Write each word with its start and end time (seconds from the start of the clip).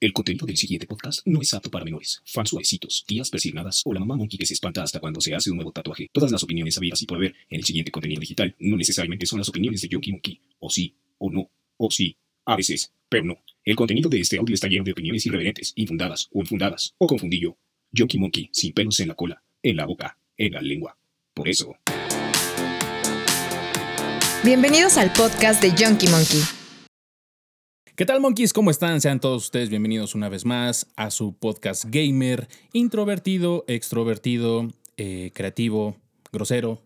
El 0.00 0.12
contenido 0.12 0.46
del 0.46 0.56
siguiente 0.56 0.86
podcast 0.86 1.26
no 1.26 1.42
es 1.42 1.52
apto 1.54 1.72
para 1.72 1.84
menores, 1.84 2.22
fans 2.24 2.50
suavecitos, 2.50 3.04
tías 3.04 3.30
persignadas 3.30 3.82
o 3.84 3.92
la 3.92 3.98
mamá 3.98 4.14
monkey 4.14 4.38
que 4.38 4.46
se 4.46 4.54
espanta 4.54 4.80
hasta 4.80 5.00
cuando 5.00 5.20
se 5.20 5.34
hace 5.34 5.50
un 5.50 5.56
nuevo 5.56 5.72
tatuaje. 5.72 6.08
Todas 6.12 6.30
las 6.30 6.44
opiniones 6.44 6.78
habidas 6.78 7.02
y 7.02 7.06
por 7.06 7.16
haber 7.16 7.34
en 7.50 7.58
el 7.58 7.64
siguiente 7.64 7.90
contenido 7.90 8.20
digital 8.20 8.54
no 8.60 8.76
necesariamente 8.76 9.26
son 9.26 9.40
las 9.40 9.48
opiniones 9.48 9.80
de 9.82 9.88
Yonky 9.88 10.12
Monkey. 10.12 10.40
O 10.60 10.70
sí, 10.70 10.94
o 11.18 11.32
no, 11.32 11.50
o 11.78 11.90
sí, 11.90 12.16
a 12.44 12.54
veces, 12.54 12.92
pero 13.08 13.24
no. 13.24 13.42
El 13.64 13.74
contenido 13.74 14.08
de 14.08 14.20
este 14.20 14.38
audio 14.38 14.54
está 14.54 14.68
lleno 14.68 14.84
de 14.84 14.92
opiniones 14.92 15.26
irreverentes, 15.26 15.72
infundadas 15.74 16.28
o 16.32 16.42
infundadas, 16.42 16.94
o 16.98 17.08
confundillo. 17.08 17.56
Yonky 17.90 18.18
Monkey, 18.18 18.50
sin 18.52 18.72
pelos 18.74 19.00
en 19.00 19.08
la 19.08 19.16
cola, 19.16 19.42
en 19.64 19.76
la 19.76 19.84
boca, 19.84 20.16
en 20.36 20.52
la 20.52 20.62
lengua. 20.62 20.96
Por 21.34 21.48
eso. 21.48 21.74
Bienvenidos 24.44 24.96
al 24.96 25.12
podcast 25.12 25.60
de 25.60 25.70
Junkie 25.70 26.08
Monkey. 26.08 26.57
¿Qué 27.98 28.06
tal, 28.06 28.20
monkeys? 28.20 28.52
¿Cómo 28.52 28.70
están? 28.70 29.00
Sean 29.00 29.18
todos 29.18 29.46
ustedes 29.46 29.70
bienvenidos 29.70 30.14
una 30.14 30.28
vez 30.28 30.44
más 30.44 30.86
a 30.94 31.10
su 31.10 31.36
podcast 31.36 31.86
gamer, 31.88 32.46
introvertido, 32.72 33.64
extrovertido, 33.66 34.68
eh, 34.96 35.32
creativo, 35.34 35.96
grosero. 36.32 36.80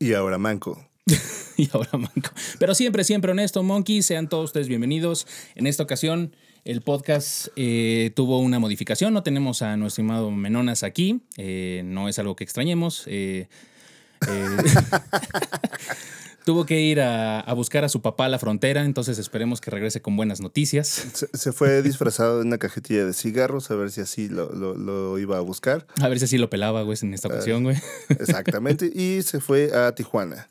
Y 0.00 0.14
ahora 0.14 0.36
manco. 0.36 0.84
y 1.56 1.68
ahora 1.72 1.92
manco. 1.92 2.30
Pero 2.58 2.74
siempre, 2.74 3.04
siempre 3.04 3.30
honesto, 3.30 3.62
monkeys. 3.62 4.06
Sean 4.06 4.28
todos 4.28 4.46
ustedes 4.46 4.66
bienvenidos. 4.66 5.28
En 5.54 5.68
esta 5.68 5.84
ocasión, 5.84 6.34
el 6.64 6.82
podcast 6.82 7.50
eh, 7.54 8.10
tuvo 8.16 8.40
una 8.40 8.58
modificación. 8.58 9.14
No 9.14 9.22
tenemos 9.22 9.62
a 9.62 9.76
nuestro 9.76 10.02
estimado 10.02 10.32
Menonas 10.32 10.82
aquí. 10.82 11.20
Eh, 11.36 11.82
no 11.84 12.08
es 12.08 12.18
algo 12.18 12.34
que 12.34 12.42
extrañemos. 12.42 13.04
Eh, 13.06 13.46
tuvo 16.48 16.64
que 16.64 16.80
ir 16.80 17.02
a, 17.02 17.40
a 17.40 17.52
buscar 17.52 17.84
a 17.84 17.90
su 17.90 18.00
papá 18.00 18.24
a 18.24 18.28
la 18.30 18.38
frontera, 18.38 18.86
entonces 18.86 19.18
esperemos 19.18 19.60
que 19.60 19.70
regrese 19.70 20.00
con 20.00 20.16
buenas 20.16 20.40
noticias. 20.40 20.88
Se, 21.12 21.28
se 21.36 21.52
fue 21.52 21.82
disfrazado 21.82 22.38
de 22.38 22.46
una 22.46 22.56
cajetilla 22.56 23.04
de 23.04 23.12
cigarros 23.12 23.70
a 23.70 23.74
ver 23.74 23.90
si 23.90 24.00
así 24.00 24.30
lo, 24.30 24.50
lo- 24.54 24.74
lo 24.74 25.18
iba 25.18 25.36
a 25.36 25.40
buscar. 25.40 25.86
A 26.00 26.08
ver 26.08 26.18
si 26.18 26.24
así 26.24 26.38
lo 26.38 26.48
pelaba, 26.48 26.80
güey, 26.84 26.96
en 27.02 27.12
esta 27.12 27.28
ocasión, 27.28 27.64
güey. 27.64 27.76
Exactamente. 28.08 28.86
y 28.86 29.20
se 29.20 29.40
fue 29.40 29.76
a 29.76 29.94
Tijuana. 29.94 30.48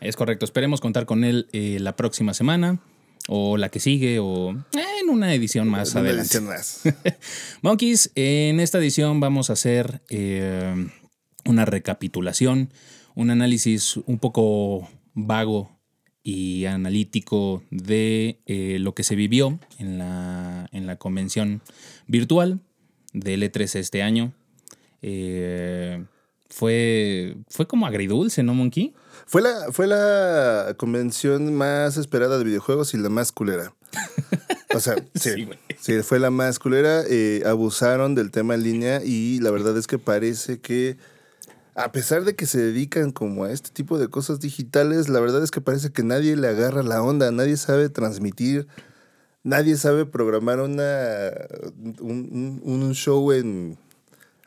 Es 0.00 0.14
correcto, 0.14 0.44
esperemos 0.44 0.80
contar 0.80 1.06
con 1.06 1.24
él 1.24 1.48
eh, 1.52 1.78
la 1.80 1.96
próxima 1.96 2.34
semana 2.34 2.78
o 3.26 3.56
la 3.56 3.68
que 3.68 3.80
sigue 3.80 4.20
o 4.20 4.50
en 4.50 5.08
una 5.10 5.34
edición 5.34 5.66
más 5.68 5.90
Una 5.90 6.02
adelante. 6.02 6.22
edición 6.22 6.44
más. 6.46 6.82
Monkeys, 7.62 8.12
en 8.14 8.60
esta 8.60 8.78
edición 8.78 9.18
vamos 9.18 9.50
a 9.50 9.54
hacer 9.54 10.02
eh, 10.08 10.88
una 11.44 11.64
recapitulación, 11.64 12.70
un 13.16 13.30
análisis 13.30 13.96
un 14.06 14.20
poco 14.20 14.88
vago 15.14 15.70
y 16.22 16.66
analítico 16.66 17.62
de 17.70 18.40
eh, 18.46 18.78
lo 18.78 18.94
que 18.94 19.02
se 19.02 19.16
vivió 19.16 19.58
en 19.78 19.98
la, 19.98 20.68
en 20.72 20.86
la 20.86 20.96
convención 20.96 21.62
virtual 22.06 22.60
del 23.12 23.42
E3 23.42 23.76
este 23.76 24.02
año. 24.02 24.32
Eh, 25.02 26.04
fue, 26.48 27.36
fue 27.48 27.66
como 27.66 27.86
agridulce, 27.86 28.42
¿no, 28.42 28.54
Monkey? 28.54 28.94
Fue 29.26 29.42
la, 29.42 29.72
fue 29.72 29.86
la 29.86 30.74
convención 30.76 31.54
más 31.54 31.96
esperada 31.96 32.38
de 32.38 32.44
videojuegos 32.44 32.94
y 32.94 32.98
la 32.98 33.08
más 33.08 33.32
culera. 33.32 33.74
O 34.74 34.80
sea, 34.80 34.96
sí, 35.14 35.48
sí, 35.80 36.02
fue 36.02 36.18
la 36.18 36.30
más 36.30 36.58
culera. 36.58 37.02
eh, 37.08 37.42
abusaron 37.46 38.14
del 38.14 38.30
tema 38.30 38.54
en 38.54 38.62
línea 38.62 39.02
y 39.04 39.40
la 39.40 39.50
verdad 39.50 39.76
es 39.78 39.86
que 39.86 39.98
parece 39.98 40.60
que, 40.60 40.98
a 41.74 41.92
pesar 41.92 42.24
de 42.24 42.34
que 42.34 42.46
se 42.46 42.60
dedican 42.60 43.12
como 43.12 43.44
a 43.44 43.52
este 43.52 43.70
tipo 43.70 43.98
de 43.98 44.08
cosas 44.08 44.40
digitales, 44.40 45.08
la 45.08 45.20
verdad 45.20 45.42
es 45.42 45.50
que 45.50 45.60
parece 45.60 45.90
que 45.90 46.02
nadie 46.02 46.36
le 46.36 46.48
agarra 46.48 46.82
la 46.82 47.02
onda, 47.02 47.30
nadie 47.30 47.56
sabe 47.56 47.88
transmitir, 47.88 48.66
nadie 49.42 49.76
sabe 49.76 50.04
programar 50.04 50.60
una, 50.60 51.30
un, 52.00 52.92
show 52.94 53.32
en, 53.32 53.78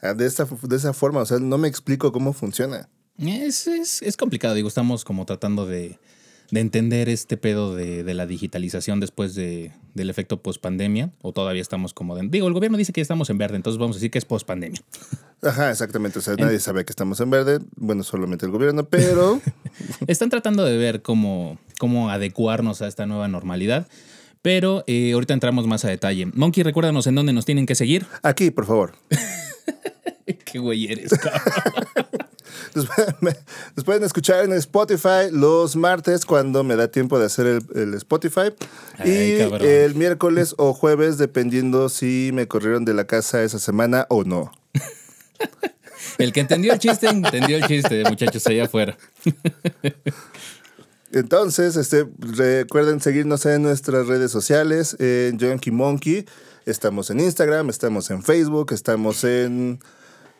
ah, 0.01 0.13
de, 0.13 0.25
esta, 0.25 0.47
de 0.61 0.75
esa 0.75 0.93
forma. 0.93 1.21
O 1.21 1.25
sea, 1.25 1.39
no 1.39 1.57
me 1.57 1.67
explico 1.67 2.11
cómo 2.11 2.33
funciona. 2.33 2.89
Es, 3.17 3.65
es, 3.67 4.01
es 4.01 4.17
complicado, 4.17 4.53
digo, 4.53 4.67
estamos 4.67 5.03
como 5.03 5.25
tratando 5.25 5.65
de, 5.65 5.99
de 6.51 6.59
entender 6.59 7.09
este 7.09 7.37
pedo 7.37 7.75
de, 7.75 8.03
de 8.03 8.13
la 8.13 8.25
digitalización 8.25 8.99
después 8.99 9.33
de, 9.35 9.71
del 9.93 10.09
efecto 10.09 10.41
post-pandemia, 10.41 11.11
o 11.21 11.31
todavía 11.33 11.61
estamos 11.61 11.93
como... 11.93 12.15
de- 12.15 12.27
digo, 12.29 12.47
el 12.47 12.53
gobierno 12.53 12.77
dice 12.77 12.93
que 12.93 12.99
ya 13.01 13.03
estamos 13.03 13.29
en 13.29 13.37
verde, 13.37 13.55
entonces 13.55 13.79
vamos 13.79 13.95
a 13.95 13.97
decir 13.97 14.11
que 14.11 14.17
es 14.19 14.25
post-pandemia. 14.25 14.81
Ajá, 15.41 15.71
exactamente. 15.71 16.19
O 16.19 16.21
sea, 16.21 16.35
nadie 16.35 16.59
sabe 16.59 16.85
que 16.85 16.91
estamos 16.91 17.19
en 17.19 17.29
verde. 17.29 17.59
Bueno, 17.75 18.03
solamente 18.03 18.45
el 18.45 18.51
gobierno, 18.51 18.85
pero 18.85 19.41
Están 20.07 20.29
tratando 20.29 20.63
de 20.63 20.77
ver 20.77 21.01
cómo, 21.01 21.57
cómo 21.79 22.09
adecuarnos 22.09 22.81
a 22.81 22.87
esta 22.87 23.05
nueva 23.05 23.27
normalidad, 23.27 23.87
pero 24.41 24.83
eh, 24.87 25.11
ahorita 25.13 25.33
entramos 25.33 25.67
más 25.67 25.83
a 25.85 25.89
detalle. 25.89 26.27
Monkey, 26.27 26.63
recuérdanos 26.63 27.07
en 27.07 27.15
dónde 27.15 27.33
nos 27.33 27.45
tienen 27.45 27.65
que 27.65 27.75
seguir. 27.75 28.05
aquí, 28.23 28.51
por 28.51 28.65
favor. 28.65 28.93
Qué 30.45 30.59
güey 30.59 30.91
eres, 30.91 31.11
cabrón. 31.11 31.41
Nos 33.75 33.85
pueden 33.85 34.03
escuchar 34.03 34.45
en 34.45 34.53
Spotify 34.53 35.29
los 35.31 35.75
martes 35.75 36.25
cuando 36.25 36.63
me 36.63 36.75
da 36.75 36.89
tiempo 36.89 37.19
de 37.19 37.25
hacer 37.25 37.45
el, 37.47 37.65
el 37.75 37.93
Spotify. 37.95 38.53
Ay, 38.97 39.35
y 39.35 39.37
cabrón. 39.39 39.67
el 39.67 39.95
miércoles 39.95 40.55
o 40.57 40.73
jueves, 40.73 41.17
dependiendo 41.17 41.89
si 41.89 42.31
me 42.33 42.47
corrieron 42.47 42.85
de 42.85 42.93
la 42.93 43.05
casa 43.05 43.43
esa 43.43 43.59
semana 43.59 44.05
o 44.09 44.23
no. 44.23 44.51
El 46.17 46.31
que 46.31 46.39
entendió 46.39 46.71
el 46.71 46.79
chiste, 46.79 47.07
entendió 47.07 47.57
el 47.57 47.65
chiste, 47.65 48.03
muchachos, 48.05 48.45
allá 48.47 48.65
afuera. 48.65 48.97
Entonces, 51.11 51.75
este, 51.75 52.05
recuerden 52.19 53.01
seguirnos 53.01 53.45
en 53.45 53.63
nuestras 53.63 54.07
redes 54.07 54.31
sociales, 54.31 54.95
en 54.99 55.37
Junkie 55.39 55.71
Monkey. 55.71 56.25
Estamos 56.65 57.09
en 57.09 57.19
Instagram, 57.19 57.69
estamos 57.69 58.09
en 58.11 58.23
Facebook, 58.23 58.71
estamos 58.71 59.23
en... 59.23 59.79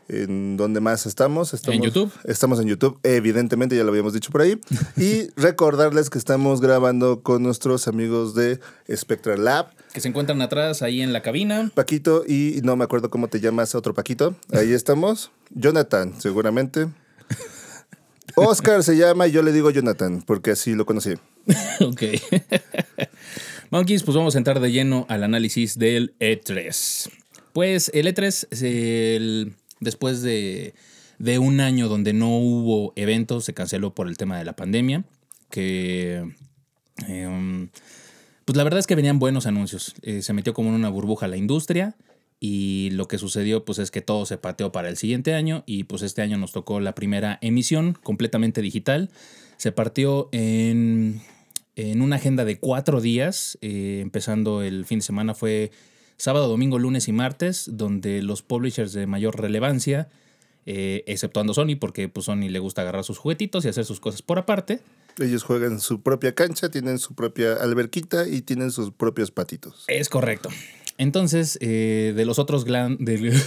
¿En 0.07 0.55
dónde 0.55 0.81
más 0.81 1.05
estamos? 1.07 1.53
estamos? 1.53 1.77
En 1.77 1.83
YouTube. 1.83 2.11
Estamos 2.25 2.59
en 2.59 2.67
YouTube, 2.67 2.99
evidentemente, 3.01 3.75
ya 3.75 3.83
lo 3.83 3.89
habíamos 3.89 4.13
dicho 4.13 4.31
por 4.31 4.41
ahí. 4.41 4.59
Y 4.97 5.29
recordarles 5.35 6.09
que 6.11 6.17
estamos 6.19 6.61
grabando 6.61 7.23
con 7.23 7.41
nuestros 7.41 7.87
amigos 7.87 8.35
de 8.35 8.59
Spectral 8.93 9.43
Lab. 9.43 9.69
Que 9.93 10.01
se 10.01 10.07
encuentran 10.07 10.41
atrás, 10.41 10.81
ahí 10.83 11.01
en 11.01 11.11
la 11.11 11.21
cabina. 11.23 11.71
Paquito 11.73 12.23
y 12.27 12.59
no 12.63 12.75
me 12.75 12.83
acuerdo 12.83 13.09
cómo 13.09 13.29
te 13.29 13.39
llamas, 13.39 13.73
otro 13.73 13.93
Paquito. 13.95 14.35
Ahí 14.51 14.73
estamos. 14.73 15.31
Jonathan, 15.51 16.13
seguramente. 16.19 16.87
Oscar 18.35 18.83
se 18.83 18.97
llama 18.97 19.27
y 19.27 19.31
yo 19.31 19.41
le 19.41 19.51
digo 19.53 19.69
Jonathan, 19.71 20.21
porque 20.21 20.51
así 20.51 20.75
lo 20.75 20.85
conocí. 20.85 21.13
Ok. 21.81 22.03
Monkeys, 23.71 24.03
pues 24.03 24.15
vamos 24.15 24.35
a 24.35 24.37
entrar 24.37 24.59
de 24.59 24.71
lleno 24.71 25.05
al 25.09 25.23
análisis 25.23 25.77
del 25.79 26.13
E3. 26.19 27.09
Pues 27.53 27.89
el 27.93 28.07
E3, 28.07 28.47
es 28.51 28.61
el- 28.61 29.55
después 29.79 30.21
de, 30.21 30.73
de 31.19 31.39
un 31.39 31.59
año 31.59 31.87
donde 31.87 32.13
no 32.13 32.37
hubo 32.37 32.93
eventos, 32.95 33.45
se 33.45 33.53
canceló 33.53 33.93
por 33.93 34.07
el 34.07 34.17
tema 34.17 34.37
de 34.37 34.45
la 34.45 34.55
pandemia, 34.55 35.03
que... 35.49 36.33
um, 37.07 37.69
pues 38.45 38.55
la 38.57 38.63
verdad 38.63 38.79
es 38.79 38.85
que 38.85 38.93
venían 38.93 39.17
buenos 39.17 39.47
anuncios. 39.47 39.95
Eh, 40.03 40.21
se 40.21 40.31
metió 40.33 40.53
como 40.53 40.69
en 40.69 40.75
una 40.75 40.89
burbuja 40.89 41.27
la 41.27 41.35
industria 41.35 41.95
y 42.39 42.89
lo 42.91 43.07
que 43.07 43.17
sucedió 43.17 43.65
pues 43.65 43.79
es 43.79 43.89
que 43.89 44.01
todo 44.01 44.27
se 44.27 44.37
pateó 44.37 44.71
para 44.71 44.87
el 44.87 44.97
siguiente 44.97 45.33
año 45.33 45.63
y 45.65 45.85
pues 45.85 46.03
este 46.03 46.21
año 46.21 46.37
nos 46.37 46.51
tocó 46.51 46.79
la 46.79 46.93
primera 46.93 47.39
emisión 47.41 47.97
completamente 48.03 48.61
digital. 48.61 49.09
Se 49.57 49.71
partió 49.71 50.29
en, 50.31 51.21
en 51.75 52.01
una 52.03 52.17
agenda 52.17 52.45
de 52.45 52.59
cuatro 52.59 53.01
días, 53.01 53.57
eh, 53.61 53.99
empezando 54.01 54.61
el 54.61 54.85
fin 54.85 54.99
de 54.99 55.05
semana 55.05 55.33
fue 55.33 55.71
sábado, 56.17 56.47
domingo, 56.47 56.79
lunes 56.79 57.07
y 57.07 57.13
martes, 57.13 57.69
donde 57.73 58.21
los 58.21 58.41
publishers 58.41 58.93
de 58.93 59.07
mayor 59.07 59.39
relevancia, 59.39 60.09
eh, 60.65 61.03
exceptuando 61.07 61.53
Sony, 61.53 61.75
porque 61.79 62.09
pues 62.09 62.25
Sony 62.25 62.49
le 62.49 62.59
gusta 62.59 62.81
agarrar 62.81 63.03
sus 63.03 63.17
juguetitos 63.17 63.65
y 63.65 63.69
hacer 63.69 63.85
sus 63.85 63.99
cosas 63.99 64.21
por 64.21 64.39
aparte, 64.39 64.79
Ellos 65.19 65.43
juegan 65.43 65.79
su 65.79 66.01
propia 66.01 66.35
cancha, 66.35 66.69
tienen 66.69 66.99
su 66.99 67.13
propia 67.15 67.53
alberquita 67.53 68.27
y 68.27 68.41
tienen 68.41 68.71
sus 68.71 68.91
propios 68.91 69.31
patitos. 69.31 69.85
Es 69.87 70.09
correcto. 70.09 70.49
Entonces, 70.97 71.57
eh, 71.61 72.13
de 72.15 72.25
los 72.25 72.39
otros 72.39 72.65
glan- 72.65 72.97
de, 72.99 73.17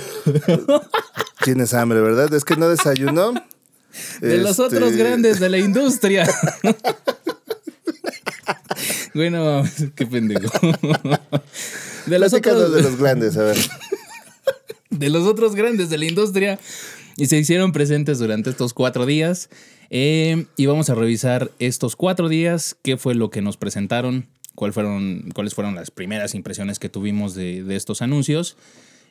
Tienes 1.45 1.73
hambre, 1.75 2.01
¿verdad? 2.01 2.33
Es 2.35 2.45
que 2.45 2.57
no 2.57 2.69
desayunó. 2.69 3.33
de 4.21 4.39
los 4.39 4.51
Este, 4.59 4.63
otros 4.63 4.93
grandes 4.97 5.41
de 5.41 5.49
la 5.49 5.59
industria. 5.59 6.29
bueno, 9.15 9.63
qué 9.95 10.07
pendejo. 10.07 10.51
De 12.09 12.19
los, 12.19 12.33
otros, 12.33 12.73
de 12.75 12.83
los 12.83 12.97
grandes, 12.99 13.37
a 13.37 13.43
ver. 13.45 13.57
de 14.91 15.11
los 15.11 15.25
otros 15.27 15.55
grandes 15.55 15.91
de 15.91 15.99
la 15.99 16.07
industria 16.07 16.59
y 17.17 17.27
se 17.27 17.37
hicieron 17.39 17.73
presentes 17.73 18.19
durante 18.19 18.51
estos 18.51 18.73
cuatro 18.75 19.07
días. 19.07 19.51
Eh, 19.91 20.47
y 20.57 20.67
vamos 20.67 20.91
a 20.91 20.95
revisar 20.95 21.51
estos 21.59 21.97
cuatro 21.97 22.29
días, 22.29 22.77
qué 22.83 22.97
fue 22.97 23.15
lo 23.15 23.31
que 23.31 23.41
nos 23.43 23.57
presentaron, 23.57 24.27
cuál 24.55 24.73
fueron, 24.73 25.31
cuáles 25.35 25.55
fueron 25.55 25.75
las 25.75 25.91
primeras 25.91 26.35
impresiones 26.35 26.79
que 26.79 26.89
tuvimos 26.89 27.35
de, 27.35 27.63
de 27.65 27.77
estos 27.77 28.03
anuncios. 28.03 28.57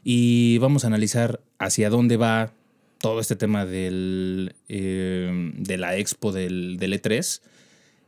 Y 0.03 0.57
vamos 0.59 0.83
a 0.83 0.87
analizar 0.87 1.41
hacia 1.59 1.89
dónde 1.89 2.17
va 2.17 2.53
todo 2.99 3.19
este 3.19 3.35
tema 3.35 3.65
del, 3.65 4.55
eh, 4.69 5.51
de 5.57 5.77
la 5.77 5.97
expo 5.97 6.31
del, 6.31 6.77
del 6.79 6.93
E3, 7.01 7.41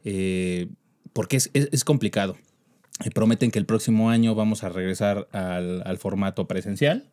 eh, 0.06 0.68
porque 1.13 1.38
es, 1.38 1.50
es- 1.53 1.69
es 1.71 1.83
complicado. 1.83 2.38
Prometen 3.13 3.51
que 3.51 3.60
el 3.60 3.66
próximo 3.66 4.10
año 4.10 4.36
vamos 4.36 4.63
a 4.63 4.69
regresar 4.69 5.28
al, 5.31 5.81
al 5.86 5.98
formato 5.98 6.48
presencial, 6.48 7.10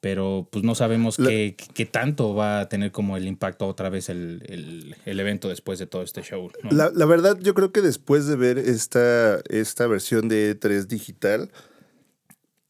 pero 0.00 0.48
pues 0.50 0.64
no 0.64 0.74
sabemos 0.74 1.18
La- 1.18 1.28
qué, 1.30 1.56
qué 1.74 1.86
tanto 1.86 2.34
va 2.34 2.60
a 2.60 2.68
tener 2.68 2.90
como 2.92 3.16
el 3.16 3.26
impacto 3.26 3.66
otra 3.66 3.88
vez 3.90 4.08
el, 4.08 4.42
el- 4.48 4.96
el 5.04 5.20
evento 5.20 5.48
después 5.48 5.78
de 5.78 5.86
todo 5.86 6.02
este 6.02 6.22
show. 6.22 6.50
¿no? 6.62 6.70
La, 6.70 6.90
la 6.94 7.06
verdad, 7.06 7.38
yo 7.40 7.54
creo 7.54 7.72
que 7.72 7.80
después 7.80 8.26
de 8.26 8.36
ver 8.36 8.58
esta, 8.58 9.40
esta 9.48 9.86
versión 9.86 10.28
de 10.28 10.58
E3 10.58 10.86
digital, 10.88 11.50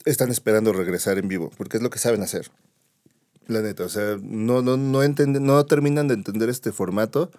están 0.04 0.30
esperando 0.30 0.72
regresar 0.72 1.16
en 1.18 1.28
vivo, 1.28 1.50
porque 1.56 1.78
es 1.78 1.82
lo 1.82 1.90
que 1.90 1.98
saben 1.98 2.22
hacer. 2.22 2.50
La 3.46 3.62
neta, 3.62 3.84
o 3.84 3.88
sea, 3.88 4.16
no, 4.22 4.62
no, 4.62 4.76
no, 4.76 5.02
no 5.08 5.66
terminan 5.66 6.08
de 6.08 6.14
entender 6.14 6.48
este 6.50 6.72
formato. 6.72 7.30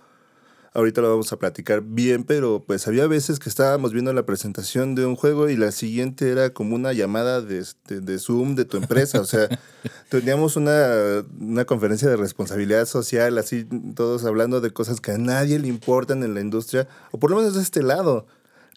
Ahorita 0.76 1.00
lo 1.02 1.10
vamos 1.10 1.32
a 1.32 1.38
platicar 1.40 1.82
bien, 1.82 2.26
pero 2.26 2.64
pues 2.68 2.86
había 2.88 3.08
veces 3.08 3.40
que 3.40 3.48
estábamos 3.50 3.94
viendo 3.94 4.12
la 4.12 4.26
presentación 4.26 4.94
de 4.94 5.06
un 5.06 5.16
juego 5.16 5.50
y 5.50 5.56
la 5.56 5.72
siguiente 5.72 6.30
era 6.30 6.50
como 6.52 6.76
una 6.76 6.92
llamada 6.92 7.42
de, 7.42 7.60
este- 7.60 8.02
de 8.02 8.20
Zoom 8.20 8.56
de 8.56 8.66
tu 8.66 8.76
empresa. 8.76 9.22
O 9.22 9.26
sea, 9.26 9.48
teníamos 10.10 10.58
una, 10.58 11.24
una 11.40 11.64
conferencia 11.66 12.10
de 12.10 12.18
responsabilidad 12.18 12.86
social, 12.86 13.38
así 13.38 13.66
todos 13.96 14.26
hablando 14.26 14.60
de 14.60 14.72
cosas 14.72 15.00
que 15.00 15.12
a 15.12 15.18
nadie 15.18 15.58
le 15.60 15.70
importan 15.70 16.24
en 16.24 16.34
la 16.34 16.42
industria, 16.42 16.88
o 17.12 17.20
por 17.20 17.32
lo 17.32 17.38
menos 17.38 17.56
de 17.56 17.62
este 17.62 17.82
lado, 17.82 18.28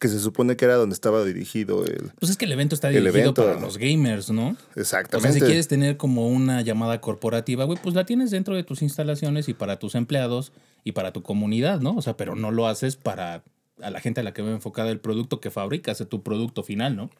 que 0.01 0.07
se 0.07 0.21
supone 0.21 0.57
que 0.57 0.65
era 0.67 0.77
donde 0.77 0.95
estaba 0.95 1.25
dirigido 1.25 1.85
el... 1.85 2.13
Pues 2.21 2.31
es 2.31 2.37
que 2.37 2.45
el 2.45 2.53
evento 2.53 2.77
está 2.77 2.91
dirigido 2.91 3.11
evento. 3.19 3.45
para 3.45 3.59
los 3.59 3.77
gamers, 3.79 4.31
¿no? 4.31 4.51
O 4.51 4.81
Exactamente. 4.81 5.33
sea, 5.33 5.41
si 5.41 5.45
quieres 5.45 5.67
tener 5.67 5.97
como 5.97 6.29
una 6.29 6.63
llamada 6.63 7.01
corporativa, 7.01 7.65
güey, 7.65 7.77
pues 7.83 7.97
la 7.97 8.07
tienes 8.07 8.31
dentro 8.31 8.55
de 8.55 8.63
tus 8.63 8.83
instalaciones 8.83 9.49
y 9.49 9.55
para 9.55 9.81
tus 9.81 9.97
empleados 9.97 10.53
y 10.85 10.93
para 10.93 11.13
tu 11.13 11.23
comunidad, 11.23 11.81
¿no? 11.81 11.97
O 11.97 12.03
sea, 12.03 12.17
pero 12.17 12.35
no 12.35 12.51
lo 12.51 12.67
haces 12.67 12.97
para 12.97 13.43
a 13.83 13.91
la 13.91 14.01
gente 14.01 14.21
a 14.21 14.25
la 14.25 14.33
que 14.33 14.43
va 14.43 14.51
enfocada 14.51 14.91
el 14.91 15.01
producto 15.01 15.41
que 15.41 15.51
fabricas, 15.51 16.05
tu 16.09 16.23
producto 16.23 16.63
final, 16.63 16.97
¿no? 16.97 17.11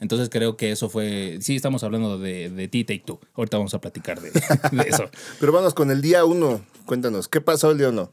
Entonces 0.00 0.28
creo 0.28 0.56
que 0.56 0.70
eso 0.70 0.88
fue. 0.88 1.38
Sí, 1.40 1.56
estamos 1.56 1.82
hablando 1.82 2.18
de, 2.18 2.50
de 2.50 2.68
ti, 2.68 2.84
Take 2.84 3.02
Two. 3.04 3.20
Ahorita 3.34 3.56
vamos 3.56 3.74
a 3.74 3.80
platicar 3.80 4.20
de, 4.20 4.30
de 4.30 4.82
eso. 4.88 5.10
Pero 5.40 5.52
vamos 5.52 5.74
con 5.74 5.90
el 5.90 6.02
día 6.02 6.24
uno. 6.24 6.64
Cuéntanos, 6.86 7.28
¿qué 7.28 7.40
pasó 7.40 7.70
el 7.70 7.78
día 7.78 7.88
uno? 7.88 8.12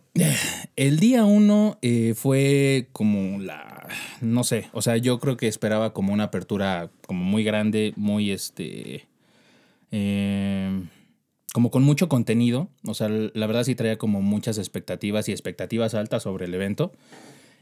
El 0.76 1.00
día 1.00 1.26
uno 1.26 1.78
eh, 1.82 2.14
fue 2.16 2.88
como 2.92 3.40
la. 3.40 3.88
No 4.22 4.44
sé. 4.44 4.70
O 4.74 4.82
sea, 4.82 4.98
yo 4.98 5.20
creo 5.20 5.38
que 5.38 5.48
esperaba 5.48 5.94
como 5.94 6.14
una 6.14 6.26
apertura 6.26 6.90
como 7.06 7.24
muy 7.24 7.44
grande, 7.44 7.94
muy 7.98 8.32
este. 8.32 9.08
eh, 9.92 10.82
como 11.54 11.70
con 11.72 11.84
mucho 11.84 12.08
contenido. 12.10 12.70
O 12.86 12.94
sea, 12.94 13.10
la 13.10 13.48
verdad 13.48 13.64
sí 13.64 13.76
traía 13.76 13.98
como 13.98 14.22
muchas 14.22 14.58
expectativas 14.58 15.28
y 15.30 15.32
expectativas 15.32 15.94
altas 15.94 16.24
sobre 16.24 16.46
el 16.46 16.54
evento. 16.54 16.92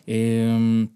Eh, 0.08 0.88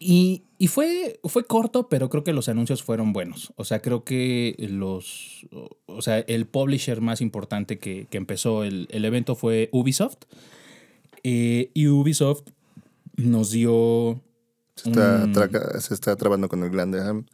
y, 0.00 0.44
y 0.58 0.68
fue, 0.68 1.18
fue 1.24 1.44
corto, 1.44 1.88
pero 1.88 2.08
creo 2.08 2.22
que 2.22 2.32
los 2.32 2.48
anuncios 2.48 2.82
fueron 2.84 3.12
buenos. 3.12 3.52
O 3.56 3.64
sea, 3.64 3.80
creo 3.80 4.04
que 4.04 4.54
los. 4.70 5.46
O 5.86 6.02
sea, 6.02 6.20
el 6.20 6.46
publisher 6.46 7.00
más 7.00 7.20
importante 7.20 7.78
que, 7.78 8.06
que 8.08 8.16
empezó 8.16 8.62
el, 8.62 8.86
el 8.90 9.04
evento 9.04 9.34
fue 9.34 9.68
Ubisoft. 9.72 10.18
Eh, 11.24 11.70
y 11.74 11.88
Ubisoft 11.88 12.42
nos 13.16 13.50
dio. 13.50 14.20
Se 14.76 14.90
está, 14.90 15.22
un- 15.24 15.32
traca- 15.32 15.80
se 15.80 15.94
está 15.94 16.14
trabando 16.14 16.48
con 16.48 16.62
el 16.62 16.70
glande. 16.70 17.00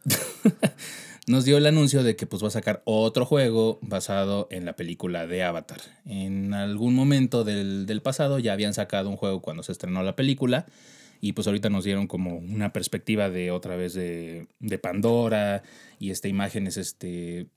nos 1.27 1.43
dio 1.45 1.57
el 1.57 1.65
anuncio 1.65 2.03
de 2.03 2.15
que 2.15 2.27
pues 2.27 2.43
va 2.43 2.47
a 2.49 2.51
sacar 2.51 2.81
otro 2.85 3.25
juego 3.25 3.79
basado 3.81 4.47
en 4.51 4.63
la 4.65 4.75
película 4.75 5.25
de 5.25 5.43
Avatar. 5.43 5.81
En 6.05 6.53
algún 6.53 6.93
momento 6.93 7.43
del, 7.43 7.85
del 7.87 8.01
pasado 8.01 8.37
ya 8.39 8.53
habían 8.53 8.73
sacado 8.75 9.09
un 9.09 9.17
juego 9.17 9.41
cuando 9.41 9.63
se 9.63 9.71
estrenó 9.71 10.03
la 10.03 10.15
película 10.15 10.65
y 11.21 11.33
pues 11.33 11.47
ahorita 11.47 11.69
nos 11.69 11.83
dieron 11.83 12.05
como 12.07 12.37
una 12.37 12.71
perspectiva 12.73 13.29
de 13.29 13.49
otra 13.49 13.75
vez 13.75 13.93
de, 13.93 14.47
de 14.59 14.77
Pandora 14.77 15.63
y 15.99 16.11
este, 16.11 16.29
imágenes 16.29 16.77
este, 16.77 17.47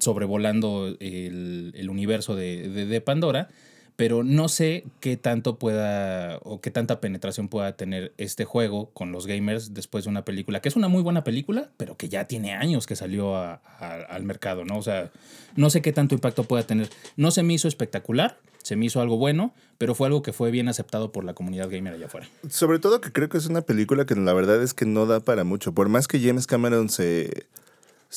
sobrevolando 0.00 0.96
el, 1.00 1.72
el 1.76 1.90
universo 1.90 2.34
de- 2.34 2.68
de 2.68 3.00
Pandora. 3.00 3.48
Pero 3.96 4.24
no 4.24 4.48
sé 4.48 4.84
qué 5.00 5.16
tanto 5.16 5.56
pueda 5.58 6.38
o 6.42 6.60
qué 6.60 6.70
tanta 6.70 7.00
penetración 7.00 7.48
pueda 7.48 7.76
tener 7.76 8.12
este 8.18 8.44
juego 8.44 8.90
con 8.90 9.12
los 9.12 9.26
gamers 9.26 9.72
después 9.72 10.04
de 10.04 10.10
una 10.10 10.24
película, 10.24 10.60
que 10.60 10.68
es 10.68 10.76
una 10.76 10.88
muy 10.88 11.02
buena 11.02 11.22
película, 11.22 11.70
pero 11.76 11.96
que 11.96 12.08
ya 12.08 12.26
tiene 12.26 12.54
años 12.54 12.86
que 12.86 12.96
salió 12.96 13.36
al 13.36 14.22
mercado, 14.24 14.64
¿no? 14.64 14.78
O 14.78 14.82
sea, 14.82 15.12
no 15.54 15.70
sé 15.70 15.80
qué 15.80 15.92
tanto 15.92 16.14
impacto 16.14 16.44
pueda 16.44 16.64
tener. 16.64 16.90
No 17.16 17.30
se 17.30 17.44
me 17.44 17.54
hizo 17.54 17.68
espectacular, 17.68 18.38
se 18.64 18.76
me 18.76 18.86
hizo 18.86 19.00
algo 19.00 19.16
bueno, 19.18 19.54
pero 19.78 19.94
fue 19.94 20.08
algo 20.08 20.22
que 20.22 20.32
fue 20.32 20.50
bien 20.50 20.68
aceptado 20.68 21.12
por 21.12 21.22
la 21.22 21.34
comunidad 21.34 21.68
gamer 21.70 21.94
allá 21.94 22.06
afuera. 22.06 22.28
Sobre 22.48 22.78
todo 22.78 23.00
que 23.00 23.12
creo 23.12 23.28
que 23.28 23.38
es 23.38 23.46
una 23.46 23.60
película 23.60 24.06
que 24.06 24.16
la 24.16 24.32
verdad 24.32 24.62
es 24.62 24.74
que 24.74 24.86
no 24.86 25.06
da 25.06 25.20
para 25.20 25.44
mucho. 25.44 25.72
Por 25.72 25.88
más 25.88 26.08
que 26.08 26.18
James 26.18 26.46
Cameron 26.46 26.88
se, 26.88 27.46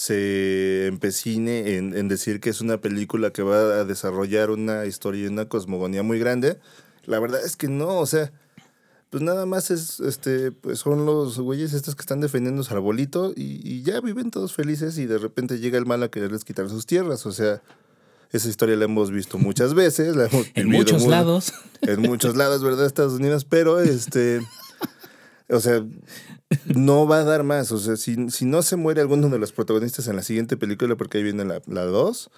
se 0.02 0.86
empecine 0.86 1.76
en, 1.76 1.98
en 1.98 2.08
decir 2.08 2.40
que 2.40 2.52
es 2.52 2.62
una 2.62 2.80
película 2.80 3.32
que 3.32 3.42
va 3.42 3.80
a 3.80 3.84
desarrollar 3.84 4.52
una 4.52 4.86
historia 4.86 5.24
y 5.24 5.28
una 5.28 5.50
cosmogonía 5.50 6.04
muy 6.04 6.20
grande, 6.20 6.60
la 7.06 7.20
verdad 7.20 7.44
es 7.44 7.56
que 7.58 7.68
no, 7.68 7.98
o 7.98 8.06
sea, 8.06 8.32
pues 9.10 9.24
nada 9.24 9.48
más 9.48 9.72
es, 9.72 10.00
este, 10.00 10.52
pues 10.52 10.78
son 10.78 11.08
los 11.08 11.40
güeyes 11.40 11.74
estos 11.74 11.96
que 11.96 12.02
están 12.02 12.22
defendiendo 12.22 12.62
su 12.62 12.72
arbolito 12.76 13.34
y, 13.36 13.60
y 13.68 13.82
ya 13.82 14.00
viven 14.00 14.30
todos 14.30 14.54
felices 14.54 15.00
y 15.00 15.08
de 15.08 15.18
repente 15.18 15.58
llega 15.58 15.80
el 15.80 15.88
mal 15.88 16.04
a 16.04 16.12
quererles 16.12 16.44
quitar 16.46 16.70
sus 16.70 16.86
tierras, 16.86 17.26
o 17.26 17.32
sea, 17.32 17.64
esa 18.32 18.50
historia 18.50 18.76
la 18.76 18.86
hemos 18.86 19.10
visto 19.10 19.40
muchas 19.40 19.74
veces, 19.74 20.16
la 20.16 20.28
hemos 20.28 20.46
En 20.54 20.70
muchos 20.70 21.02
muy- 21.02 21.10
lados. 21.10 21.54
en 21.82 22.02
muchos 22.04 22.36
lados, 22.36 22.62
¿verdad? 22.64 22.86
Estados 22.86 23.14
Unidos, 23.14 23.46
pero 23.46 23.80
este, 23.80 24.42
o 25.50 25.60
sea, 25.60 25.84
no 26.66 27.08
va 27.08 27.20
a 27.20 27.24
dar 27.24 27.44
más. 27.44 27.72
O 27.72 27.78
sea, 27.78 27.96
si, 27.98 28.30
si 28.30 28.46
no 28.46 28.62
se 28.62 28.76
muere 28.76 29.02
alguno 29.02 29.30
de 29.30 29.40
los 29.40 29.52
protagonistas 29.52 30.08
en 30.08 30.16
la 30.16 30.24
siguiente 30.24 30.58
película, 30.58 30.96
porque 30.96 31.18
ahí 31.18 31.24
viene 31.24 31.44
la 31.46 31.84
2, 31.86 32.30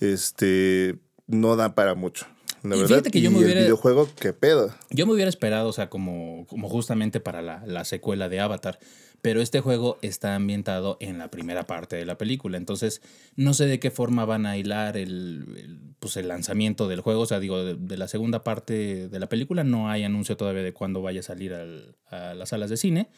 este, 0.00 0.98
no 1.26 1.56
da 1.56 1.74
para 1.74 1.94
mucho. 1.94 2.26
La 2.62 2.74
Y 2.74 2.78
verdad, 2.80 2.88
fíjate 2.96 3.10
que 3.10 3.20
yo 3.20 3.30
y 3.30 3.32
me 3.34 3.38
el 3.40 3.44
hubiera- 3.44 3.60
videojuego, 3.62 4.08
qué 4.20 4.32
pedo. 4.32 4.74
Yo 4.90 5.06
me 5.06 5.12
hubiera 5.12 5.28
esperado, 5.28 5.68
o 5.68 5.72
sea, 5.72 5.88
como, 5.88 6.46
como 6.48 6.68
justamente 6.68 7.20
para 7.20 7.40
la, 7.42 7.64
la 7.66 7.84
secuela 7.84 8.28
de 8.28 8.40
Avatar. 8.40 8.78
Pero 9.20 9.40
este 9.42 9.60
juego 9.60 9.98
está 10.00 10.36
ambientado 10.36 10.96
en 11.00 11.18
la 11.18 11.28
primera 11.28 11.66
parte 11.66 11.96
de 11.96 12.04
la 12.04 12.16
película. 12.18 12.56
Entonces, 12.56 13.02
no 13.34 13.52
sé 13.52 13.66
de 13.66 13.80
qué 13.80 13.90
forma 13.90 14.24
van 14.24 14.46
a 14.46 14.56
hilar 14.56 14.96
el, 14.96 15.44
el, 15.56 15.80
pues 15.98 16.16
el 16.16 16.28
lanzamiento 16.28 16.86
del 16.86 17.00
juego. 17.00 17.22
O 17.22 17.26
sea, 17.26 17.40
digo, 17.40 17.64
de, 17.64 17.74
de 17.74 17.96
la 17.96 18.06
segunda 18.06 18.44
parte 18.44 19.08
de 19.08 19.18
la 19.18 19.28
película 19.28 19.64
no 19.64 19.90
hay 19.90 20.04
anuncio 20.04 20.36
todavía 20.36 20.62
de 20.62 20.72
cuándo 20.72 21.02
vaya 21.02 21.18
a 21.18 21.24
salir 21.24 21.52
al- 21.52 21.96
a 22.10 22.34
las 22.34 22.50
salas 22.50 22.70
de 22.70 22.76
cine. 22.76 23.08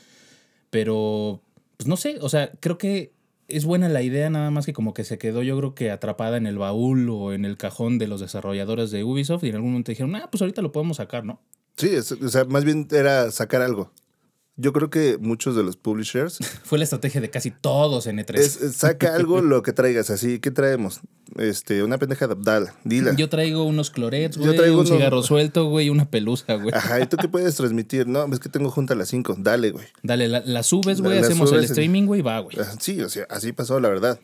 Pero, 0.70 1.42
pues 1.76 1.88
no 1.88 1.96
sé, 1.96 2.18
o 2.20 2.28
sea, 2.28 2.52
creo 2.60 2.78
que 2.78 3.12
es 3.48 3.64
buena 3.64 3.88
la 3.88 4.02
idea, 4.02 4.30
nada 4.30 4.50
más 4.50 4.66
que 4.66 4.72
como 4.72 4.94
que 4.94 5.04
se 5.04 5.18
quedó, 5.18 5.42
yo 5.42 5.56
creo 5.58 5.74
que 5.74 5.90
atrapada 5.90 6.36
en 6.36 6.46
el 6.46 6.58
baúl 6.58 7.08
o 7.10 7.32
en 7.32 7.44
el 7.44 7.56
cajón 7.56 7.98
de 7.98 8.06
los 8.06 8.20
desarrolladores 8.20 8.90
de 8.90 9.04
Ubisoft. 9.04 9.44
Y 9.44 9.48
en 9.48 9.56
algún 9.56 9.72
momento 9.72 9.90
dijeron, 9.92 10.14
ah, 10.16 10.28
pues 10.30 10.40
ahorita 10.40 10.62
lo 10.62 10.72
podemos 10.72 10.98
sacar, 10.98 11.24
¿no? 11.24 11.40
Sí, 11.76 11.96
o 11.96 12.28
sea, 12.28 12.44
más 12.44 12.64
bien 12.64 12.86
era 12.90 13.30
sacar 13.30 13.62
algo. 13.62 13.92
Yo 14.60 14.72
creo 14.72 14.90
que 14.90 15.16
muchos 15.18 15.56
de 15.56 15.62
los 15.62 15.76
publishers 15.76 16.38
Fue 16.64 16.78
la 16.78 16.84
estrategia 16.84 17.20
de 17.20 17.30
casi 17.30 17.50
todos 17.50 18.06
en 18.06 18.18
E3. 18.18 18.38
es, 18.38 18.60
es 18.60 18.76
saca 18.76 19.14
algo 19.16 19.40
lo 19.40 19.62
que 19.62 19.72
traigas. 19.72 20.10
Así, 20.10 20.38
¿qué 20.38 20.50
traemos? 20.50 21.00
Este, 21.36 21.82
una 21.82 21.96
pendeja 21.98 22.26
de 22.26 22.36
dila. 22.84 23.14
Yo 23.14 23.28
traigo 23.28 23.64
unos 23.64 23.90
clorets, 23.90 24.36
Yo 24.36 24.44
güey, 24.44 24.56
traigo 24.56 24.80
un 24.80 24.86
cigarro 24.86 25.22
suelto, 25.22 25.66
güey, 25.66 25.88
una 25.88 26.10
pelusa, 26.10 26.54
güey. 26.54 26.74
Ajá, 26.74 27.00
¿y 27.00 27.06
tú 27.06 27.16
qué 27.16 27.28
puedes 27.28 27.54
transmitir? 27.54 28.06
No, 28.06 28.26
es 28.32 28.40
que 28.40 28.48
tengo 28.48 28.70
junta 28.70 28.94
a 28.94 28.96
las 28.96 29.08
5. 29.08 29.36
Dale, 29.38 29.70
güey. 29.70 29.86
Dale, 30.02 30.28
la, 30.28 30.42
la 30.44 30.62
subes, 30.62 31.00
güey, 31.00 31.18
hacemos 31.18 31.52
el 31.52 31.58
subes 31.58 31.70
streaming, 31.70 32.06
güey, 32.06 32.22
va, 32.22 32.40
güey. 32.40 32.56
Sí, 32.80 33.00
o 33.00 33.08
sea, 33.08 33.26
así 33.30 33.52
pasó, 33.52 33.78
la 33.78 33.88
verdad. 33.88 34.20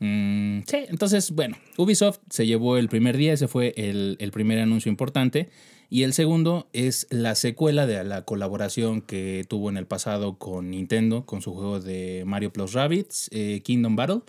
Mm, 0.00 0.60
sí, 0.66 0.76
entonces, 0.88 1.30
bueno, 1.32 1.56
Ubisoft 1.76 2.18
se 2.30 2.46
llevó 2.46 2.76
el 2.76 2.88
primer 2.88 3.16
día, 3.16 3.32
ese 3.32 3.48
fue 3.48 3.74
el, 3.76 4.16
el 4.20 4.30
primer 4.30 4.58
anuncio 4.60 4.88
importante. 4.90 5.48
Y 5.90 6.02
el 6.02 6.12
segundo 6.12 6.68
es 6.74 7.06
la 7.10 7.34
secuela 7.34 7.86
de 7.86 8.04
la 8.04 8.22
colaboración 8.26 9.00
que 9.00 9.44
tuvo 9.48 9.70
en 9.70 9.78
el 9.78 9.86
pasado 9.86 10.36
con 10.38 10.70
Nintendo, 10.70 11.24
con 11.24 11.40
su 11.40 11.54
juego 11.54 11.80
de 11.80 12.24
Mario 12.26 12.52
Plus 12.52 12.74
Rabbids, 12.74 13.28
eh, 13.32 13.62
Kingdom 13.64 13.96
Battle. 13.96 14.20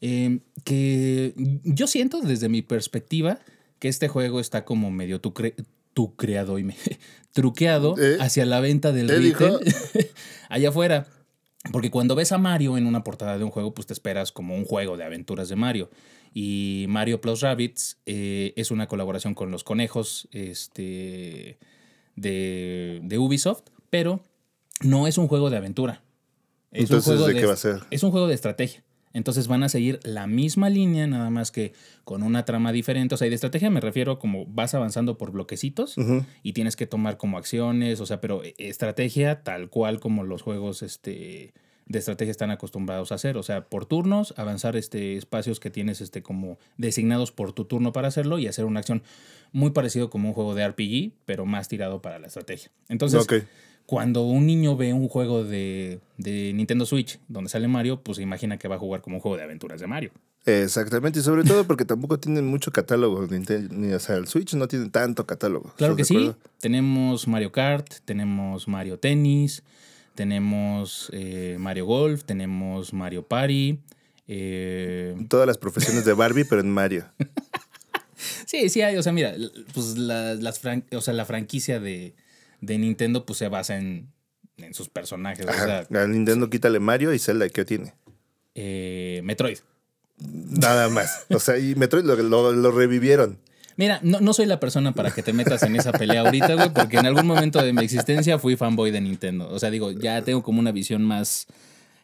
Eh, 0.00 0.38
que 0.64 1.34
yo 1.64 1.86
siento 1.88 2.20
desde 2.20 2.48
mi 2.48 2.62
perspectiva 2.62 3.40
que 3.80 3.88
este 3.88 4.08
juego 4.08 4.40
está 4.40 4.64
como 4.64 4.90
medio 4.90 5.20
tu, 5.20 5.32
cre- 5.34 5.54
tu 5.92 6.14
creado 6.16 6.58
y 6.58 6.64
me, 6.64 6.74
truqueado 7.32 7.94
¿Eh? 8.00 8.16
hacia 8.20 8.46
la 8.46 8.60
venta 8.60 8.92
del 8.92 9.10
¿Eh, 9.10 9.18
retail 9.18 9.58
allá 10.48 10.70
afuera. 10.70 11.06
Porque 11.72 11.90
cuando 11.90 12.14
ves 12.14 12.32
a 12.32 12.38
Mario 12.38 12.78
en 12.78 12.86
una 12.86 13.04
portada 13.04 13.36
de 13.36 13.44
un 13.44 13.50
juego, 13.50 13.74
pues 13.74 13.86
te 13.86 13.92
esperas 13.92 14.32
como 14.32 14.54
un 14.54 14.64
juego 14.64 14.96
de 14.96 15.04
aventuras 15.04 15.48
de 15.48 15.56
Mario. 15.56 15.90
Y 16.32 16.86
Mario 16.88 17.20
Plus 17.20 17.40
Rabbids 17.40 17.98
eh, 18.06 18.52
es 18.56 18.70
una 18.70 18.86
colaboración 18.86 19.34
con 19.34 19.50
los 19.50 19.64
conejos 19.64 20.28
este, 20.32 21.58
de, 22.16 23.00
de 23.02 23.18
Ubisoft, 23.18 23.62
pero 23.90 24.22
no 24.82 25.06
es 25.06 25.18
un 25.18 25.28
juego 25.28 25.50
de 25.50 25.56
aventura. 25.56 26.02
Es 26.70 26.82
Entonces, 26.82 27.08
un 27.08 27.16
juego 27.16 27.28
¿de 27.28 27.40
qué 27.40 27.46
va 27.46 27.54
a 27.54 27.56
ser? 27.56 27.80
Es 27.90 28.02
un 28.02 28.10
juego 28.10 28.28
de 28.28 28.34
estrategia. 28.34 28.84
Entonces 29.12 29.48
van 29.48 29.62
a 29.62 29.68
seguir 29.68 30.00
la 30.04 30.26
misma 30.26 30.70
línea, 30.70 31.06
nada 31.06 31.30
más 31.30 31.50
que 31.50 31.72
con 32.04 32.22
una 32.22 32.44
trama 32.44 32.72
diferente. 32.72 33.14
O 33.14 33.18
sea, 33.18 33.26
y 33.26 33.30
de 33.30 33.34
estrategia 33.34 33.70
me 33.70 33.80
refiero 33.80 34.18
como 34.18 34.46
vas 34.46 34.74
avanzando 34.74 35.18
por 35.18 35.32
bloquecitos 35.32 35.96
y 36.42 36.52
tienes 36.52 36.76
que 36.76 36.86
tomar 36.86 37.16
como 37.16 37.38
acciones, 37.38 38.00
o 38.00 38.06
sea, 38.06 38.20
pero 38.20 38.44
eh, 38.44 38.54
estrategia 38.58 39.42
tal 39.42 39.70
cual 39.70 40.00
como 40.00 40.24
los 40.24 40.42
juegos 40.42 40.82
este, 40.82 41.52
de 41.86 41.98
estrategia 41.98 42.30
están 42.30 42.50
acostumbrados 42.50 43.12
a 43.12 43.16
hacer. 43.16 43.36
O 43.36 43.42
sea, 43.42 43.66
por 43.66 43.86
turnos, 43.86 44.34
avanzar 44.36 44.76
este, 44.76 45.16
espacios 45.16 45.60
que 45.60 45.70
tienes 45.70 46.00
este, 46.00 46.22
como 46.22 46.58
designados 46.76 47.32
por 47.32 47.52
tu 47.52 47.64
turno 47.64 47.92
para 47.92 48.08
hacerlo 48.08 48.38
y 48.38 48.46
hacer 48.46 48.64
una 48.64 48.80
acción 48.80 49.02
muy 49.52 49.70
parecido 49.70 50.10
como 50.10 50.28
un 50.28 50.34
juego 50.34 50.54
de 50.54 50.68
RPG, 50.68 51.12
pero 51.24 51.46
más 51.46 51.68
tirado 51.68 52.02
para 52.02 52.18
la 52.18 52.26
estrategia. 52.26 52.70
Entonces. 52.88 53.26
Cuando 53.90 54.22
un 54.26 54.44
niño 54.44 54.76
ve 54.76 54.92
un 54.92 55.08
juego 55.08 55.44
de, 55.44 55.98
de 56.18 56.52
Nintendo 56.52 56.84
Switch 56.84 57.18
donde 57.26 57.48
sale 57.48 57.68
Mario, 57.68 58.02
pues 58.02 58.16
se 58.16 58.22
imagina 58.22 58.58
que 58.58 58.68
va 58.68 58.74
a 58.74 58.78
jugar 58.78 59.00
como 59.00 59.16
un 59.16 59.22
juego 59.22 59.38
de 59.38 59.44
aventuras 59.44 59.80
de 59.80 59.86
Mario. 59.86 60.10
Exactamente, 60.44 61.20
y 61.20 61.22
sobre 61.22 61.42
todo 61.42 61.66
porque 61.66 61.86
tampoco 61.86 62.18
tienen 62.20 62.46
mucho 62.46 62.70
catálogo. 62.70 63.26
Nintendo, 63.26 63.74
ni- 63.74 63.94
o 63.94 63.98
sea, 63.98 64.16
el 64.16 64.26
Switch 64.28 64.52
no 64.54 64.68
tiene 64.68 64.90
tanto 64.90 65.26
catálogo. 65.26 65.72
Claro 65.78 65.96
que 65.96 66.02
¿estás 66.02 66.18
de 66.18 66.26
sí. 66.32 66.34
Tenemos 66.60 67.26
Mario 67.28 67.50
Kart, 67.50 67.86
tenemos 68.04 68.68
Mario 68.68 68.98
Tennis, 68.98 69.62
tenemos 70.14 71.08
eh, 71.14 71.56
Mario 71.58 71.86
Golf, 71.86 72.24
tenemos 72.24 72.92
Mario 72.92 73.22
Party. 73.22 73.78
eh, 74.26 75.16
Todas 75.30 75.46
las 75.46 75.56
profesiones 75.56 76.04
de 76.04 76.12
Barbie, 76.12 76.44
pero 76.44 76.60
en 76.60 76.70
Mario. 76.70 77.06
sí, 78.46 78.68
sí 78.68 78.82
hay. 78.82 78.96
O 78.96 79.02
sea, 79.02 79.12
mira, 79.12 79.34
pues 79.72 79.96
la, 79.96 80.34
las 80.34 80.62
fran- 80.62 80.84
o 80.94 81.00
sea, 81.00 81.14
la 81.14 81.24
franquicia 81.24 81.80
de, 81.80 82.14
de 82.60 82.78
Nintendo 82.78 83.24
pues 83.26 83.38
se 83.38 83.48
basa 83.48 83.76
en, 83.78 84.08
en 84.56 84.74
sus 84.74 84.88
personajes. 84.88 85.46
O 85.46 85.52
sea. 85.52 85.86
A 86.02 86.06
Nintendo 86.06 86.50
quítale 86.50 86.80
Mario 86.80 87.12
y 87.14 87.18
Zelda, 87.18 87.48
¿qué 87.48 87.64
tiene? 87.64 87.94
eh, 88.54 89.20
Metroid. 89.24 89.58
Nada 90.20 90.88
más. 90.88 91.26
O 91.30 91.38
sea, 91.38 91.58
y 91.58 91.74
Metroid 91.76 92.04
lo, 92.04 92.16
lo- 92.16 92.52
lo 92.52 92.70
revivieron. 92.72 93.38
Mira, 93.76 94.00
no, 94.02 94.20
no 94.20 94.32
soy 94.32 94.46
la 94.46 94.58
persona 94.58 94.90
para 94.92 95.12
que 95.12 95.22
te 95.22 95.32
metas 95.32 95.62
en 95.62 95.76
esa 95.76 95.92
pelea 95.92 96.22
ahorita, 96.22 96.54
güey, 96.54 96.72
porque 96.74 96.96
en 96.96 97.06
algún 97.06 97.26
momento 97.28 97.62
de 97.62 97.72
mi 97.72 97.84
existencia 97.84 98.36
fui 98.40 98.56
fanboy 98.56 98.90
de 98.90 99.00
Nintendo. 99.00 99.48
O 99.48 99.60
sea, 99.60 99.70
digo, 99.70 99.92
ya 99.92 100.20
tengo 100.22 100.42
como 100.42 100.58
una 100.58 100.72
visión 100.72 101.04
más, 101.04 101.46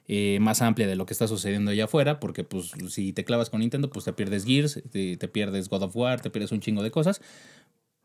eh, 0.07 0.39
más 0.41 0.63
amplia 0.63 0.87
de 0.87 0.95
lo 0.95 1.05
que 1.07 1.13
está 1.15 1.27
sucediendo 1.27 1.73
allá 1.73 1.87
afuera, 1.87 2.21
porque 2.21 2.45
pues 2.45 2.71
si 2.91 3.13
te 3.13 3.25
clavas 3.25 3.51
con 3.51 3.59
Nintendo, 3.59 3.91
pues 3.91 4.05
te 4.05 4.13
pierdes 4.13 4.45
Gears, 4.45 4.81
te, 4.93 5.17
te 5.17 5.27
pierdes 5.27 5.69
God 5.69 5.83
of 5.83 5.97
War, 5.97 6.21
te 6.21 6.31
pierdes 6.31 6.53
un 6.53 6.61
chingo 6.61 6.85
de 6.85 6.93
cosas. 6.93 7.21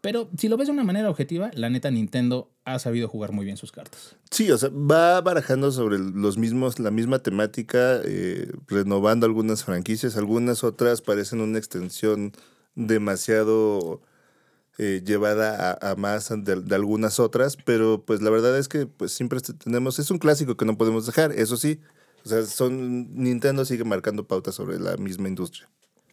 Pero 0.02 0.30
si 0.38 0.48
lo 0.48 0.56
ves 0.56 0.68
de 0.68 0.74
una 0.74 0.84
manera 0.84 1.10
objetiva, 1.10 1.52
la 1.54 1.70
neta 1.70 1.92
Nintendo 1.92 2.50
ha 2.64 2.80
sabido 2.80 3.08
jugar 3.10 3.32
muy 3.34 3.44
bien 3.46 3.58
sus 3.58 3.72
cartas. 3.72 4.16
Sí, 4.32 4.50
o 4.50 4.58
sea, 4.58 4.70
va 4.70 5.20
barajando 5.22 5.72
sobre 5.72 6.00
los 6.00 6.38
mismos, 6.38 6.80
la 6.80 6.92
misma 6.92 7.20
temática, 7.20 8.00
eh, 8.06 8.50
renovando 8.68 9.26
algunas 9.26 9.64
franquicias, 9.66 10.16
algunas 10.16 10.64
otras 10.64 11.02
parecen 11.02 11.42
una 11.42 11.58
extensión 11.58 12.32
demasiado 12.76 14.02
eh, 14.78 15.02
llevada 15.06 15.78
a, 15.82 15.96
más 15.96 16.30
de, 16.30 16.56
de 16.62 16.76
algunas 16.76 17.20
otras, 17.20 17.58
pero 17.58 18.04
pues 18.06 18.22
la 18.22 18.30
verdad 18.30 18.58
es 18.58 18.70
que 18.70 18.86
pues 18.86 19.12
siempre 19.12 19.38
este- 19.38 19.54
tenemos, 19.54 20.00
es 20.00 20.10
un 20.12 20.20
clásico 20.20 20.56
que 20.56 20.64
no 20.66 20.78
podemos 20.78 21.06
dejar, 21.06 21.34
eso 21.34 21.58
sí, 21.58 21.82
o 22.24 22.30
sea, 22.30 22.46
son, 22.46 23.14
Nintendo 23.16 23.66
sigue 23.66 23.84
marcando 23.84 24.26
pautas 24.26 24.56
sobre 24.56 24.80
la 24.80 24.96
misma 24.96 25.28
industria. 25.28 25.70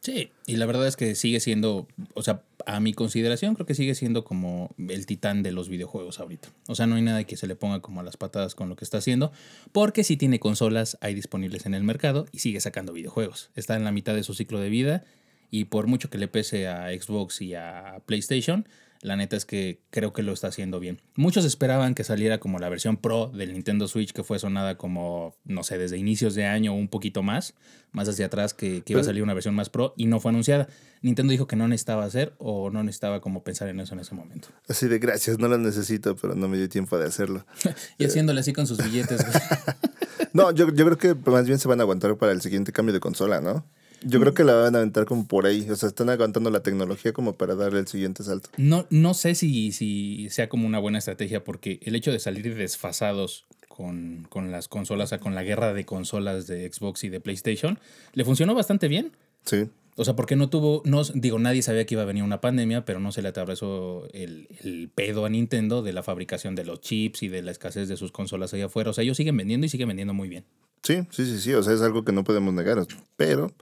Sí, 0.06 0.30
y 0.46 0.54
la 0.54 0.66
verdad 0.66 0.86
es 0.86 0.94
que 0.94 1.16
sigue 1.16 1.40
siendo, 1.40 1.88
o 2.14 2.22
sea, 2.22 2.44
a 2.64 2.78
mi 2.78 2.92
consideración 2.92 3.56
creo 3.56 3.66
que 3.66 3.74
sigue 3.74 3.96
siendo 3.96 4.22
como 4.22 4.72
el 4.78 5.04
titán 5.04 5.42
de 5.42 5.50
los 5.50 5.68
videojuegos 5.68 6.20
ahorita. 6.20 6.46
O 6.68 6.76
sea, 6.76 6.86
no 6.86 6.94
hay 6.94 7.02
nada 7.02 7.24
que 7.24 7.36
se 7.36 7.48
le 7.48 7.56
ponga 7.56 7.80
como 7.80 7.98
a 7.98 8.04
las 8.04 8.16
patadas 8.16 8.54
con 8.54 8.68
lo 8.68 8.76
que 8.76 8.84
está 8.84 8.98
haciendo, 8.98 9.32
porque 9.72 10.04
sí 10.04 10.16
tiene 10.16 10.38
consolas 10.38 10.96
ahí 11.00 11.12
disponibles 11.12 11.66
en 11.66 11.74
el 11.74 11.82
mercado 11.82 12.26
y 12.30 12.38
sigue 12.38 12.60
sacando 12.60 12.92
videojuegos. 12.92 13.50
Está 13.56 13.74
en 13.74 13.82
la 13.82 13.90
mitad 13.90 14.14
de 14.14 14.22
su 14.22 14.32
ciclo 14.32 14.60
de 14.60 14.68
vida 14.68 15.02
y 15.50 15.64
por 15.64 15.88
mucho 15.88 16.08
que 16.08 16.18
le 16.18 16.28
pese 16.28 16.68
a 16.68 16.90
Xbox 16.90 17.42
y 17.42 17.54
a 17.54 18.00
PlayStation, 18.06 18.68
la 19.00 19.16
neta 19.16 19.36
es 19.36 19.44
que 19.44 19.80
creo 19.90 20.12
que 20.12 20.22
lo 20.22 20.32
está 20.32 20.48
haciendo 20.48 20.80
bien. 20.80 21.00
Muchos 21.14 21.44
esperaban 21.44 21.94
que 21.94 22.04
saliera 22.04 22.38
como 22.38 22.58
la 22.58 22.68
versión 22.68 22.96
Pro 22.96 23.28
del 23.28 23.52
Nintendo 23.52 23.88
Switch, 23.88 24.12
que 24.12 24.22
fue 24.22 24.38
sonada 24.38 24.76
como, 24.76 25.36
no 25.44 25.62
sé, 25.62 25.78
desde 25.78 25.98
inicios 25.98 26.34
de 26.34 26.46
año 26.46 26.72
o 26.72 26.76
un 26.76 26.88
poquito 26.88 27.22
más, 27.22 27.54
más 27.92 28.08
hacia 28.08 28.26
atrás, 28.26 28.54
que, 28.54 28.82
que 28.82 28.92
iba 28.92 29.00
a 29.00 29.04
salir 29.04 29.22
una 29.22 29.34
versión 29.34 29.54
más 29.54 29.70
Pro 29.70 29.94
y 29.96 30.06
no 30.06 30.20
fue 30.20 30.30
anunciada. 30.30 30.68
Nintendo 31.02 31.30
dijo 31.30 31.46
que 31.46 31.56
no 31.56 31.68
necesitaba 31.68 32.04
hacer 32.04 32.34
o 32.38 32.70
no 32.70 32.82
necesitaba 32.82 33.20
como 33.20 33.44
pensar 33.44 33.68
en 33.68 33.80
eso 33.80 33.94
en 33.94 34.00
ese 34.00 34.14
momento. 34.14 34.48
Así 34.68 34.88
de 34.88 34.98
gracias, 34.98 35.38
no 35.38 35.48
lo 35.48 35.58
necesito, 35.58 36.16
pero 36.16 36.34
no 36.34 36.48
me 36.48 36.56
dio 36.56 36.68
tiempo 36.68 36.98
de 36.98 37.06
hacerlo. 37.06 37.46
Y 37.98 38.04
haciéndole 38.04 38.40
así 38.40 38.52
con 38.52 38.66
sus 38.66 38.82
billetes. 38.82 39.24
No, 40.32 40.50
yo, 40.50 40.68
yo 40.70 40.84
creo 40.84 40.98
que 40.98 41.30
más 41.30 41.46
bien 41.46 41.58
se 41.58 41.66
van 41.66 41.80
a 41.80 41.84
aguantar 41.84 42.14
para 42.18 42.32
el 42.32 42.42
siguiente 42.42 42.70
cambio 42.70 42.92
de 42.92 43.00
consola, 43.00 43.40
¿no? 43.40 43.64
Yo 44.02 44.20
creo 44.20 44.34
que 44.34 44.44
la 44.44 44.54
van 44.54 44.74
a 44.74 44.78
aventar 44.78 45.06
como 45.06 45.26
por 45.26 45.46
ahí. 45.46 45.68
O 45.70 45.76
sea, 45.76 45.88
están 45.88 46.10
aguantando 46.10 46.50
la 46.50 46.60
tecnología 46.60 47.12
como 47.12 47.32
para 47.34 47.54
darle 47.54 47.80
el 47.80 47.88
siguiente 47.88 48.22
salto. 48.22 48.50
No, 48.56 48.86
no 48.90 49.14
sé 49.14 49.34
si, 49.34 49.72
si 49.72 50.28
sea 50.30 50.48
como 50.48 50.66
una 50.66 50.78
buena 50.78 50.98
estrategia, 50.98 51.44
porque 51.44 51.80
el 51.82 51.94
hecho 51.94 52.12
de 52.12 52.18
salir 52.18 52.54
desfasados 52.54 53.46
con, 53.68 54.26
con 54.28 54.50
las 54.50 54.68
consolas, 54.68 55.06
o 55.06 55.10
sea, 55.10 55.18
con 55.18 55.34
la 55.34 55.42
guerra 55.42 55.72
de 55.72 55.84
consolas 55.84 56.46
de 56.46 56.70
Xbox 56.72 57.04
y 57.04 57.08
de 57.08 57.20
PlayStation, 57.20 57.78
le 58.12 58.24
funcionó 58.24 58.54
bastante 58.54 58.88
bien. 58.88 59.12
Sí. 59.44 59.68
O 59.98 60.04
sea, 60.04 60.14
porque 60.14 60.36
no 60.36 60.50
tuvo, 60.50 60.82
no, 60.84 61.02
digo, 61.14 61.38
nadie 61.38 61.62
sabía 61.62 61.86
que 61.86 61.94
iba 61.94 62.02
a 62.02 62.06
venir 62.06 62.22
una 62.22 62.42
pandemia, 62.42 62.84
pero 62.84 63.00
no 63.00 63.12
se 63.12 63.22
le 63.22 63.28
atravesó 63.28 64.06
el, 64.12 64.46
el 64.62 64.90
pedo 64.94 65.24
a 65.24 65.30
Nintendo 65.30 65.82
de 65.82 65.94
la 65.94 66.02
fabricación 66.02 66.54
de 66.54 66.64
los 66.66 66.82
chips 66.82 67.22
y 67.22 67.28
de 67.28 67.40
la 67.42 67.50
escasez 67.50 67.88
de 67.88 67.96
sus 67.96 68.12
consolas 68.12 68.52
allá 68.52 68.66
afuera. 68.66 68.90
O 68.90 68.92
sea, 68.92 69.04
ellos 69.04 69.16
siguen 69.16 69.38
vendiendo 69.38 69.64
y 69.64 69.70
siguen 69.70 69.88
vendiendo 69.88 70.12
muy 70.12 70.28
bien. 70.28 70.44
Sí, 70.82 71.06
sí, 71.10 71.24
sí, 71.24 71.40
sí. 71.40 71.54
O 71.54 71.62
sea, 71.62 71.72
es 71.72 71.80
algo 71.80 72.04
que 72.04 72.12
no 72.12 72.24
podemos 72.24 72.52
negar. 72.52 72.86
Pero, 73.16 73.52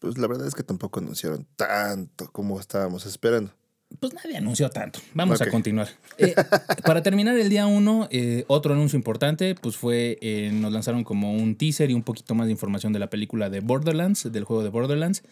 pues 0.00 0.18
la 0.18 0.26
verdad 0.26 0.48
es 0.48 0.54
que 0.54 0.62
tampoco 0.64 0.98
anunciaron 0.98 1.46
tanto 1.56 2.30
como 2.32 2.58
estábamos 2.58 3.06
esperando. 3.06 3.52
Pues 3.98 4.14
nadie 4.14 4.36
anunció 4.36 4.70
tanto. 4.70 5.00
Vamos 5.14 5.40
a 5.42 5.50
continuar. 5.50 5.88
Eh, 6.16 6.34
para 6.84 7.02
terminar 7.02 7.36
el 7.36 7.48
día 7.48 7.66
uno, 7.66 8.08
eh, 8.10 8.44
otro 8.46 8.72
anuncio 8.72 8.96
importante, 8.96 9.54
pues 9.56 9.76
fue, 9.76 10.16
eh, 10.22 10.50
nos 10.52 10.72
lanzaron 10.72 11.02
como 11.04 11.34
un 11.34 11.56
teaser 11.56 11.90
y 11.90 11.94
un 11.94 12.02
poquito 12.02 12.34
más 12.34 12.46
de 12.46 12.52
información 12.52 12.92
de 12.92 12.98
la 13.00 13.10
película 13.10 13.50
de 13.50 13.60
Borderlands, 13.60 14.30
del 14.30 14.44
juego 14.44 14.62
de 14.62 14.68
Borderlands. 14.70 15.22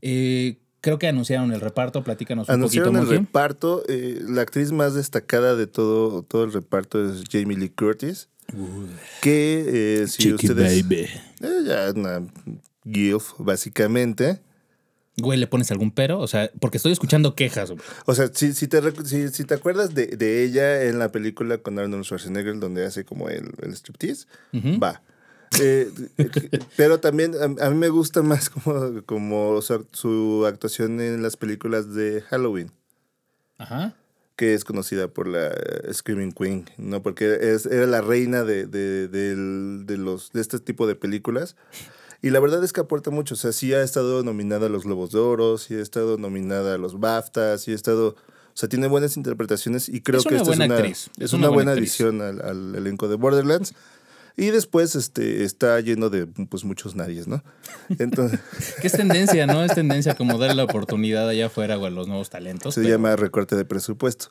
Creo 0.00 0.98
que 0.98 1.08
anunciaron 1.08 1.52
el 1.52 1.60
reparto, 1.60 2.04
platícanos 2.04 2.48
un 2.48 2.54
Anunciaron 2.54 2.92
poquito, 2.94 3.12
el 3.12 3.18
Moji. 3.18 3.26
reparto. 3.26 3.82
la 3.88 4.42
actriz 4.42 4.70
más 4.70 4.94
destacada 4.94 5.56
de 5.56 5.66
todo, 5.66 6.22
todo 6.22 6.44
el 6.44 6.52
reparto 6.52 7.10
es 7.10 7.24
Jamie 7.28 7.56
Lee 7.56 7.70
Curtis. 7.70 8.28
Que 9.20 10.04
si 10.06 10.32
ustedes. 10.32 10.86
baby. 10.86 11.08
Ella 11.40 11.90
una 11.92 12.22
gilf, 12.90 13.32
básicamente. 13.38 14.40
Güey, 15.18 15.38
¿le 15.38 15.46
pones 15.46 15.70
algún 15.70 15.90
pero? 15.90 16.18
O 16.20 16.26
sea, 16.26 16.50
porque 16.60 16.76
estoy 16.76 16.92
escuchando 16.92 17.34
quejas. 17.34 17.70
güey. 17.70 17.82
O 18.04 18.14
sea, 18.14 18.28
si, 18.34 18.52
si, 18.52 18.68
te, 18.68 18.80
si, 19.06 19.28
si 19.28 19.44
te 19.44 19.54
acuerdas 19.54 19.94
de, 19.94 20.08
de 20.08 20.44
ella 20.44 20.82
en 20.84 20.98
la 20.98 21.10
película 21.10 21.58
con 21.58 21.78
Arnold 21.78 22.04
Schwarzenegger, 22.04 22.58
donde 22.58 22.84
hace 22.84 23.04
como 23.06 23.28
el, 23.30 23.50
el 23.62 23.72
striptease, 23.74 24.26
va. 24.54 25.00
Eh, 25.60 25.90
pero 26.76 27.00
también 27.00 27.32
a, 27.34 27.66
a 27.66 27.70
mí 27.70 27.76
me 27.76 27.88
gusta 27.88 28.20
más 28.22 28.50
como, 28.50 29.02
como 29.06 29.62
su, 29.62 29.86
su 29.92 30.44
actuación 30.46 31.00
en 31.00 31.22
las 31.22 31.36
películas 31.38 31.94
de 31.94 32.20
Halloween, 32.28 32.70
Ajá. 33.56 33.94
que 34.36 34.52
es 34.52 34.64
conocida 34.64 35.08
por 35.08 35.28
la 35.28 35.46
eh, 35.46 35.94
Screaming 35.94 36.32
Queen, 36.32 36.66
¿no? 36.76 37.00
Porque 37.02 37.38
es, 37.40 37.64
era 37.64 37.86
la 37.86 38.02
reina 38.02 38.42
de, 38.44 38.66
de, 38.66 39.08
del- 39.08 39.84
de 39.86 39.96
los, 39.96 40.30
de 40.32 40.42
este 40.42 40.58
tipo 40.58 40.86
de 40.86 40.94
películas. 40.94 41.56
Y 42.22 42.30
la 42.30 42.40
verdad 42.40 42.62
es 42.64 42.72
que 42.72 42.80
aporta 42.80 43.10
mucho. 43.10 43.34
O 43.34 43.36
sea, 43.36 43.52
sí 43.52 43.74
ha 43.74 43.82
estado 43.82 44.22
nominada 44.22 44.66
a 44.66 44.68
los 44.68 44.84
Globos 44.84 45.12
de 45.12 45.18
Oro, 45.18 45.58
sí 45.58 45.74
ha 45.74 45.82
estado 45.82 46.18
nominada 46.18 46.74
a 46.74 46.78
los 46.78 46.98
BAFTA, 46.98 47.58
sí 47.58 47.72
ha 47.72 47.74
estado. 47.74 48.08
O 48.08 48.58
sea, 48.58 48.68
tiene 48.68 48.86
buenas 48.86 49.16
interpretaciones 49.16 49.88
y 49.88 50.00
creo 50.00 50.20
Es 50.20 50.26
que 50.26 50.36
esta 50.36 50.50
es 50.50 50.56
una, 50.56 50.78
es 50.78 51.10
es 51.18 51.32
una, 51.34 51.48
una 51.48 51.54
buena 51.54 51.72
buena 51.72 51.72
adición 51.72 52.22
al, 52.22 52.40
al 52.40 52.74
elenco 52.74 53.08
de 53.08 53.16
Borderlands. 53.16 53.74
Y 54.38 54.50
después 54.50 54.94
este, 54.94 55.44
está 55.44 55.80
lleno 55.80 56.10
de 56.10 56.26
pues, 56.26 56.64
muchos 56.64 56.94
nadies, 56.94 57.26
¿no? 57.26 57.42
Entonces, 57.98 58.38
Que 58.80 58.86
es 58.86 58.92
tendencia, 58.92 59.46
¿no? 59.46 59.64
Es 59.64 59.74
tendencia 59.74 60.14
como 60.14 60.38
darle 60.38 60.56
la 60.56 60.64
oportunidad 60.64 61.26
allá 61.28 61.46
afuera 61.46 61.76
güey, 61.76 61.90
a 61.90 61.94
los 61.94 62.06
nuevos 62.06 62.28
talentos. 62.28 62.74
se 62.74 62.82
pero, 62.82 62.94
llama 62.94 63.16
recorte 63.16 63.56
de 63.56 63.64
presupuesto. 63.64 64.28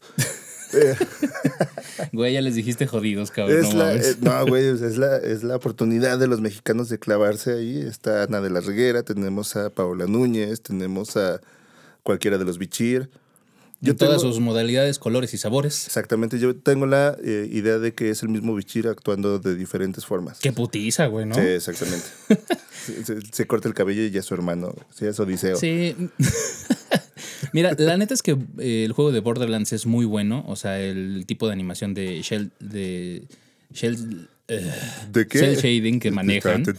Güey, 2.12 2.34
ya 2.34 2.42
les 2.42 2.56
dijiste 2.56 2.88
jodidos, 2.88 3.32
cabrón. 3.32 3.60
es 3.66 3.74
no 3.74 3.80
la, 3.84 3.96
eh, 3.96 4.16
no, 4.22 4.46
güey, 4.46 4.66
es 4.68 4.98
la, 4.98 5.18
es 5.18 5.44
la 5.44 5.56
oportunidad 5.56 6.18
de 6.20 6.28
los 6.28 6.42
mexicanos 6.42 6.90
de 6.90 7.00
clavarse 7.00 7.54
ahí. 7.54 7.80
Está 7.80 8.24
Ana 8.24 8.42
de 8.42 8.50
la 8.50 8.60
Reguera, 8.62 9.04
tenemos 9.04 9.56
a 9.56 9.70
Paola 9.70 10.06
Núñez, 10.08 10.62
tenemos 10.62 11.16
a 11.18 11.40
cualquiera 12.04 12.38
de 12.38 12.46
los 12.46 12.58
Bichir. 12.58 13.10
en 13.82 13.96
todas 13.96 14.22
sus 14.22 14.40
modalidades, 14.40 15.00
colores 15.00 15.34
y 15.34 15.38
sabores. 15.38 15.86
Exactamente, 15.88 16.40
yo 16.40 16.56
tengo 16.56 16.86
la 16.86 17.18
eh, 17.24 17.48
idea 17.52 17.80
de 17.80 17.94
que 17.94 18.10
es 18.10 18.24
el 18.24 18.30
mismo 18.30 18.56
Bichir 18.56 18.88
actuando 18.88 19.40
de 19.40 19.56
diferentes 19.56 20.06
formas. 20.06 20.40
Qué 20.40 20.52
putiza, 20.52 21.08
güey, 21.08 21.26
¿no? 21.26 21.36
Sí, 21.36 21.42
exactamente. 21.42 22.06
se, 22.86 23.04
se- 23.06 23.22
se 23.32 23.48
corta 23.48 23.68
el 23.68 23.74
cabello 23.74 24.02
y 24.04 24.12
ya 24.12 24.20
es 24.20 24.26
su 24.26 24.34
hermano. 24.34 24.74
Sí, 24.94 25.06
es 25.06 25.20
Odiseo. 25.20 25.56
Sí. 25.58 25.96
Mira, 27.56 27.74
la 27.78 27.96
neta 27.96 28.14
es 28.14 28.22
que 28.22 28.38
eh, 28.60 28.84
el 28.84 28.92
juego 28.92 29.14
de 29.14 29.22
Borderlands 29.22 29.72
es 29.72 29.86
muy 29.86 30.04
bueno. 30.06 30.44
O 30.48 30.58
sea, 30.58 30.82
el 30.82 31.24
tipo 31.26 31.48
de 31.48 31.54
animación 31.54 31.94
de 31.94 32.22
Shell. 32.22 32.52
De 32.60 33.24
Shell 33.74 34.28
¿De 34.48 35.28
qué? 35.28 35.40
cel 35.40 35.56
shading 35.56 36.00
que 36.02 36.12
manejan. 36.12 36.64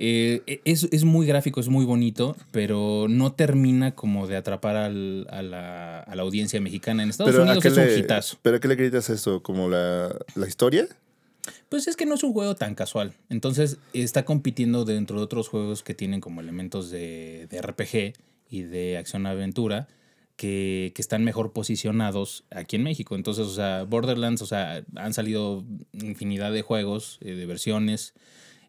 Eh, 0.00 0.60
es, 0.64 0.86
es 0.92 1.02
muy 1.02 1.26
gráfico, 1.26 1.58
es 1.58 1.66
muy 1.68 1.84
bonito, 1.84 2.36
pero 2.52 3.06
no 3.08 3.32
termina 3.32 3.96
como 3.96 4.28
de 4.28 4.36
atrapar 4.36 4.76
al- 4.76 5.26
a, 5.28 5.42
la, 5.42 5.98
a 5.98 6.14
la 6.14 6.22
audiencia 6.22 6.60
mexicana. 6.60 7.02
En 7.02 7.10
Estados 7.10 7.34
¿a 7.34 7.42
Unidos 7.42 7.64
es 7.64 7.76
un 7.76 7.98
hitazo. 7.98 8.38
¿Pero 8.42 8.58
a 8.58 8.60
qué 8.60 8.68
le 8.68 8.76
gritas 8.76 9.10
eso? 9.10 9.42
¿Como 9.42 9.68
la, 9.68 10.14
la 10.36 10.46
historia? 10.46 10.86
Pues 11.68 11.88
es 11.88 11.96
que 11.96 12.06
no 12.06 12.14
es 12.14 12.22
un 12.22 12.32
juego 12.32 12.54
tan 12.54 12.76
casual. 12.76 13.12
Entonces 13.28 13.78
está 13.92 14.24
compitiendo 14.24 14.84
dentro 14.84 15.16
de 15.18 15.24
otros 15.24 15.48
juegos 15.48 15.82
que 15.82 15.94
tienen 15.94 16.20
como 16.20 16.40
elementos 16.40 16.90
de, 16.92 17.48
de 17.50 17.60
RPG 17.60 18.12
y 18.50 18.62
de 18.62 18.96
acción-aventura 18.98 19.88
que, 20.36 20.92
que 20.94 21.02
están 21.02 21.24
mejor 21.24 21.52
posicionados 21.52 22.44
aquí 22.50 22.76
en 22.76 22.84
México. 22.84 23.16
Entonces, 23.16 23.46
o 23.46 23.54
sea, 23.54 23.82
Borderlands, 23.84 24.40
o 24.42 24.46
sea, 24.46 24.84
han 24.96 25.12
salido 25.14 25.64
infinidad 25.92 26.52
de 26.52 26.62
juegos, 26.62 27.18
eh, 27.22 27.32
de 27.34 27.44
versiones, 27.46 28.14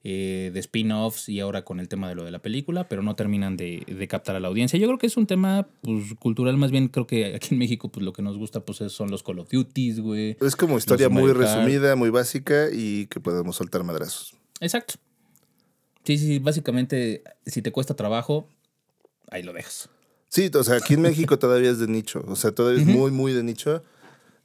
eh, 0.03 0.50
de 0.53 0.59
spin-offs 0.62 1.27
y 1.29 1.41
ahora 1.41 1.63
con 1.65 1.79
el 1.81 1.89
tema 1.89 2.07
de 2.09 2.15
lo 2.15 2.24
de 2.24 2.31
la 2.31 2.39
película, 2.39 2.88
pero 2.88 3.03
no 3.03 3.15
terminan 3.15 3.57
de, 3.57 3.83
de 3.86 4.07
captar 4.07 4.36
a 4.36 4.39
la 4.39 4.48
audiencia. 4.48 4.79
Yo 4.79 4.88
creo 4.88 4.98
que 4.98 5.07
es 5.07 5.17
un 5.17 5.27
tema 5.27 5.67
pues, 5.81 6.13
cultural, 6.17 6.55
más 6.57 6.71
bien 6.71 6.88
creo 6.88 7.05
que 7.05 7.36
aquí 7.36 7.50
en 7.51 7.59
México 7.59 7.89
pues 7.89 8.03
lo 8.05 8.13
que 8.13 8.21
nos 8.21 8.38
gusta 8.38 8.62
pues 8.62 8.79
es- 8.81 8.93
son 8.93 9.12
los 9.12 9.24
Call 9.24 9.39
of 9.39 9.50
Duties, 9.51 10.00
güey. 10.00 10.38
Es 10.41 10.55
como 10.55 10.77
historia 10.77 11.09
muy 11.09 11.33
resumida, 11.33 11.95
muy 11.98 12.09
básica 12.09 12.67
y 12.74 13.07
que 13.07 13.19
podemos 13.19 13.57
soltar 13.57 13.83
madrazos. 13.83 14.33
Exacto. 14.62 14.95
Sí, 16.05 16.17
sí, 16.17 16.39
básicamente, 16.39 17.21
si 17.45 17.62
te 17.62 17.71
cuesta 17.71 17.93
trabajo, 17.95 18.48
ahí 19.31 19.43
lo 19.43 19.53
dejas. 19.53 19.89
Sí, 20.29 20.51
o 20.53 20.63
sea, 20.63 20.75
aquí 20.77 20.93
en 20.93 21.01
México 21.01 21.39
todavía 21.39 21.71
es 21.71 21.79
de 21.79 21.88
nicho. 21.88 22.24
O 22.27 22.36
sea, 22.36 22.51
todavía 22.51 22.81
es 22.81 22.88
muy, 22.88 23.12
muy 23.12 23.33
de 23.33 23.41
nicho. 23.43 23.83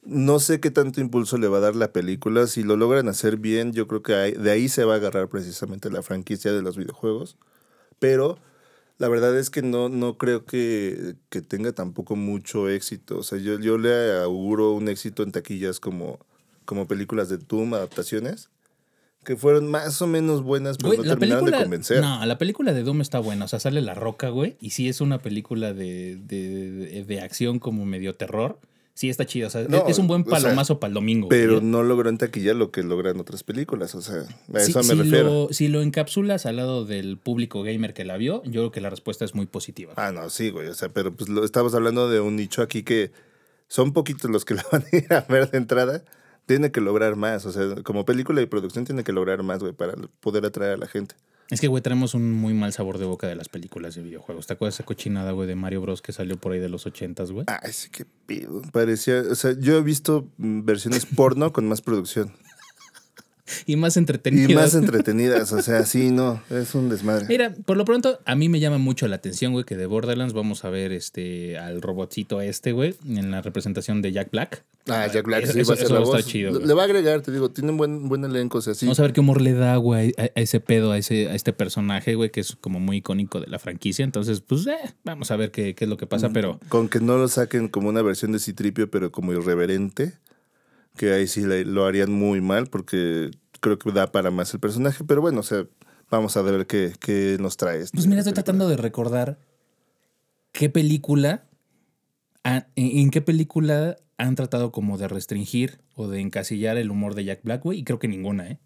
No 0.03 0.39
sé 0.39 0.61
qué 0.61 0.71
tanto 0.71 1.01
impulso 1.01 1.37
le 1.39 1.49
va 1.49 1.59
a 1.59 1.61
dar 1.61 1.77
la 1.77 1.93
película. 1.93 2.47
Si 2.47 2.63
lo 2.63 2.77
logran 2.77 3.09
hacer 3.09 3.37
bien, 3.37 3.73
yo 3.73 3.87
creo 3.87 4.03
que 4.03 4.15
ahí- 4.15 4.33
de 4.33 4.51
ahí 4.51 4.69
se 4.69 4.85
va 4.85 4.95
a 4.95 4.97
agarrar 4.97 5.29
precisamente 5.29 5.91
la 5.91 6.03
franquicia 6.03 6.53
de 6.53 6.63
los 6.63 6.77
videojuegos. 6.77 7.37
Pero 7.99 8.39
la 8.99 9.09
verdad 9.09 9.37
es 9.39 9.51
que 9.51 9.63
no, 9.63 9.89
no 9.89 10.17
creo 10.19 10.45
que, 10.47 11.17
que 11.31 11.43
tenga 11.43 11.73
tampoco 11.73 12.17
mucho 12.17 12.69
éxito. 12.69 13.19
O 13.19 13.23
sea, 13.23 13.39
yo, 13.39 13.59
yo 13.59 13.77
le 13.79 14.13
auguro 14.23 14.73
un 14.73 14.89
éxito 14.89 15.23
en 15.23 15.33
taquillas 15.33 15.81
como, 15.81 16.19
como 16.65 16.87
películas 16.87 17.29
de 17.29 17.39
Doom, 17.39 17.75
adaptaciones, 17.75 18.51
que 19.25 19.37
fueron 19.37 19.71
más 19.71 20.01
o 20.03 20.07
menos 20.07 20.43
buenas, 20.43 20.77
pero 20.77 20.89
Güey, 20.91 20.99
no 20.99 21.05
la 21.05 21.11
terminaron 21.11 21.41
película. 21.45 21.59
de 21.59 21.65
convencer. 21.65 22.01
No, 22.01 22.25
la 22.25 22.39
película 22.39 22.73
de 22.73 22.83
Doom 22.83 23.01
está 23.01 23.19
buena. 23.19 23.47
O 23.47 23.49
sea, 23.49 23.59
sale 23.61 23.81
La 23.81 23.95
Roca, 23.95 24.29
güey. 24.29 24.57
Y 24.61 24.71
sí 24.71 24.89
es 24.89 25.01
una 25.01 25.19
película 25.23 25.73
de, 25.75 26.17
de, 26.17 26.71
de- 26.71 27.05
de 27.05 27.21
acción 27.21 27.59
como 27.59 27.85
medio 27.85 28.15
terror. 28.15 28.59
Sí 28.97 29.09
está 29.11 29.27
chido. 29.27 29.49
O 29.49 29.51
sea, 29.51 29.63
No, 29.69 29.89
es 29.89 29.99
un 29.99 30.07
buen 30.07 30.23
o 30.23 30.25
sea, 30.27 30.39
palomazo 30.41 30.79
para 30.79 30.89
el 30.91 30.95
domingo. 30.95 31.29
Pero 31.29 31.55
güey. 31.57 31.67
no 31.67 31.83
logró 31.83 32.09
en 32.11 32.17
taquilla 32.19 32.55
lo 32.55 32.71
que 32.71 32.85
logran 32.85 33.19
otras 33.19 33.43
películas. 33.43 33.95
O 33.97 34.01
sea, 34.03 34.23
a 34.55 34.59
eso 34.61 34.79
me 34.79 34.85
si 34.85 34.95
refiero. 34.95 35.25
Lo, 35.25 35.49
si 35.53 35.67
lo 35.67 35.83
encapsulas 35.83 36.47
al 36.47 36.57
lado 36.57 36.85
del 36.85 37.19
público 37.19 37.65
gamer 37.65 37.93
que 37.93 38.05
la 38.05 38.17
vio, 38.17 38.43
yo 38.45 38.51
creo 38.53 38.71
que 38.71 38.81
la 38.81 38.91
respuesta 38.91 39.25
es 39.25 39.35
muy 39.35 39.47
positiva. 39.47 39.95
Ah, 39.97 40.13
no, 40.13 40.31
sí, 40.31 40.51
güey. 40.51 40.69
O 40.69 40.75
sea, 40.75 40.91
pero 40.91 41.13
pues 41.13 41.29
lo, 41.29 41.45
estamos 41.45 41.75
hablando 41.75 42.09
de 42.09 42.21
un 42.21 42.37
nicho 42.37 42.63
aquí 42.63 42.85
que 42.85 43.11
son 43.67 43.93
poquitos 43.93 44.31
los 44.31 44.45
que 44.45 44.55
la 44.55 44.65
van 44.71 44.85
a 44.93 44.97
ir 44.97 45.13
a 45.13 45.23
ver 45.23 45.51
de 45.51 45.59
entrada. 45.59 46.05
Tiene 46.47 46.71
que 46.71 46.81
lograr 46.81 47.17
más. 47.17 47.47
O 47.47 47.53
sea, 47.53 47.83
como 47.83 48.05
película 48.05 48.43
y 48.43 48.47
producción 48.47 48.85
tiene 48.85 49.05
que 49.05 49.13
lograr 49.13 49.43
más, 49.43 49.61
güey, 49.61 49.73
para 49.73 49.95
poder 50.21 50.45
atraer 50.45 50.73
a 50.73 50.77
la 50.77 50.87
gente. 50.87 51.15
Es 51.51 51.61
que, 51.61 51.69
güey, 51.69 51.83
tenemos 51.83 52.15
un 52.15 52.33
muy 52.33 52.55
mal 52.55 52.73
sabor 52.73 52.99
de 52.99 53.05
boca 53.05 53.27
de 53.27 53.37
las 53.37 53.49
películas 53.49 53.95
de 53.95 54.03
videojuegos. 54.03 54.47
¿Te 54.47 54.55
acuerdas 54.55 54.77
esa 54.77 54.85
cochinada, 54.85 55.33
güey, 55.33 55.47
de 55.47 55.55
Mario 55.55 55.83
Bros. 55.83 56.01
que 56.01 56.13
salió 56.13 56.39
por 56.39 56.53
ahí 56.53 56.59
de 56.59 56.71
los 56.71 56.87
ochentas, 56.87 57.33
güey? 57.33 57.45
Ay, 57.49 57.73
sí, 57.73 57.91
qué 57.91 58.07
pido. 58.27 58.63
Parecía. 58.73 59.23
O 59.31 59.35
sea, 59.35 59.53
yo 59.59 59.77
he 59.77 59.83
visto 59.83 60.29
mm, 60.39 60.65
versiones 60.65 61.05
porno 61.07 61.53
con 61.53 61.69
más 61.69 61.83
producción. 61.83 62.33
Y 63.67 63.77
más 63.77 63.97
entretenidas. 63.97 64.51
Y 64.51 64.55
más 64.55 64.75
entretenidas. 64.75 65.53
O 65.53 65.61
sea, 65.63 65.85
sí, 65.85 66.11
no. 66.11 66.43
Es 66.51 66.75
un 66.75 66.89
desmadre. 66.89 67.27
Mira, 67.29 67.55
por 67.67 67.77
lo 67.77 67.85
pronto, 67.85 68.19
a 68.25 68.35
mí 68.35 68.49
me 68.49 68.61
llama 68.61 68.79
mucho 68.79 69.07
la 69.09 69.17
atención, 69.17 69.53
güey, 69.53 69.65
que 69.65 69.77
de 69.77 69.87
Borderlands 69.87 70.33
vamos 70.33 70.65
a 70.65 70.71
ver 70.71 70.93
este 70.93 71.59
al 71.59 71.83
robotcito 71.83 72.41
este, 72.41 72.73
güey, 72.73 72.95
en 73.07 73.31
la 73.31 73.43
representación 73.43 74.01
de 74.03 74.13
Jack 74.13 74.31
Black. 74.31 74.65
Ah, 74.89 75.07
Jack 75.13 75.25
Black 75.27 75.45
Eso- 75.45 75.53
sí 75.53 75.59
va 75.59 75.61
a 75.61 75.63
eso- 75.63 75.77
ser 75.77 75.85
eso 75.87 75.95
la 75.95 76.01
voz. 76.01 76.27
chido, 76.27 76.59
Le- 76.61 76.75
va 76.75 76.83
a 76.83 76.85
agregar, 76.85 77.23
te 77.23 77.33
digo, 77.33 77.51
tiene 77.51 77.71
un 77.71 77.77
buen, 77.79 78.09
buen 78.09 78.25
elenco. 78.25 78.59
O 78.59 78.63
sea, 78.63 78.75
sí. 78.75 78.87
Vamos 78.87 78.99
a 79.01 79.03
ver 79.03 79.13
qué 79.13 79.21
humor 79.21 79.41
le 79.41 79.53
da, 79.53 79.77
güey, 79.77 80.13
a, 80.19 80.23
a 80.23 80.41
ese 80.41 80.61
pedo, 80.61 80.93
a, 80.93 80.99
ese, 80.99 81.29
a 81.29 81.35
este 81.35 81.53
personaje, 81.53 82.15
güey, 82.15 82.31
que 82.31 82.41
es 82.41 82.57
como 82.61 82.81
muy 82.81 82.99
icónico 82.99 83.41
de 83.41 83.47
la 83.47 83.59
franquicia. 83.59 84.05
Entonces, 84.05 84.41
pues, 84.41 84.67
eh, 84.67 84.77
vamos 85.05 85.31
a 85.31 85.37
ver 85.37 85.51
qué, 85.51 85.75
qué 85.75 85.85
es 85.85 85.89
lo 85.89 85.97
que 85.97 86.07
pasa, 86.07 86.31
pero 86.31 86.61
Con 86.69 86.89
que 86.89 87.01
no 87.01 87.17
lo 87.19 87.29
saquen 87.29 87.69
como 87.69 87.89
una 87.89 88.03
versión 88.03 88.33
de 88.33 88.39
Citripio, 88.39 88.91
pero 88.91 89.11
como 89.13 89.33
irreverente, 89.33 90.13
que 90.97 91.13
ahí 91.13 91.27
sí 91.27 91.43
lo 91.43 91.85
harían 91.87 92.13
muy 92.13 92.41
mal 92.41 92.67
porque 92.69 93.31
creo 93.61 93.79
que 93.79 93.91
da 93.93 94.13
para 94.13 94.31
más 94.31 94.53
el 94.55 94.61
personaje. 94.61 95.05
Pero 95.05 95.21
bueno, 95.21 95.41
o 95.41 95.43
sea, 95.43 95.67
vamos 96.11 96.37
a 96.37 96.43
ver 96.43 96.67
qué, 96.67 96.93
qué 97.01 97.37
nos 97.41 97.57
trae. 97.57 97.81
este- 97.81 97.97
Pues 97.97 98.07
mira, 98.07 98.21
estoy 98.21 98.35
tratando 98.35 98.69
de 98.69 98.77
recordar 98.77 99.39
qué 100.53 100.71
película, 100.71 101.47
en, 102.45 102.65
en 102.77 103.11
qué 103.11 103.21
película 103.21 103.97
han 104.19 104.35
tratado 104.37 104.71
como 104.71 104.97
de 104.99 105.09
restringir 105.09 105.81
o 105.97 106.07
de 106.09 106.21
encasillar 106.21 106.77
el 106.77 106.91
humor 106.91 107.15
de 107.15 107.25
Jack 107.25 107.41
Black, 107.43 107.63
güey, 107.65 107.81
y 107.81 107.85
creo 107.85 107.99
que 107.99 108.07
ninguna, 108.09 108.49
¿eh? 108.51 108.59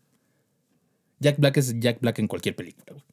Jack 1.20 1.38
Black 1.38 1.56
es 1.56 1.80
Jack 1.80 2.00
Black 2.00 2.18
en 2.18 2.28
cualquier 2.28 2.54
película, 2.54 2.86
güey. 2.92 3.04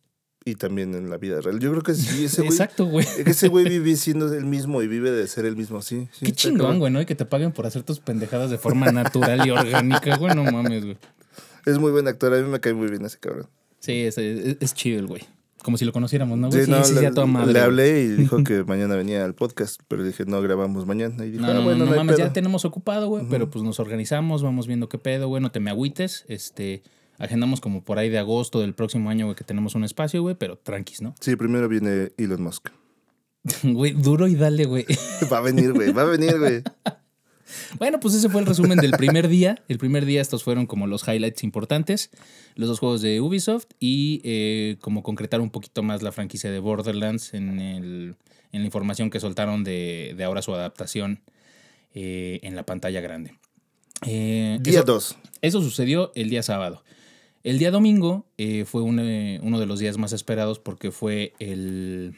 Y 0.48 0.54
también 0.56 0.94
en 0.94 1.10
la 1.10 1.18
vida 1.18 1.42
real. 1.42 1.60
Yo 1.60 1.72
creo 1.72 1.82
que 1.82 1.96
sí, 1.96 2.26
ese 2.26 2.42
güey. 2.44 2.52
Exacto, 2.52 2.86
güey. 2.86 3.08
que 3.24 3.32
Ese 3.32 3.48
güey 3.48 3.68
vive 3.68 3.96
siendo 3.96 4.32
el 4.32 4.46
mismo 4.46 4.84
y 4.84 4.88
vive 4.88 5.10
de 5.10 5.28
ser 5.28 5.46
el 5.46 5.56
mismo, 5.58 5.82
sí. 5.82 6.08
sí 6.14 6.28
Qué 6.28 6.34
chingón, 6.34 6.78
güey, 6.78 6.94
¿no? 6.94 7.02
Y 7.02 7.06
que 7.08 7.16
te 7.16 7.26
paguen 7.26 7.52
por 7.52 7.66
hacer 7.66 7.82
tus 7.82 8.00
pendejadas 8.00 8.52
de 8.52 8.60
forma 8.60 8.92
natural 8.92 9.46
y 9.48 9.50
orgánica, 9.50 10.18
güey, 10.18 10.36
no 10.36 10.44
mames, 10.44 10.84
güey. 10.86 10.98
Es 11.66 11.80
muy 11.80 11.92
buen 11.92 12.08
actor, 12.08 12.32
a 12.32 12.38
mí 12.38 12.48
me 12.48 12.60
cae 12.60 12.76
muy 12.76 12.90
bien 12.90 13.04
ese 13.06 13.18
cabrón. 13.18 13.48
Sí, 13.80 14.02
es, 14.04 14.20
es- 14.20 14.58
es 14.60 14.74
chido 14.76 15.00
el 15.00 15.08
güey. 15.08 15.24
Como 15.64 15.80
si 15.80 15.86
lo 15.86 15.92
conociéramos, 15.92 16.38
¿no? 16.38 16.50
güey? 16.50 16.60
Sí, 16.60 16.66
Sí, 16.66 16.72
no, 16.72 16.84
sí, 16.84 16.94
sí, 16.94 17.02
le, 17.02 17.10
toda 17.10 17.26
madre. 17.26 17.52
le 17.54 17.60
hablé 17.62 18.02
y 18.04 18.08
dijo 18.10 18.44
que 18.44 18.64
mañana 18.68 18.96
venía 18.96 19.26
al 19.26 19.34
podcast, 19.34 19.82
pero 19.88 20.04
dije, 20.04 20.26
no, 20.28 20.40
grabamos 20.44 20.86
mañana. 20.86 21.26
Y 21.26 21.32
dijo, 21.32 21.44
No, 21.44 21.50
ah, 21.50 21.54
no, 21.56 21.64
bueno, 21.64 21.86
no, 21.86 21.96
mames, 21.96 22.18
pedo. 22.18 22.28
ya 22.28 22.34
tenemos 22.34 22.66
ocupado, 22.66 23.08
güey, 23.08 23.26
pero 23.32 23.50
pues 23.50 23.64
nos 23.66 23.80
organizamos, 23.80 24.44
vamos 24.44 24.68
viendo 24.68 24.90
qué 24.90 25.00
pedo, 25.00 25.28
güey, 25.28 25.42
no 25.42 25.52
te 25.52 25.60
me 25.60 25.72
agüites, 25.72 26.24
este, 26.28 26.84
agendamos 27.18 27.62
como 27.62 27.84
por 27.84 27.98
ahí 28.00 28.10
de 28.10 28.18
agosto 28.20 28.60
del 28.62 28.74
próximo 28.74 29.10
año, 29.10 29.26
güey, 29.26 29.36
que 29.36 29.44
tenemos 29.44 29.76
un 29.76 29.84
espacio, 29.84 30.22
güey, 30.22 30.36
pero 30.36 30.58
tranquis, 30.58 31.02
¿no? 31.02 31.16
Sí, 31.20 31.36
primero 31.36 31.68
viene 31.70 32.12
Elon 32.18 32.42
Musk. 32.44 32.70
Güey, 33.64 33.92
duro 33.94 34.28
y 34.28 34.36
dale, 34.36 34.66
güey. 34.66 34.86
Va 35.32 35.38
a 35.38 35.42
venir, 35.42 35.72
güey, 35.74 35.92
va 35.92 36.02
a 36.02 36.06
venir, 36.06 36.40
güey. 36.40 36.64
Bueno, 37.78 38.00
pues 38.00 38.16
ese 38.16 38.28
fue 38.28 38.42
el 38.42 38.48
resumen 38.48 38.80
del 38.80 38.92
primer 38.92 39.28
día. 39.28 39.64
El 39.68 39.78
primer 39.78 40.06
día 40.06 40.20
estos 40.22 40.44
fueron 40.44 40.66
como 40.66 40.88
los 40.88 41.08
highlights 41.08 41.44
importantes, 41.44 42.10
los 42.56 42.68
dos 42.68 42.80
juegos 42.80 43.02
de 43.04 43.22
Ubisoft 43.22 43.66
y 43.80 44.20
eh, 44.24 44.78
como 44.82 45.04
concretar 45.04 45.42
un 45.42 45.52
poquito 45.52 45.84
más 45.84 46.02
la 46.02 46.12
franquicia 46.12 46.50
de 46.52 46.58
Borderlands 46.60 47.34
en, 47.36 47.60
el- 47.60 48.16
en 48.52 48.62
la 48.62 48.66
información 48.66 49.10
que 49.12 49.20
soltaron 49.20 49.64
de, 49.64 50.16
de 50.18 50.24
ahora 50.24 50.42
su 50.42 50.54
adaptación 50.56 51.22
eh, 51.94 52.40
en 52.42 52.56
la 52.56 52.64
pantalla 52.66 53.00
grande. 53.02 53.36
Eh, 54.08 54.58
Día 54.62 54.80
eso- 54.80 54.84
2. 54.86 55.18
Eso 55.42 55.62
sucedió 55.62 56.12
el 56.16 56.30
día 56.32 56.42
sábado. 56.42 56.84
El 57.46 57.60
día 57.60 57.70
domingo 57.70 58.26
eh, 58.40 58.66
fue 58.66 58.82
eh, 58.82 59.40
uno 59.44 59.60
de 59.60 59.66
los 59.68 59.78
días 59.78 60.00
más 60.00 60.14
esperados 60.14 60.58
porque 60.58 60.90
fue 60.90 61.34
el, 61.38 62.16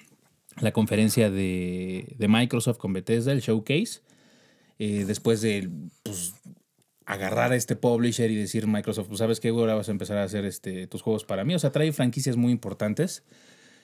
la 0.62 0.72
conferencia 0.72 1.30
de, 1.30 2.16
Microsoft 2.18 2.78
con 2.78 2.94
Bethesda, 2.94 3.34
el 3.34 3.42
showcase. 3.42 4.00
Eh, 4.80 5.04
después 5.06 5.42
de 5.42 5.70
pues, 6.04 6.34
agarrar 7.06 7.52
a 7.52 7.58
este 7.58 7.76
publisher 7.76 8.32
y 8.32 8.36
decir 8.36 8.68
Microsoft, 8.68 9.08
pues 9.08 9.20
sabes 9.20 9.42
güey, 9.42 9.54
ahora 9.54 9.76
vas 9.76 9.90
a 9.90 9.92
empezar 9.92 10.18
a 10.18 10.24
hacer 10.24 10.46
este, 10.46 10.88
tus 10.88 11.02
juegos 11.02 11.26
para 11.26 11.44
mí. 11.44 11.54
O 11.56 11.60
sea, 11.60 11.74
trae 11.74 11.92
franquicias 11.92 12.38
muy 12.38 12.54
importantes. 12.54 13.26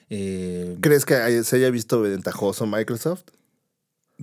¿Crees 0.08 1.04
que 1.04 1.44
se 1.44 1.56
haya 1.56 1.68
visto 1.68 2.00
ventajoso 2.00 2.66
Microsoft? 2.66 3.24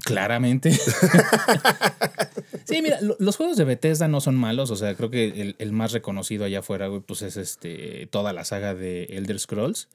Claramente. 0.03 0.71
sí, 2.65 2.81
mira, 2.81 2.99
lo- 3.01 3.15
los 3.19 3.35
juegos 3.35 3.57
de 3.57 3.63
Bethesda 3.65 4.07
no 4.07 4.21
son 4.21 4.35
malos. 4.35 4.71
O 4.71 4.75
sea, 4.75 4.95
creo 4.95 5.09
que 5.09 5.25
el, 5.41 5.55
el 5.59 5.71
más 5.71 5.91
reconocido 5.91 6.45
allá 6.45 6.59
afuera, 6.59 6.87
güey, 6.87 7.01
pues 7.01 7.21
es 7.21 7.37
este 7.37 8.07
toda 8.07 8.33
la 8.33 8.45
saga 8.45 8.73
de 8.73 9.03
Elder 9.05 9.39
Scrolls. 9.39 9.89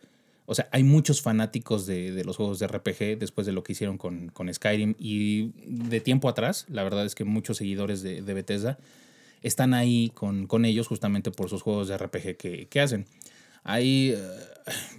O 0.49 0.55
sea, 0.55 0.69
hay 0.71 0.85
muchos 0.85 1.23
fanáticos 1.23 1.87
de, 1.87 2.13
de 2.13 2.25
los 2.25 2.37
juegos 2.37 2.59
de 2.61 2.69
RPG 2.69 3.19
después 3.19 3.47
de 3.47 3.53
lo 3.53 3.65
que 3.65 3.73
hicieron 3.73 3.99
con, 3.99 4.29
con 4.29 4.53
Skyrim. 4.53 4.95
Y 4.99 5.51
de 5.67 6.01
tiempo 6.01 6.29
atrás, 6.29 6.67
la 6.69 6.85
verdad 6.85 7.05
es 7.05 7.15
que 7.15 7.25
muchos 7.25 7.57
seguidores 7.57 8.03
de, 8.03 8.23
de 8.23 8.35
Bethesda 8.35 8.79
están 9.43 9.75
ahí 9.75 10.11
con, 10.15 10.47
con 10.47 10.65
ellos 10.65 10.87
justamente 10.87 11.31
por 11.31 11.49
sus 11.51 11.63
juegos 11.63 11.89
de 11.89 11.97
RPG 11.99 12.37
que, 12.37 12.69
que 12.69 12.81
hacen. 12.81 13.07
Hay, 13.65 14.11
eh, 14.17 14.19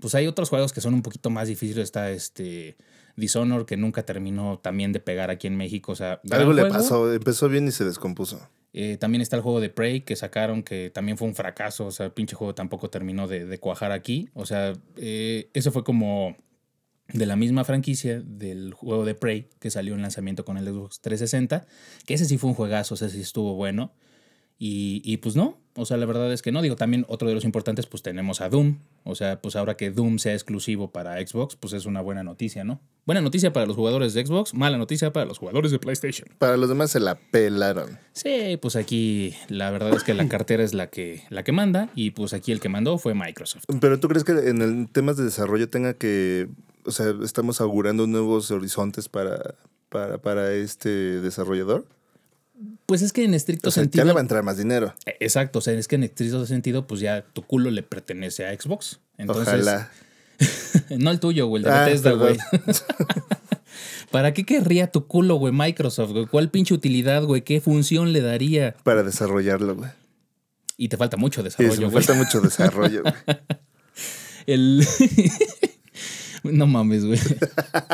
pues 0.01 0.15
hay 0.15 0.27
otros 0.27 0.49
juegos 0.49 0.73
que 0.73 0.81
son 0.81 0.93
un 0.93 1.01
poquito 1.01 1.29
más 1.29 1.47
difíciles. 1.47 1.85
Está 1.85 2.11
este 2.11 2.75
Dishonor, 3.17 3.65
que 3.65 3.75
nunca 3.75 4.03
terminó 4.03 4.59
también 4.59 4.93
de 4.93 4.99
pegar 5.01 5.29
aquí 5.29 5.47
en 5.47 5.57
México. 5.57 5.91
O 5.91 5.95
sea, 5.95 6.21
Algo 6.31 6.53
le 6.53 6.61
juego. 6.61 6.75
pasó, 6.75 7.13
empezó 7.13 7.49
bien 7.49 7.67
y 7.67 7.71
se 7.71 7.83
descompuso. 7.83 8.47
Eh, 8.73 8.97
también 8.97 9.21
está 9.21 9.35
el 9.35 9.41
juego 9.41 9.59
de 9.59 9.69
Prey 9.69 10.01
que 10.01 10.15
sacaron, 10.15 10.61
que 10.63 10.91
también 10.91 11.17
fue 11.17 11.27
un 11.27 11.35
fracaso. 11.35 11.87
O 11.87 11.91
sea, 11.91 12.05
el 12.05 12.11
pinche 12.13 12.35
juego 12.35 12.53
tampoco 12.55 12.89
terminó 12.89 13.27
de, 13.27 13.45
de 13.45 13.59
cuajar 13.59 13.91
aquí. 13.91 14.29
O 14.33 14.45
sea, 14.45 14.73
eh, 14.95 15.49
eso 15.53 15.71
fue 15.71 15.83
como 15.83 16.37
de 17.13 17.25
la 17.25 17.35
misma 17.35 17.63
franquicia 17.63 18.21
del 18.21 18.73
juego 18.73 19.03
de 19.05 19.15
Prey 19.15 19.47
que 19.59 19.71
salió 19.71 19.95
en 19.95 20.01
lanzamiento 20.01 20.45
con 20.45 20.57
el 20.57 20.65
Xbox 20.65 21.01
360. 21.01 21.65
Que 22.05 22.13
ese 22.13 22.25
sí 22.25 22.37
fue 22.37 22.49
un 22.51 22.55
juegazo, 22.55 22.95
ese 22.95 23.09
sí 23.09 23.21
estuvo 23.21 23.55
bueno. 23.55 23.93
Y, 24.59 25.01
y 25.03 25.17
pues 25.17 25.35
no, 25.35 25.59
O 25.77 25.85
sea, 25.85 25.95
la 25.97 26.05
verdad 26.05 26.33
es 26.33 26.41
que 26.41 26.51
no. 26.51 26.61
Digo, 26.61 26.75
también 26.75 27.05
otro 27.07 27.27
de 27.27 27.35
los 27.35 27.45
importantes, 27.45 27.85
pues 27.85 28.03
tenemos 28.03 28.41
a 28.41 28.49
Doom. 28.49 28.79
O 29.03 29.15
sea, 29.15 29.41
pues 29.41 29.55
ahora 29.55 29.77
que 29.77 29.91
Doom 29.91 30.17
sea 30.17 30.33
exclusivo 30.33 30.91
para 30.91 31.25
Xbox, 31.25 31.55
pues 31.55 31.73
es 31.73 31.85
una 31.85 32.01
buena 32.01 32.23
noticia, 32.23 32.63
¿no? 32.63 32.81
Buena 33.05 33.21
noticia 33.21 33.53
para 33.53 33.65
los 33.65 33.75
jugadores 33.75 34.13
de 34.13 34.25
Xbox, 34.25 34.53
mala 34.53 34.77
noticia 34.77 35.13
para 35.13 35.25
los 35.25 35.37
jugadores 35.37 35.71
de 35.71 35.79
PlayStation. 35.79 36.27
Para 36.39 36.57
los 36.57 36.67
demás 36.67 36.91
se 36.91 36.99
la 36.99 37.15
pelaron. 37.15 37.97
Sí, 38.11 38.57
pues 38.61 38.75
aquí 38.75 39.33
la 39.47 39.71
verdad 39.71 39.93
es 39.95 40.03
que 40.03 40.13
la 40.13 40.27
cartera 40.27 40.63
es 40.63 40.73
la 40.73 40.87
que, 40.87 41.23
la 41.29 41.43
que 41.43 41.53
manda 41.53 41.89
y 41.95 42.11
pues 42.11 42.33
aquí 42.33 42.51
el 42.51 42.59
que 42.59 42.67
mandó 42.67 42.97
fue 42.97 43.13
Microsoft. 43.13 43.63
Pero 43.79 43.99
tú 43.99 44.09
crees 44.09 44.25
que 44.25 44.33
en 44.33 44.61
el 44.61 44.89
temas 44.89 45.15
de 45.15 45.23
desarrollo 45.23 45.69
tenga 45.69 45.93
que, 45.93 46.49
o 46.83 46.91
sea, 46.91 47.13
estamos 47.23 47.61
augurando 47.61 48.07
nuevos 48.07 48.51
horizontes 48.51 49.07
para, 49.07 49.55
para, 49.89 50.17
para 50.17 50.53
este 50.53 50.89
desarrollador? 51.21 51.85
Pues 52.85 53.01
es 53.01 53.13
que 53.13 53.23
en 53.23 53.33
estricto 53.33 53.69
O 53.69 53.71
sea, 53.71 53.83
sentido... 53.83 54.03
ya 54.03 54.07
le 54.07 54.13
va 54.13 54.19
a 54.19 54.21
entrar 54.21 54.43
más 54.43 54.57
dinero. 54.57 54.93
Exacto, 55.19 55.59
o 55.59 55.61
sea, 55.61 55.73
es 55.73 55.87
que 55.87 55.95
en 55.95 56.03
estricto 56.03 56.45
sentido, 56.45 56.87
pues 56.87 57.01
ya 57.01 57.21
tu 57.33 57.43
culo 57.43 57.69
le 57.69 57.83
pertenece 57.83 58.45
a 58.45 58.59
Xbox. 58.59 58.99
Entonces, 59.17 59.47
Ojalá. 59.47 59.91
no 60.97 61.11
el 61.11 61.19
tuyo, 61.19 61.47
güey, 61.47 61.61
el 61.63 61.69
de 61.69 61.75
Ah, 61.75 61.85
Bethesda, 61.85 62.11
güey. 62.13 62.37
¿Para 64.11 64.33
qué 64.33 64.45
querría 64.45 64.91
tu 64.91 65.05
culo, 65.07 65.35
güey, 65.35 65.53
Microsoft, 65.53 66.11
güey? 66.11 66.25
¿Cuál 66.27 66.49
pinche 66.49 66.73
utilidad, 66.73 67.23
güey? 67.23 67.41
¿Qué 67.41 67.59
función 67.59 68.13
le 68.13 68.21
daría? 68.21 68.75
Para 68.83 69.03
desarrollarlo, 69.03 69.75
güey. 69.75 69.89
Y 70.77 70.89
te 70.89 70.97
falta 70.97 71.17
mucho 71.17 71.43
desarrollo, 71.43 71.73
sí, 71.73 71.81
me 71.81 71.87
güey. 71.89 72.03
falta 72.03 72.13
mucho 72.13 72.39
desarrollo, 72.39 73.01
güey. 73.03 73.13
El... 74.45 74.85
no 76.51 76.67
mames, 76.67 77.05
güey. 77.05 77.19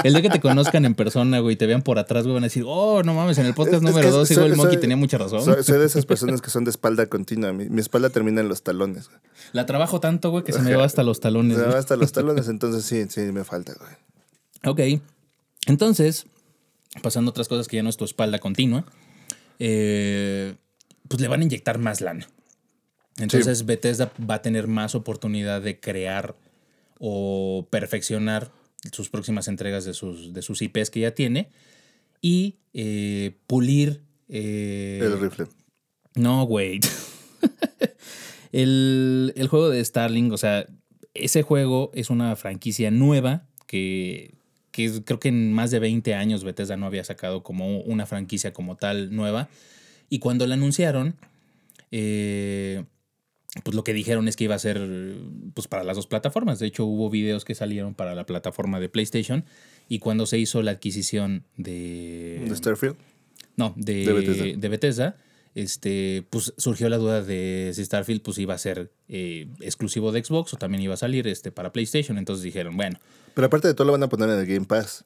El 0.04 0.14
día 0.14 0.22
que 0.22 0.30
te 0.30 0.40
conozcan 0.40 0.86
en 0.86 0.96
persona, 0.96 1.40
güey, 1.40 1.54
y 1.54 1.58
te 1.58 1.66
vean 1.66 1.82
por 1.82 2.00
atrás, 2.00 2.24
güey, 2.24 2.34
van 2.36 2.44
a 2.44 2.48
decir, 2.48 2.64
oh, 2.66 3.04
no 3.04 3.14
mames, 3.14 3.38
en 3.38 3.46
el 3.46 3.54
podcast 3.54 3.78
Es- 3.78 3.82
número 3.84 4.08
que 4.08 4.12
2 4.12 4.28
soy- 4.28 4.36
igual 4.38 4.52
el 4.52 4.58
Monkey 4.58 4.80
tenía 4.80 4.98
mucha 4.98 5.18
razón. 5.18 5.44
Soy, 5.44 5.64
soy 5.64 5.80
de 5.80 5.86
esas 5.86 6.06
personas 6.06 6.42
que 6.42 6.50
son 6.50 6.64
de 6.64 6.72
espalda 6.72 7.06
continua. 7.08 7.54
Mi, 7.54 7.70
mi 7.70 7.82
espalda 7.82 8.10
termina 8.10 8.42
en 8.42 8.50
los 8.50 8.64
talones. 8.64 9.08
güey. 9.08 9.20
La 9.52 9.66
trabajo 9.66 10.00
tanto, 10.00 10.30
güey, 10.32 10.44
que 10.44 10.54
se 10.54 10.62
me 10.62 10.76
va 10.76 10.86
hasta 10.86 11.04
los 11.04 11.20
talones. 11.20 11.58
Me 11.58 11.64
güey. 11.64 11.74
va 11.74 11.80
hasta 11.80 11.96
los 11.96 12.12
talones, 12.12 12.48
entonces 12.48 12.84
sí, 12.86 13.06
sí, 13.10 13.32
me 13.32 13.44
falta, 13.44 13.74
güey. 13.80 14.96
Ok. 14.96 15.02
Entonces, 15.68 16.26
pasando 17.02 17.30
a 17.30 17.32
otras 17.32 17.48
cosas 17.48 17.68
que 17.68 17.78
ya 17.78 17.84
no 17.84 17.90
es 17.90 17.98
tu 17.98 18.06
espalda 18.06 18.40
continua, 18.40 18.86
eh, 19.60 20.56
pues 21.08 21.22
le 21.22 21.28
van 21.28 21.42
a 21.42 21.44
inyectar 21.44 21.78
más 21.80 22.02
lana. 22.02 22.28
Entonces, 23.18 23.66
Bethesda 23.66 24.12
va 24.30 24.36
a 24.36 24.42
tener 24.42 24.68
más 24.68 24.96
oportunidad 24.96 25.62
de 25.62 25.80
crear 25.80 26.36
o 27.06 27.68
perfeccionar 27.70 28.50
sus 28.94 29.10
próximas 29.10 29.50
entregas 29.50 29.84
de 29.84 29.94
sus, 29.94 30.34
de 30.34 30.42
sus 30.42 30.62
IPs 30.62 30.90
que 30.90 31.02
ya 31.02 31.12
tiene 31.12 31.50
y 32.22 32.60
eh, 32.74 33.36
pulir. 33.46 34.04
eh, 34.30 35.00
El 35.02 35.20
rifle. 35.20 35.48
no, 36.16 36.46
güey. 36.46 36.80
el, 38.54 39.34
el 39.36 39.48
juego 39.50 39.70
de 39.70 39.84
Starling, 39.84 40.32
o 40.32 40.38
sea, 40.38 40.66
ese 41.14 41.42
juego 41.44 41.92
es 41.94 42.10
una 42.10 42.38
franquicia 42.38 42.90
nueva 42.90 43.48
que, 43.68 44.36
que 44.72 45.04
creo 45.04 45.20
que 45.20 45.28
en 45.28 45.52
más 45.52 45.72
de 45.72 45.80
20 45.80 46.14
años 46.16 46.46
Bethesda 46.46 46.78
no 46.78 46.86
había 46.86 47.04
sacado 47.04 47.44
como 47.44 47.80
una 47.82 48.06
franquicia 48.06 48.54
como 48.54 48.78
tal 48.78 49.14
nueva. 49.14 49.50
Y 50.10 50.20
cuando 50.20 50.48
la 50.48 50.54
anunciaron, 50.54 51.16
eh, 51.92 52.86
pues 53.62 53.76
lo 53.76 53.84
que 53.84 53.94
dijeron 53.94 54.28
es 54.28 54.36
que 54.36 54.46
iba 54.46 54.56
a 54.56 54.60
ser 54.60 54.82
pues 55.54 55.68
para 55.68 55.84
las 55.84 55.96
dos 55.96 56.08
plataformas. 56.08 56.58
De 56.60 56.66
hecho, 56.66 56.86
hubo 56.86 57.10
videos 57.10 57.46
que 57.46 57.54
salieron 57.54 57.94
para 57.94 58.16
la 58.16 58.26
plataforma 58.26 58.80
de 58.80 58.90
PlayStation. 58.90 59.46
Y 59.88 60.00
cuando 60.00 60.26
se 60.26 60.40
hizo 60.40 60.64
la 60.64 60.72
adquisición 60.72 61.44
de... 61.58 62.44
¿De 62.48 62.56
Starfield? 62.56 62.96
No, 63.56 63.74
de, 63.76 64.06
De 64.06 64.14
Bethesda. 64.14 64.44
de 64.44 64.70
Bethesda, 64.70 65.18
este, 65.54 66.26
pues 66.32 66.54
surgió 66.58 66.90
la 66.90 66.98
duda 66.98 67.22
de 67.22 67.72
si 67.76 67.86
Starfield 67.86 68.24
pues 68.24 68.40
iba 68.40 68.56
a 68.56 68.58
ser 68.58 68.92
eh, 69.08 69.48
exclusivo 69.60 70.12
de 70.12 70.24
Xbox 70.24 70.54
o 70.54 70.58
también 70.58 70.82
iba 70.82 70.96
a 70.96 70.98
salir 70.98 71.28
este, 71.28 71.52
para 71.52 71.72
PlayStation. 71.72 72.18
Entonces 72.18 72.44
dijeron, 72.44 72.76
bueno, 72.76 72.98
Pero 73.36 73.46
aparte 73.46 73.68
de 73.68 73.76
todo 73.76 73.86
lo 73.86 73.92
van 73.92 74.02
a 74.02 74.10
poner 74.10 74.30
en 74.30 74.40
el 74.40 74.48
Game 74.48 74.66
Pass. 74.66 75.06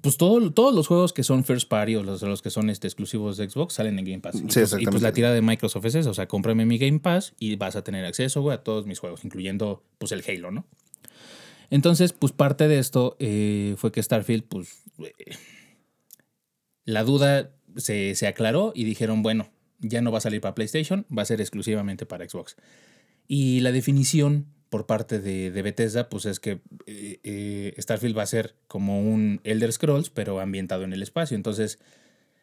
Pues 0.00 0.16
todo- 0.16 0.52
todos 0.52 0.74
los 0.74 0.86
juegos 0.86 1.12
que 1.12 1.22
son 1.22 1.44
first 1.44 1.68
party 1.68 1.96
o 1.96 2.02
los, 2.02 2.22
los 2.22 2.42
que 2.42 2.50
son 2.50 2.70
este, 2.70 2.86
exclusivos 2.86 3.36
de 3.36 3.48
Xbox 3.50 3.74
salen 3.74 3.98
en 3.98 4.04
Game 4.04 4.20
Pass. 4.20 4.36
Y, 4.36 4.38
Sí, 4.38 4.44
pues, 4.60 4.76
y 4.80 4.84
pues 4.86 5.02
la 5.02 5.12
tirada 5.12 5.34
de 5.34 5.42
Microsoft 5.42 5.84
es 5.86 5.94
eso, 5.96 6.10
o 6.10 6.14
sea, 6.14 6.26
cómprame 6.28 6.64
mi 6.64 6.78
Game 6.78 7.00
Pass 7.00 7.34
y 7.38 7.56
vas 7.56 7.76
a 7.76 7.84
tener 7.84 8.04
acceso 8.04 8.40
güey, 8.42 8.56
a 8.56 8.62
todos 8.62 8.86
mis 8.86 8.98
juegos, 8.98 9.24
incluyendo 9.24 9.82
pues 9.98 10.12
el 10.12 10.22
Halo, 10.26 10.50
¿no? 10.50 10.66
Entonces, 11.70 12.12
pues 12.12 12.32
parte 12.32 12.68
de 12.68 12.78
esto 12.78 13.16
eh, 13.18 13.74
fue 13.78 13.92
que 13.92 14.02
Starfield, 14.02 14.44
pues 14.44 14.82
eh, 14.98 15.12
la 16.84 17.04
duda 17.04 17.50
se, 17.76 18.14
se 18.14 18.26
aclaró 18.26 18.72
y 18.74 18.84
dijeron, 18.84 19.22
bueno, 19.22 19.48
ya 19.78 20.00
no 20.02 20.12
va 20.12 20.18
a 20.18 20.20
salir 20.20 20.40
para 20.40 20.54
PlayStation, 20.54 21.06
va 21.16 21.22
a 21.22 21.26
ser 21.26 21.40
exclusivamente 21.40 22.06
para 22.06 22.28
Xbox. 22.28 22.56
Y 23.26 23.60
la 23.60 23.72
definición 23.72 24.46
por 24.72 24.86
parte 24.86 25.20
de, 25.20 25.50
de 25.50 25.60
Bethesda, 25.60 26.08
pues 26.08 26.24
es 26.24 26.40
que 26.40 26.62
eh, 26.86 27.20
eh, 27.24 27.74
Starfield 27.78 28.16
va 28.16 28.22
a 28.22 28.26
ser 28.26 28.56
como 28.68 29.02
un 29.02 29.42
Elder 29.44 29.70
Scrolls, 29.70 30.08
pero 30.08 30.40
ambientado 30.40 30.84
en 30.84 30.94
el 30.94 31.02
espacio. 31.02 31.36
Entonces, 31.36 31.78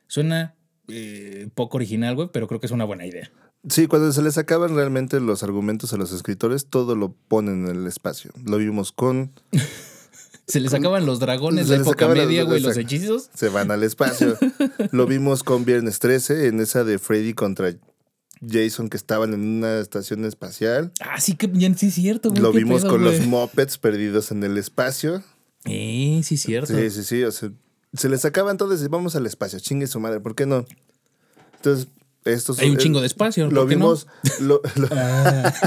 suena 0.05 0.53
eh, 0.89 1.49
poco 1.55 1.77
original, 1.77 2.13
güey, 2.13 2.29
pero 2.31 2.47
creo 2.47 2.59
que 2.59 2.67
es 2.67 2.71
una 2.71 2.85
buena 2.85 3.07
idea. 3.07 3.31
Sí, 3.67 3.87
cuando 3.87 4.11
se 4.11 4.21
les 4.21 4.37
acaban 4.37 4.75
realmente 4.75 5.19
los 5.19 5.41
argumentos 5.41 5.91
a 5.93 5.97
los 5.97 6.11
escritores, 6.11 6.67
todo 6.67 6.95
lo 6.95 7.13
ponen 7.13 7.67
en 7.67 7.75
el 7.75 7.87
espacio. 7.87 8.29
Lo 8.45 8.57
vimos 8.57 8.91
con 8.91 9.31
Se 10.47 10.59
les 10.59 10.75
acaban 10.75 11.07
los 11.07 11.19
dragones 11.19 11.67
de 11.67 11.77
época 11.77 12.07
media, 12.09 12.43
güey, 12.43 12.61
los 12.61 12.77
hechizos. 12.77 13.31
Se 13.33 13.49
van 13.49 13.71
al 13.71 13.81
espacio. 13.81 14.37
lo 14.91 15.07
vimos 15.07 15.41
con 15.41 15.65
Viernes 15.65 15.97
13, 15.97 16.45
en 16.45 16.59
esa 16.59 16.83
de 16.83 16.99
Freddy 16.99 17.33
contra 17.33 17.73
Jason 18.47 18.89
que 18.89 18.97
estaban 18.97 19.33
en 19.33 19.41
una 19.41 19.79
estación 19.79 20.25
espacial. 20.25 20.91
Ah, 21.01 21.19
sí, 21.19 21.35
que 21.35 21.47
bien, 21.47 21.77
sí 21.77 21.87
es 21.87 21.95
cierto, 21.95 22.29
güey. 22.29 22.41
Lo 22.41 22.51
vimos 22.51 22.81
pedo, 22.81 22.91
con 22.91 23.03
los 23.03 23.19
mopeds 23.25 23.77
perdidos 23.77 24.31
en 24.31 24.43
el 24.43 24.57
espacio. 24.57 25.23
Eh, 25.65 26.21
sí 26.23 26.35
es 26.35 26.41
cierto. 26.41 26.73
Sí, 26.73 26.89
sí, 26.89 27.03
sí. 27.03 27.23
o 27.23 27.31
sea, 27.31 27.51
se 27.93 28.07
les 28.09 28.23
acaban 28.25 28.57
todos 28.57 28.81
y 28.81 28.87
vamos 28.87 29.15
al 29.15 29.25
espacio. 29.25 29.59
Chingue 29.59 29.87
su 29.87 29.99
madre, 29.99 30.19
¿por 30.19 30.35
qué 30.35 30.45
no? 30.45 30.65
Entonces, 31.55 31.87
estos 32.25 32.59
Hay 32.59 32.69
un 32.69 32.75
eh, 32.75 32.79
chingo 32.79 33.01
de 33.01 33.07
espacio. 33.07 33.45
Lo 33.45 33.49
¿por 33.49 33.59
no? 33.61 33.65
vimos. 33.65 34.07
Lo, 34.39 34.61
lo- 34.75 34.87
Ah. 34.91 35.53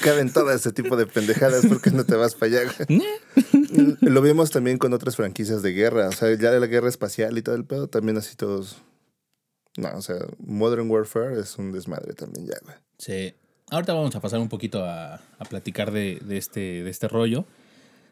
Caben 0.00 0.32
todo 0.32 0.50
ese 0.50 0.72
tipo 0.72 0.96
de 0.96 1.06
pendejadas, 1.06 1.66
¿por 1.66 1.82
qué 1.82 1.90
no 1.90 2.04
te 2.04 2.14
vas 2.14 2.34
para 2.34 2.60
allá? 2.60 2.72
Lo 4.00 4.22
vimos 4.22 4.50
también 4.50 4.78
con 4.78 4.94
otras 4.94 5.16
franquicias 5.16 5.62
de 5.62 5.72
guerra, 5.72 6.08
o 6.08 6.12
sea, 6.12 6.32
ya 6.38 6.50
de 6.50 6.58
la 6.60 6.66
guerra 6.68 6.88
espacial 6.88 7.36
y 7.36 7.42
todo 7.42 7.54
el 7.54 7.64
pedo, 7.66 7.86
también 7.88 8.16
así 8.16 8.34
todos. 8.34 8.76
No, 9.76 9.88
o 9.96 10.02
sea, 10.02 10.16
Modern 10.38 10.90
Warfare 10.90 11.40
es 11.40 11.56
un 11.58 11.72
desmadre 11.72 12.12
también 12.14 12.46
ya, 12.46 12.56
güey. 12.64 12.76
sí. 12.98 13.34
Ahorita 13.72 13.92
vamos 13.94 14.16
a 14.16 14.20
pasar 14.20 14.40
un 14.40 14.48
poquito 14.48 14.84
a, 14.84 15.14
a 15.14 15.44
platicar 15.48 15.92
de, 15.92 16.18
de 16.24 16.38
este, 16.38 16.82
de 16.82 16.90
este 16.90 17.06
rollo, 17.06 17.44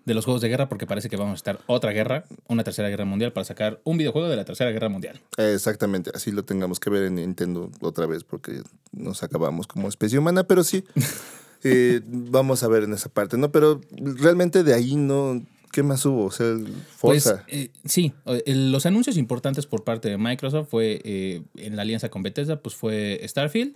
de 0.04 0.14
los 0.14 0.24
juegos 0.24 0.40
de 0.40 0.48
guerra, 0.48 0.68
porque 0.68 0.86
parece 0.86 1.08
que 1.08 1.16
vamos 1.16 1.32
a 1.32 1.34
estar 1.34 1.58
otra 1.66 1.90
guerra, 1.90 2.26
una 2.46 2.62
tercera 2.62 2.88
guerra 2.88 3.04
mundial, 3.04 3.32
para 3.32 3.44
sacar 3.44 3.80
un 3.82 3.98
videojuego 3.98 4.28
de 4.28 4.36
la 4.36 4.44
tercera 4.44 4.70
guerra 4.70 4.88
mundial. 4.88 5.20
Exactamente, 5.36 6.12
así 6.14 6.30
lo 6.30 6.44
tengamos 6.44 6.78
que 6.78 6.90
ver 6.90 7.02
en 7.02 7.16
Nintendo 7.16 7.72
otra 7.80 8.06
vez 8.06 8.22
porque 8.22 8.62
nos 8.92 9.24
acabamos 9.24 9.66
como 9.66 9.88
especie 9.88 10.20
humana, 10.20 10.44
pero 10.44 10.62
sí, 10.62 10.84
eh, 11.64 12.02
vamos 12.06 12.62
a 12.62 12.68
ver 12.68 12.84
en 12.84 12.92
esa 12.92 13.08
parte, 13.08 13.36
¿no? 13.36 13.50
Pero 13.50 13.80
realmente 13.90 14.62
de 14.62 14.74
ahí 14.74 14.94
no, 14.94 15.44
¿qué 15.72 15.82
más 15.82 16.04
hubo? 16.06 16.24
O 16.26 16.30
sea, 16.30 16.46
el 16.46 16.66
Pues 17.00 17.24
Forza. 17.24 17.44
eh, 17.48 17.70
sí, 17.84 18.12
el- 18.46 18.72
los 18.72 18.86
anuncios 18.86 19.16
importantes 19.16 19.66
por 19.66 19.84
parte 19.84 20.08
de 20.08 20.18
Microsoft 20.18 20.68
fue 20.70 21.00
eh, 21.04 21.42
en 21.56 21.76
la 21.76 21.82
alianza 21.82 22.08
con 22.08 22.22
Bethesda, 22.22 22.60
pues 22.62 22.74
fue 22.74 23.20
Starfield. 23.26 23.74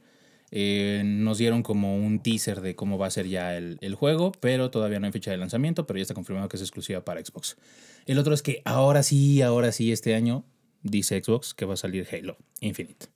Eh, 0.54 1.02
nos 1.04 1.38
dieron 1.38 1.62
como 1.62 1.96
un 1.96 2.20
teaser 2.22 2.60
de 2.60 2.74
cómo 2.76 2.98
va 2.98 3.06
a 3.06 3.10
ser 3.10 3.26
ya 3.26 3.56
el, 3.56 3.78
el 3.80 3.94
juego, 3.94 4.32
pero 4.38 4.70
todavía 4.70 5.00
no 5.00 5.06
hay 5.06 5.12
fecha 5.12 5.30
de 5.30 5.38
lanzamiento, 5.38 5.86
pero 5.86 5.96
ya 5.98 6.02
está 6.02 6.12
confirmado 6.14 6.48
que 6.48 6.56
es 6.56 6.62
exclusiva 6.62 7.02
para 7.04 7.24
Xbox. 7.24 7.56
El 8.04 8.18
otro 8.18 8.34
es 8.34 8.42
que 8.42 8.60
ahora 8.66 9.02
sí, 9.02 9.40
ahora 9.40 9.72
sí, 9.72 9.92
este 9.92 10.14
año, 10.14 10.44
dice 10.82 11.22
Xbox 11.24 11.54
que 11.54 11.64
va 11.64 11.74
a 11.74 11.78
salir 11.78 12.06
Halo 12.12 12.36
Infinite. 12.60 13.06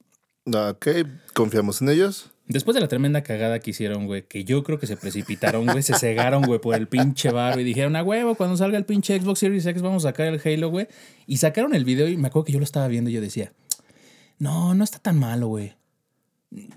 ok, 0.46 0.86
confiamos 1.34 1.82
en 1.82 1.90
ellos. 1.90 2.30
Después 2.48 2.74
de 2.76 2.80
la 2.80 2.86
tremenda 2.88 3.22
cagada 3.22 3.58
que 3.58 3.70
hicieron, 3.70 4.06
güey, 4.06 4.22
que 4.22 4.44
yo 4.44 4.62
creo 4.62 4.78
que 4.78 4.86
se 4.86 4.96
precipitaron, 4.96 5.66
güey, 5.66 5.82
se 5.82 5.98
cegaron, 5.98 6.42
güey, 6.42 6.60
por 6.60 6.76
el 6.76 6.86
pinche 6.86 7.30
bar 7.32 7.58
y 7.58 7.64
dijeron, 7.64 7.96
a 7.96 8.04
huevo, 8.04 8.36
cuando 8.36 8.56
salga 8.56 8.78
el 8.78 8.84
pinche 8.84 9.20
Xbox 9.20 9.40
Series 9.40 9.66
X 9.66 9.82
vamos 9.82 10.04
a 10.04 10.10
sacar 10.10 10.26
el 10.28 10.40
Halo, 10.44 10.68
güey. 10.70 10.86
Y 11.26 11.38
sacaron 11.38 11.74
el 11.74 11.84
video 11.84 12.08
y 12.08 12.16
me 12.16 12.28
acuerdo 12.28 12.44
que 12.44 12.52
yo 12.52 12.58
lo 12.60 12.64
estaba 12.64 12.86
viendo 12.86 13.10
y 13.10 13.14
yo 13.14 13.20
decía, 13.20 13.52
no, 14.38 14.74
no 14.74 14.84
está 14.84 14.98
tan 15.00 15.18
malo, 15.18 15.48
güey. 15.48 15.74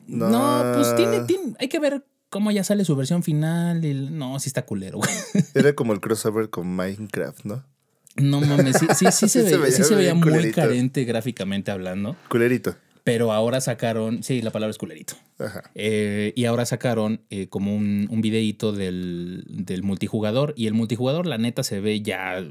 No, 0.08 0.71
pues 0.75 0.95
tiene, 0.95 1.21
tiene- 1.25 1.53
hay 1.60 1.67
que 1.67 1.79
ver 1.79 2.03
cómo 2.29 2.51
ya 2.51 2.63
sale 2.63 2.84
su 2.86 2.95
versión 2.95 3.23
final. 3.23 3.84
Y, 3.86 3.93
no, 3.93 4.39
sí 4.39 4.49
está 4.49 4.65
culero, 4.65 4.97
güey. 4.97 5.10
Era 5.53 5.73
como 5.73 5.93
el 5.93 5.99
crossover 5.99 6.49
con 6.49 6.67
Minecraft, 6.75 7.45
¿no? 7.45 7.63
No 8.15 8.41
mames, 8.41 8.77
sí, 8.79 8.88
sí, 8.95 9.05
sí 9.12 9.12
se, 9.29 9.43
Sí 9.43 9.49
se 9.49 9.58
veía 9.58 9.71
se 9.71 9.95
veía 9.95 10.13
muy 10.13 10.23
culerito. 10.29 10.55
carente 10.55 11.03
gráficamente 11.05 11.71
hablando. 11.71 12.15
Culerito. 12.27 12.75
Pero 13.04 13.32
ahora 13.32 13.62
sacaron, 13.62 14.24
sí, 14.24 14.42
la 14.42 14.52
palabra 14.52 14.72
es 14.72 14.78
culerito. 14.78 15.16
Ajá. 15.40 15.72
Eh, 15.74 16.34
y 16.36 16.46
ahora 16.46 16.66
sacaron 16.66 17.22
eh, 17.30 17.48
como 17.48 17.76
un, 17.76 18.08
un 18.12 18.22
videíto 18.22 18.72
del, 18.72 19.44
del 19.48 19.84
multijugador. 19.84 20.54
Y 20.58 20.68
el 20.68 20.74
multijugador, 20.74 21.26
la 21.26 21.38
neta, 21.38 21.64
se 21.64 21.80
ve 21.80 22.02
ya. 22.02 22.44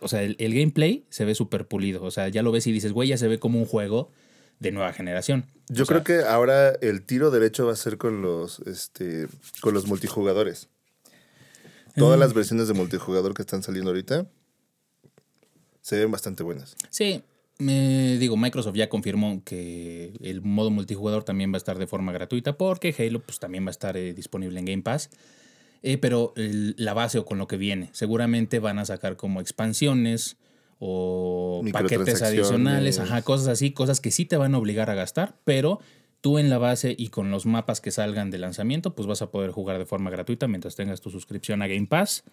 O 0.00 0.08
sea, 0.08 0.22
el, 0.22 0.36
el 0.38 0.54
gameplay 0.54 1.04
se 1.10 1.24
ve 1.24 1.34
súper 1.34 1.66
pulido. 1.68 2.02
O 2.02 2.10
sea, 2.10 2.28
ya 2.28 2.42
lo 2.42 2.50
ves 2.52 2.66
y 2.66 2.72
dices, 2.72 2.92
güey, 2.92 3.08
ya 3.10 3.18
se 3.18 3.28
ve 3.28 3.38
como 3.38 3.58
un 3.58 3.66
juego 3.66 4.10
de 4.58 4.72
nueva 4.72 4.92
generación. 4.92 5.46
Yo 5.68 5.84
O 5.84 5.86
creo 5.86 6.02
sea, 6.02 6.04
que 6.22 6.28
ahora 6.28 6.70
el 6.80 7.02
tiro 7.02 7.30
derecho 7.30 7.66
va 7.66 7.72
a 7.72 7.76
ser 7.76 7.96
con 7.98 8.22
los, 8.22 8.58
este, 8.60 9.26
con 9.60 9.74
los 9.74 9.86
multijugadores. 9.86 10.68
Todas 11.96 12.16
Mm. 12.18 12.20
las 12.20 12.34
versiones 12.34 12.68
de 12.68 12.74
multijugador 12.74 13.34
que 13.34 13.42
están 13.42 13.62
saliendo 13.62 13.90
ahorita 13.90 14.26
se 15.82 15.98
ven 15.98 16.10
bastante 16.10 16.42
buenas. 16.42 16.76
Sí, 16.90 17.22
me 17.60 18.16
digo, 18.18 18.36
Microsoft 18.36 18.74
ya 18.76 18.88
confirmó 18.88 19.42
que 19.44 20.12
el 20.22 20.42
modo 20.42 20.70
multijugador 20.70 21.22
también 21.24 21.52
va 21.52 21.56
a 21.56 21.58
estar 21.58 21.78
de 21.78 21.86
forma 21.86 22.12
gratuita 22.12 22.56
porque 22.56 22.94
Halo 22.98 23.20
pues, 23.20 23.38
también 23.38 23.64
va 23.64 23.68
a 23.68 23.70
estar 23.70 23.96
eh, 23.96 24.12
disponible 24.14 24.58
en 24.58 24.64
Game 24.64 24.82
Pass. 24.82 25.10
Eh, 25.82 25.96
pero 25.96 26.34
el- 26.36 26.74
la 26.76 26.92
base 26.92 27.18
o 27.18 27.24
con 27.24 27.38
lo 27.38 27.46
que 27.46 27.56
viene, 27.56 27.88
seguramente 27.92 28.58
van 28.58 28.78
a 28.78 28.84
sacar 28.84 29.16
como 29.16 29.40
expansiones 29.40 30.36
o 30.78 31.60
paquetes 31.72 32.22
adicionales, 32.22 32.98
ajá, 32.98 33.22
cosas 33.22 33.48
así, 33.48 33.70
cosas 33.72 34.00
que 34.00 34.10
sí 34.10 34.24
te 34.26 34.36
van 34.36 34.54
a 34.54 34.58
obligar 34.58 34.90
a 34.90 34.94
gastar, 34.94 35.36
pero 35.44 35.80
tú 36.20 36.38
en 36.38 36.50
la 36.50 36.58
base 36.58 36.94
y 36.98 37.08
con 37.08 37.30
los 37.30 37.46
mapas 37.46 37.80
que 37.80 37.90
salgan 37.90 38.30
de 38.30 38.36
lanzamiento, 38.38 38.94
pues 38.94 39.06
vas 39.08 39.22
a 39.22 39.30
poder 39.30 39.50
jugar 39.52 39.78
de 39.78 39.86
forma 39.86 40.10
gratuita 40.10 40.48
mientras 40.48 40.76
tengas 40.76 41.00
tu 41.00 41.08
suscripción 41.10 41.62
a 41.62 41.66
Game 41.66 41.86
Pass. 41.86 42.24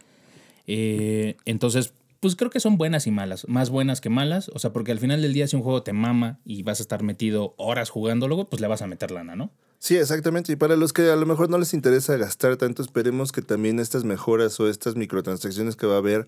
Eh, 0.65 1.37
entonces, 1.45 1.93
pues 2.19 2.35
creo 2.35 2.49
que 2.49 2.59
son 2.59 2.77
buenas 2.77 3.07
y 3.07 3.11
malas, 3.11 3.47
más 3.47 3.69
buenas 3.69 4.01
que 4.01 4.09
malas, 4.09 4.49
o 4.53 4.59
sea, 4.59 4.73
porque 4.73 4.91
al 4.91 4.99
final 4.99 5.21
del 5.21 5.33
día 5.33 5.47
si 5.47 5.55
un 5.55 5.61
juego 5.61 5.83
te 5.83 5.93
mama 5.93 6.39
y 6.45 6.63
vas 6.63 6.79
a 6.79 6.83
estar 6.83 7.03
metido 7.03 7.53
horas 7.57 7.89
jugándolo, 7.89 8.45
pues 8.49 8.61
le 8.61 8.67
vas 8.67 8.81
a 8.81 8.87
meter 8.87 9.11
lana, 9.11 9.35
¿no? 9.35 9.51
Sí, 9.79 9.95
exactamente. 9.95 10.51
Y 10.51 10.55
para 10.55 10.75
los 10.75 10.91
que 10.91 11.09
a 11.11 11.15
lo 11.15 11.25
mejor 11.25 11.49
no 11.49 11.57
les 11.57 11.73
interesa 11.73 12.17
gastar 12.17 12.57
tanto, 12.57 12.81
esperemos 12.81 13.31
que 13.31 13.41
también 13.41 13.79
estas 13.79 14.03
mejoras 14.03 14.59
o 14.59 14.67
estas 14.67 14.95
microtransacciones 14.95 15.75
que 15.75 15.85
va 15.85 15.95
a 15.95 15.99
haber 15.99 16.27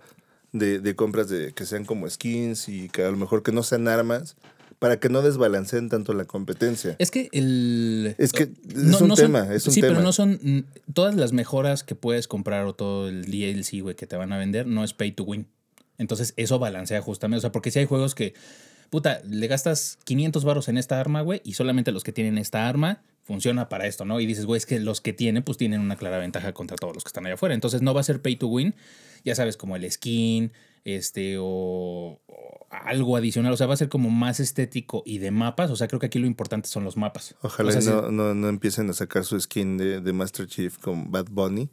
de, 0.51 0.79
de 0.79 0.95
compras 0.95 1.29
de 1.29 1.51
que 1.53 1.65
sean 1.65 1.85
como 1.85 2.09
skins 2.09 2.69
y 2.69 2.89
que 2.89 3.03
a 3.03 3.11
lo 3.11 3.17
mejor 3.17 3.41
que 3.41 3.51
no 3.51 3.63
sean 3.63 3.87
armas, 3.87 4.35
para 4.79 4.99
que 4.99 5.09
no 5.09 5.21
desbalanceen 5.21 5.89
tanto 5.89 6.13
la 6.13 6.25
competencia. 6.25 6.95
Es 6.99 7.11
que 7.11 7.29
el... 7.33 8.15
Es 8.17 8.31
que 8.31 8.43
es 8.43 9.01
un 9.01 9.13
tema, 9.13 9.53
es 9.53 9.67
un 9.67 9.73
sí, 9.73 9.81
tema. 9.81 9.93
pero 9.93 10.03
no 10.03 10.13
son... 10.13 10.65
Todas 10.93 11.15
las 11.15 11.33
mejoras 11.33 11.83
que 11.83 11.95
puedes 11.95 12.27
comprar 12.27 12.65
o 12.65 12.73
todo 12.73 13.09
el 13.09 13.25
DLC, 13.25 13.81
güey, 13.81 13.95
que 13.95 14.07
te 14.07 14.15
van 14.15 14.31
a 14.31 14.37
vender, 14.37 14.67
no 14.67 14.83
es 14.83 14.93
pay 14.93 15.11
to 15.11 15.23
win. 15.23 15.47
Entonces 15.99 16.33
eso 16.35 16.57
balancea 16.57 16.99
justamente. 17.03 17.37
O 17.37 17.41
sea, 17.41 17.51
porque 17.51 17.69
si 17.69 17.77
hay 17.79 17.85
juegos 17.85 18.15
que... 18.15 18.33
Puta, 18.89 19.21
le 19.29 19.45
gastas 19.45 19.99
500 20.05 20.43
varos 20.45 20.67
en 20.67 20.79
esta 20.79 20.99
arma, 20.99 21.21
güey, 21.21 21.41
y 21.45 21.53
solamente 21.53 21.91
los 21.91 22.03
que 22.03 22.11
tienen 22.11 22.39
esta 22.39 22.67
arma 22.67 23.03
funciona 23.23 23.69
para 23.69 23.85
esto, 23.85 24.03
¿no? 24.03 24.19
Y 24.19 24.25
dices, 24.25 24.47
güey, 24.47 24.57
es 24.57 24.65
que 24.65 24.79
los 24.79 24.99
que 24.99 25.13
tienen, 25.13 25.43
pues 25.43 25.59
tienen 25.59 25.79
una 25.81 25.95
clara 25.95 26.17
ventaja 26.17 26.53
contra 26.53 26.75
todos 26.75 26.95
los 26.95 27.03
que 27.03 27.09
están 27.09 27.23
allá 27.27 27.35
afuera. 27.35 27.53
Entonces 27.53 27.83
no 27.83 27.93
va 27.93 28.01
a 28.01 28.03
ser 28.03 28.19
pay 28.23 28.35
to 28.35 28.47
win, 28.47 28.73
ya 29.23 29.35
sabes, 29.35 29.57
como 29.57 29.75
el 29.75 29.91
skin, 29.91 30.51
este, 30.85 31.37
o, 31.37 31.45
o 32.25 32.67
algo 32.71 33.15
adicional. 33.15 33.53
O 33.53 33.57
sea, 33.57 33.67
va 33.67 33.75
a 33.75 33.77
ser 33.77 33.89
como 33.89 34.09
más 34.09 34.39
estético 34.39 35.03
y 35.05 35.19
de 35.19 35.29
mapas. 35.29 35.69
O 35.69 35.75
sea, 35.75 35.87
creo 35.87 35.99
que 35.99 36.07
aquí 36.07 36.17
lo 36.17 36.25
importante 36.25 36.67
son 36.67 36.83
los 36.83 36.97
mapas. 36.97 37.35
Ojalá 37.43 37.69
O 37.69 37.71
sea, 37.73 37.81
y 37.81 37.83
si- 37.83 37.89
no, 37.91 38.09
no, 38.09 38.33
no 38.33 38.49
empiecen 38.49 38.89
a 38.89 38.93
sacar 38.93 39.23
su 39.23 39.39
skin 39.39 39.77
de, 39.77 40.01
de 40.01 40.13
Master 40.13 40.47
Chief 40.47 40.75
con 40.79 41.11
Bad 41.11 41.27
Bunny. 41.29 41.69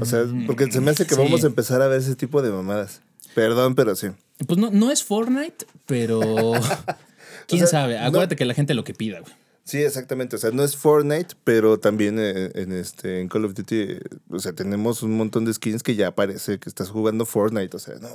O 0.00 0.06
sea, 0.06 0.24
porque 0.46 0.72
se 0.72 0.80
me 0.80 0.90
hace 0.92 1.06
que 1.06 1.14
Mm, 1.14 1.18
Sí. 1.18 1.22
vamos 1.24 1.44
a 1.44 1.48
empezar 1.48 1.82
a 1.82 1.88
ver 1.88 1.98
ese 2.00 2.16
tipo 2.16 2.40
de 2.40 2.50
mamadas. 2.50 3.02
Perdón, 3.34 3.74
pero 3.74 3.94
sí. 3.96 4.08
Pues 4.46 4.58
no, 4.58 4.70
no 4.70 4.90
es 4.90 5.02
Fortnite, 5.04 5.66
pero. 5.86 6.20
¿Quién 7.46 7.60
sea, 7.60 7.66
sabe? 7.82 7.98
no- 7.98 8.06
Acuérdate 8.06 8.36
que 8.36 8.44
la 8.44 8.54
gente 8.54 8.74
lo 8.74 8.84
que 8.84 8.94
pida, 8.94 9.20
güey. 9.20 9.32
Sí, 9.64 9.78
exactamente. 9.82 10.36
O 10.36 10.38
sea, 10.38 10.50
no 10.50 10.62
es 10.64 10.76
Fortnite, 10.76 11.34
pero 11.44 11.78
también 11.78 12.18
eh, 12.18 12.50
en, 12.54 12.72
este, 12.72 13.20
en 13.20 13.28
Call 13.28 13.44
of 13.44 13.54
Duty, 13.54 13.98
o 14.30 14.38
sea, 14.38 14.54
tenemos 14.54 15.02
un 15.02 15.16
montón 15.16 15.44
de 15.44 15.52
skins 15.52 15.82
que 15.82 15.94
ya 15.94 16.14
parece 16.14 16.58
que 16.58 16.68
estás 16.70 16.88
jugando 16.88 17.26
Fortnite. 17.26 17.76
O 17.76 17.78
sea, 17.80 17.96
no. 17.96 18.08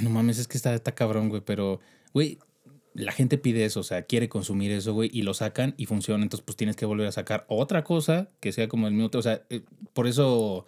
No 0.00 0.10
mames, 0.10 0.38
es 0.38 0.48
que 0.48 0.56
está, 0.56 0.74
está 0.74 0.92
cabrón, 0.92 1.28
güey, 1.28 1.40
pero, 1.44 1.80
güey, 2.12 2.38
la 2.94 3.12
gente 3.12 3.38
pide 3.38 3.64
eso, 3.64 3.80
o 3.80 3.84
sea, 3.84 4.02
quiere 4.02 4.28
consumir 4.28 4.72
eso, 4.72 4.92
güey, 4.92 5.08
y 5.12 5.22
lo 5.22 5.34
sacan 5.34 5.74
y 5.76 5.86
funciona, 5.86 6.22
entonces 6.24 6.44
pues 6.44 6.56
tienes 6.56 6.74
que 6.74 6.84
volver 6.84 7.06
a 7.06 7.12
sacar 7.12 7.44
otra 7.48 7.84
cosa 7.84 8.28
que 8.40 8.50
sea 8.50 8.66
como 8.66 8.88
el 8.88 8.94
minuto, 8.94 9.18
o 9.18 9.22
sea, 9.22 9.42
eh, 9.50 9.62
por 9.92 10.08
eso 10.08 10.66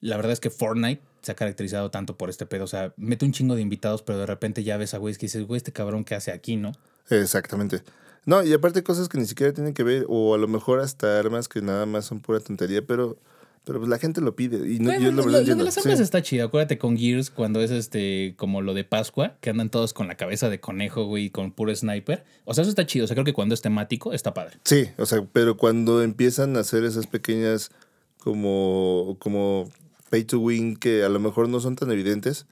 la 0.00 0.16
verdad 0.16 0.32
es 0.32 0.40
que 0.40 0.50
Fortnite 0.50 1.00
se 1.22 1.32
ha 1.32 1.34
caracterizado 1.34 1.90
tanto 1.90 2.16
por 2.16 2.30
este 2.30 2.46
pedo, 2.46 2.64
o 2.64 2.68
sea, 2.68 2.92
mete 2.96 3.24
un 3.24 3.32
chingo 3.32 3.54
de 3.54 3.62
invitados, 3.62 4.02
pero 4.02 4.18
de 4.18 4.26
repente 4.26 4.62
ya 4.64 4.76
ves 4.76 4.94
a 4.94 4.98
güeyes 4.98 5.18
que 5.18 5.26
dices, 5.26 5.46
güey, 5.46 5.56
este 5.58 5.72
cabrón 5.72 6.04
que 6.04 6.14
hace 6.14 6.30
aquí, 6.32 6.56
¿no? 6.56 6.72
Exactamente. 7.10 7.82
No, 8.26 8.42
y 8.42 8.52
aparte 8.52 8.82
cosas 8.82 9.08
que 9.08 9.18
ni 9.18 9.26
siquiera 9.26 9.52
tienen 9.52 9.72
que 9.74 9.82
ver, 9.82 10.04
o 10.08 10.34
a 10.34 10.38
lo 10.38 10.48
mejor 10.48 10.80
hasta 10.80 11.18
armas 11.18 11.48
que 11.48 11.62
nada 11.62 11.86
más 11.86 12.04
son 12.04 12.20
pura 12.20 12.40
tontería, 12.40 12.82
pero, 12.86 13.16
pero 13.64 13.78
pues 13.78 13.88
la 13.88 13.98
gente 13.98 14.20
lo 14.20 14.36
pide. 14.36 14.70
Y 14.70 14.78
no, 14.80 14.86
Bueno, 14.90 15.00
yo 15.04 15.12
lo, 15.12 15.24
verdad 15.24 15.42
lo 15.46 15.54
de 15.56 15.64
las 15.64 15.74
Sí. 15.74 15.80
armas 15.84 16.00
está 16.00 16.20
chido. 16.20 16.46
Acuérdate 16.46 16.76
con 16.76 16.98
Gears 16.98 17.30
cuando 17.30 17.62
es 17.62 17.70
este 17.70 18.34
como 18.36 18.60
lo 18.60 18.74
de 18.74 18.84
Pascua, 18.84 19.36
que 19.40 19.48
andan 19.48 19.70
todos 19.70 19.94
con 19.94 20.08
la 20.08 20.16
cabeza 20.16 20.50
de 20.50 20.60
conejo, 20.60 21.06
güey, 21.06 21.30
con 21.30 21.52
puro 21.52 21.74
sniper. 21.74 22.24
O 22.44 22.52
sea, 22.52 22.62
eso 22.62 22.68
está 22.70 22.84
chido. 22.86 23.04
O 23.04 23.06
sea, 23.08 23.14
creo 23.14 23.24
que 23.24 23.32
cuando 23.32 23.54
es 23.54 23.62
temático 23.62 24.12
está 24.12 24.34
padre. 24.34 24.58
Sí, 24.64 24.88
o 24.98 25.06
sea, 25.06 25.24
pero 25.32 25.56
cuando 25.56 26.02
empiezan 26.02 26.56
a 26.56 26.60
hacer 26.60 26.84
esas 26.84 27.06
pequeñas 27.06 27.70
como, 28.18 29.16
como 29.20 29.70
pay 30.10 30.24
to 30.24 30.38
win 30.40 30.76
que 30.76 31.04
a 31.04 31.08
lo 31.08 31.18
mejor 31.20 31.48
no 31.48 31.60
son 31.60 31.76
tan 31.76 31.90
evidentes, 31.92 32.46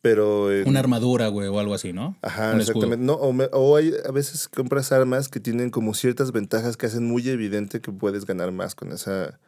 pero... 0.00 0.52
en- 0.52 0.68
Una 0.68 0.80
armadura, 0.80 1.28
güey, 1.28 1.48
o 1.48 1.58
algo 1.60 1.74
así, 1.74 1.92
¿no? 1.92 2.16
Ajá, 2.22 2.52
Un 2.54 2.60
exactamente. 2.60 3.04
No, 3.04 3.14
o, 3.14 3.32
me- 3.32 3.48
o 3.52 3.76
hay 3.76 3.92
a 4.06 4.10
veces 4.10 4.48
compras 4.48 4.90
armas 4.92 5.28
que 5.28 5.38
tienen 5.40 5.70
como 5.70 5.94
ciertas 5.94 6.32
ventajas 6.32 6.76
que 6.76 6.86
hacen 6.86 7.06
muy 7.06 7.28
evidente 7.28 7.80
que 7.80 7.92
puedes 7.92 8.26
ganar 8.26 8.52
más 8.52 8.74
con 8.74 8.92
esa... 8.92 9.38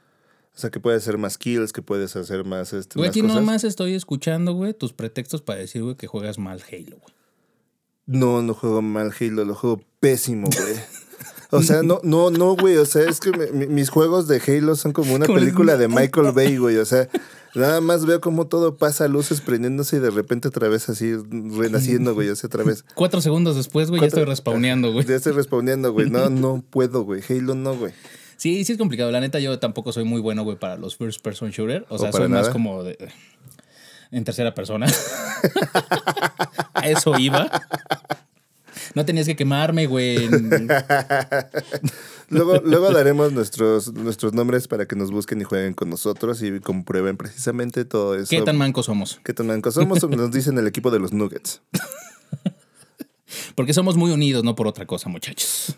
O 0.56 0.58
sea, 0.60 0.70
que 0.70 0.78
puedes 0.78 1.02
hacer 1.02 1.18
más 1.18 1.36
kills, 1.36 1.72
que 1.72 1.82
puedes 1.82 2.14
hacer 2.14 2.44
más... 2.44 2.72
Este, 2.72 2.96
Güey, 2.96 3.10
aquí 3.10 3.20
cosas. 3.22 3.34
nomás 3.36 3.64
estoy 3.64 3.94
escuchando, 3.94 4.52
güey, 4.52 4.72
tus 4.72 4.92
pretextos 4.92 5.42
para 5.42 5.58
decir, 5.58 5.82
güey, 5.82 5.96
que 5.96 6.06
juegas 6.06 6.38
mal 6.38 6.62
Halo, 6.70 6.98
güey. 7.00 7.14
No, 8.06 8.40
no 8.42 8.54
juego 8.54 8.80
mal 8.80 9.12
Halo, 9.18 9.44
lo 9.44 9.54
juego 9.56 9.80
pésimo, 9.98 10.46
güey. 10.46 10.74
O 11.56 11.62
sea, 11.62 11.82
no, 11.82 12.00
no, 12.02 12.30
no, 12.30 12.56
güey. 12.56 12.76
O 12.76 12.86
sea, 12.86 13.08
es 13.08 13.20
que 13.20 13.30
me- 13.30 13.50
mi- 13.52 13.66
mis 13.66 13.88
juegos 13.90 14.28
de 14.28 14.40
Halo 14.46 14.76
son 14.76 14.92
como 14.92 15.14
una 15.14 15.26
película 15.26 15.76
de 15.76 15.88
Michael 15.88 16.32
Bay, 16.32 16.56
güey. 16.56 16.76
O 16.78 16.84
sea, 16.84 17.08
nada 17.54 17.80
más 17.80 18.04
veo 18.06 18.20
cómo 18.20 18.46
todo 18.46 18.76
pasa, 18.76 19.06
luces 19.08 19.40
prendiéndose 19.40 19.96
y 19.96 20.00
de 20.00 20.10
repente 20.10 20.48
otra 20.48 20.68
vez 20.68 20.88
así 20.88 21.14
renaciendo, 21.30 22.14
güey. 22.14 22.28
O 22.28 22.36
sea, 22.36 22.48
otra 22.48 22.64
vez. 22.64 22.84
Cuatro 22.94 23.20
segundos 23.20 23.56
después, 23.56 23.90
güey, 23.90 24.00
ya 24.02 24.08
estoy 24.08 24.24
respawneando, 24.24 24.92
güey. 24.92 25.06
Ya 25.06 25.14
estoy 25.16 25.32
respondiendo, 25.32 25.92
güey. 25.92 26.10
No, 26.10 26.28
no 26.30 26.62
puedo, 26.68 27.02
güey. 27.04 27.22
Halo 27.28 27.54
no, 27.54 27.76
güey. 27.76 27.92
Sí, 28.36 28.64
sí 28.64 28.72
es 28.72 28.78
complicado. 28.78 29.10
La 29.12 29.20
neta, 29.20 29.38
yo 29.38 29.58
tampoco 29.58 29.92
soy 29.92 30.04
muy 30.04 30.20
bueno, 30.20 30.42
güey, 30.42 30.58
para 30.58 30.76
los 30.76 30.96
first 30.96 31.22
person 31.22 31.50
shooter. 31.50 31.86
O 31.88 31.98
sea, 31.98 32.10
soy 32.12 32.28
más 32.28 32.48
como 32.48 32.82
de. 32.82 32.98
En 34.10 34.24
tercera 34.24 34.54
persona. 34.54 34.86
A 36.74 36.88
eso 36.88 37.18
iba. 37.18 37.50
No 38.94 39.04
tenías 39.04 39.26
que 39.26 39.36
quemarme, 39.36 39.86
güey. 39.86 40.28
Luego, 42.30 42.60
luego 42.64 42.90
daremos 42.90 43.32
nuestros, 43.32 43.92
nuestros 43.92 44.32
nombres 44.32 44.66
para 44.66 44.86
que 44.86 44.96
nos 44.96 45.10
busquen 45.10 45.42
y 45.42 45.44
jueguen 45.44 45.74
con 45.74 45.90
nosotros 45.90 46.42
y 46.42 46.58
comprueben 46.58 47.18
precisamente 47.18 47.84
todo 47.84 48.14
eso. 48.14 48.30
¿Qué 48.30 48.40
tan 48.40 48.56
mancos 48.56 48.86
somos? 48.86 49.20
¿Qué 49.22 49.34
tan 49.34 49.46
mancos 49.46 49.74
somos? 49.74 50.02
Nos 50.08 50.30
dicen 50.30 50.58
el 50.58 50.66
equipo 50.66 50.90
de 50.90 50.98
los 50.98 51.12
Nuggets. 51.12 51.60
Porque 53.54 53.74
somos 53.74 53.96
muy 53.96 54.10
unidos, 54.10 54.42
no 54.42 54.54
por 54.54 54.66
otra 54.66 54.86
cosa, 54.86 55.08
muchachos. 55.08 55.76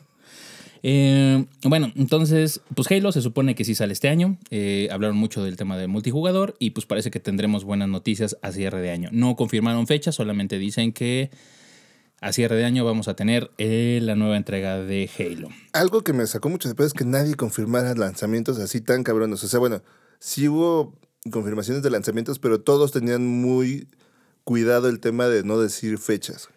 Eh, 0.82 1.44
bueno, 1.64 1.92
entonces, 1.96 2.60
pues 2.74 2.90
Halo 2.90 3.10
se 3.10 3.22
supone 3.22 3.54
que 3.54 3.64
sí 3.64 3.74
sale 3.74 3.92
este 3.92 4.08
año. 4.08 4.38
Eh, 4.50 4.88
hablaron 4.92 5.16
mucho 5.16 5.42
del 5.42 5.56
tema 5.56 5.76
del 5.76 5.88
multijugador 5.88 6.54
y 6.58 6.70
pues 6.70 6.86
parece 6.86 7.10
que 7.10 7.18
tendremos 7.18 7.64
buenas 7.64 7.88
noticias 7.88 8.36
a 8.42 8.52
cierre 8.52 8.80
de 8.80 8.90
año. 8.90 9.08
No 9.12 9.36
confirmaron 9.36 9.86
fecha, 9.86 10.12
solamente 10.12 10.58
dicen 10.58 10.92
que 10.92 11.30
a 12.20 12.32
cierre 12.32 12.56
de 12.56 12.64
año 12.64 12.84
vamos 12.84 13.08
a 13.08 13.14
tener 13.14 13.50
eh, 13.58 14.00
la 14.02 14.14
nueva 14.14 14.36
entrega 14.36 14.78
de 14.78 15.08
Halo. 15.18 15.48
Algo 15.72 16.02
que 16.02 16.12
me 16.12 16.26
sacó 16.26 16.48
mucho 16.48 16.68
de 16.68 16.74
pedo 16.74 16.86
es 16.86 16.92
que 16.94 17.04
nadie 17.04 17.34
confirmara 17.34 17.94
lanzamientos 17.94 18.58
así 18.58 18.80
tan 18.80 19.02
cabrones. 19.02 19.42
O 19.44 19.48
sea, 19.48 19.60
bueno, 19.60 19.82
sí 20.18 20.48
hubo 20.48 20.94
confirmaciones 21.30 21.82
de 21.82 21.90
lanzamientos, 21.90 22.38
pero 22.38 22.60
todos 22.60 22.92
tenían 22.92 23.26
muy 23.26 23.88
cuidado 24.44 24.88
el 24.88 25.00
tema 25.00 25.26
de 25.28 25.42
no 25.42 25.58
decir 25.60 25.98
fechas. 25.98 26.48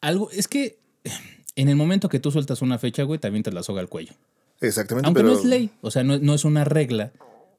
Algo, 0.00 0.30
es 0.30 0.48
que 0.48 0.78
en 1.56 1.68
el 1.68 1.76
momento 1.76 2.08
que 2.08 2.20
tú 2.20 2.30
sueltas 2.30 2.62
una 2.62 2.78
fecha, 2.78 3.02
güey, 3.02 3.18
también 3.18 3.42
te 3.42 3.52
la 3.52 3.62
soga 3.62 3.80
al 3.80 3.88
cuello. 3.88 4.12
Exactamente, 4.60 5.06
Aunque 5.06 5.22
pero, 5.22 5.34
no 5.34 5.38
es 5.38 5.44
ley, 5.44 5.70
o 5.80 5.90
sea, 5.90 6.04
no, 6.04 6.18
no 6.18 6.34
es 6.34 6.44
una 6.44 6.64
regla, 6.64 7.12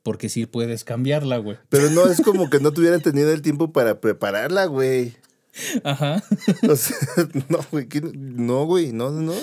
porque 0.04 0.30
sí 0.30 0.46
puedes 0.46 0.86
cambiarla, 0.86 1.38
güey. 1.38 1.58
pero 1.70 1.90
no 1.90 2.06
es 2.08 2.22
como 2.22 2.50
que 2.50 2.60
no 2.60 2.72
tuvieran 2.72 3.02
tenido 3.02 3.32
el 3.32 3.42
tiempo 3.42 3.74
para 3.74 4.00
prepararla, 4.00 4.66
güey. 4.66 5.14
Ajá. 5.84 6.24
O 6.70 6.76
sea, 6.76 6.98
no, 7.50 7.60
güey, 7.72 7.88
no, 8.14 8.66
güey, 8.66 8.92
no, 8.92 9.12
no. 9.12 9.34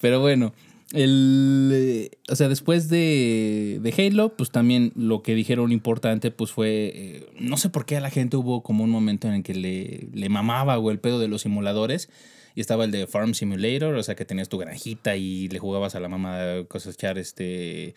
Pero 0.00 0.20
bueno, 0.20 0.52
el, 0.92 1.70
eh, 1.72 2.10
o 2.28 2.36
sea, 2.36 2.48
después 2.48 2.88
de, 2.88 3.78
de 3.80 3.94
Halo, 3.96 4.36
pues 4.36 4.50
también 4.50 4.92
lo 4.96 5.22
que 5.22 5.34
dijeron 5.34 5.72
importante, 5.72 6.30
pues 6.30 6.50
fue, 6.50 6.92
eh, 6.94 7.26
no 7.38 7.56
sé 7.56 7.68
por 7.70 7.86
qué 7.86 7.96
a 7.96 8.00
la 8.00 8.10
gente 8.10 8.36
hubo 8.36 8.62
como 8.62 8.84
un 8.84 8.90
momento 8.90 9.28
en 9.28 9.34
el 9.34 9.42
que 9.42 9.54
le, 9.54 10.08
le 10.12 10.28
mamaba, 10.28 10.76
güey, 10.76 10.94
el 10.94 11.00
pedo 11.00 11.18
de 11.18 11.28
los 11.28 11.42
simuladores. 11.42 12.08
Y 12.54 12.60
estaba 12.60 12.84
el 12.84 12.90
de 12.90 13.06
Farm 13.06 13.32
Simulator, 13.32 13.94
o 13.94 14.02
sea, 14.02 14.14
que 14.14 14.26
tenías 14.26 14.50
tu 14.50 14.58
granjita 14.58 15.16
y 15.16 15.48
le 15.48 15.58
jugabas 15.58 15.94
a 15.94 16.00
la 16.00 16.08
mamá 16.08 16.38
cosechar 16.68 17.16
este 17.16 17.94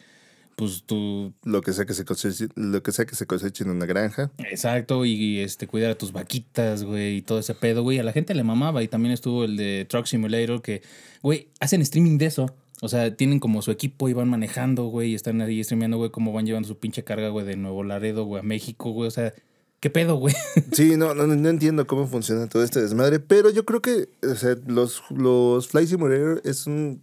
pues 0.55 0.83
tú 0.85 1.33
Lo 1.43 1.61
que 1.61 1.73
sea 1.73 1.85
que 1.85 1.93
se 1.93 2.05
coseche, 2.05 2.47
lo 2.55 2.81
que 2.81 2.91
sea 2.91 3.05
que 3.05 3.15
se 3.15 3.25
coseche 3.25 3.63
en 3.63 3.71
una 3.71 3.85
granja. 3.85 4.31
Exacto, 4.37 5.05
y 5.05 5.39
este, 5.39 5.67
cuidar 5.67 5.91
a 5.91 5.97
tus 5.97 6.11
vaquitas, 6.11 6.83
güey, 6.83 7.17
y 7.17 7.21
todo 7.21 7.39
ese 7.39 7.55
pedo, 7.55 7.83
güey. 7.83 7.99
A 7.99 8.03
la 8.03 8.13
gente 8.13 8.33
le 8.33 8.43
mamaba. 8.43 8.81
Y 8.81 8.87
también 8.87 9.13
estuvo 9.13 9.43
el 9.43 9.57
de 9.57 9.85
Truck 9.89 10.05
Simulator, 10.05 10.61
que, 10.61 10.81
güey, 11.21 11.49
hacen 11.59 11.81
streaming 11.81 12.17
de 12.17 12.27
eso. 12.27 12.55
O 12.81 12.89
sea, 12.89 13.15
tienen 13.15 13.39
como 13.39 13.61
su 13.61 13.71
equipo 13.71 14.09
y 14.09 14.13
van 14.13 14.29
manejando, 14.29 14.85
güey, 14.85 15.11
y 15.11 15.15
están 15.15 15.41
ahí 15.41 15.63
streameando, 15.63 15.97
güey, 15.97 16.11
cómo 16.11 16.33
van 16.33 16.45
llevando 16.45 16.67
su 16.67 16.77
pinche 16.77 17.03
carga, 17.03 17.29
güey, 17.29 17.45
de 17.45 17.55
Nuevo 17.55 17.83
Laredo, 17.83 18.25
güey, 18.25 18.41
a 18.41 18.43
México, 18.43 18.91
güey. 18.91 19.07
O 19.07 19.11
sea, 19.11 19.33
¿qué 19.79 19.89
pedo, 19.89 20.15
güey? 20.15 20.35
Sí, 20.71 20.97
no, 20.97 21.13
no, 21.13 21.27
no 21.27 21.49
entiendo 21.49 21.87
cómo 21.87 22.07
funciona 22.07 22.47
todo 22.47 22.63
este 22.63 22.81
desmadre, 22.81 23.19
pero 23.19 23.49
yo 23.49 23.65
creo 23.65 23.81
que 23.81 24.09
o 24.23 24.35
sea, 24.35 24.55
los, 24.67 25.03
los 25.09 25.67
Flight 25.69 25.89
Simulator 25.89 26.41
es 26.43 26.67
un 26.67 27.01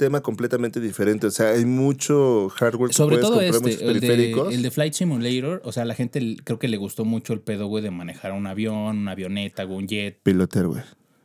tema 0.00 0.22
completamente 0.22 0.80
diferente. 0.80 1.26
O 1.26 1.30
sea, 1.30 1.50
hay 1.50 1.66
mucho 1.66 2.48
hardware 2.48 2.88
que 2.88 2.94
Sobre 2.94 3.18
puedes 3.18 3.28
todo 3.28 3.38
comprar, 3.38 3.60
muchos 3.60 3.74
este, 3.74 3.86
el 3.86 4.00
de, 4.00 4.00
periféricos. 4.00 4.54
el 4.54 4.62
de 4.62 4.70
Flight 4.70 4.94
Simulator, 4.94 5.60
o 5.62 5.72
sea, 5.72 5.84
la 5.84 5.94
gente 5.94 6.38
creo 6.42 6.58
que 6.58 6.68
le 6.68 6.78
gustó 6.78 7.04
mucho 7.04 7.34
el 7.34 7.42
pedo, 7.42 7.66
güey, 7.66 7.84
de 7.84 7.90
manejar 7.90 8.32
un 8.32 8.46
avión, 8.46 8.96
una 8.96 9.12
avioneta, 9.12 9.66
un 9.66 9.86
jet, 9.86 10.18
Pilotear, 10.22 10.68
güey. 10.68 10.82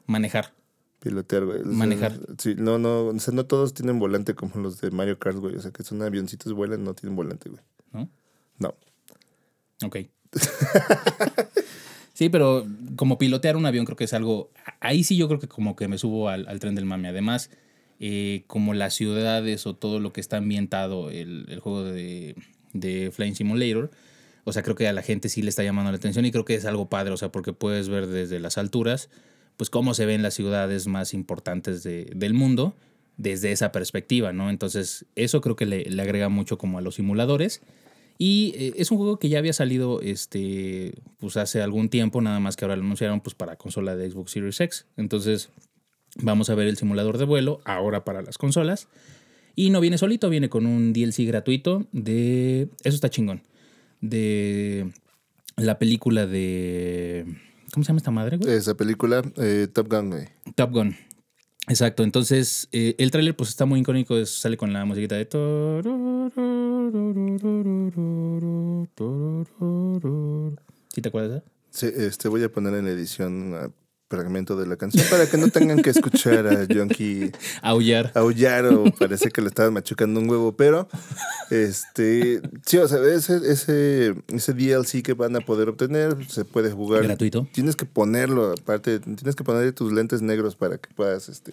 manejar. 0.08 0.54
Pilotear, 1.00 1.46
güey. 1.46 1.62
O 1.62 1.64
sea, 1.64 1.72
Manejar. 1.72 2.20
Sí, 2.38 2.56
no, 2.58 2.78
no, 2.78 3.06
o 3.06 3.20
sea, 3.20 3.34
no 3.34 3.46
todos 3.46 3.74
tienen 3.74 3.98
volante 3.98 4.36
como 4.36 4.62
los 4.62 4.82
de 4.82 4.92
Mario 4.92 5.20
Kart, 5.20 5.38
güey. 5.38 5.56
O 5.56 5.62
sea, 5.62 5.72
que 5.72 5.84
son 5.84 6.02
avioncitos, 6.02 6.52
vuelan, 6.52 6.84
no 6.84 6.94
tienen 6.96 7.16
volante, 7.16 7.50
güey. 7.50 7.62
¿no? 7.94 8.10
No. 8.60 8.76
Ok. 9.86 10.00
sí, 12.14 12.28
pero 12.28 12.68
como 12.98 13.18
pilotear 13.18 13.56
un 13.56 13.66
avión 13.66 13.86
creo 13.86 13.96
que 13.96 14.04
es 14.04 14.14
algo... 14.14 14.52
Ahí 14.82 15.06
sí 15.06 15.16
yo 15.16 15.30
creo 15.30 15.40
que 15.40 15.48
como 15.48 15.78
que 15.78 15.88
me 15.88 15.98
subo 15.98 16.28
al, 16.28 16.46
al 16.50 16.60
tren 16.60 16.76
del 16.76 16.86
mame. 16.86 17.08
Además, 17.08 17.52
eh, 18.00 18.44
como 18.48 18.74
las 18.74 18.94
ciudades 18.94 19.66
o 19.68 19.76
todo 19.76 20.00
lo 20.00 20.12
que 20.14 20.22
está 20.22 20.38
ambientado 20.38 21.10
el, 21.10 21.46
el 21.50 21.60
juego 21.60 21.84
de, 21.84 22.36
de 22.74 23.12
Flying 23.12 23.36
Simulator, 23.36 23.92
o 24.44 24.54
sea, 24.54 24.62
creo 24.64 24.76
que 24.76 24.88
a 24.88 24.94
la 24.94 25.02
gente 25.02 25.30
sí 25.30 25.42
le 25.42 25.50
está 25.50 25.64
llamando 25.64 25.92
la 25.92 25.98
atención 25.98 26.26
y 26.26 26.32
creo 26.32 26.46
que 26.46 26.56
es 26.56 26.66
algo 26.66 26.90
padre, 26.90 27.14
o 27.14 27.18
sea, 27.18 27.32
porque 27.32 27.54
puedes 27.54 27.90
ver 27.90 28.08
desde 28.08 28.40
las 28.40 28.58
alturas, 28.58 29.10
pues 29.58 29.70
cómo 29.70 29.94
se 29.94 30.06
ven 30.06 30.22
las 30.22 30.34
ciudades 30.34 30.88
más 30.88 31.14
importantes 31.14 31.82
de- 31.84 32.12
del 32.16 32.34
mundo 32.34 32.76
desde 33.18 33.52
esa 33.54 33.72
perspectiva, 33.72 34.34
¿no? 34.34 34.50
Entonces, 34.50 35.06
eso 35.16 35.40
creo 35.42 35.56
que 35.56 35.66
le, 35.66 35.86
le 35.86 36.02
agrega 36.02 36.28
mucho 36.30 36.58
como 36.58 36.78
a 36.78 36.82
los 36.82 36.96
simuladores. 36.96 37.62
Y 38.18 38.54
eh, 38.58 38.74
es 38.78 38.92
un 38.92 38.98
juego 38.98 39.20
que 39.20 39.30
ya 39.30 39.40
había 39.40 39.52
salido 39.54 40.00
este, 40.02 40.94
pues 41.20 41.38
hace 41.38 41.62
algún 41.62 41.90
tiempo, 41.90 42.22
nada 42.22 42.40
más 42.40 42.56
que 42.56 42.66
ahora 42.66 42.76
lo 42.76 42.84
anunciaron 42.84 43.22
pues, 43.22 43.36
para 43.36 43.56
consola 43.56 43.96
de 43.96 44.10
Xbox 44.12 44.32
Series 44.32 44.60
X. 44.60 44.86
Entonces, 44.98 45.50
vamos 46.16 46.50
a 46.50 46.56
ver 46.56 46.68
el 46.68 46.78
simulador 46.78 47.18
de 47.18 47.26
vuelo 47.26 47.62
ahora 47.66 48.04
para 48.06 48.22
las 48.22 48.38
consolas. 48.38 48.88
Y 49.56 49.70
no 49.70 49.80
viene 49.80 49.98
solito, 49.98 50.30
viene 50.30 50.50
con 50.50 50.66
un 50.66 50.92
DLC 50.92 51.20
gratuito 51.28 51.88
de... 51.94 52.70
Eso 52.84 52.96
está 52.96 53.10
chingón. 53.10 53.42
De 54.02 54.92
la 55.56 55.80
película 55.80 56.26
de... 56.28 57.26
¿Cómo 57.74 57.84
se 57.84 57.88
llama 57.90 57.98
esta 57.98 58.12
madre, 58.12 58.38
güey? 58.38 58.52
Esa 58.54 58.76
película, 58.76 59.22
eh, 59.38 59.68
Top 59.72 59.90
Gun, 59.90 60.10
güey. 60.10 60.26
Top 60.56 60.72
Gun. 60.72 60.96
Exacto, 61.68 62.04
entonces 62.04 62.68
eh, 62.74 62.96
el 63.00 63.10
tráiler 63.12 63.36
pues 63.36 63.50
está 63.50 63.66
muy 63.66 63.80
icónico, 63.80 64.18
es- 64.18 64.30
sale 64.30 64.56
con 64.58 64.72
la 64.72 64.86
musiquita 64.86 65.16
de... 65.16 65.26
¿Sí 70.94 71.02
te 71.02 71.10
acuerdas? 71.10 71.44
Sí, 71.72 71.88
este, 71.96 72.28
voy 72.30 72.44
a 72.44 72.52
poner 72.52 72.74
en 72.76 72.86
la 72.86 72.92
edición 72.92 73.54
fragmento 74.16 74.56
de 74.56 74.68
la 74.68 74.76
canción 74.78 75.06
para 75.10 75.28
que 75.28 75.38
no 75.38 75.50
tengan 75.50 75.82
que 75.82 75.90
escuchar 75.90 76.48
a 76.48 76.64
Yonki 76.66 77.32
Aullar. 77.62 78.12
aullar 78.16 78.66
o 78.68 78.86
parece 78.98 79.30
que 79.30 79.42
le 79.42 79.48
estaban 79.48 79.74
machucando 79.74 80.20
un 80.20 80.30
huevo, 80.30 80.56
pero 80.56 80.88
este, 81.50 82.42
sí, 82.66 82.78
o 82.78 82.88
sea, 82.88 83.00
ese, 83.04 83.38
ese, 83.52 84.16
ese 84.28 84.54
DLC 84.54 85.04
que 85.04 85.14
van 85.14 85.36
a 85.36 85.42
poder 85.42 85.70
obtener 85.70 86.16
se 86.30 86.46
puede 86.46 86.72
jugar. 86.72 87.04
Gratuito. 87.04 87.48
Tienes 87.54 87.76
que 87.76 87.86
ponerlo, 87.86 88.54
aparte, 88.54 89.00
tienes 89.00 89.36
que 89.36 89.44
poner 89.44 89.72
tus 89.74 89.92
lentes 89.92 90.22
negros 90.22 90.56
para 90.56 90.78
que 90.78 90.90
puedas 90.94 91.30
este, 91.30 91.52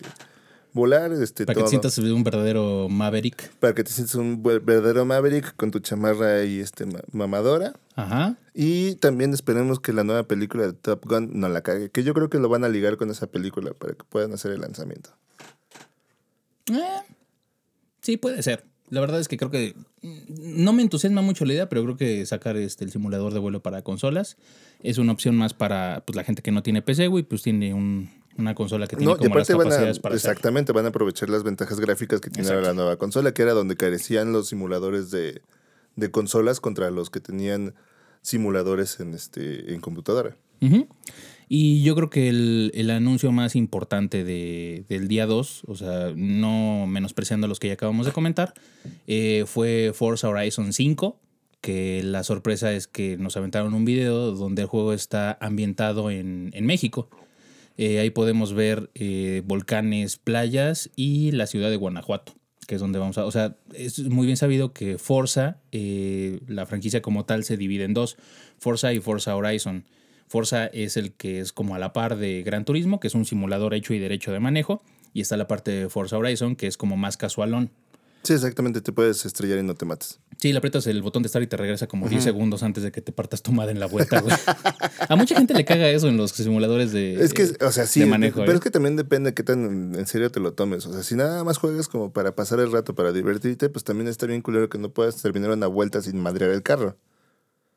volar. 0.73 1.13
Este, 1.13 1.45
Para 1.47 1.57
que 1.59 1.63
te 1.65 1.69
sientas 1.71 1.99
un 1.99 2.25
verdadero 2.25 2.89
Maverick. 2.89 3.51
Para 3.61 3.75
que 3.75 3.85
te 3.85 3.91
sientas 3.91 4.15
un 4.17 4.43
verdadero 4.43 5.05
Maverick 5.05 5.55
con 5.57 5.71
tu 5.71 5.81
chamarra 5.81 6.37
ahí 6.41 6.61
este, 6.61 6.87
ma- 6.87 7.01
mamadora. 7.13 7.73
Ajá. 7.95 8.37
Y 8.55 8.95
también 8.97 9.33
esperemos 9.35 9.81
que 9.81 9.93
la 9.93 10.05
nueva 10.05 10.25
película 10.25 10.67
de 10.67 10.73
Top 10.73 11.05
Gun 11.07 11.31
no 11.35 11.49
la 11.49 11.63
cague, 11.63 11.91
que 11.91 12.03
yo 12.05 12.15
creo 12.15 12.29
que 12.31 12.39
lo 12.39 12.49
van 12.49 12.65
a 12.65 12.69
ligar 12.69 12.97
con 12.97 13.11
esa 13.11 13.27
película 13.27 13.73
para 13.73 13.95
que 13.95 14.05
puedan 14.09 14.33
hacer 14.33 14.53
el 14.53 14.61
lanzamiento. 14.61 15.11
Eh, 16.71 17.01
sí, 18.01 18.17
puede 18.17 18.43
ser. 18.43 18.65
La 18.91 19.01
verdad 19.01 19.21
es 19.21 19.29
que 19.29 19.39
creo 19.39 19.51
que 19.51 19.75
mm, 20.03 20.63
no 20.65 20.73
me 20.75 20.83
entusiasma 20.83 21.23
mucho 21.23 21.45
la 21.45 21.55
idea, 21.55 21.69
pero 21.69 21.83
creo 21.85 21.97
que 21.97 22.27
sacar 22.27 22.57
este, 22.57 22.85
el 22.85 22.93
simulador 22.93 23.33
de 23.33 23.39
vuelo 23.41 23.63
para 23.63 23.83
consolas 23.83 24.37
es 24.83 24.99
una 24.99 25.13
opción 25.13 25.35
más 25.37 25.55
para 25.55 26.03
pues, 26.07 26.15
la 26.17 26.25
gente 26.25 26.43
que 26.43 26.53
no 26.53 26.63
tiene 26.63 26.83
PC, 26.83 27.07
güey, 27.09 27.23
pues 27.25 27.43
tiene 27.43 27.73
un- 27.75 28.11
una 28.39 28.55
consola 28.55 28.87
que 28.87 28.97
tiene 28.97 29.13
No, 29.13 29.19
como 29.19 29.35
las 29.37 29.49
van 29.49 29.57
a, 29.59 29.63
capacidades 29.65 29.99
para 29.99 30.15
hacerlo. 30.15 30.31
exactamente, 30.33 30.73
van 30.73 30.85
a 30.87 30.89
aprovechar 30.89 31.29
las 31.31 31.43
ventajas 31.43 31.79
gráficas 31.81 32.21
que 32.21 32.31
tiene 32.31 32.49
Exacto. 32.49 32.67
la 32.69 32.75
nueva 32.75 32.97
consola, 32.97 33.33
que 33.35 33.43
era 33.43 33.53
donde 33.53 33.77
carecían 33.77 34.33
los 34.33 34.49
simuladores 34.49 35.11
de, 35.11 35.43
de 35.97 36.11
consolas 36.11 36.61
contra 36.61 36.91
los 36.91 37.11
que 37.11 37.21
tenían 37.21 37.75
simuladores 38.23 39.01
en 39.01 39.15
este 39.15 39.75
en 39.75 39.81
computadora. 39.81 40.37
Y 41.49 41.83
yo 41.83 41.95
creo 41.97 42.09
que 42.09 42.29
el, 42.29 42.71
el 42.75 42.91
anuncio 42.91 43.31
más 43.33 43.57
importante 43.57 44.25
de- 44.25 44.85
del 44.89 45.09
día 45.09 45.27
2, 45.27 45.65
o 45.67 45.75
sea, 45.75 46.13
no 46.17 46.87
menospreciando 46.87 47.47
los 47.49 47.59
que 47.61 47.67
ya 47.69 47.75
acabamos 47.75 48.07
de 48.07 48.13
comentar, 48.13 48.55
eh, 49.07 49.45
fue 49.47 49.91
Forza 49.95 50.29
Horizon 50.29 50.73
5, 50.73 51.19
que 51.61 52.03
la 52.05 52.23
sorpresa 52.25 52.73
es 52.73 52.87
que 52.87 53.19
nos 53.19 53.37
aventaron 53.37 53.75
un 53.75 53.85
video 53.85 54.33
donde 54.33 54.63
el 54.63 54.69
juego 54.69 54.93
está 54.95 55.37
ambientado 55.41 56.11
en, 56.11 56.51
en 56.55 56.65
México. 56.65 57.11
Eh, 57.85 57.99
ahí 57.99 58.11
podemos 58.11 58.55
ver 58.55 58.93
eh, 58.95 59.43
volcanes, 59.45 60.17
playas 60.17 60.89
y 60.95 61.33
la 61.33 61.49
ciudad 61.49 61.69
de 61.69 61.75
Guanajuato, 61.75 62.33
que 62.69 62.77
es 62.77 62.81
donde 62.81 63.01
vamos 63.01 63.19
a... 63.19 63.25
O 63.25 63.33
sea, 63.33 63.57
es 63.75 63.99
muy 63.99 64.25
bien 64.25 64.37
sabido 64.37 64.73
que 64.73 64.99
Forza, 64.99 65.57
eh, 65.73 66.39
la 66.47 66.65
franquicia 66.65 67.03
como 67.03 67.25
tal, 67.25 67.43
se 67.43 67.57
divide 67.57 67.83
en 67.83 67.93
dos, 67.93 68.19
Forza 68.57 68.93
y 68.93 69.01
Forza 69.01 69.35
Horizon. 69.35 69.85
Forza 70.29 70.67
es 70.67 70.97
el 70.97 71.15
que 71.15 71.41
es 71.41 71.53
como 71.53 71.75
a 71.75 71.81
la 71.81 71.93
par 71.93 72.19
de 72.19 72.45
Gran 72.45 72.65
Turismo, 72.65 73.01
que 73.01 73.09
es 73.09 73.17
un 73.17 73.25
simulador 73.25 73.75
hecho 73.75 73.95
y 73.95 73.99
derecho 73.99 74.31
de 74.31 74.39
manejo, 74.39 74.85
y 75.13 75.21
está 75.21 75.37
la 75.37 75.49
parte 75.49 75.73
de 75.73 75.89
Forza 75.89 76.19
Horizon, 76.19 76.55
que 76.55 76.69
es 76.69 76.77
como 76.77 76.97
más 76.97 77.17
casualón. 77.17 77.73
Sí, 78.23 78.35
exactamente, 78.35 78.81
te 78.81 78.93
puedes 78.93 79.25
estrellar 79.27 79.59
y 79.59 79.63
no 79.63 79.75
te 79.75 79.85
matas. 79.85 80.21
Sí, 80.39 80.53
le 80.53 80.59
aprietas 80.59 80.87
el 80.87 81.03
botón 81.03 81.23
de 81.23 81.29
start 81.29 81.45
y 81.45 81.47
te 81.49 81.57
regresa 81.57 81.87
como 81.87 82.09
10 82.09 82.23
segundos 82.23 82.63
antes 82.63 82.83
de 82.83 82.93
que 82.93 83.01
te 83.01 83.13
partas 83.13 83.43
tu 83.43 83.53
madre 83.53 83.73
en 83.73 83.81
la 83.81 83.87
vuelta, 83.87 84.21
güey. 84.21 84.35
A 85.09 85.17
mucha 85.17 85.37
gente 85.37 85.55
le 85.55 85.65
caga 85.65 85.89
eso 85.89 86.09
en 86.09 86.17
los 86.17 86.33
simuladores 86.33 86.93
de, 86.93 87.15
Es 87.23 87.33
que, 87.33 87.51
o 87.65 87.73
sea, 87.73 87.87
sí, 87.87 88.05
manejo. 88.05 88.41
pero 88.41 88.53
¿eh? 88.53 88.55
es 88.57 88.61
que 88.61 88.71
también 88.71 88.97
depende 88.97 89.31
de 89.31 89.35
qué 89.35 89.43
tan 89.43 89.95
en 89.95 90.07
serio 90.07 90.31
te 90.31 90.41
lo 90.41 90.53
tomes. 90.53 90.87
O 90.87 90.93
sea, 90.93 91.03
si 91.03 91.15
nada 91.15 91.45
más 91.45 91.59
juegas 91.59 91.89
como 91.89 92.13
para 92.13 92.35
pasar 92.35 92.61
el 92.61 92.73
rato, 92.73 92.95
para 92.95 93.13
divertirte, 93.13 93.69
pues 93.69 93.85
también 93.85 94.09
está 94.09 94.27
bien 94.27 94.43
culero 94.43 94.69
que 94.69 94.79
no 94.79 94.91
puedas 94.91 95.21
terminar 95.21 95.51
una 95.51 95.67
vuelta 95.67 96.03
sin 96.03 96.19
madrear 96.21 96.51
el 96.51 96.63
carro. 96.63 96.97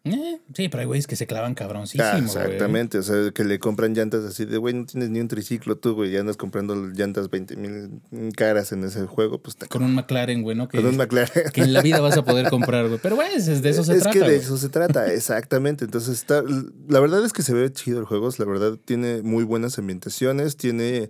Eh, 0.05 0.39
sí, 0.53 0.69
pero 0.69 0.81
hay 0.81 0.85
güeyes 0.85 1.07
que 1.07 1.15
se 1.15 1.25
clavan 1.25 1.55
cabroncísimo, 1.55 2.03
Ah, 2.07 2.11
güey. 2.13 2.25
exactamente, 2.25 2.99
o 2.99 3.03
sea, 3.03 3.31
que 3.31 3.43
le 3.43 3.57
compran 3.57 3.95
llantas 3.95 4.23
así 4.23 4.45
de, 4.45 4.57
güey, 4.57 4.75
no 4.75 4.85
tienes 4.85 5.09
ni 5.09 5.19
un 5.19 5.27
triciclo 5.27 5.77
tú, 5.77 5.95
güey, 5.95 6.11
ya 6.11 6.19
andas 6.19 6.37
comprando 6.37 6.75
llantas 6.75 7.31
20 7.31 7.55
mil 7.55 8.01
caras 8.37 8.71
en 8.71 8.83
ese 8.83 9.07
juego, 9.07 9.39
pues 9.41 9.55
Con 9.67 9.81
un 9.83 9.95
McLaren, 9.95 10.43
güey, 10.43 10.55
¿no? 10.55 10.67
Que, 10.67 10.77
con 10.77 10.85
un 10.85 10.97
McLaren. 10.97 11.49
que 11.51 11.61
en 11.61 11.73
la 11.73 11.81
vida 11.81 12.01
vas 12.01 12.15
a 12.17 12.23
poder 12.23 12.49
comprar, 12.51 12.87
güey. 12.87 12.99
Pero, 13.01 13.15
güey, 13.15 13.29
es- 13.35 13.63
de 13.63 13.69
eso 13.69 13.83
se 13.83 13.93
es 13.93 14.03
trata. 14.03 14.13
que 14.13 14.19
de 14.19 14.25
güey. 14.25 14.37
eso 14.37 14.57
se 14.57 14.69
trata, 14.69 15.07
exactamente. 15.11 15.85
Entonces, 15.85 16.19
está, 16.19 16.43
la 16.87 16.99
verdad 16.99 17.25
es 17.25 17.33
que 17.33 17.41
se 17.41 17.53
ve 17.55 17.73
chido 17.73 17.99
el 17.99 18.05
juego, 18.05 18.29
la 18.37 18.45
verdad 18.45 18.77
tiene 18.85 19.23
muy 19.23 19.43
buenas 19.43 19.79
ambientaciones, 19.79 20.55
tiene... 20.55 21.09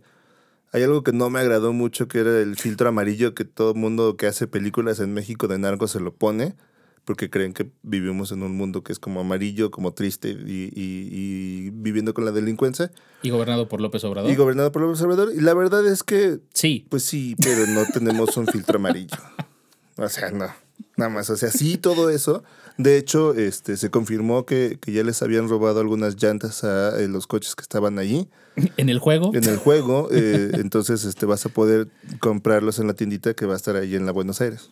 Hay 0.71 0.83
algo 0.83 1.03
que 1.03 1.11
no 1.13 1.29
me 1.29 1.39
agradó 1.39 1.71
mucho, 1.73 2.07
que 2.07 2.19
era 2.19 2.39
el 2.39 2.55
filtro 2.57 2.89
amarillo 2.89 3.33
que 3.35 3.45
todo 3.45 3.73
mundo 3.73 4.17
que 4.17 4.27
hace 4.27 4.47
películas 4.47 4.99
en 4.99 5.13
México 5.13 5.47
de 5.47 5.57
narcos 5.57 5.91
se 5.91 5.99
lo 6.01 6.13
pone, 6.13 6.55
porque 7.05 7.29
creen 7.29 7.53
que 7.53 7.69
vivimos 7.83 8.31
en 8.31 8.43
un 8.43 8.57
mundo 8.57 8.83
que 8.83 8.91
es 8.91 8.99
como 8.99 9.19
amarillo, 9.21 9.71
como 9.71 9.93
triste 9.93 10.29
y, 10.29 10.71
y- 10.75 11.07
y 11.65 11.69
viviendo 11.69 12.13
con 12.13 12.25
la 12.25 12.31
delincuencia, 12.31 12.91
Y 13.21 13.29
gobernado 13.29 13.69
por 13.69 13.79
López 13.79 14.03
Obrador. 14.03 14.29
y 14.31 14.35
gobernado 14.35 14.71
por 14.71 14.81
el 14.83 14.89
observador. 14.89 15.31
Y 15.35 15.41
la 15.41 15.53
verdad 15.53 15.85
es 15.87 16.03
que 16.03 16.39
sí. 16.53 16.85
pues 16.89 17.03
sí, 17.03 17.35
pero 17.41 17.65
no 17.67 17.85
tenemos 17.93 18.35
un 18.37 18.47
filtro 18.47 18.77
amarillo. 18.77 19.17
O 19.97 20.09
sea, 20.09 20.31
no. 20.31 20.47
Nada 20.97 21.09
más. 21.09 21.29
O 21.29 21.37
sea, 21.37 21.49
sí, 21.51 21.77
todo 21.77 22.09
eso. 22.09 22.43
De 22.77 22.97
hecho, 22.97 23.33
este, 23.33 23.77
se 23.77 23.89
confirmó 23.89 24.45
que, 24.45 24.77
que 24.81 24.91
ya 24.91 25.03
les 25.03 25.21
habían 25.21 25.47
robado 25.47 25.79
algunas 25.79 26.21
llantas 26.21 26.63
a 26.65 26.99
eh, 26.99 27.07
los 27.07 27.27
coches 27.27 27.55
que 27.55 27.61
estaban 27.61 27.97
ahí 27.99 28.27
En 28.77 28.89
el 28.89 28.99
juego. 28.99 29.31
en 29.33 29.43
el 29.45 29.55
juego. 29.57 30.09
eh, 30.11 30.51
entonces, 30.55 31.05
este, 31.05 31.25
vas 31.25 31.45
a 31.45 31.49
poder 31.49 31.87
comprarlos 32.19 32.79
en 32.79 32.87
la 32.87 32.93
tiendita 32.93 33.33
que 33.33 33.45
va 33.45 33.53
a 33.53 33.57
estar 33.57 33.75
ahí 33.77 33.95
en 33.95 34.05
la 34.05 34.11
Buenos 34.11 34.41
Aires. 34.41 34.71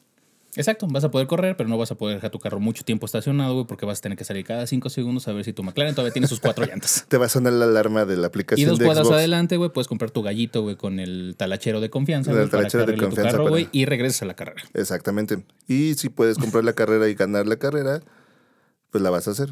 Exacto, 0.56 0.86
vas 0.88 1.04
a 1.04 1.10
poder 1.10 1.26
correr, 1.28 1.58
pero 1.58 1.68
no 1.68 1.78
vas 1.80 1.92
a 1.92 1.96
poder 1.96 2.18
dejar 2.18 2.30
tu 2.30 2.40
carro 2.40 2.60
mucho 2.60 2.84
tiempo 2.84 3.06
estacionado, 3.08 3.54
güey, 3.54 3.66
porque 3.66 3.86
vas 3.88 3.98
a 3.98 4.02
tener 4.02 4.18
que 4.18 4.24
salir 4.24 4.46
cada 4.46 4.68
cinco 4.68 4.90
segundos 4.90 5.28
a 5.28 5.34
ver 5.34 5.44
si 5.46 5.54
tu 5.54 5.64
McLaren 5.64 5.96
todavía 5.96 6.14
tiene 6.14 6.28
sus 6.28 6.40
cuatro 6.40 6.66
llantas. 6.66 7.06
Te 7.10 7.18
va 7.18 7.26
a 7.26 7.30
sonar 7.30 7.54
la 7.54 7.66
alarma 7.66 8.06
de 8.06 8.16
la 8.18 8.24
Y 8.24 8.26
aplicación 8.28 8.70
dos 8.70 8.78
de 8.80 8.86
cuadras 8.86 9.08
Xbox. 9.08 9.18
adelante, 9.18 9.58
güey, 9.58 9.72
puedes 9.72 9.88
comprar 9.88 10.12
tu 10.12 10.22
gallito, 10.22 10.62
güey, 10.62 10.76
con 10.76 11.00
el 11.00 11.36
talachero 11.38 11.82
de 11.82 11.90
confianza, 11.90 12.32
El 12.32 12.38
para 12.38 12.50
talachero 12.50 12.86
de 12.86 12.94
tu 12.94 13.00
confianza 13.04 13.32
carro, 13.32 13.44
para- 13.46 13.50
güey, 13.50 13.70
y 13.72 13.86
regresas 13.86 14.22
a 14.22 14.26
la 14.26 14.36
carrera. 14.36 14.62
Exactamente. 14.76 15.44
Y 15.68 15.96
si 15.96 16.10
puedes 16.10 16.38
comprar 16.38 16.64
la 16.64 16.74
carrera 16.74 17.10
y 17.10 17.16
ganar 17.16 17.48
la 17.48 17.56
carrera, 17.56 18.02
pues 18.92 19.02
la 19.02 19.10
vas 19.10 19.28
a 19.28 19.32
hacer. 19.32 19.50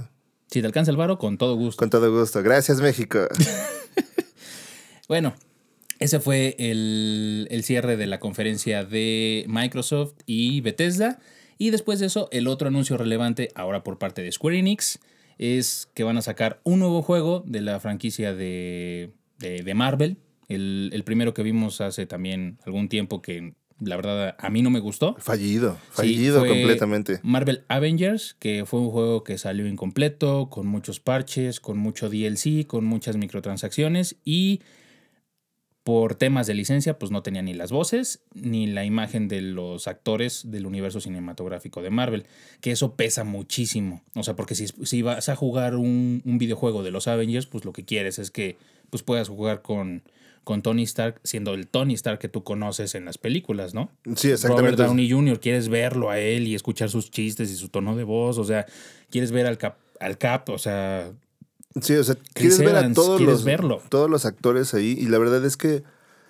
Si 0.51 0.59
te 0.61 0.67
alcanza 0.67 0.91
el 0.91 0.97
varo, 0.97 1.17
con 1.17 1.37
todo 1.39 1.55
gusto. 1.55 1.79
Con 1.79 1.89
todo 1.89 2.11
gusto. 2.11 2.43
Gracias, 2.43 2.79
México. 2.81 3.19
Bueno, 5.07 5.33
ese 6.01 6.19
fue 6.19 6.55
el, 6.59 7.47
el 7.49 7.63
cierre 7.63 7.95
de 7.95 8.07
la 8.07 8.19
conferencia 8.19 8.83
de 8.83 9.45
Microsoft 9.47 10.15
y 10.25 10.59
Bethesda. 10.61 11.19
Y 11.57 11.69
después 11.69 11.99
de 11.99 12.07
eso, 12.07 12.27
el 12.31 12.47
otro 12.47 12.67
anuncio 12.67 12.97
relevante, 12.97 13.49
ahora 13.55 13.83
por 13.83 13.97
parte 13.99 14.21
de 14.21 14.31
Square 14.31 14.57
Enix, 14.59 14.99
es 15.37 15.89
que 15.93 16.03
van 16.03 16.17
a 16.17 16.21
sacar 16.21 16.59
un 16.63 16.79
nuevo 16.79 17.01
juego 17.01 17.43
de 17.47 17.61
la 17.61 17.79
franquicia 17.79 18.33
de, 18.33 19.11
de- 19.39 19.61
de 19.63 19.73
Marvel. 19.73 20.17
El, 20.49 20.89
el 20.91 21.03
primero 21.03 21.33
que 21.33 21.43
vimos 21.43 21.79
hace 21.81 22.05
también 22.05 22.57
algún 22.65 22.89
tiempo 22.89 23.21
que 23.21 23.53
la 23.79 23.95
verdad 23.95 24.35
a 24.37 24.49
mí 24.49 24.61
no 24.61 24.69
me 24.69 24.79
gustó. 24.79 25.15
Fallido. 25.17 25.77
Fallido 25.91 26.45
completamente. 26.45 27.19
Marvel 27.23 27.63
Avengers, 27.67 28.35
que 28.37 28.65
fue 28.65 28.79
un 28.79 28.89
juego 28.91 29.23
que 29.23 29.37
salió 29.37 29.65
incompleto, 29.67 30.49
con 30.49 30.67
muchos 30.67 30.99
parches, 30.99 31.59
con 31.59 31.77
mucho 31.77 32.09
DLC, 32.09 32.67
con 32.67 32.85
muchas 32.85 33.17
microtransacciones 33.17 34.17
y 34.25 34.61
por 35.83 36.13
temas 36.15 36.45
de 36.45 36.53
licencia, 36.53 36.99
pues 36.99 37.11
no 37.11 37.23
tenía 37.23 37.41
ni 37.41 37.53
las 37.53 37.71
voces 37.71 38.23
ni 38.35 38.67
la 38.67 38.85
imagen 38.85 39.27
de 39.27 39.41
los 39.41 39.87
actores 39.87 40.51
del 40.51 40.65
universo 40.67 41.01
cinematográfico 41.01 41.81
de 41.81 41.89
Marvel, 41.89 42.25
que 42.59 42.71
eso 42.71 42.95
pesa 42.95 43.23
muchísimo. 43.23 44.03
O 44.15 44.23
sea, 44.23 44.35
porque 44.35 44.53
si, 44.53 44.67
si 44.67 45.01
vas 45.01 45.29
a 45.29 45.35
jugar 45.35 45.75
un, 45.75 46.21
un 46.23 46.37
videojuego 46.37 46.83
de 46.83 46.91
los 46.91 47.07
Avengers, 47.07 47.47
pues 47.47 47.65
lo 47.65 47.73
que 47.73 47.83
quieres 47.83 48.19
es 48.19 48.29
que 48.29 48.57
pues, 48.91 49.01
puedas 49.01 49.27
jugar 49.27 49.63
con, 49.63 50.03
con 50.43 50.61
Tony 50.61 50.83
Stark, 50.83 51.19
siendo 51.23 51.55
el 51.55 51.67
Tony 51.67 51.95
Stark 51.95 52.19
que 52.19 52.29
tú 52.29 52.43
conoces 52.43 52.93
en 52.93 53.05
las 53.05 53.17
películas, 53.17 53.73
¿no? 53.73 53.89
Sí, 54.15 54.27
Robert 54.27 54.33
exactamente. 54.33 54.83
Downey 54.83 55.09
Jr., 55.09 55.39
quieres 55.39 55.69
verlo 55.69 56.11
a 56.11 56.19
él 56.19 56.47
y 56.47 56.53
escuchar 56.53 56.89
sus 56.89 57.09
chistes 57.09 57.49
y 57.49 57.55
su 57.55 57.69
tono 57.69 57.95
de 57.95 58.03
voz, 58.03 58.37
o 58.37 58.43
sea, 58.43 58.67
quieres 59.09 59.31
ver 59.31 59.47
al 59.47 59.57
Cap, 59.57 59.77
al 59.99 60.19
Cap 60.19 60.49
o 60.49 60.57
sea, 60.57 61.11
Sí, 61.79 61.95
o 61.95 62.03
sea, 62.03 62.15
quieres 62.33 62.59
ver 62.59 62.75
a 62.75 62.91
todos 62.93 63.17
quieres 63.17 63.35
los, 63.35 63.43
verlo. 63.45 63.81
todos 63.89 64.09
los 64.09 64.25
actores 64.25 64.73
ahí 64.73 64.97
y 64.99 65.05
la 65.05 65.17
verdad 65.19 65.45
es 65.45 65.55
que 65.55 65.83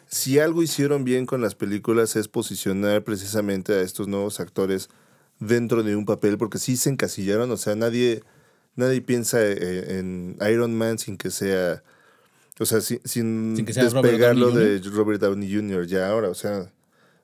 si 0.07 0.37
algo 0.39 0.61
hicieron 0.61 1.03
bien 1.03 1.25
con 1.25 1.41
las 1.41 1.55
películas 1.55 2.15
es 2.15 2.27
posicionar 2.27 3.03
precisamente 3.03 3.73
a 3.73 3.81
estos 3.81 4.07
nuevos 4.07 4.39
actores 4.39 4.89
dentro 5.39 5.81
de 5.83 5.95
un 5.95 6.05
papel 6.05 6.37
porque 6.37 6.59
sí 6.59 6.77
se 6.77 6.89
encasillaron, 6.89 7.49
o 7.49 7.57
sea, 7.57 7.75
nadie 7.75 8.21
nadie 8.75 9.01
piensa 9.01 9.41
eh, 9.41 9.97
en 9.99 10.37
Iron 10.51 10.75
Man 10.77 10.99
sin 10.99 11.17
que 11.17 11.31
sea 11.31 11.81
o 12.59 12.65
sea, 12.65 12.79
sin, 12.81 12.99
sin, 13.05 13.55
Sin 13.55 13.65
que 13.65 13.73
sea 13.73 13.85
despegarlo 13.85 14.51
de 14.51 14.79
Robert 14.93 15.19
Downey 15.19 15.51
Jr. 15.51 15.87
ya 15.87 16.09
ahora, 16.09 16.29
o 16.29 16.35
sea, 16.35 16.71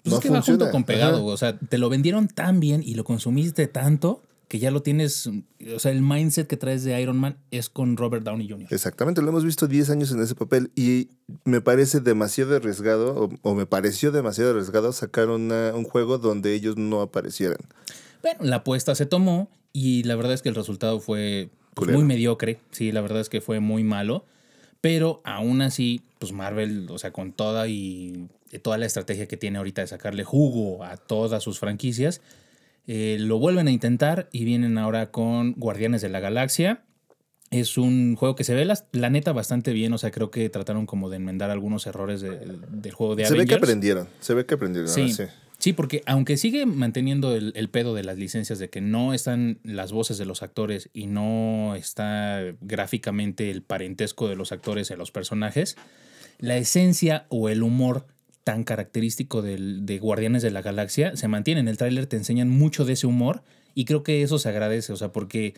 pues 0.01 0.11
no 0.11 0.15
es 0.15 0.19
que 0.23 0.29
va 0.29 0.37
funciona. 0.37 0.59
junto 0.65 0.71
con 0.71 0.83
pegado, 0.83 1.17
Ajá. 1.17 1.25
o 1.25 1.37
sea, 1.37 1.57
te 1.59 1.77
lo 1.77 1.89
vendieron 1.89 2.27
tan 2.27 2.59
bien 2.59 2.81
y 2.83 2.95
lo 2.95 3.03
consumiste 3.03 3.67
tanto 3.67 4.23
que 4.47 4.59
ya 4.59 4.71
lo 4.71 4.81
tienes, 4.81 5.27
o 5.75 5.79
sea, 5.79 5.91
el 5.91 6.01
mindset 6.01 6.47
que 6.47 6.55
traes 6.57 6.83
de 6.83 6.99
Iron 7.01 7.17
Man 7.17 7.37
es 7.51 7.69
con 7.69 7.97
Robert 7.97 8.23
Downey 8.23 8.47
Jr. 8.49 8.67
Exactamente, 8.71 9.21
lo 9.21 9.29
hemos 9.29 9.43
visto 9.43 9.67
10 9.67 9.89
años 9.89 10.11
en 10.11 10.21
ese 10.21 10.35
papel 10.35 10.71
y 10.75 11.09
me 11.43 11.59
parece 11.59 11.99
demasiado 11.99 12.55
arriesgado, 12.55 13.13
o, 13.15 13.29
o 13.41 13.55
me 13.55 13.65
pareció 13.65 14.11
demasiado 14.11 14.51
arriesgado 14.51 14.93
sacar 14.93 15.29
una- 15.29 15.73
un 15.75 15.83
juego 15.83 16.17
donde 16.17 16.53
ellos 16.53 16.77
no 16.77 17.01
aparecieran. 17.01 17.57
Bueno, 18.21 18.39
la 18.43 18.57
apuesta 18.57 18.95
se 18.95 19.05
tomó 19.05 19.49
y 19.73 20.03
la 20.03 20.15
verdad 20.15 20.33
es 20.33 20.41
que 20.41 20.49
el 20.49 20.55
resultado 20.55 20.99
fue 21.01 21.49
pues, 21.73 21.91
muy 21.91 22.03
mediocre. 22.05 22.59
Sí, 22.71 22.91
la 22.93 23.01
verdad 23.01 23.19
es 23.19 23.29
que 23.29 23.41
fue 23.41 23.59
muy 23.59 23.83
malo. 23.83 24.23
Pero 24.79 25.21
aún 25.25 25.61
así, 25.61 26.01
pues 26.19 26.31
Marvel, 26.31 26.87
o 26.89 26.97
sea, 26.99 27.11
con 27.11 27.33
toda 27.33 27.67
y 27.67 28.29
toda 28.61 28.77
la 28.77 28.85
estrategia 28.85 29.27
que 29.27 29.35
tiene 29.37 29.57
ahorita 29.57 29.81
de 29.81 29.87
sacarle 29.87 30.23
jugo 30.23 30.83
a 30.83 30.95
todas 30.97 31.43
sus 31.43 31.59
franquicias, 31.59 32.21
eh, 32.87 33.17
lo 33.19 33.37
vuelven 33.39 33.67
a 33.67 33.71
intentar 33.71 34.29
y 34.31 34.45
vienen 34.45 34.77
ahora 34.77 35.11
con 35.11 35.53
Guardianes 35.53 36.01
de 36.01 36.09
la 36.09 36.19
Galaxia. 36.19 36.83
Es 37.49 37.77
un 37.77 38.15
juego 38.15 38.35
que 38.35 38.43
se 38.43 38.53
ve 38.53 38.65
la, 38.65 38.77
la 38.91 39.09
neta 39.09 39.31
bastante 39.31 39.71
bien, 39.71 39.93
o 39.93 39.97
sea, 39.97 40.11
creo 40.11 40.31
que 40.31 40.49
trataron 40.49 40.85
como 40.85 41.09
de 41.09 41.15
enmendar 41.15 41.49
algunos 41.49 41.87
errores 41.87 42.19
de- 42.19 42.37
del 42.71 42.91
juego 42.91 43.15
de 43.15 43.23
se 43.25 43.29
ve 43.33 43.37
que 43.45 43.53
Avengers. 43.53 43.63
aprendieron, 43.63 44.07
se 44.19 44.33
ve 44.33 44.45
que 44.45 44.53
aprendieron. 44.55 44.89
Sí. 44.89 45.13
sí, 45.57 45.71
porque 45.71 46.03
aunque 46.05 46.35
sigue 46.35 46.65
manteniendo 46.65 47.33
el, 47.33 47.53
el 47.55 47.69
pedo 47.69 47.93
de 47.95 48.03
las 48.03 48.17
licencias 48.17 48.59
de 48.59 48.69
que 48.69 48.81
no 48.81 49.13
están 49.13 49.59
las 49.63 49.93
voces 49.93 50.17
de 50.17 50.25
los 50.25 50.43
actores 50.43 50.89
y 50.93 51.07
no 51.07 51.73
está 51.75 52.41
gráficamente 52.59 53.49
el 53.49 53.61
parentesco 53.63 54.27
de 54.27 54.35
los 54.35 54.51
actores 54.51 54.91
en 54.91 54.97
los 54.99 55.11
personajes, 55.11 55.77
la 56.39 56.57
esencia 56.57 57.27
o 57.29 57.47
el 57.47 57.63
humor 57.63 58.07
tan 58.47 58.63
característico 58.63 59.41
del- 59.41 59.85
de 59.85 59.99
Guardianes 59.99 60.41
de 60.41 60.51
la 60.51 60.61
Galaxia 60.61 61.17
se 61.17 61.27
mantiene. 61.27 61.59
En 61.59 61.67
el 61.67 61.75
tráiler 61.75 62.05
te 62.07 62.15
enseñan 62.15 62.49
mucho 62.49 62.85
de 62.85 62.93
ese 62.93 63.05
humor 63.05 63.43
y 63.75 63.83
creo 63.83 64.03
que 64.03 64.21
eso 64.21 64.39
se 64.39 64.47
agradece, 64.47 64.93
o 64.93 64.95
sea, 64.95 65.11
porque 65.11 65.53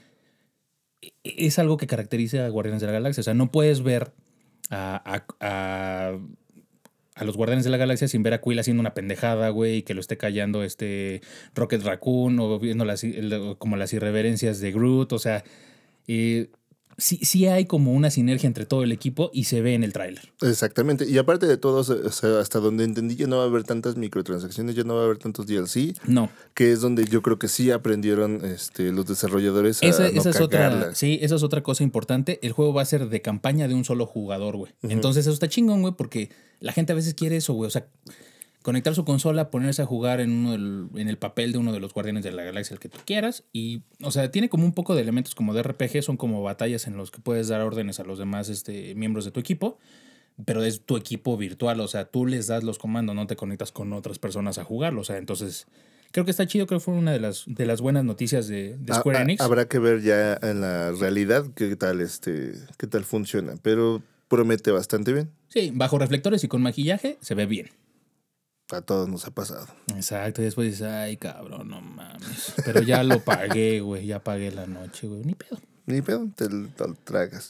e, 1.04 1.12
es 1.24 1.60
algo 1.60 1.78
que 1.78 1.86
caracteriza 1.86 2.44
a 2.48 2.50
Guardianes 2.50 2.82
de 2.82 2.88
la 2.88 2.94
Galaxia. 2.94 3.22
O 3.22 3.24
sea, 3.24 3.36
no 3.36 3.52
puedes 3.52 3.84
ver 3.84 4.12
a, 4.72 4.96
a- 5.06 5.26
a- 5.40 6.18
a 7.14 7.24
los 7.26 7.38
Guardianes 7.38 7.64
de 7.64 7.70
la 7.70 7.78
Galaxia 7.78 8.08
sin 8.08 8.24
ver 8.24 8.34
a 8.34 8.42
Quill 8.42 8.58
haciendo 8.58 8.82
una 8.82 8.96
pendejada, 8.96 9.50
güey, 9.50 9.78
y 9.78 9.82
que 9.84 9.94
lo 9.94 10.00
esté 10.02 10.18
callando 10.18 10.64
este 10.64 11.22
Rocket 11.54 11.84
Raccoon 11.84 12.40
o 12.40 12.58
viendo 12.58 12.86
las, 12.86 13.06
como 13.60 13.78
las 13.78 13.94
irreverencias 13.94 14.60
de 14.62 14.72
Groot. 14.72 15.14
O 15.14 15.20
sea, 15.20 15.44
sí, 17.00 17.18
sí 17.24 17.48
hay 17.48 17.66
como 17.66 17.94
una 17.94 18.12
sinergia 18.12 18.48
entre 18.48 18.66
todo 18.66 18.84
el 18.84 18.92
equipo 18.92 19.32
y 19.34 19.46
se 19.46 19.62
ve 19.62 19.74
en 19.74 19.84
el 19.84 19.94
tráiler. 19.94 20.32
Exactamente. 20.42 21.10
Y 21.10 21.18
aparte 21.18 21.48
de 21.48 21.58
todo, 21.58 21.78
o 21.80 21.84
sea, 22.12 22.40
hasta 22.40 22.60
donde 22.60 22.84
entendí, 22.84 23.16
ya 23.16 23.28
no 23.28 23.38
va 23.38 23.44
a 23.44 23.48
haber 23.48 23.64
tantas 23.64 23.96
microtransacciones, 23.96 24.76
ya 24.76 24.84
no 24.84 24.96
va 24.96 25.02
a 25.02 25.06
haber 25.06 25.18
tantos 25.18 25.48
DLC, 25.48 25.96
No, 26.06 26.30
que 26.54 26.72
es 26.72 26.82
donde 26.82 27.06
yo 27.06 27.22
creo 27.22 27.40
que 27.40 27.48
sí 27.48 27.72
aprendieron 27.72 28.46
este, 28.46 28.92
los 28.92 29.06
desarrolladores 29.08 29.82
a 29.82 29.86
Esa, 29.88 30.04
no 30.04 30.20
esa 30.20 30.30
es 30.30 30.42
otra, 30.42 30.60
cagarla. 30.70 30.96
sí, 30.96 31.20
esa 31.22 31.36
es 31.36 31.44
otra 31.44 31.64
cosa 31.64 31.84
importante. 31.84 32.40
El 32.42 32.52
juego 32.52 32.74
va 32.74 32.82
a 32.82 32.86
ser 32.86 33.10
de 33.10 33.22
campaña 33.22 33.68
de 33.68 33.74
un 33.74 33.86
solo 33.86 34.06
jugador, 34.06 34.58
güey. 34.58 34.72
Entonces 34.84 35.26
eso 35.26 35.34
está 35.34 35.48
chingón, 35.48 35.82
güey, 35.82 35.94
porque 35.98 36.30
la 36.60 36.74
gente 36.74 36.92
a 36.92 36.96
veces 36.96 37.14
quiere 37.14 37.38
eso, 37.38 37.54
güey. 37.54 37.68
O 37.68 37.72
sea, 37.72 37.88
conectar 38.64 38.94
su 38.96 39.06
consola, 39.06 39.50
ponerse 39.52 39.82
a 39.82 39.86
jugar 39.86 40.20
en, 40.20 40.32
uno 40.32 40.52
del- 40.52 40.88
en 40.96 41.08
el 41.08 41.18
papel 41.18 41.52
de 41.52 41.58
uno 41.58 41.72
de 41.72 41.80
los 41.80 41.94
guardianes 41.94 42.24
de 42.24 42.32
la 42.32 42.44
galaxia, 42.44 42.74
el 42.74 42.80
que 42.80 42.90
tú 42.90 42.98
quieras. 43.06 43.44
Y, 43.54 43.82
o 44.04 44.12
sea, 44.12 44.32
tiene 44.32 44.50
como 44.50 44.66
un 44.66 44.74
poco 44.74 44.96
de 44.96 45.02
elementos 45.02 45.34
como 45.36 45.54
de 45.54 45.64
RPG, 45.64 46.02
son 46.04 46.18
como 46.18 46.42
batallas 46.44 46.86
en 46.88 46.98
los 46.98 47.10
que 47.12 47.20
puedes 47.22 47.48
dar 47.48 47.62
órdenes 47.62 48.00
a 48.00 48.04
los 48.04 48.20
demás 48.20 48.50
este, 48.50 48.96
miembros 48.96 49.26
de 49.26 49.32
tu 49.32 49.40
equipo. 49.40 49.78
Pero 50.46 50.64
es 50.64 50.82
tu 50.86 50.96
equipo 50.96 51.36
virtual, 51.36 51.82
o 51.82 51.88
sea, 51.90 52.06
tú 52.06 52.26
les 52.26 52.48
das 52.48 52.64
los 52.64 52.78
comandos, 52.80 53.14
no 53.14 53.28
te 53.28 53.36
conectas 53.36 53.74
con 53.74 53.92
otras 53.92 54.20
personas 54.20 54.58
a 54.58 54.64
jugarlo. 54.64 55.02
O 55.02 55.04
sea, 55.04 55.18
entonces 55.18 55.68
creo 56.12 56.24
que 56.24 56.32
está 56.32 56.48
chido, 56.48 56.66
creo 56.66 56.80
que 56.80 56.86
fue 56.86 56.94
una 56.94 57.12
de 57.12 57.20
las, 57.20 57.44
de 57.46 57.66
las 57.66 57.82
buenas 57.82 58.06
noticias 58.06 58.48
de, 58.48 58.78
de 58.78 58.94
Ah, 58.94 59.00
Square 59.00 59.18
ah, 59.20 59.22
Enix. 59.24 59.42
Habrá 59.42 59.68
que 59.68 59.80
ver 59.80 60.02
ya 60.02 60.40
en 60.42 60.62
la 60.62 60.94
realidad 60.94 61.46
qué 61.56 61.76
tal 61.76 62.00
este 62.00 62.54
qué 62.78 62.88
tal 62.88 63.04
funciona, 63.04 63.56
pero 63.62 64.02
promete 64.30 64.72
bastante 64.72 65.12
bien. 65.12 65.30
Sí, 65.50 65.72
bajo 65.74 65.98
reflectores 66.00 66.42
y 66.46 66.48
con 66.48 66.62
maquillaje 66.62 67.18
se 67.20 67.36
ve 67.36 67.46
bien. 67.46 67.68
A 68.72 68.82
todos 68.82 69.10
nos 69.10 69.26
ha 69.26 69.32
pasado. 69.32 69.66
Exacto, 69.96 70.42
y 70.42 70.46
después 70.46 70.70
dices, 70.72 70.84
ay, 70.88 71.18
cabrón, 71.18 71.70
no 71.70 71.82
mames. 71.82 72.54
Pero 72.64 72.82
ya 72.82 73.04
lo 73.04 73.20
pagué, 73.20 73.80
güey, 73.82 74.06
ya 74.06 74.24
pagué 74.24 74.52
la 74.52 74.68
noche, 74.68 75.08
güey, 75.08 75.24
ni 75.24 75.34
pedo. 75.34 75.58
Ni 75.88 76.02
pedo, 76.04 76.28
te, 76.36 76.48
lo- 76.50 76.68
te 76.68 76.88
lo 76.88 76.94
tragas. 77.04 77.50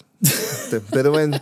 Pero 0.92 1.12
bueno, 1.12 1.38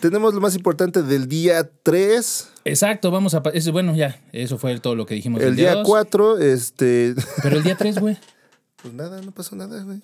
tenemos 0.00 0.32
lo 0.32 0.40
más 0.40 0.54
importante 0.56 1.02
del 1.02 1.28
día 1.28 1.68
3. 1.82 2.48
Exacto, 2.64 3.10
vamos 3.10 3.34
a... 3.34 3.42
bueno, 3.72 3.94
ya, 3.94 4.18
eso 4.32 4.56
fue 4.56 4.78
todo 4.80 4.94
lo 4.94 5.04
que 5.04 5.14
dijimos 5.14 5.42
El 5.42 5.54
día 5.56 5.74
dos. 5.74 5.86
4, 5.86 6.38
este, 6.38 7.14
Pero 7.42 7.56
el 7.58 7.62
día 7.62 7.76
3, 7.76 7.98
güey. 7.98 8.16
pues 8.82 8.94
nada, 8.94 9.20
no 9.20 9.32
pasó 9.32 9.54
nada, 9.54 9.82
güey. 9.82 10.00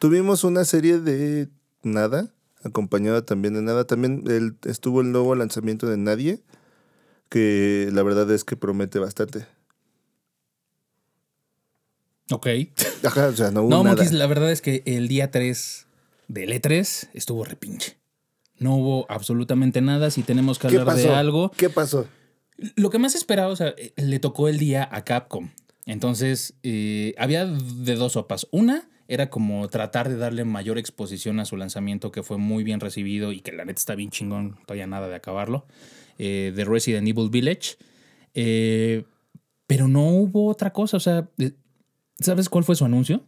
Tuvimos 0.00 0.44
una 0.44 0.66
serie 0.66 0.98
de 0.98 1.48
nada, 1.82 2.28
acompañada 2.62 3.22
también 3.22 3.54
de 3.54 3.62
nada. 3.62 3.84
También 3.86 4.24
el- 4.26 4.56
estuvo 4.64 5.00
el 5.00 5.12
nuevo 5.12 5.34
lanzamiento 5.34 5.86
de 5.88 5.96
Nadie, 5.96 6.42
que 7.28 7.88
la 7.92 8.02
verdad 8.02 8.30
es 8.30 8.44
que 8.44 8.56
promete 8.56 8.98
bastante. 8.98 9.46
Ok. 12.30 12.46
Ajá, 13.04 13.28
o 13.28 13.32
sea, 13.32 13.50
no 13.50 13.62
hubo 13.62 13.70
No, 13.70 13.82
nada. 13.82 13.96
Monkeys, 13.96 14.12
la 14.12 14.26
verdad 14.26 14.50
es 14.50 14.60
que 14.60 14.82
el 14.86 15.08
día 15.08 15.30
3 15.30 15.86
del 16.28 16.52
E3 16.52 17.08
estuvo 17.14 17.44
repinche. 17.44 17.96
No 18.58 18.76
hubo 18.76 19.06
absolutamente 19.08 19.80
nada. 19.80 20.10
Si 20.10 20.22
tenemos 20.22 20.58
que 20.58 20.68
¿Qué 20.68 20.78
hablar 20.78 20.96
de 20.96 21.08
algo, 21.10 21.50
¿Qué 21.56 21.70
pasó? 21.70 22.06
Lo 22.74 22.90
que 22.90 22.98
más 22.98 23.14
esperaba, 23.14 23.52
o 23.52 23.56
sea, 23.56 23.68
eh, 23.76 23.92
le 23.96 24.18
tocó 24.18 24.48
el 24.48 24.58
día 24.58 24.88
a 24.90 25.04
Capcom. 25.04 25.50
Entonces, 25.86 26.54
eh, 26.64 27.14
había 27.16 27.46
de 27.46 27.94
dos 27.94 28.12
sopas. 28.12 28.48
Una 28.50 28.88
era 29.06 29.30
como 29.30 29.66
tratar 29.68 30.08
de 30.08 30.16
darle 30.16 30.44
mayor 30.44 30.76
exposición 30.76 31.40
a 31.40 31.46
su 31.46 31.56
lanzamiento, 31.56 32.12
que 32.12 32.22
fue 32.22 32.36
muy 32.36 32.62
bien 32.62 32.80
recibido 32.80 33.32
y 33.32 33.40
que 33.40 33.52
la 33.52 33.64
neta 33.64 33.78
está 33.78 33.94
bien 33.94 34.10
chingón, 34.10 34.58
todavía 34.66 34.86
nada 34.86 35.08
de 35.08 35.14
acabarlo, 35.14 35.66
eh, 36.18 36.52
de 36.54 36.64
Resident 36.64 37.06
Evil 37.08 37.30
Village. 37.30 37.76
Eh, 38.34 39.04
Pero 39.66 39.88
no 39.88 40.06
hubo 40.08 40.48
otra 40.48 40.72
cosa. 40.72 40.96
O 40.96 41.00
sea, 41.00 41.28
eh, 41.38 41.52
¿sabes 42.20 42.48
cuál 42.48 42.64
fue 42.64 42.74
su 42.76 42.84
anuncio? 42.84 43.24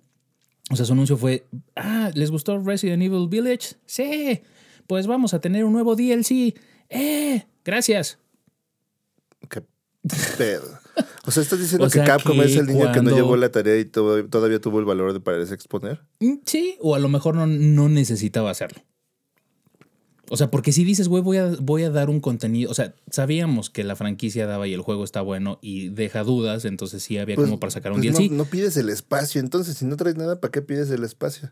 O 0.71 0.77
sea, 0.77 0.85
su 0.87 0.93
anuncio 0.93 1.17
fue, 1.17 1.47
ah, 1.77 2.11
¿les 2.15 2.31
gustó 2.31 2.59
Resident 2.63 3.03
Evil 3.03 3.29
Village? 3.29 3.75
Sí, 3.87 4.41
pues 4.87 5.07
vamos 5.07 5.35
a 5.35 5.41
tener 5.41 5.65
un 5.65 5.73
nuevo 5.73 5.97
DLC. 5.97 6.55
Eh, 6.89 7.45
gracias. 7.65 8.19
Qué 9.49 9.63
pedo. 10.39 10.79
O 11.27 11.31
sea, 11.31 11.43
¿estás 11.43 11.59
diciendo 11.61 11.87
O 11.89 11.91
sea, 11.91 12.05
que 12.05 12.09
Capcom 12.11 12.39
que 12.39 12.45
es 12.45 12.57
el 12.57 12.67
niño 12.67 12.91
que 12.93 13.03
no 13.03 13.11
llevó 13.15 13.37
la 13.37 13.51
tarea 13.51 13.79
y 13.79 13.85
to- 13.85 14.27
todavía 14.29 14.61
tuvo 14.61 14.79
el 14.79 14.85
valor 14.87 15.13
de 15.13 15.21
pararse 15.21 15.53
a 15.53 15.55
exponer? 15.57 16.01
Mm, 16.21 16.37
Sí, 16.47 16.77
o 16.81 16.95
a 16.95 16.99
lo 16.99 17.09
mejor 17.09 17.35
no, 17.35 17.47
no 17.47 17.89
necesitaba 17.89 18.51
hacerlo. 18.51 18.81
O 20.33 20.37
sea, 20.37 20.51
porque 20.51 20.71
si 20.73 20.85
dices, 20.85 21.09
güey, 21.09 21.23
voy 21.23 21.39
a, 21.39 21.49
voy 21.61 21.83
a 21.83 21.91
dar 21.91 22.09
un 22.09 22.21
contenido. 22.21 22.71
O 22.71 22.75
sea, 22.75 22.95
sabíamos 23.11 23.69
que 23.69 23.83
la 23.85 23.97
franquicia 23.97 24.47
daba 24.47 24.69
y 24.69 24.73
el 24.73 24.81
juego 24.81 25.03
está 25.05 25.21
bueno 25.23 25.59
y 25.61 25.89
deja 25.89 26.23
dudas, 26.23 26.65
entonces 26.65 27.03
sí 27.03 27.19
había 27.19 27.35
Pues- 27.35 27.47
como 27.49 27.59
para 27.61 27.71
sacar 27.73 27.91
un 27.93 28.01
pues 28.01 28.15
DLC. 28.17 28.31
No, 28.31 28.37
no 28.39 28.45
pides 28.45 28.77
el 28.77 28.89
espacio, 28.91 29.41
entonces 29.41 29.77
si 29.77 29.85
no 29.85 29.97
traes 29.97 30.17
nada, 30.17 30.41
¿para 30.41 30.53
qué 30.53 30.63
pides 30.63 30.89
el 30.91 31.03
espacio? 31.05 31.51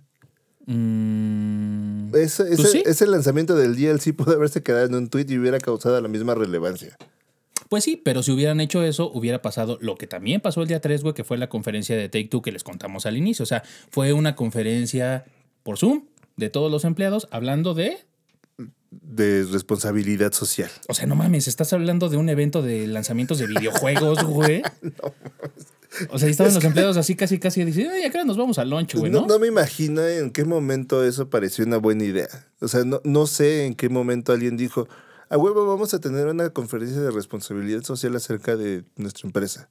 Mm, 0.67 2.15
Ese, 2.15 2.45
Pues 2.45 2.61
ese, 2.61 2.69
sí. 2.69 2.83
ese 2.87 3.07
lanzamiento 3.07 3.55
del 3.57 3.75
DLC 3.77 4.13
pudo 4.15 4.33
haberse 4.35 4.63
quedado 4.63 4.87
en 4.87 4.95
un 4.95 5.09
tweet 5.09 5.27
y 5.29 5.39
hubiera 5.39 5.59
causado 5.59 6.01
la 6.01 6.09
misma 6.09 6.35
relevancia. 6.35 6.97
Pues 7.69 7.85
sí, 7.85 8.01
pero 8.03 8.23
si 8.23 8.31
hubieran 8.33 8.61
hecho 8.61 8.83
eso, 8.83 9.11
hubiera 9.13 9.43
pasado 9.43 9.77
lo 9.83 9.97
que 9.97 10.07
también 10.07 10.41
pasó 10.41 10.63
el 10.63 10.69
día 10.69 10.81
3, 10.81 11.03
güey, 11.03 11.15
que 11.15 11.25
fue 11.25 11.37
la 11.37 11.49
conferencia 11.51 11.97
de 11.97 12.09
Take 12.09 12.29
Two 12.29 12.41
que 12.43 12.53
les 12.53 12.65
contamos 12.65 13.05
al 13.05 13.17
inicio. 13.19 13.43
O 13.43 13.47
sea, 13.47 13.63
fue 13.91 14.13
una 14.15 14.37
conferencia 14.37 15.25
por 15.63 15.77
Zoom 15.79 16.05
de 16.37 16.49
todos 16.49 16.71
los 16.71 16.85
empleados 16.85 17.29
hablando 17.31 17.75
de. 17.75 17.99
De 18.91 19.45
responsabilidad 19.45 20.33
social. 20.33 20.71
O 20.89 20.95
sea, 20.95 21.07
no 21.07 21.15
mames, 21.15 21.47
estás 21.47 21.73
hablando 21.73 22.09
de 22.09 22.17
un 22.17 22.29
evento 22.29 22.63
de 22.63 22.87
lanzamientos 22.87 23.39
de 23.39 23.47
videojuegos, 23.47 24.25
güey. 24.25 24.63
O 26.11 26.19
sea, 26.19 26.29
estaban 26.29 26.53
los 26.53 26.63
empleados 26.63 26.99
así 26.99 27.17
casi 27.17 27.39
casi 27.39 27.65
diciendo, 27.65 27.95
ay, 27.95 28.05
acá 28.05 28.23
nos 28.23 28.37
vamos 28.37 28.59
al 28.59 28.69
lunch, 28.69 28.95
güey, 28.95 29.11
no, 29.11 29.23
¿no? 29.23 29.27
no 29.27 29.39
me 29.39 29.47
imagino 29.47 30.07
en 30.07 30.31
qué 30.31 30.45
momento 30.45 31.03
eso 31.03 31.31
pareció 31.31 31.65
una 31.65 31.79
buena 31.79 32.05
idea. 32.05 32.29
O 32.61 32.69
sea, 32.69 32.85
no, 32.85 33.01
no 33.05 33.27
sé 33.27 33.65
en 33.65 33.75
qué 33.75 33.89
momento 33.89 34.33
alguien 34.33 34.59
dijo, 34.59 34.87
a 35.31 35.37
huevo 35.37 35.67
vamos 35.67 35.93
a 35.95 36.01
tener 36.01 36.27
una 36.27 36.51
conferencia 36.51 37.01
de 37.01 37.11
responsabilidad 37.11 37.83
social 37.83 38.17
acerca 38.17 38.57
de 38.57 38.85
nuestra 38.97 39.27
empresa. 39.27 39.69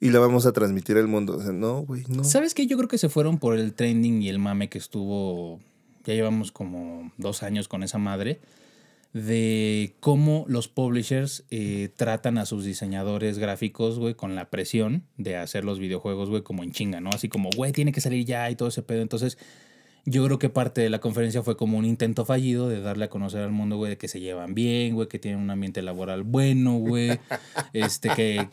Y 0.00 0.10
la 0.10 0.18
vamos 0.18 0.46
a 0.46 0.52
transmitir 0.52 0.96
al 0.96 1.08
mundo. 1.08 1.36
O 1.36 1.42
sea, 1.42 1.52
no, 1.52 1.82
güey, 1.82 2.04
no. 2.08 2.24
¿Sabes 2.24 2.54
qué? 2.54 2.66
Yo 2.66 2.76
creo 2.76 2.88
que 2.88 2.98
se 2.98 3.10
fueron 3.10 3.38
por 3.38 3.56
el 3.58 3.74
trending 3.74 4.22
y 4.22 4.28
el 4.30 4.38
mame 4.38 4.68
que 4.68 4.78
estuvo. 4.78 5.60
Ya 6.04 6.14
llevamos 6.14 6.52
como 6.52 7.12
dos 7.16 7.42
años 7.42 7.68
con 7.68 7.82
esa 7.82 7.98
madre. 7.98 8.40
De 9.12 9.96
cómo 9.98 10.44
los 10.46 10.68
publishers 10.68 11.44
eh, 11.50 11.88
tratan 11.96 12.38
a 12.38 12.46
sus 12.46 12.64
diseñadores 12.64 13.38
gráficos, 13.38 13.98
güey, 13.98 14.14
con 14.14 14.36
la 14.36 14.50
presión 14.50 15.04
de 15.16 15.36
hacer 15.36 15.64
los 15.64 15.80
videojuegos, 15.80 16.30
güey, 16.30 16.42
como 16.42 16.62
en 16.62 16.70
chinga, 16.70 17.00
¿no? 17.00 17.10
Así 17.10 17.28
como, 17.28 17.50
güey, 17.56 17.72
tiene 17.72 17.90
que 17.90 18.00
salir 18.00 18.24
ya 18.24 18.48
y 18.50 18.56
todo 18.56 18.68
ese 18.68 18.82
pedo. 18.82 19.02
Entonces, 19.02 19.36
yo 20.06 20.24
creo 20.24 20.38
que 20.38 20.48
parte 20.48 20.80
de 20.80 20.90
la 20.90 21.00
conferencia 21.00 21.42
fue 21.42 21.56
como 21.56 21.78
un 21.78 21.84
intento 21.84 22.24
fallido 22.24 22.68
de 22.68 22.80
darle 22.80 23.04
a 23.04 23.08
conocer 23.10 23.40
al 23.42 23.50
mundo, 23.52 23.76
güey, 23.76 23.90
de 23.90 23.98
que 23.98 24.08
se 24.08 24.20
llevan 24.20 24.54
bien, 24.54 24.94
güey, 24.94 25.08
que 25.08 25.18
tienen 25.18 25.40
un 25.40 25.50
ambiente 25.50 25.82
laboral 25.82 26.22
bueno, 26.22 26.74
güey. 26.78 27.18
este, 27.72 28.08
que, 28.16 28.48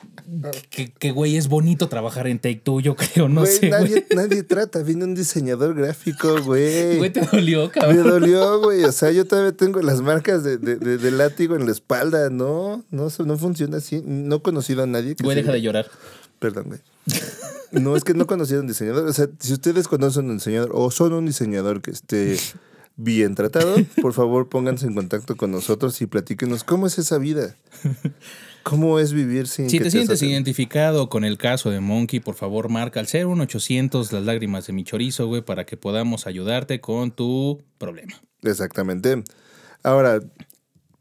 que, 0.69 0.91
que, 0.91 1.11
güey, 1.11 1.37
es 1.37 1.47
bonito 1.47 1.87
trabajar 1.89 2.27
en 2.27 2.39
Take 2.39 2.61
Two, 2.63 2.79
yo 2.81 2.95
creo, 2.95 3.29
no 3.29 3.41
Güey, 3.41 3.53
sé, 3.53 3.69
nadie, 3.69 4.05
güey. 4.09 4.27
nadie 4.27 4.43
trata. 4.43 4.83
Viene 4.83 5.03
un 5.05 5.15
diseñador 5.15 5.75
gráfico, 5.75 6.41
güey. 6.43 6.97
Güey, 6.97 7.09
te 7.11 7.21
dolió, 7.21 7.65
Me 7.65 7.69
cabrón. 7.71 8.07
dolió, 8.09 8.59
güey. 8.61 8.83
O 8.83 8.91
sea, 8.91 9.11
yo 9.11 9.25
todavía 9.25 9.51
tengo 9.53 9.81
las 9.81 10.01
marcas 10.01 10.43
de, 10.43 10.57
de, 10.57 10.75
de- 10.75 10.97
de 10.97 11.11
látigo 11.11 11.55
en 11.55 11.65
la 11.65 11.71
espalda. 11.71 12.29
No, 12.29 12.83
no, 12.91 13.07
no 13.25 13.37
funciona 13.37 13.77
así. 13.77 14.01
No 14.05 14.37
he 14.37 14.41
conocido 14.41 14.83
a 14.83 14.87
nadie 14.87 15.15
que 15.15 15.23
Güey, 15.23 15.35
se- 15.35 15.41
deja 15.43 15.53
de 15.53 15.61
llorar. 15.61 15.87
Perdón, 16.39 16.65
güey. 16.67 16.79
No, 17.71 17.95
es 17.95 18.03
que 18.03 18.13
no 18.13 18.25
a 18.29 18.59
un 18.59 18.67
diseñador. 18.67 19.07
O 19.07 19.13
sea, 19.13 19.27
si 19.39 19.53
ustedes 19.53 19.87
conocen 19.87 20.29
un 20.29 20.37
diseñador 20.37 20.71
o 20.73 20.89
son 20.91 21.13
un 21.13 21.25
diseñador 21.25 21.81
que 21.81 21.91
esté 21.91 22.37
bien 22.95 23.35
tratado, 23.35 23.75
por 24.01 24.13
favor 24.13 24.49
pónganse 24.49 24.87
en 24.87 24.95
contacto 24.95 25.35
con 25.35 25.51
nosotros 25.51 26.01
y 26.01 26.07
platíquenos 26.07 26.63
cómo 26.63 26.87
es 26.87 26.97
esa 26.97 27.17
vida. 27.17 27.55
¿Cómo 28.63 28.99
es 28.99 29.13
vivir 29.13 29.47
sin 29.47 29.69
Si 29.69 29.77
que 29.77 29.85
te 29.85 29.91
sientes 29.91 30.21
identificado 30.21 31.07
con 31.07 31.23
el 31.23 31.37
caso 31.37 31.69
de 31.69 31.79
Monkey, 31.79 32.19
por 32.19 32.35
favor 32.35 32.67
marca 32.67 32.99
al 32.99 33.07
01800 33.07 34.11
las 34.11 34.25
lágrimas 34.25 34.67
de 34.67 34.73
mi 34.73 34.83
chorizo, 34.83 35.25
güey, 35.27 35.41
para 35.41 35.65
que 35.65 35.77
podamos 35.77 36.27
ayudarte 36.27 36.81
con 36.81 37.11
tu 37.11 37.63
problema. 37.77 38.21
Exactamente. 38.43 39.23
Ahora, 39.83 40.19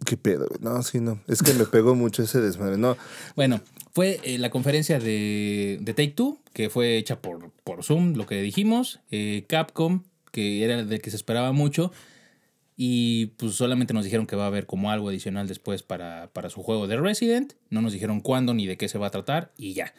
¿qué 0.06 0.16
pedo? 0.16 0.46
güey? 0.48 0.60
No, 0.62 0.82
sí, 0.82 1.00
no. 1.00 1.20
Es 1.28 1.42
que 1.42 1.52
me 1.52 1.64
pegó 1.66 1.94
mucho 1.94 2.22
ese 2.22 2.40
desmadre. 2.40 2.78
No, 2.78 2.96
Bueno, 3.34 3.60
fue 3.92 4.20
eh, 4.24 4.38
la 4.38 4.48
conferencia 4.50 4.98
de, 4.98 5.78
de 5.82 5.92
Take 5.92 6.12
Two, 6.12 6.38
que 6.54 6.70
fue 6.70 6.96
hecha 6.96 7.20
por, 7.20 7.50
por 7.64 7.84
Zoom, 7.84 8.14
lo 8.14 8.24
que 8.26 8.40
dijimos. 8.40 9.00
eh, 9.10 9.44
Capcom, 9.48 10.04
que 10.32 10.64
era 10.64 10.82
de 10.82 10.98
que 11.00 11.10
se 11.10 11.16
esperaba 11.16 11.52
mucho. 11.52 11.92
Y 12.78 13.26
pues 13.38 13.54
solamente 13.54 13.94
nos 13.94 14.04
dijeron 14.04 14.26
que 14.26 14.36
va 14.36 14.44
a 14.44 14.48
haber 14.48 14.66
como 14.66 14.90
algo 14.90 15.08
adicional 15.08 15.48
después 15.48 15.82
para, 15.82 16.28
para 16.32 16.50
su 16.50 16.62
juego 16.62 16.86
de 16.86 16.96
Resident. 16.98 17.54
No 17.70 17.80
nos 17.82 17.92
dijeron 17.92 18.20
cuándo 18.20 18.52
ni 18.54 18.66
de 18.66 18.76
qué 18.76 18.88
se 18.88 18.98
va 18.98 19.06
a 19.06 19.10
tratar 19.10 19.52
y 19.56 19.72
ya. 19.74 19.94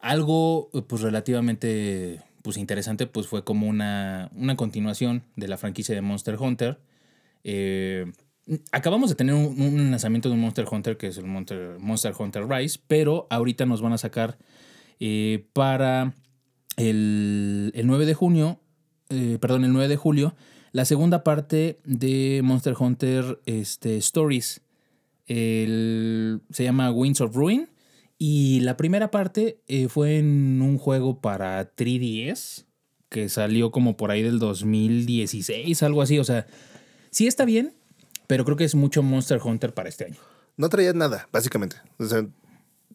Algo 0.00 0.70
pues 0.88 1.02
relativamente 1.02 2.22
pues 2.42 2.56
interesante 2.56 3.06
pues 3.06 3.26
fue 3.26 3.44
como 3.44 3.66
una, 3.68 4.30
una 4.34 4.54
continuación 4.56 5.22
de 5.36 5.48
la 5.48 5.58
franquicia 5.58 5.94
de 5.96 6.00
Monster 6.00 6.36
Hunter. 6.40 6.78
Eh, 7.42 8.12
acabamos 8.72 9.08
de 9.10 9.16
tener 9.16 9.34
un, 9.34 9.60
un 9.60 9.90
lanzamiento 9.90 10.28
de 10.28 10.34
un 10.34 10.40
Monster 10.40 10.66
Hunter 10.70 10.96
que 10.96 11.08
es 11.08 11.18
el 11.18 11.26
Monster, 11.26 12.14
Hunter 12.18 12.48
Rise, 12.48 12.80
pero 12.86 13.26
ahorita 13.30 13.66
nos 13.66 13.80
van 13.82 13.92
a 13.92 13.98
sacar 13.98 14.38
eh, 15.00 15.46
para 15.52 16.14
el, 16.76 17.72
el 17.74 17.86
9 17.86 18.06
de 18.06 18.14
junio, 18.14 18.60
eh, 19.10 19.38
perdón, 19.40 19.64
el 19.64 19.72
9 19.72 19.88
de 19.88 19.96
julio, 19.96 20.34
la 20.72 20.84
segunda 20.84 21.22
parte 21.22 21.80
de 21.84 22.40
Monster 22.42 22.74
Hunter 22.78 23.40
este, 23.46 23.96
Stories. 23.98 24.62
El- 25.26 26.40
se 26.50 26.64
llama 26.64 26.90
Winds 26.90 27.20
of 27.20 27.34
Ruin. 27.34 27.68
Y 28.18 28.60
la 28.60 28.76
primera 28.76 29.10
parte 29.10 29.60
eh, 29.66 29.88
fue 29.88 30.18
en 30.18 30.62
un 30.62 30.78
juego 30.78 31.20
para 31.20 31.74
3DS 31.74 32.66
que 33.08 33.28
salió 33.28 33.70
como 33.72 33.96
por 33.96 34.10
ahí 34.12 34.22
del 34.22 34.38
2016, 34.38 35.82
algo 35.82 36.02
así. 36.02 36.18
O 36.20 36.24
sea, 36.24 36.46
sí 37.10 37.26
está 37.26 37.44
bien, 37.44 37.74
pero 38.26 38.44
creo 38.44 38.56
que 38.56 38.64
es 38.64 38.74
mucho 38.74 39.02
Monster 39.02 39.40
Hunter 39.42 39.74
para 39.74 39.88
este 39.88 40.06
año. 40.06 40.16
no 40.56 40.68
traía 40.68 40.92
nada, 40.92 41.28
básicamente. 41.32 41.76
O 41.98 42.04
sea, 42.04 42.26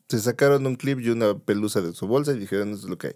se 0.07 0.19
sacaron 0.19 0.65
un 0.65 0.75
clip 0.75 0.99
y 0.99 1.09
una 1.09 1.38
pelusa 1.38 1.82
de 1.82 1.93
su 1.93 2.07
bolsa 2.07 2.34
y 2.34 2.39
dijeron, 2.39 2.69
eso 2.69 2.84
es 2.84 2.89
lo 2.89 2.97
que 2.97 3.07
hay. 3.07 3.15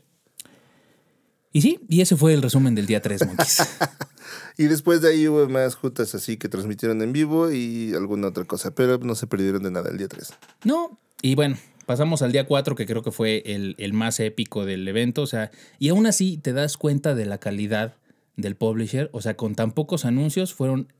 Y 1.53 1.61
sí, 1.61 1.79
y 1.89 2.01
ese 2.01 2.15
fue 2.15 2.33
el 2.33 2.41
resumen 2.41 2.75
del 2.75 2.85
día 2.85 3.01
3, 3.01 3.25
monkeys. 3.27 3.61
Y 4.57 4.65
después 4.65 5.01
de 5.01 5.09
ahí 5.09 5.27
hubo 5.27 5.47
más 5.49 5.75
juntas 5.75 6.13
así 6.15 6.37
que 6.37 6.49
transmitieron 6.49 7.01
en 7.01 7.13
vivo 7.13 7.51
y 7.51 7.93
alguna 7.95 8.27
otra 8.27 8.45
cosa, 8.45 8.73
pero 8.75 8.97
no 8.99 9.15
se 9.15 9.27
perdieron 9.27 9.63
de 9.63 9.71
nada 9.71 9.89
el 9.89 9.97
día 9.97 10.07
3. 10.07 10.33
No, 10.65 10.99
y 11.21 11.35
bueno, 11.35 11.57
pasamos 11.85 12.21
al 12.21 12.31
día 12.31 12.45
4, 12.45 12.75
que 12.75 12.85
creo 12.85 13.01
que 13.01 13.11
fue 13.11 13.43
el, 13.45 13.75
el 13.77 13.93
más 13.93 14.19
épico 14.19 14.65
del 14.65 14.87
evento. 14.87 15.21
O 15.21 15.27
sea, 15.27 15.51
y 15.79 15.89
aún 15.89 16.05
así 16.05 16.37
te 16.37 16.53
das 16.53 16.77
cuenta 16.77 17.15
de 17.15 17.25
la 17.25 17.39
calidad 17.39 17.95
del 18.35 18.55
publisher. 18.55 19.09
O 19.13 19.21
sea, 19.21 19.35
con 19.35 19.55
tan 19.55 19.71
pocos 19.71 20.05
anuncios 20.05 20.53
fueron 20.53 20.93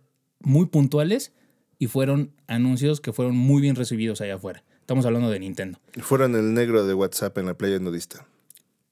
muy 0.44 0.68
puntuales 0.68 1.34
y 1.80 1.88
fueron 1.88 2.32
anuncios 2.48 3.02
que 3.02 3.14
fueron 3.14 3.36
muy 3.36 3.62
bien 3.62 3.76
recibidos 3.76 4.22
allá 4.22 4.36
afuera. 4.36 4.64
Estamos 4.82 5.06
hablando 5.06 5.30
de 5.30 5.40
Nintendo. 5.40 5.80
Fueron 6.00 6.36
el 6.36 6.54
negro 6.54 6.86
de 6.86 6.94
WhatsApp 6.94 7.38
en 7.38 7.46
la 7.46 7.58
playa 7.58 7.80
nudista. 7.80 8.28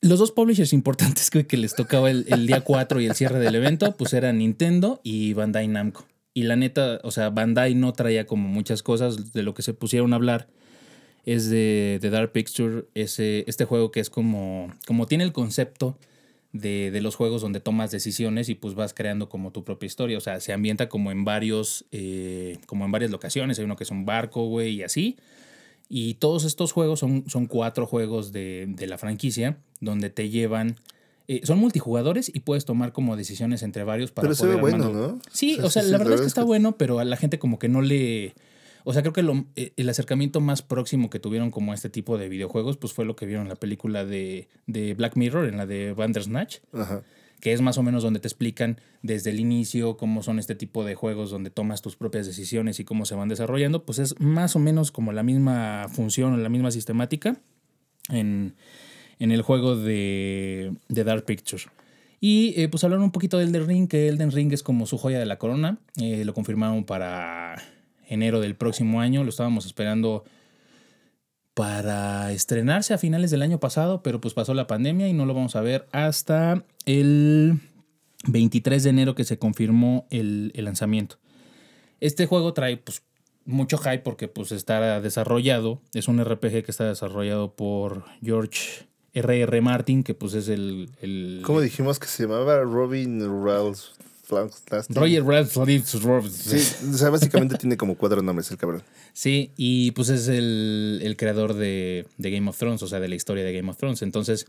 Los 0.02 0.20
dos 0.20 0.32
publishers 0.32 0.72
importantes 0.74 1.30
que, 1.30 1.46
que 1.46 1.58
les 1.58 1.76
tocaba 1.76 2.10
el, 2.10 2.26
el 2.30 2.48
día 2.48 2.62
4 2.62 3.02
y 3.02 3.06
el 3.06 3.16
cierre 3.16 3.40
del 3.40 3.56
evento, 3.56 3.98
pues 3.98 4.14
eran 4.14 4.38
Nintendo 4.38 5.02
y 5.04 5.34
Bandai 5.34 5.68
Namco. 5.68 6.06
Y 6.34 6.44
la 6.44 6.56
neta, 6.56 7.02
o 7.04 7.12
sea, 7.12 7.30
Bandai 7.32 7.76
no 7.76 7.92
traía 7.92 8.26
como 8.26 8.48
muchas 8.48 8.82
cosas 8.82 9.34
de 9.34 9.44
lo 9.44 9.54
que 9.54 9.62
se 9.62 9.74
pusieron 9.74 10.14
a 10.14 10.16
hablar. 10.16 10.48
Es 11.26 11.50
de, 11.50 12.00
de 12.02 12.10
Dark 12.10 12.32
Picture, 12.32 12.86
ese, 12.94 13.44
este 13.48 13.66
juego 13.66 13.92
que 13.92 14.00
es 14.00 14.10
como, 14.10 14.74
como 14.88 15.06
tiene 15.06 15.26
el 15.26 15.34
concepto 15.34 15.98
de, 16.52 16.90
de 16.92 17.02
los 17.02 17.16
juegos 17.16 17.42
donde 17.42 17.60
tomas 17.60 17.92
decisiones 17.92 18.50
y 18.50 18.56
pues 18.56 18.74
vas 18.76 18.94
creando 18.94 19.30
como 19.30 19.52
tu 19.52 19.64
propia 19.64 19.88
historia. 19.88 20.18
O 20.18 20.22
sea, 20.22 20.40
se 20.40 20.52
ambienta 20.54 20.90
como 20.90 21.12
en 21.12 21.24
varios, 21.26 21.86
eh, 21.92 22.58
como 22.66 22.86
en 22.86 22.92
varias 22.92 23.12
locaciones. 23.12 23.60
Hay 23.60 23.66
uno 23.66 23.76
que 23.76 23.84
es 23.84 23.92
un 23.92 24.06
barco, 24.06 24.46
güey, 24.48 24.76
y 24.76 24.84
así. 24.84 25.18
Y 25.90 26.16
todos 26.16 26.44
estos 26.44 26.72
juegos 26.72 27.00
son, 27.00 27.24
son 27.28 27.48
cuatro 27.48 27.86
juegos 27.88 28.32
de, 28.32 28.66
de 28.68 28.88
la 28.88 28.98
franquicia 28.98 29.58
donde 29.80 30.10
te 30.10 30.30
llevan. 30.30 30.76
eh, 31.28 31.42
son 31.44 31.58
multijugadores 31.60 32.32
y 32.34 32.40
puedes 32.42 32.66
tomar 32.66 32.92
como 32.94 33.16
decisiones 33.16 33.64
entre 33.64 33.84
varios 33.84 34.12
para 34.12 34.28
Pero 34.28 34.36
se 34.36 34.46
ve 34.48 34.58
poder 34.58 34.78
bueno, 34.80 34.94
¿no? 34.94 35.20
Sí, 35.32 35.54
O 35.54 35.56
sea, 35.62 35.66
o 35.66 35.70
sea, 35.70 35.82
sí, 35.84 35.88
sí, 35.88 35.92
la 35.92 35.98
verdad 36.00 36.16
es 36.16 36.22
que 36.22 36.28
está 36.28 36.44
bueno, 36.44 36.78
pero 36.78 37.00
a 37.00 37.06
la 37.06 37.18
gente 37.18 37.40
como 37.40 37.60
que 37.60 37.70
no 37.70 37.82
le. 37.82 38.34
O 38.84 38.94
sea, 38.94 39.02
creo 39.02 39.14
que 39.14 39.24
lo- 39.24 39.46
eh, 39.56 39.74
el 39.78 39.90
acercamiento 39.90 40.40
más 40.42 40.62
próximo 40.62 41.10
que 41.10 41.20
tuvieron 41.20 41.52
como 41.52 41.72
a 41.72 41.76
este 41.76 41.90
tipo 41.90 42.18
de 42.18 42.30
videojuegos, 42.30 42.78
pues 42.78 42.94
fue 42.94 43.06
lo 43.06 43.16
que 43.16 43.26
vieron 43.26 43.44
en 43.46 43.50
la 43.50 43.56
película 43.56 44.06
de, 44.06 44.48
de 44.68 44.94
Black 44.94 45.16
Mirror, 45.16 45.48
en 45.48 45.58
la 45.58 45.66
de 45.66 45.94
Bandersnatch 45.94 46.58
Ajá. 46.74 47.02
que 47.42 47.54
es 47.54 47.62
más 47.62 47.78
o 47.78 47.84
menos 47.84 48.04
donde 48.04 48.20
te 48.20 48.28
explican 48.28 48.80
desde 49.02 49.30
el 49.30 49.40
inicio 49.40 49.96
cómo 49.98 50.24
son 50.24 50.40
este 50.40 50.56
tipo 50.56 50.84
de 50.86 50.96
juegos 50.96 51.30
donde 51.32 51.50
tomas 51.50 51.82
tus 51.82 51.96
propias 51.96 52.26
decisiones 52.26 52.80
y 52.80 52.84
cómo 52.86 53.06
se 53.06 53.16
van 53.16 53.30
desarrollando, 53.30 53.86
pues 53.86 54.00
es 54.00 54.20
más 54.20 54.56
o 54.56 54.60
menos 54.60 54.92
como 54.92 55.12
la 55.14 55.24
misma 55.24 55.88
función 55.90 56.34
o 56.34 56.38
la 56.38 56.50
misma 56.50 56.72
sistemática. 56.72 57.38
en, 58.10 58.56
en 59.20 59.32
el 59.32 59.42
juego 59.42 59.76
de, 59.76 60.72
de 60.88 61.04
Dark 61.04 61.26
Pictures. 61.26 61.68
Y 62.22 62.54
eh, 62.62 62.68
pues 62.70 62.84
hablaron 62.84 63.04
un 63.06 63.12
poquito 63.12 63.38
de 63.38 63.44
Elden 63.46 63.68
Ring, 63.68 63.88
que 63.90 64.08
Elden 64.08 64.32
Ring 64.32 64.52
es 64.54 64.64
como 64.64 64.86
su 64.86 64.98
joya 64.98 65.20
de 65.20 65.26
la 65.26 65.38
corona. 65.38 65.78
Eh, 66.02 66.24
lo 66.26 66.34
confirmaron 66.34 66.84
para 66.86 67.56
enero 68.10 68.42
del 68.42 68.56
próximo 68.56 69.00
año. 69.00 69.24
Lo 69.24 69.30
estábamos 69.30 69.66
esperando 69.66 70.26
para 71.54 72.32
estrenarse 72.32 72.94
a 72.94 72.98
finales 72.98 73.32
del 73.32 73.42
año 73.42 73.60
pasado, 73.60 74.02
pero 74.02 74.22
pues 74.22 74.34
pasó 74.34 74.54
la 74.54 74.68
pandemia 74.68 75.08
y 75.08 75.14
no 75.14 75.26
lo 75.26 75.34
vamos 75.34 75.56
a 75.56 75.62
ver 75.62 75.88
hasta 75.92 76.64
el 76.86 77.60
23 78.28 78.84
de 78.84 78.90
enero 78.90 79.16
que 79.16 79.24
se 79.24 79.38
confirmó 79.38 80.08
el, 80.10 80.54
lanzamiento. 80.56 81.18
Este 82.00 82.26
juego 82.26 82.54
trae 82.54 82.78
pues 82.78 83.04
mucho 83.46 83.78
hype 83.78 84.00
porque 84.00 84.28
pues 84.28 84.52
está 84.52 85.02
desarrollado, 85.02 85.82
es 85.94 86.08
un 86.08 86.24
RPG 86.24 86.64
que 86.64 86.72
está 86.72 86.88
desarrollado 86.88 87.54
por 87.56 88.06
George 88.24 88.88
R.R. 89.14 89.62
Martin, 89.62 90.04
que 90.04 90.14
pues 90.14 90.34
es 90.36 90.48
el... 90.48 90.90
el 91.02 91.42
¿Cómo 91.44 91.60
dijimos 91.62 92.00
que 92.00 92.08
se 92.08 92.24
llamaba? 92.24 92.62
Robin 92.62 93.20
Ralph. 94.30 94.56
Roger 94.90 95.24
Ralph. 95.24 95.52
Sí, 96.30 96.88
o 96.90 96.98
sea, 96.98 97.10
básicamente 97.10 97.58
tiene 97.58 97.78
como 97.78 97.96
cuatro 97.96 98.22
nombres 98.22 98.50
el 98.52 98.58
cabrón. 98.58 98.84
Sí, 99.14 99.52
y 99.58 99.92
pues 99.92 100.10
es 100.10 100.28
el, 100.30 101.02
el 101.04 101.18
creador 101.18 101.54
de, 101.56 102.06
de, 102.18 102.32
Game 102.32 102.50
of 102.50 102.58
Thrones, 102.58 102.82
o 102.84 102.88
sea, 102.88 103.00
de 103.00 103.10
la 103.10 103.16
historia 103.16 103.44
de 103.44 103.52
Game 103.52 103.70
of 103.70 103.78
Thrones. 103.78 104.02
Entonces, 104.02 104.46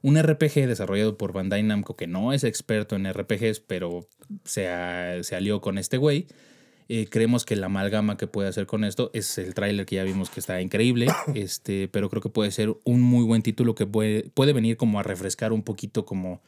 un 0.00 0.16
RPG 0.20 0.66
desarrollado 0.66 1.18
por 1.18 1.32
Bandai 1.32 1.62
Namco, 1.62 1.96
que 1.96 2.06
no 2.06 2.32
es 2.32 2.44
experto 2.44 2.96
en 2.96 3.12
RPGs, 3.12 3.60
pero 3.60 4.08
se, 4.44 4.68
se 5.22 5.36
alió 5.36 5.60
con 5.60 5.76
este 5.76 5.98
güey. 5.98 6.26
Eh, 6.88 7.08
creemos 7.10 7.44
que 7.44 7.56
la 7.56 7.66
amalgama 7.66 8.16
que 8.16 8.28
puede 8.28 8.48
hacer 8.48 8.66
con 8.66 8.84
esto 8.84 9.10
es 9.12 9.38
el 9.38 9.54
tráiler 9.54 9.86
que 9.86 9.96
ya 9.96 10.04
vimos 10.04 10.30
que 10.30 10.38
está 10.38 10.60
increíble, 10.60 11.08
este, 11.34 11.88
pero 11.88 12.08
creo 12.08 12.22
que 12.22 12.28
puede 12.28 12.52
ser 12.52 12.76
un 12.84 13.00
muy 13.02 13.24
buen 13.24 13.42
título 13.42 13.74
que 13.74 13.86
puede, 13.86 14.30
puede 14.30 14.52
venir 14.52 14.76
como 14.76 15.00
a 15.00 15.02
refrescar 15.02 15.52
un 15.52 15.62
poquito 15.62 16.06
como 16.06 16.42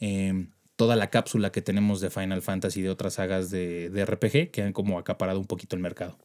eh, 0.00 0.46
toda 0.76 0.96
la 0.96 1.10
cápsula 1.10 1.52
que 1.52 1.62
tenemos 1.62 2.00
de 2.00 2.10
Final 2.10 2.42
Fantasy 2.42 2.80
y 2.80 2.82
de 2.82 2.90
otras 2.90 3.14
sagas 3.14 3.50
de, 3.50 3.90
de, 3.90 4.04
RPG 4.04 4.50
que 4.50 4.62
han 4.62 4.72
como 4.72 4.98
acaparado 4.98 5.38
un 5.38 5.46
poquito 5.46 5.76
el 5.76 5.82
mercado. 5.82 6.18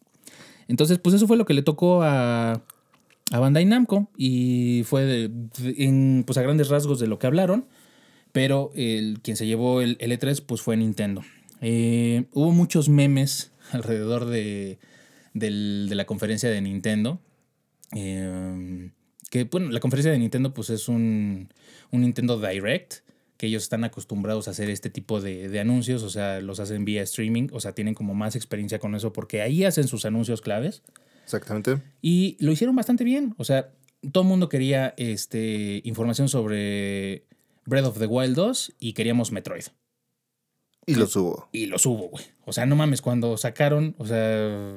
Entonces, 0.68 1.00
pues 1.00 1.16
eso 1.16 1.28
fue 1.28 1.38
lo 1.38 1.46
que 1.46 1.54
le 1.54 1.62
tocó 1.62 2.04
a, 2.04 2.64
a 3.32 3.40
Bandai 3.40 3.66
Namco 3.66 4.10
y 4.18 4.84
fue 4.86 5.30
en, 5.64 6.24
pues 6.26 6.38
a 6.38 6.42
grandes 6.42 6.70
rasgos 6.70 7.00
de 7.00 7.08
lo 7.08 7.20
que 7.20 7.28
hablaron, 7.28 7.68
pero 8.32 8.72
el, 8.76 9.20
quien 9.22 9.38
se 9.38 9.48
llevó 9.48 9.82
el, 9.82 9.98
el 10.00 10.12
E3 10.12 10.44
pues 10.46 10.62
fue 10.62 10.78
Nintendo. 10.78 11.24
Eh, 11.62 12.26
hubo 12.34 12.52
muchos 12.52 12.90
memes 12.90 13.52
alrededor 13.72 14.26
de, 14.26 14.80
del, 15.34 15.88
de 15.90 15.96
la 15.96 16.06
conferencia 16.06 16.50
de 16.50 16.62
Nintendo. 16.62 17.20
Eh, 17.96 18.92
que, 19.30 19.44
bueno, 19.44 19.70
la 19.70 19.80
conferencia 19.80 20.12
de 20.12 20.20
Nintendo 20.20 20.54
pues 20.54 20.70
es 20.70 20.88
un, 20.88 21.50
un, 21.92 22.02
Nintendo 22.02 22.40
Direct, 22.40 22.96
que 23.40 23.48
ellos 23.48 23.64
están 23.64 23.86
acostumbrados 23.86 24.50
a 24.50 24.52
hacer 24.52 24.70
este 24.70 24.90
tipo 24.90 25.22
de, 25.22 25.48
de, 25.48 25.60
anuncios, 25.62 26.04
o 26.04 26.10
sea, 26.10 26.42
los 26.42 26.60
hacen 26.60 26.84
vía 26.84 27.02
streaming, 27.04 27.48
o 27.54 27.62
sea, 27.62 27.72
tienen 27.72 27.94
como 27.94 28.14
más 28.14 28.36
experiencia 28.36 28.80
con 28.80 28.96
eso 28.96 29.14
porque 29.14 29.42
ahí 29.42 29.64
hacen 29.64 29.88
sus 29.88 30.04
anuncios 30.04 30.42
claves. 30.42 30.84
Exactamente. 31.24 31.82
Y 32.02 32.36
lo 32.42 32.52
hicieron 32.52 32.76
bastante 32.76 33.06
bien, 33.06 33.36
o 33.38 33.46
sea, 33.46 33.72
todo 34.12 34.24
el 34.24 34.28
mundo 34.28 34.50
quería 34.50 34.94
este, 34.98 35.80
información 35.86 36.28
sobre 36.28 37.24
Breath 37.66 37.86
of 37.86 38.00
the 38.00 38.08
Wild 38.08 38.36
2 38.36 38.74
y 38.78 38.92
queríamos 38.92 39.32
Metroid. 39.32 39.68
Y 40.86 40.96
lo 40.96 41.08
subo. 41.08 41.48
Y 41.54 41.68
lo 41.68 41.80
subo, 41.80 42.10
güey. 42.10 42.26
O 42.44 42.52
sea, 42.52 42.66
no 42.66 42.76
mames, 42.76 43.02
cuando 43.02 43.38
sacaron, 43.38 43.96
o 44.00 44.06
sea, 44.06 44.76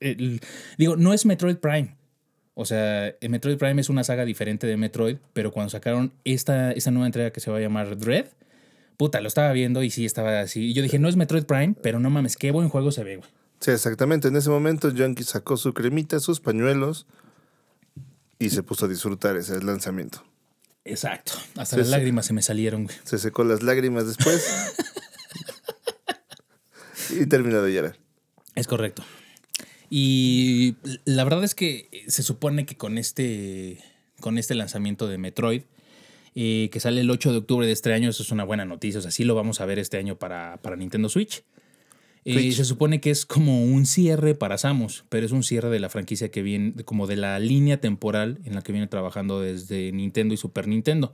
el, 0.00 0.40
digo, 0.78 0.96
no 0.96 1.14
es 1.14 1.26
Metroid 1.26 1.58
Prime. 1.58 1.96
O 2.54 2.64
sea, 2.66 3.14
Metroid 3.26 3.56
Prime 3.56 3.80
es 3.80 3.88
una 3.88 4.04
saga 4.04 4.24
diferente 4.24 4.66
de 4.66 4.76
Metroid, 4.76 5.16
pero 5.32 5.52
cuando 5.52 5.70
sacaron 5.70 6.12
esta, 6.24 6.72
esta 6.72 6.90
nueva 6.90 7.06
entrega 7.06 7.30
que 7.30 7.40
se 7.40 7.50
va 7.50 7.56
a 7.56 7.60
llamar 7.60 7.96
Dread, 7.96 8.26
puta, 8.96 9.20
lo 9.20 9.28
estaba 9.28 9.52
viendo 9.52 9.82
y 9.82 9.90
sí 9.90 10.04
estaba 10.04 10.40
así. 10.40 10.66
Y 10.66 10.74
yo 10.74 10.82
dije, 10.82 10.98
no 10.98 11.08
es 11.08 11.16
Metroid 11.16 11.44
Prime, 11.44 11.74
pero 11.82 11.98
no 11.98 12.10
mames, 12.10 12.36
qué 12.36 12.50
buen 12.50 12.68
juego 12.68 12.92
se 12.92 13.04
ve, 13.04 13.16
güey. 13.16 13.30
Sí, 13.60 13.70
exactamente. 13.70 14.28
En 14.28 14.36
ese 14.36 14.50
momento, 14.50 14.90
Yankee 14.90 15.22
sacó 15.22 15.56
su 15.56 15.72
cremita, 15.72 16.18
sus 16.20 16.40
pañuelos 16.40 17.06
y 18.38 18.50
se 18.50 18.62
puso 18.62 18.86
a 18.86 18.88
disfrutar 18.88 19.36
ese 19.36 19.62
lanzamiento. 19.62 20.24
Exacto. 20.84 21.34
Hasta 21.56 21.76
se 21.76 21.78
las 21.78 21.88
lágrimas 21.90 22.26
se 22.26 22.32
me 22.32 22.42
salieron, 22.42 22.84
güey. 22.84 22.96
Se 23.04 23.18
secó 23.18 23.44
las 23.44 23.62
lágrimas 23.62 24.06
después. 24.06 24.74
y 27.10 27.26
terminó 27.26 27.62
de 27.62 27.72
llorar. 27.72 27.96
Es 28.56 28.66
correcto. 28.66 29.04
Y 29.94 30.76
la 31.04 31.22
verdad 31.22 31.44
es 31.44 31.54
que 31.54 31.90
se 32.06 32.22
supone 32.22 32.64
que 32.64 32.78
con 32.78 32.96
este, 32.96 33.76
con 34.20 34.38
este 34.38 34.54
lanzamiento 34.54 35.06
de 35.06 35.18
Metroid, 35.18 35.64
eh, 36.34 36.70
que 36.72 36.80
sale 36.80 37.02
el 37.02 37.10
8 37.10 37.30
de 37.30 37.36
octubre 37.36 37.66
de 37.66 37.74
este 37.74 37.92
año, 37.92 38.08
eso 38.08 38.22
es 38.22 38.32
una 38.32 38.44
buena 38.44 38.64
noticia. 38.64 39.00
O 39.00 39.02
sea, 39.02 39.10
sí 39.10 39.24
lo 39.24 39.34
vamos 39.34 39.60
a 39.60 39.66
ver 39.66 39.78
este 39.78 39.98
año 39.98 40.16
para, 40.16 40.56
para 40.62 40.76
Nintendo 40.76 41.10
Switch. 41.10 41.44
Eh, 42.24 42.52
se 42.52 42.64
supone 42.64 43.02
que 43.02 43.10
es 43.10 43.26
como 43.26 43.62
un 43.62 43.84
cierre 43.84 44.34
para 44.34 44.56
Samus, 44.56 45.04
pero 45.10 45.26
es 45.26 45.32
un 45.32 45.42
cierre 45.42 45.68
de 45.68 45.78
la 45.78 45.90
franquicia 45.90 46.30
que 46.30 46.40
viene, 46.40 46.72
como 46.84 47.06
de 47.06 47.16
la 47.16 47.38
línea 47.38 47.78
temporal 47.78 48.38
en 48.46 48.54
la 48.54 48.62
que 48.62 48.72
viene 48.72 48.86
trabajando 48.86 49.42
desde 49.42 49.92
Nintendo 49.92 50.32
y 50.32 50.38
Super 50.38 50.68
Nintendo. 50.68 51.12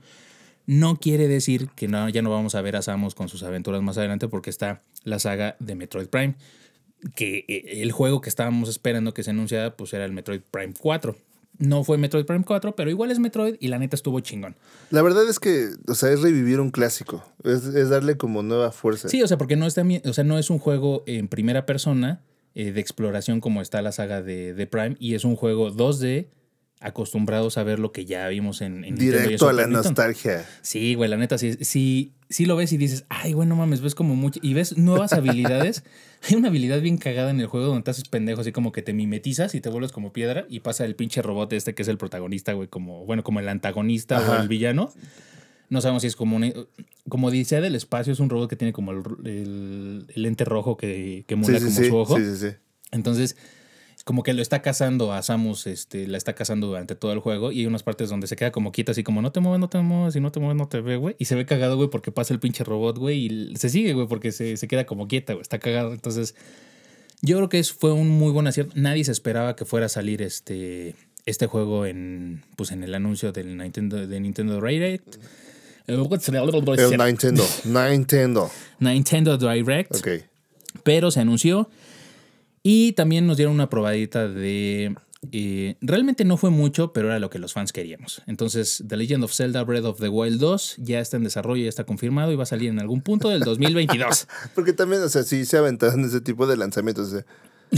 No 0.67 1.01
quiere 1.01 1.27
decir 1.27 1.67
que 1.75 1.89
no, 1.89 2.07
ya 2.07 2.21
no 2.21 2.29
vamos 2.29 2.55
a 2.55 2.61
ver 2.61 2.77
a 2.77 2.81
Samus 2.81 3.13
con 3.13 3.27
sus 3.27 3.43
aventuras 3.43 3.81
más 3.81 3.97
adelante 3.97 4.29
porque 4.29 4.49
está 4.49 4.83
la 5.03 5.19
saga 5.19 5.57
de 5.59 5.75
Metroid 5.75 6.07
Prime, 6.07 6.35
que 7.15 7.45
eh, 7.47 7.81
el 7.81 7.91
juego 7.91 8.21
que 8.21 8.29
estábamos 8.29 8.69
esperando 8.69 9.13
que 9.13 9.23
se 9.23 9.31
anunciara 9.31 9.75
pues 9.75 9.93
era 9.93 10.05
el 10.05 10.11
Metroid 10.11 10.41
Prime 10.51 10.73
4. 10.79 11.15
No 11.57 11.83
fue 11.83 11.97
Metroid 11.97 12.25
Prime 12.25 12.45
4, 12.45 12.73
pero 12.75 12.89
igual 12.89 13.11
es 13.11 13.19
Metroid 13.19 13.55
y 13.59 13.67
la 13.67 13.79
neta 13.79 13.95
estuvo 13.95 14.19
chingón. 14.21 14.55
La 14.91 15.01
verdad 15.01 15.27
es 15.27 15.39
que, 15.39 15.67
o 15.87 15.93
sea, 15.93 16.09
es 16.11 16.21
revivir 16.21 16.61
un 16.61 16.71
clásico. 16.71 17.23
Es, 17.43 17.65
es 17.65 17.89
darle 17.89 18.15
como 18.15 18.43
nueva 18.43 18.71
fuerza. 18.71 19.09
Sí, 19.09 19.21
o 19.21 19.27
sea, 19.27 19.37
porque 19.37 19.57
no, 19.57 19.65
está, 19.65 19.83
o 20.05 20.13
sea, 20.13 20.23
no 20.23 20.39
es 20.39 20.49
un 20.49 20.59
juego 20.59 21.03
en 21.05 21.27
primera 21.27 21.65
persona 21.65 22.21
eh, 22.55 22.71
de 22.71 22.81
exploración 22.81 23.41
como 23.41 23.61
está 23.61 23.81
la 23.81 23.91
saga 23.91 24.21
de, 24.21 24.53
de, 24.53 24.67
Prime 24.67 24.95
y 24.99 25.13
es 25.13 25.23
un 25.23 25.35
juego 25.35 25.69
2D 25.69 26.29
acostumbrados 26.81 27.57
a 27.57 27.63
ver 27.63 27.79
lo 27.79 27.91
que 27.91 28.05
ya 28.05 28.27
vimos 28.29 28.61
en, 28.61 28.85
en 28.85 28.95
Directo 28.95 29.49
a 29.49 29.53
la 29.53 29.67
nostalgia. 29.67 30.45
Sí, 30.61 30.95
güey, 30.95 31.09
la 31.09 31.17
neta, 31.17 31.37
sí, 31.37 31.57
sí, 31.61 32.13
sí 32.29 32.45
lo 32.45 32.55
ves 32.55 32.71
y 32.71 32.77
dices, 32.77 33.05
ay, 33.09 33.33
güey, 33.33 33.47
no 33.47 33.55
mames, 33.55 33.81
ves 33.81 33.95
como 33.95 34.15
mucho. 34.15 34.39
Y 34.41 34.53
ves 34.53 34.77
nuevas 34.77 35.13
habilidades. 35.13 35.83
Hay 36.29 36.35
una 36.35 36.49
habilidad 36.49 36.81
bien 36.81 36.97
cagada 36.97 37.31
en 37.31 37.39
el 37.39 37.47
juego 37.47 37.67
donde 37.67 37.83
te 37.83 37.91
haces 37.91 38.07
pendejo, 38.07 38.41
así 38.41 38.51
como 38.51 38.71
que 38.71 38.81
te 38.81 38.93
mimetizas 38.93 39.55
y 39.55 39.61
te 39.61 39.69
vuelves 39.69 39.91
como 39.91 40.13
piedra 40.13 40.45
y 40.49 40.61
pasa 40.61 40.85
el 40.85 40.95
pinche 40.95 41.21
robot 41.21 41.51
este 41.53 41.73
que 41.75 41.81
es 41.81 41.87
el 41.87 41.97
protagonista, 41.97 42.53
güey, 42.53 42.67
como, 42.67 43.05
bueno, 43.05 43.23
como 43.23 43.39
el 43.39 43.49
antagonista 43.49 44.17
Ajá. 44.17 44.37
o 44.37 44.41
el 44.41 44.47
villano. 44.47 44.91
No 45.69 45.81
sabemos 45.81 46.01
si 46.01 46.07
es 46.07 46.15
como 46.15 46.35
un, 46.35 46.67
como 47.09 47.29
dice 47.29 47.61
del 47.61 47.75
espacio, 47.75 48.11
es 48.11 48.19
un 48.19 48.29
robot 48.29 48.49
que 48.49 48.55
tiene 48.55 48.73
como 48.73 48.91
el, 48.91 49.03
el, 49.25 50.05
el 50.13 50.21
lente 50.23 50.43
rojo 50.43 50.77
que, 50.77 51.23
que 51.27 51.35
sí, 51.35 51.43
sí, 51.45 51.53
como 51.53 51.69
sí, 51.69 51.85
su 51.85 51.95
ojo. 51.97 52.17
Sí, 52.17 52.25
sí, 52.25 52.49
sí. 52.49 52.55
Entonces, 52.91 53.37
como 54.09 54.23
que 54.23 54.33
lo 54.33 54.41
está 54.41 54.63
cazando 54.63 55.13
a 55.13 55.21
Samus, 55.21 55.67
este, 55.67 56.07
la 56.07 56.17
está 56.17 56.33
cazando 56.33 56.65
durante 56.65 56.95
todo 56.95 57.13
el 57.13 57.19
juego 57.19 57.51
y 57.51 57.59
hay 57.59 57.65
unas 57.67 57.83
partes 57.83 58.09
donde 58.09 58.25
se 58.25 58.35
queda 58.35 58.51
como 58.51 58.71
quita, 58.71 58.93
así 58.93 59.03
como 59.03 59.21
no 59.21 59.31
te 59.31 59.39
mueves, 59.39 59.59
no 59.59 59.69
te 59.69 59.77
mueves, 59.77 60.15
y 60.15 60.19
no 60.19 60.31
te 60.31 60.39
mueves, 60.39 60.57
no 60.57 60.67
te 60.67 60.81
ve, 60.81 60.95
güey. 60.95 61.15
Y 61.19 61.25
se 61.25 61.35
ve 61.35 61.45
cagado, 61.45 61.77
güey, 61.77 61.91
porque 61.91 62.11
pasa 62.11 62.33
el 62.33 62.39
pinche 62.39 62.63
robot, 62.63 62.97
güey, 62.97 63.27
y 63.27 63.55
se 63.57 63.69
sigue, 63.69 63.93
güey, 63.93 64.07
porque 64.07 64.31
se, 64.31 64.57
se, 64.57 64.67
queda 64.67 64.87
como 64.87 65.07
quieta, 65.07 65.33
güey, 65.33 65.43
está 65.43 65.59
cagado. 65.59 65.93
Entonces, 65.93 66.33
yo 67.21 67.37
creo 67.37 67.49
que 67.49 67.59
es, 67.59 67.71
fue 67.71 67.91
un 67.91 68.09
muy 68.09 68.31
buen 68.31 68.47
acierto. 68.47 68.73
Nadie 68.75 69.03
se 69.03 69.11
esperaba 69.11 69.55
que 69.55 69.63
fuera 69.63 69.85
a 69.85 69.89
salir 69.89 70.23
este, 70.23 70.95
este 71.27 71.45
juego 71.45 71.85
en, 71.85 72.41
pues, 72.55 72.71
en 72.71 72.83
el 72.83 72.95
anuncio 72.95 73.31
del 73.31 73.57
Nintendo, 73.59 74.07
de 74.07 74.19
Nintendo 74.19 74.59
Direct. 74.59 75.17
El 75.85 75.97
Nintendo, 77.05 77.43
Nintendo. 77.63 78.49
Nintendo 78.79 79.37
Direct. 79.37 79.95
Ok. 79.95 80.07
Pero 80.81 81.11
se 81.11 81.19
anunció. 81.19 81.69
Y 82.63 82.93
también 82.93 83.27
nos 83.27 83.37
dieron 83.37 83.53
una 83.55 83.69
probadita 83.69 84.27
de... 84.27 84.95
Eh, 85.33 85.75
realmente 85.81 86.23
no 86.23 86.37
fue 86.37 86.49
mucho, 86.49 86.93
pero 86.93 87.07
era 87.09 87.19
lo 87.19 87.29
que 87.29 87.39
los 87.39 87.51
fans 87.51 87.73
queríamos. 87.73 88.21
Entonces, 88.25 88.83
The 88.87 88.95
Legend 88.95 89.25
of 89.25 89.33
Zelda 89.33 89.63
Breath 89.63 89.83
of 89.83 89.99
the 89.99 90.07
Wild 90.07 90.39
2 90.39 90.75
ya 90.77 91.01
está 91.01 91.17
en 91.17 91.25
desarrollo, 91.25 91.63
ya 91.63 91.69
está 91.69 91.83
confirmado 91.83 92.31
y 92.31 92.37
va 92.37 92.43
a 92.43 92.45
salir 92.45 92.69
en 92.69 92.79
algún 92.79 93.01
punto 93.01 93.29
del 93.29 93.39
2022. 93.45 94.27
Porque 94.55 94.71
también, 94.71 95.01
o 95.01 95.09
sea, 95.09 95.23
sí 95.23 95.43
se 95.45 95.57
aventaron 95.57 96.05
ese 96.05 96.21
tipo 96.21 96.47
de 96.47 96.55
lanzamientos. 96.55 97.07
O 97.07 97.11
sea, 97.11 97.25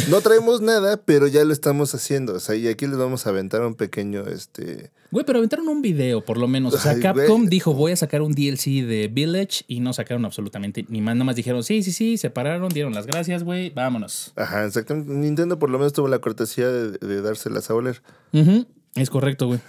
no 0.10 0.22
traemos 0.22 0.62
nada, 0.62 0.98
pero 1.04 1.28
ya 1.28 1.44
lo 1.44 1.54
estamos 1.54 1.94
haciendo. 1.96 2.34
O 2.36 2.40
sea, 2.40 2.56
y 2.56 2.68
aquí 2.68 2.88
les 2.88 2.98
vamos 2.98 3.26
a 3.26 3.30
aventar 3.30 3.62
un 3.62 3.76
pequeño, 3.76 4.26
este... 4.28 4.92
Güey, 5.12 5.26
pero 5.26 5.40
aventaron 5.40 5.68
un 5.68 5.82
video, 5.82 6.24
por 6.24 6.38
lo 6.38 6.48
menos. 6.48 6.74
O 6.74 6.78
sea, 6.78 6.94
Ay, 6.94 7.02
Capcom 7.02 7.42
güey. 7.42 7.50
dijo, 7.50 7.74
voy 7.74 7.92
a 7.92 7.98
sacar 7.98 8.22
un 8.22 8.32
DLC 8.34 8.86
de 8.88 9.10
Village 9.12 9.66
y 9.68 9.82
no 9.82 9.92
sacaron 9.92 10.24
absolutamente 10.24 10.86
ni 10.88 11.02
más. 11.02 11.16
Nada 11.16 11.26
más 11.26 11.36
dijeron, 11.36 11.64
sí, 11.66 11.84
sí, 11.84 11.92
sí, 11.92 12.18
se 12.18 12.30
pararon, 12.30 12.70
dieron 12.70 12.94
las 12.94 13.08
gracias, 13.08 13.44
güey, 13.44 13.72
vámonos. 13.72 14.32
Ajá, 14.38 14.66
exactamente. 14.66 15.12
Nintendo 15.12 15.60
por 15.60 15.70
lo 15.70 15.78
menos 15.80 15.92
tuvo 15.92 16.08
la 16.08 16.20
cortesía 16.20 16.70
de, 16.70 16.92
de 16.98 17.22
dárselas 17.22 17.70
a 17.70 17.76
oler. 17.76 18.02
Ujú, 18.32 18.66
Es 18.96 19.10
correcto, 19.10 19.48
güey. 19.48 19.60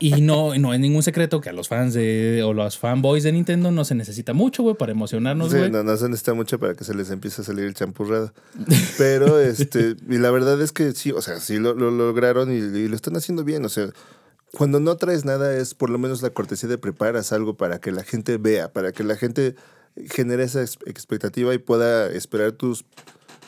Y 0.00 0.20
no, 0.20 0.56
no 0.58 0.74
es 0.74 0.80
ningún 0.80 1.02
secreto 1.02 1.40
que 1.40 1.48
a 1.50 1.52
los 1.52 1.68
fans 1.68 1.94
de, 1.94 2.42
o 2.44 2.52
los 2.52 2.78
fanboys 2.78 3.22
de 3.24 3.32
Nintendo 3.32 3.70
no 3.70 3.84
se 3.84 3.94
necesita 3.94 4.32
mucho, 4.32 4.62
güey, 4.62 4.76
para 4.76 4.92
emocionarnos, 4.92 5.50
Sí, 5.52 5.58
güey. 5.58 5.70
no, 5.70 5.82
no 5.82 5.96
se 5.96 6.08
necesita 6.08 6.34
mucho 6.34 6.58
para 6.58 6.74
que 6.74 6.84
se 6.84 6.94
les 6.94 7.10
empiece 7.10 7.42
a 7.42 7.44
salir 7.44 7.64
el 7.64 7.74
champurrado. 7.74 8.32
Pero, 8.98 9.38
este, 9.40 9.96
y 10.08 10.18
la 10.18 10.30
verdad 10.30 10.60
es 10.60 10.72
que 10.72 10.92
sí, 10.92 11.12
o 11.12 11.22
sea, 11.22 11.40
sí 11.40 11.58
lo, 11.58 11.74
lo 11.74 11.90
lograron 11.90 12.52
y, 12.52 12.56
y 12.56 12.88
lo 12.88 12.96
están 12.96 13.16
haciendo 13.16 13.44
bien. 13.44 13.64
O 13.64 13.68
sea, 13.68 13.88
cuando 14.52 14.80
no 14.80 14.96
traes 14.96 15.24
nada 15.24 15.56
es 15.56 15.74
por 15.74 15.90
lo 15.90 15.98
menos 15.98 16.22
la 16.22 16.30
cortesía 16.30 16.68
de 16.68 16.78
preparas 16.78 17.32
algo 17.32 17.56
para 17.56 17.80
que 17.80 17.92
la 17.92 18.04
gente 18.04 18.38
vea, 18.38 18.72
para 18.72 18.92
que 18.92 19.04
la 19.04 19.16
gente 19.16 19.54
genere 20.10 20.44
esa 20.44 20.62
ex- 20.62 20.78
expectativa 20.86 21.52
y 21.54 21.58
pueda 21.58 22.08
esperar 22.10 22.52
tus, 22.52 22.84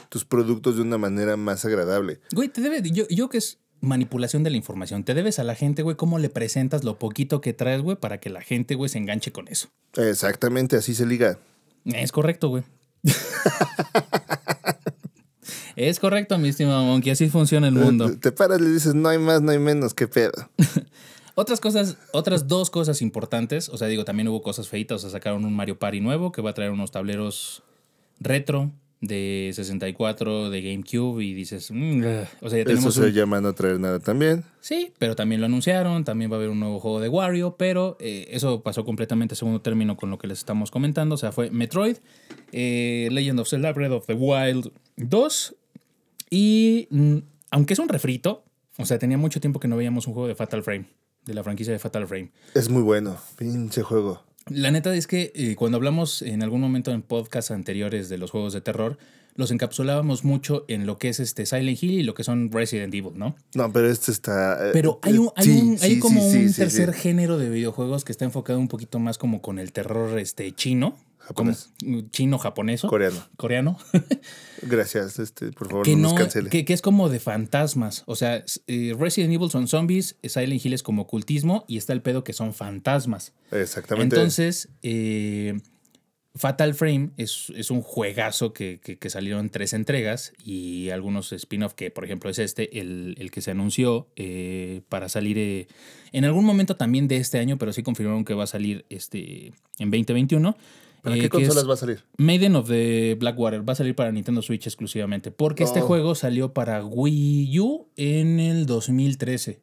tus 0.09 0.24
productos 0.24 0.76
de 0.76 0.83
una 0.83 0.99
manera 0.99 1.37
más 1.37 1.64
agradable. 1.64 2.20
Güey, 2.33 2.49
te 2.49 2.61
debe, 2.61 2.83
yo, 2.91 3.07
yo 3.09 3.29
que 3.29 3.39
es 3.39 3.59
manipulación 3.81 4.43
de 4.43 4.51
la 4.51 4.57
información, 4.57 5.05
te 5.05 5.14
debes 5.14 5.39
a 5.39 5.45
la 5.45 5.55
gente, 5.55 5.83
güey, 5.83 5.97
cómo 5.97 6.18
le 6.18 6.29
presentas 6.29 6.85
lo 6.85 6.99
poquito 6.99 7.41
que 7.41 7.53
traes, 7.53 7.83
güey, 7.83 7.97
para 7.97 8.18
que 8.18 8.31
la 8.31 8.41
gente, 8.41 8.74
güey, 8.74 8.89
se 8.89 8.99
enganche 8.99 9.33
con 9.33 9.49
eso. 9.49 9.68
Exactamente, 9.97 10.76
así 10.76 10.95
se 10.95 11.07
liga. 11.07 11.39
Es 11.85 12.12
correcto, 12.12 12.49
güey. 12.49 12.64
es 15.76 16.01
correcto, 16.01 16.39
mi 16.39 16.49
estimado 16.49 16.85
Monkey, 16.85 17.12
así 17.12 17.29
funciona 17.29 17.68
el 17.68 17.74
mundo. 17.74 18.11
Te, 18.11 18.16
te 18.16 18.33
paras 18.33 18.61
y 18.61 18.62
le 18.62 18.70
dices, 18.70 18.95
no 18.95 19.09
hay 19.09 19.18
más, 19.18 19.43
no 19.43 19.53
hay 19.53 19.59
menos, 19.59 19.95
qué 19.95 20.09
pedo. 20.09 20.33
Otras 21.41 21.61
cosas, 21.61 21.97
otras 22.12 22.49
dos 22.49 22.68
cosas 22.68 23.01
importantes, 23.01 23.68
o 23.68 23.76
sea, 23.76 23.87
digo, 23.87 24.05
también 24.05 24.26
hubo 24.26 24.43
cosas 24.43 24.68
feitas, 24.68 24.97
o 24.97 24.99
sea, 24.99 25.11
sacaron 25.11 25.45
un 25.45 25.55
Mario 25.55 25.79
Party 25.79 26.01
nuevo 26.01 26.33
que 26.33 26.43
va 26.43 26.51
a 26.51 26.53
traer 26.53 26.72
unos 26.72 26.91
tableros 26.91 27.62
retro 28.18 28.72
de 29.01 29.51
64, 29.55 30.51
de 30.51 30.61
GameCube 30.63 31.23
y 31.25 31.33
dices, 31.35 31.71
mm, 31.71 32.01
ugh. 32.01 32.27
o 32.43 32.49
sea, 32.51 32.59
ya 32.59 32.63
Eso 32.63 32.65
tenemos 32.65 32.95
se 32.95 33.01
un- 33.03 33.13
llama 33.13 33.41
no 33.41 33.53
traer 33.55 33.79
nada 33.79 34.01
también. 34.01 34.45
Sí, 34.61 34.93
pero 34.99 35.15
también 35.15 35.41
lo 35.41 35.47
anunciaron, 35.47 36.05
también 36.05 36.31
va 36.31 36.35
a 36.35 36.39
haber 36.39 36.51
un 36.51 36.59
nuevo 36.59 36.81
juego 36.81 37.01
de 37.01 37.09
Wario, 37.09 37.55
pero 37.57 37.97
eh, 38.01 38.27
eso 38.33 38.63
pasó 38.63 38.85
completamente 38.85 39.35
a 39.35 39.37
segundo 39.37 39.61
término 39.61 39.97
con 39.97 40.11
lo 40.11 40.19
que 40.19 40.27
les 40.27 40.39
estamos 40.39 40.71
comentando, 40.73 41.15
o 41.15 41.19
sea, 41.19 41.31
fue 41.33 41.51
Metroid, 41.51 41.99
eh, 42.53 43.09
Legend 43.13 43.39
of 43.41 43.49
Zelda 43.49 43.73
Breath 43.73 43.93
of 43.93 44.07
the 44.07 44.15
Wild 44.15 44.73
2 44.97 45.55
y 46.31 46.89
mm, 46.91 47.17
aunque 47.53 47.75
es 47.75 47.79
un 47.79 47.89
refrito, 47.89 48.45
o 48.79 48.85
sea, 48.85 48.99
tenía 48.99 49.17
mucho 49.19 49.41
tiempo 49.41 49.61
que 49.61 49.69
no 49.69 49.77
veíamos 49.77 50.07
un 50.07 50.15
juego 50.15 50.29
de 50.29 50.35
Fatal 50.35 50.63
Frame, 50.63 50.87
de 51.25 51.35
la 51.35 51.43
franquicia 51.45 51.73
de 51.73 51.79
Fatal 51.79 52.07
Frame. 52.07 52.31
Es 52.55 52.69
muy 52.69 52.83
bueno, 52.83 53.17
pinche 53.37 53.83
juego. 53.83 54.23
La 54.51 54.71
neta 54.71 54.95
es 54.95 55.07
que 55.07 55.33
eh, 55.35 55.55
cuando 55.57 55.77
hablamos 55.77 56.23
en 56.23 56.43
algún 56.43 56.61
momento 56.61 56.91
en 56.93 57.03
podcasts 57.03 57.51
anteriores 57.51 58.09
de 58.09 58.19
los 58.19 58.31
juegos 58.31 58.53
de 58.53 58.61
terror, 58.61 58.99
los 59.35 59.51
encapsulábamos 59.53 60.25
mucho 60.25 60.65
en 60.69 60.85
lo 60.87 60.99
que 60.99 61.09
es 61.11 61.21
este 61.21 61.47
Silent 61.47 61.81
Hill 61.81 61.93
y 62.01 62.03
lo 62.03 62.15
que 62.15 62.25
son 62.25 62.51
Resident 62.51 62.93
Evil, 62.93 63.13
¿no? 63.15 63.37
No, 63.55 63.73
pero 63.73 63.89
este 63.89 64.11
está. 64.11 64.69
eh, 64.69 64.71
Pero 64.73 64.99
hay, 65.03 65.17
un, 65.19 65.31
hay, 65.37 65.45
sí, 65.45 65.51
un- 65.61 65.77
hay 65.81 65.95
sí, 65.95 65.99
como 66.01 66.21
sí, 66.31 66.39
un 66.39 66.53
tercer 66.53 66.93
género 66.93 67.39
de 67.39 67.49
videojuegos 67.49 68.05
que 68.05 68.11
está 68.11 68.25
enfocado 68.25 68.59
un 68.59 68.67
poquito 68.69 68.99
más 68.99 69.17
como 69.17 69.41
con 69.41 69.59
el 69.61 69.73
terror 69.73 70.19
este 70.19 70.51
chino. 70.53 70.97
Japonés. 71.29 71.70
como- 71.81 72.09
chino 72.11 72.39
japoneso. 72.39 72.89
Coreano. 72.89 73.22
Coreano. 73.37 73.79
Gracias, 74.62 75.18
este, 75.18 75.53
por 75.53 75.68
favor, 75.68 75.85
que, 75.85 75.93
no 75.93 75.99
no, 75.99 76.09
nos 76.11 76.14
cancele. 76.14 76.51
que, 76.51 76.64
que 76.64 76.72
es 76.72 76.83
como 76.83 77.09
de 77.09 77.20
fantasmas. 77.20 78.03
O 78.07 78.16
sea, 78.16 78.45
eh, 78.66 78.95
Resident 78.99 79.33
Evil 79.33 79.51
son 79.51 79.68
zombies, 79.68 80.16
Silent 80.24 80.64
Hill 80.64 80.72
es 80.72 80.83
como 80.83 81.03
ocultismo 81.03 81.64
y 81.68 81.76
está 81.76 81.93
el 81.93 82.03
pedo 82.03 82.24
que 82.24 82.33
son 82.33 82.55
fantasmas. 82.55 83.33
Exactamente. 83.53 84.16
Entonces, 84.16 84.68
eh, 84.83 85.61
Fatal 86.35 86.74
Frame 86.74 87.11
es, 87.16 87.53
es 87.57 87.70
un 87.70 87.83
juegazo 87.83 88.53
que, 88.53 88.81
que, 88.83 88.97
que 88.99 89.11
salieron 89.11 89.51
tres 89.51 89.72
entregas 89.72 90.33
y 90.45 90.91
algunos 90.91 91.33
spin-off 91.33 91.74
que, 91.74 91.91
por 91.91 92.05
ejemplo, 92.05 92.31
es 92.31 92.39
este, 92.39 92.79
el, 92.81 93.16
el 93.18 93.31
que 93.31 93.41
se 93.41 93.51
anunció 93.51 94.09
eh, 94.16 94.83
para 94.89 95.09
salir 95.09 95.37
eh, 95.39 95.66
en 96.12 96.24
algún 96.24 96.45
momento 96.45 96.76
también 96.76 97.09
de 97.09 97.16
este 97.16 97.39
año, 97.39 97.59
pero 97.59 97.72
sí 97.72 97.83
confirmaron 97.83 98.24
que 98.24 98.35
va 98.35 98.45
a 98.45 98.49
salir 98.49 98.85
este, 98.89 99.53
en 99.79 99.91
2021. 99.91 100.57
¿Para 101.09 101.17
eh, 101.19 101.21
qué 101.23 101.29
consolas 101.29 101.69
va 101.69 101.75
a 101.75 101.77
salir? 101.77 102.05
Maiden 102.17 102.57
of 102.57 102.69
the 102.69 103.17
Blackwater 103.19 103.69
va 103.69 103.73
a 103.73 103.77
salir 103.77 103.95
para 103.95 104.13
Nintendo 104.13 104.43
Switch 104.43 104.67
exclusivamente, 104.67 105.31
porque 105.31 105.65
este 105.65 105.81
Oh. 105.81 105.87
juego 105.87 106.15
salió 106.15 106.53
para 106.53 106.85
Wii 106.85 107.59
U 107.61 107.89
en 107.97 108.41
el 108.41 108.67
2013. 108.67 109.61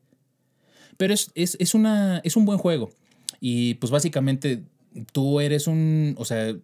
Pero 0.98 1.14
es, 1.14 1.32
es, 1.36 1.58
es 1.60 1.74
una, 1.76 2.20
es 2.24 2.36
un 2.36 2.46
buen 2.46 2.58
juego. 2.58 2.92
Y 3.40 3.76
pues 3.76 3.92
básicamente 3.92 4.64
tú 5.12 5.40
eres 5.42 5.68
un, 5.68 6.16
o 6.18 6.26
sea, 6.26 6.56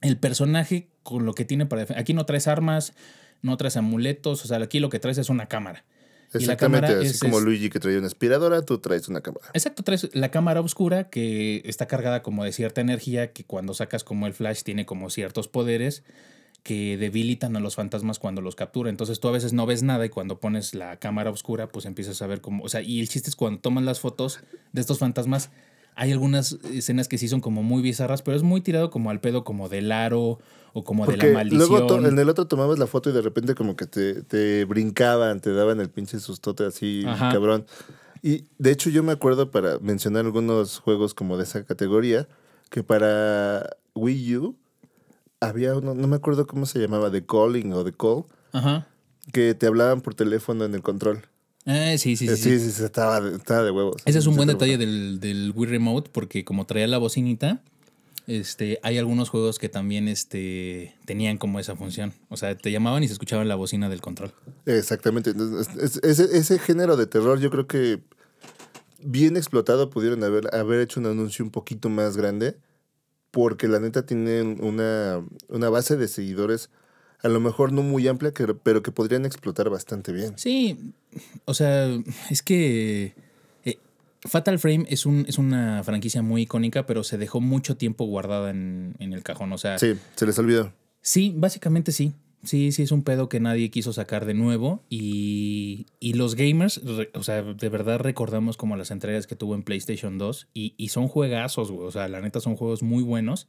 el 0.00 0.16
personaje 0.18 0.88
con 1.02 1.24
lo 1.24 1.34
que 1.34 1.44
tiene 1.44 1.66
para. 1.66 1.86
Aquí 1.96 2.14
no 2.14 2.26
traes 2.26 2.46
armas, 2.46 2.94
no 3.42 3.56
traes 3.56 3.76
amuletos, 3.76 4.44
o 4.44 4.48
sea, 4.48 4.58
aquí 4.62 4.78
lo 4.80 4.90
que 4.90 4.98
traes 4.98 5.18
es 5.18 5.30
una 5.30 5.46
cámara. 5.46 5.84
Exactamente, 6.32 6.88
así 6.88 7.06
es- 7.06 7.18
como 7.20 7.40
Luigi 7.40 7.70
que 7.70 7.80
traía 7.80 7.98
una 7.98 8.06
aspiradora, 8.06 8.62
tú 8.62 8.78
traes 8.78 9.08
una 9.08 9.20
cámara. 9.20 9.46
Exacto, 9.54 9.82
traes 9.82 10.08
la 10.14 10.30
cámara 10.30 10.60
oscura 10.60 11.08
que 11.10 11.62
está 11.64 11.86
cargada 11.86 12.22
como 12.22 12.44
de 12.44 12.52
cierta 12.52 12.80
energía 12.80 13.32
que 13.32 13.44
cuando 13.44 13.74
sacas 13.74 14.04
como 14.04 14.26
el 14.26 14.34
flash 14.34 14.62
tiene 14.62 14.86
como 14.86 15.10
ciertos 15.10 15.48
poderes 15.48 16.02
que 16.62 16.98
debilitan 16.98 17.56
a 17.56 17.60
los 17.60 17.76
fantasmas 17.76 18.18
cuando 18.18 18.42
los 18.42 18.54
captura. 18.56 18.90
Entonces 18.90 19.20
tú 19.20 19.28
a 19.28 19.32
veces 19.32 19.52
no 19.52 19.64
ves 19.64 19.82
nada 19.82 20.04
y 20.04 20.08
cuando 20.10 20.38
pones 20.38 20.74
la 20.74 20.98
cámara 20.98 21.30
oscura 21.30 21.68
pues 21.68 21.86
empiezas 21.86 22.20
a 22.20 22.26
ver 22.26 22.40
como, 22.40 22.64
o 22.64 22.68
sea, 22.68 22.82
y 22.82 23.00
el 23.00 23.08
chiste 23.08 23.30
es 23.30 23.36
cuando 23.36 23.60
tomas 23.60 23.84
las 23.84 24.00
fotos 24.00 24.40
de 24.72 24.80
estos 24.80 24.98
fantasmas 24.98 25.50
hay 25.94 26.12
algunas 26.12 26.52
escenas 26.72 27.08
que 27.08 27.18
sí 27.18 27.26
son 27.26 27.40
como 27.40 27.64
muy 27.64 27.82
bizarras, 27.82 28.22
pero 28.22 28.36
es 28.36 28.44
muy 28.44 28.60
tirado 28.60 28.88
como 28.90 29.10
al 29.10 29.20
pedo 29.20 29.42
como 29.42 29.68
del 29.68 29.90
aro 29.90 30.38
o 30.78 30.84
como 30.84 31.06
de 31.06 31.16
la 31.16 31.26
maldición. 31.32 31.68
luego 31.70 31.86
to- 31.86 32.06
en 32.06 32.18
el 32.18 32.28
otro 32.28 32.46
tomabas 32.46 32.78
la 32.78 32.86
foto 32.86 33.10
y 33.10 33.12
de 33.12 33.22
repente 33.22 33.54
como 33.54 33.76
que 33.76 33.86
te, 33.86 34.22
te 34.22 34.64
brincaban, 34.64 35.40
te 35.40 35.52
daban 35.52 35.80
el 35.80 35.90
pinche 35.90 36.18
sustote 36.20 36.64
así, 36.66 37.04
Ajá. 37.06 37.30
cabrón. 37.32 37.66
Y 38.22 38.44
de 38.58 38.72
hecho 38.72 38.90
yo 38.90 39.02
me 39.02 39.12
acuerdo 39.12 39.50
para 39.50 39.78
mencionar 39.78 40.24
algunos 40.24 40.78
juegos 40.78 41.14
como 41.14 41.36
de 41.36 41.44
esa 41.44 41.64
categoría, 41.64 42.26
que 42.70 42.82
para 42.82 43.76
Wii 43.94 44.36
U 44.36 44.56
había 45.40 45.74
uno, 45.76 45.94
no 45.94 46.08
me 46.08 46.16
acuerdo 46.16 46.46
cómo 46.46 46.66
se 46.66 46.78
llamaba, 46.80 47.10
The 47.10 47.24
Calling 47.24 47.72
o 47.72 47.84
The 47.84 47.92
Call, 47.92 48.24
Ajá. 48.52 48.88
que 49.32 49.54
te 49.54 49.66
hablaban 49.66 50.00
por 50.00 50.14
teléfono 50.14 50.64
en 50.64 50.74
el 50.74 50.82
control. 50.82 51.22
Eh, 51.64 51.96
sí, 51.98 52.16
sí, 52.16 52.26
sí. 52.26 52.32
Eh, 52.32 52.36
sí. 52.36 52.58
Sí, 52.58 52.64
sí, 52.66 52.72
sí, 52.72 52.84
estaba, 52.84 53.20
de, 53.20 53.36
estaba 53.36 53.62
de 53.62 53.70
huevos. 53.70 53.96
Ese 54.04 54.18
es 54.18 54.26
un 54.26 54.36
buen 54.36 54.48
detalle 54.48 54.78
del, 54.78 55.20
del 55.20 55.52
Wii 55.54 55.70
Remote 55.70 56.10
porque 56.12 56.44
como 56.44 56.64
traía 56.66 56.86
la 56.88 56.98
bocinita, 56.98 57.60
este, 58.28 58.78
hay 58.82 58.98
algunos 58.98 59.30
juegos 59.30 59.58
que 59.58 59.70
también 59.70 60.06
este, 60.06 60.94
tenían 61.06 61.38
como 61.38 61.58
esa 61.58 61.74
función. 61.76 62.12
O 62.28 62.36
sea, 62.36 62.56
te 62.56 62.70
llamaban 62.70 63.02
y 63.02 63.08
se 63.08 63.14
escuchaba 63.14 63.42
la 63.44 63.54
bocina 63.54 63.88
del 63.88 64.02
control. 64.02 64.34
Exactamente. 64.66 65.32
Ese, 65.80 66.36
ese 66.36 66.58
género 66.58 66.96
de 66.96 67.06
terror 67.06 67.40
yo 67.40 67.50
creo 67.50 67.66
que 67.66 68.00
bien 69.02 69.38
explotado 69.38 69.88
pudieron 69.88 70.22
haber, 70.24 70.54
haber 70.54 70.80
hecho 70.80 71.00
un 71.00 71.06
anuncio 71.06 71.42
un 71.42 71.50
poquito 71.50 71.88
más 71.88 72.18
grande 72.18 72.58
porque 73.30 73.66
la 73.66 73.80
neta 73.80 74.04
tienen 74.04 74.58
una, 74.62 75.24
una 75.48 75.70
base 75.70 75.96
de 75.96 76.06
seguidores 76.06 76.68
a 77.22 77.28
lo 77.28 77.40
mejor 77.40 77.72
no 77.72 77.82
muy 77.82 78.06
amplia, 78.06 78.32
pero 78.62 78.82
que 78.82 78.92
podrían 78.92 79.24
explotar 79.24 79.70
bastante 79.70 80.12
bien. 80.12 80.38
Sí, 80.38 80.92
o 81.46 81.54
sea, 81.54 81.88
es 82.30 82.42
que 82.42 83.14
Fatal 84.22 84.58
Frame 84.58 84.84
es, 84.88 85.06
un, 85.06 85.24
es 85.28 85.38
una 85.38 85.82
franquicia 85.84 86.22
muy 86.22 86.42
icónica, 86.42 86.86
pero 86.86 87.04
se 87.04 87.18
dejó 87.18 87.40
mucho 87.40 87.76
tiempo 87.76 88.04
guardada 88.04 88.50
en, 88.50 88.94
en 88.98 89.12
el 89.12 89.22
cajón. 89.22 89.52
O 89.52 89.58
sea, 89.58 89.78
Sí, 89.78 89.94
se 90.16 90.26
les 90.26 90.38
olvidó. 90.38 90.72
Sí, 91.00 91.32
básicamente 91.36 91.92
sí. 91.92 92.12
Sí, 92.44 92.70
sí, 92.70 92.84
es 92.84 92.92
un 92.92 93.02
pedo 93.02 93.28
que 93.28 93.40
nadie 93.40 93.68
quiso 93.70 93.92
sacar 93.92 94.24
de 94.24 94.34
nuevo. 94.34 94.84
Y, 94.88 95.86
y 95.98 96.12
los 96.14 96.36
gamers, 96.36 96.80
re- 96.84 97.10
o 97.14 97.22
sea, 97.24 97.42
de 97.42 97.68
verdad 97.68 97.98
recordamos 97.98 98.56
como 98.56 98.76
las 98.76 98.90
entregas 98.92 99.26
que 99.26 99.34
tuvo 99.36 99.54
en 99.56 99.62
PlayStation 99.64 100.18
2. 100.18 100.48
Y, 100.54 100.74
y 100.76 100.88
son 100.88 101.08
juegazos, 101.08 101.70
güey. 101.72 101.86
O 101.86 101.90
sea, 101.90 102.08
la 102.08 102.20
neta 102.20 102.40
son 102.40 102.54
juegos 102.56 102.82
muy 102.82 103.02
buenos. 103.02 103.48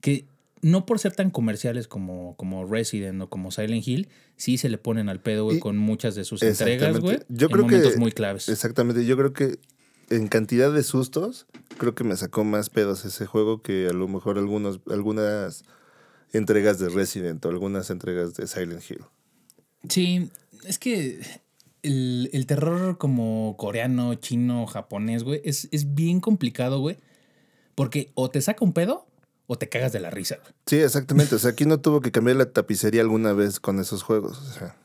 Que 0.00 0.24
no 0.62 0.84
por 0.86 0.98
ser 0.98 1.12
tan 1.14 1.30
comerciales 1.30 1.88
como, 1.88 2.36
como 2.36 2.66
Resident 2.66 3.20
o 3.22 3.30
como 3.30 3.50
Silent 3.50 3.86
Hill, 3.86 4.08
sí 4.36 4.58
se 4.58 4.68
le 4.68 4.78
ponen 4.78 5.08
al 5.08 5.20
pedo, 5.20 5.44
güey, 5.44 5.58
con 5.58 5.76
muchas 5.78 6.14
de 6.14 6.24
sus 6.24 6.42
entregas, 6.42 6.98
güey. 7.00 7.18
Yo 7.28 7.46
en 7.46 7.52
creo 7.52 7.66
que- 7.66 7.72
momentos 7.76 7.96
muy 7.96 8.12
claves. 8.12 8.48
Exactamente, 8.48 9.04
yo 9.06 9.16
creo 9.16 9.32
que 9.32 9.58
en 10.10 10.26
cantidad 10.28 10.72
de 10.72 10.82
sustos, 10.82 11.46
creo 11.78 11.94
que 11.94 12.04
me 12.04 12.16
sacó 12.16 12.44
más 12.44 12.68
pedos 12.68 13.04
ese 13.04 13.26
juego 13.26 13.62
que 13.62 13.86
a 13.88 13.92
lo 13.92 14.08
mejor 14.08 14.38
algunos, 14.38 14.80
algunas 14.90 15.64
entregas 16.32 16.78
de 16.78 16.88
Resident 16.88 17.44
o 17.44 17.48
algunas 17.48 17.90
entregas 17.90 18.34
de 18.34 18.46
Silent 18.46 18.82
Hill. 18.90 19.00
Sí, 19.88 20.30
es 20.66 20.78
que 20.78 21.20
el, 21.82 22.28
el 22.32 22.46
terror 22.46 22.98
como 22.98 23.56
coreano, 23.56 24.14
chino, 24.16 24.66
japonés, 24.66 25.22
güey, 25.24 25.40
es, 25.44 25.68
es 25.72 25.94
bien 25.94 26.20
complicado, 26.20 26.80
güey. 26.80 26.98
Porque 27.74 28.10
o 28.14 28.28
te 28.30 28.40
saca 28.42 28.64
un 28.64 28.72
pedo 28.74 29.06
o 29.52 29.58
te 29.58 29.68
cagas 29.68 29.90
de 29.90 29.98
la 29.98 30.10
risa, 30.10 30.36
güey. 30.40 30.52
Sí, 30.64 30.76
exactamente. 30.76 31.34
O 31.34 31.38
sea, 31.40 31.50
aquí 31.50 31.64
no 31.64 31.80
tuvo 31.80 32.00
que 32.00 32.12
cambiar 32.12 32.36
la 32.36 32.46
tapicería 32.52 33.00
alguna 33.00 33.32
vez 33.32 33.58
con 33.58 33.80
esos 33.80 34.04
juegos. 34.04 34.38
O 34.38 34.52
sea, 34.52 34.76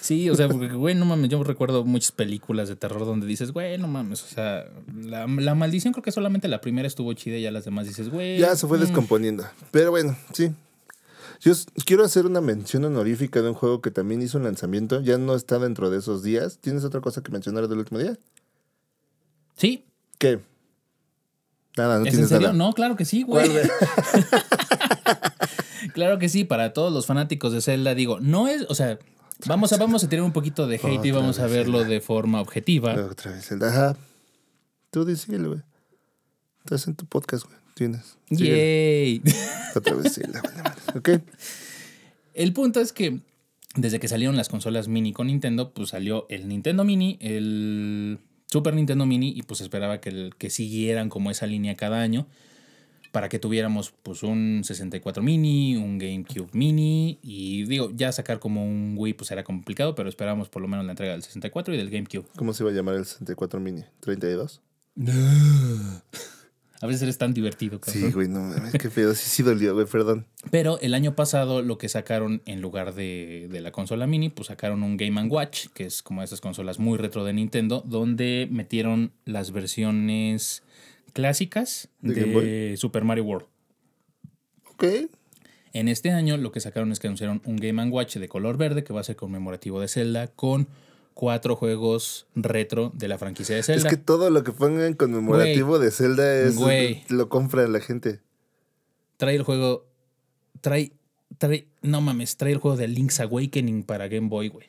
Sí, 0.00 0.28
o 0.28 0.34
sea, 0.34 0.48
porque, 0.48 0.68
güey, 0.74 0.96
no 0.96 1.04
mames, 1.04 1.30
yo 1.30 1.42
recuerdo 1.44 1.84
muchas 1.84 2.10
películas 2.10 2.68
de 2.68 2.74
terror 2.74 3.04
donde 3.04 3.28
dices, 3.28 3.52
güey, 3.52 3.78
no 3.78 3.86
mames, 3.86 4.24
o 4.24 4.26
sea, 4.26 4.64
la, 4.92 5.26
la 5.28 5.54
maldición 5.54 5.92
creo 5.92 6.02
que 6.02 6.10
solamente 6.10 6.48
la 6.48 6.60
primera 6.60 6.88
estuvo 6.88 7.12
chida 7.12 7.36
y 7.36 7.42
ya 7.42 7.52
las 7.52 7.64
demás 7.64 7.86
dices, 7.86 8.08
güey. 8.08 8.38
ya 8.38 8.56
se 8.56 8.66
fue 8.66 8.78
mm, 8.78 8.80
descomponiendo. 8.80 9.44
Pero 9.70 9.92
bueno, 9.92 10.16
sí. 10.32 10.52
Yo 11.40 11.52
quiero 11.84 12.04
hacer 12.04 12.26
una 12.26 12.40
mención 12.40 12.84
honorífica 12.84 13.40
de 13.40 13.50
un 13.50 13.54
juego 13.54 13.80
que 13.80 13.92
también 13.92 14.20
hizo 14.20 14.38
un 14.38 14.44
lanzamiento. 14.44 15.00
Ya 15.00 15.16
no 15.18 15.36
está 15.36 15.60
dentro 15.60 15.90
de 15.90 15.98
esos 15.98 16.24
días. 16.24 16.58
¿Tienes 16.58 16.82
otra 16.84 17.00
cosa 17.00 17.22
que 17.22 17.30
mencionar 17.30 17.68
del 17.68 17.78
último 17.78 18.00
día? 18.00 18.18
Sí. 19.56 19.84
¿Qué? 20.18 20.40
Nada, 21.76 21.98
no 21.98 22.06
¿Es 22.06 22.14
en 22.14 22.28
serio? 22.28 22.48
nada. 22.48 22.58
No, 22.58 22.72
claro 22.72 22.96
que 22.96 23.04
sí, 23.04 23.22
güey. 23.22 23.48
¿Cuál, 23.48 23.66
güey? 23.66 23.70
Claro 25.92 26.18
que 26.18 26.28
sí, 26.28 26.44
para 26.44 26.72
todos 26.72 26.92
los 26.92 27.06
fanáticos 27.06 27.52
de 27.52 27.62
Zelda, 27.62 27.94
digo, 27.94 28.20
no 28.20 28.48
es, 28.48 28.66
o 28.68 28.74
sea, 28.74 28.98
vamos 29.46 29.72
a, 29.72 29.78
vamos 29.78 30.04
a 30.04 30.08
tener 30.08 30.22
un 30.22 30.32
poquito 30.32 30.66
de 30.66 30.76
hate 30.76 31.06
y 31.06 31.10
Otra 31.10 31.20
vamos 31.20 31.38
a 31.38 31.44
vez 31.44 31.52
verlo 31.52 31.84
de 31.84 32.00
forma 32.00 32.40
objetiva. 32.40 32.94
Otra 33.10 33.32
vez 33.32 33.50
el 33.52 33.62
Ajá. 33.62 33.96
Tú 34.90 35.04
díselo, 35.04 35.48
güey. 35.50 35.62
Estás 36.64 36.86
en 36.88 36.96
tu 36.96 37.06
podcast, 37.06 37.44
güey. 37.44 37.56
Tienes. 37.74 38.18
Síguele. 38.28 38.56
Yay. 38.56 39.22
Otra 39.74 39.94
vez 39.94 40.18
buena 40.18 40.42
madre. 40.42 40.98
Ok. 40.98 41.10
El 42.34 42.52
punto 42.52 42.80
es 42.80 42.92
que 42.92 43.20
desde 43.76 44.00
que 44.00 44.08
salieron 44.08 44.36
las 44.36 44.48
consolas 44.48 44.88
mini 44.88 45.12
con 45.12 45.28
Nintendo, 45.28 45.72
pues 45.72 45.90
salió 45.90 46.26
el 46.28 46.48
Nintendo 46.48 46.84
Mini, 46.84 47.18
el 47.20 48.18
Super 48.46 48.74
Nintendo 48.74 49.06
Mini, 49.06 49.32
y 49.36 49.42
pues 49.42 49.60
esperaba 49.60 50.00
que, 50.00 50.08
el- 50.10 50.34
que 50.38 50.50
siguieran 50.50 51.08
como 51.08 51.30
esa 51.30 51.46
línea 51.46 51.74
cada 51.74 52.00
año 52.00 52.26
para 53.12 53.28
que 53.30 53.38
tuviéramos 53.38 53.94
pues 54.02 54.22
un 54.22 54.60
64 54.62 55.22
mini, 55.22 55.76
un 55.76 55.98
GameCube 55.98 56.48
mini, 56.52 57.18
y 57.22 57.64
digo, 57.64 57.90
ya 57.94 58.12
sacar 58.12 58.38
como 58.40 58.62
un 58.64 58.94
Wii 58.98 59.14
pues 59.14 59.30
era 59.30 59.42
complicado, 59.42 59.94
pero 59.94 60.08
esperábamos 60.08 60.48
por 60.50 60.60
lo 60.60 60.68
menos 60.68 60.84
la 60.84 60.92
entrega 60.92 61.12
del 61.12 61.22
64 61.22 61.72
y 61.74 61.78
del 61.78 61.88
GameCube. 61.90 62.26
¿Cómo 62.36 62.52
se 62.52 62.62
iba 62.62 62.70
a 62.70 62.74
llamar 62.74 62.94
el 62.96 63.04
64 63.06 63.58
mini? 63.58 63.84
¿32? 64.02 64.60
A 66.80 66.86
veces 66.86 67.02
eres 67.02 67.18
tan 67.18 67.32
divertido, 67.32 67.80
cabrón. 67.80 68.02
Sí, 68.02 68.12
güey, 68.12 68.28
no 68.28 68.40
mames, 68.40 68.72
qué 68.72 68.90
pedo. 68.90 69.14
Sí, 69.14 69.30
sí 69.30 69.42
dolió, 69.42 69.74
güey, 69.74 69.86
perdón. 69.86 70.26
Pero 70.50 70.78
el 70.80 70.94
año 70.94 71.14
pasado 71.14 71.62
lo 71.62 71.78
que 71.78 71.88
sacaron 71.88 72.42
en 72.44 72.60
lugar 72.60 72.94
de, 72.94 73.48
de 73.50 73.60
la 73.60 73.72
consola 73.72 74.06
mini, 74.06 74.28
pues 74.28 74.48
sacaron 74.48 74.82
un 74.82 74.96
Game 74.96 75.22
Watch, 75.24 75.68
que 75.74 75.86
es 75.86 76.02
como 76.02 76.22
esas 76.22 76.40
consolas 76.40 76.78
muy 76.78 76.98
retro 76.98 77.24
de 77.24 77.32
Nintendo, 77.32 77.82
donde 77.86 78.48
metieron 78.50 79.12
las 79.24 79.52
versiones 79.52 80.62
clásicas 81.12 81.88
¿De 82.02 82.14
de? 82.14 82.76
Super 82.76 83.04
Mario 83.04 83.24
World. 83.24 83.46
Ok. 84.72 84.84
En 85.72 85.88
este 85.88 86.10
año 86.10 86.36
lo 86.36 86.52
que 86.52 86.60
sacaron 86.60 86.92
es 86.92 87.00
que 87.00 87.06
anunciaron 87.06 87.42
un 87.44 87.56
Game 87.56 87.82
Watch 87.88 88.16
de 88.16 88.28
color 88.28 88.58
verde 88.58 88.84
que 88.84 88.92
va 88.92 89.00
a 89.00 89.04
ser 89.04 89.16
conmemorativo 89.16 89.80
de 89.80 89.88
Zelda 89.88 90.26
con 90.28 90.68
cuatro 91.16 91.56
juegos 91.56 92.26
retro 92.34 92.92
de 92.94 93.08
la 93.08 93.16
franquicia 93.16 93.54
de 93.54 93.60
Es 93.62 93.66
Zelda. 93.66 93.88
que 93.88 93.96
todo 93.96 94.28
lo 94.28 94.44
que 94.44 94.52
pongan 94.52 94.92
conmemorativo 94.92 95.78
de 95.78 95.90
Zelda 95.90 96.30
es. 96.40 96.56
Güey. 96.56 97.04
Lo 97.08 97.30
compra 97.30 97.66
la 97.68 97.80
gente. 97.80 98.20
Trae 99.16 99.34
el 99.34 99.42
juego. 99.42 99.86
Trae. 100.60 100.92
Trae. 101.38 101.66
No 101.80 102.02
mames, 102.02 102.36
trae 102.36 102.52
el 102.52 102.58
juego 102.58 102.76
de 102.76 102.86
Link's 102.88 103.18
Awakening 103.20 103.82
para 103.82 104.08
Game 104.08 104.28
Boy, 104.28 104.48
güey. 104.48 104.66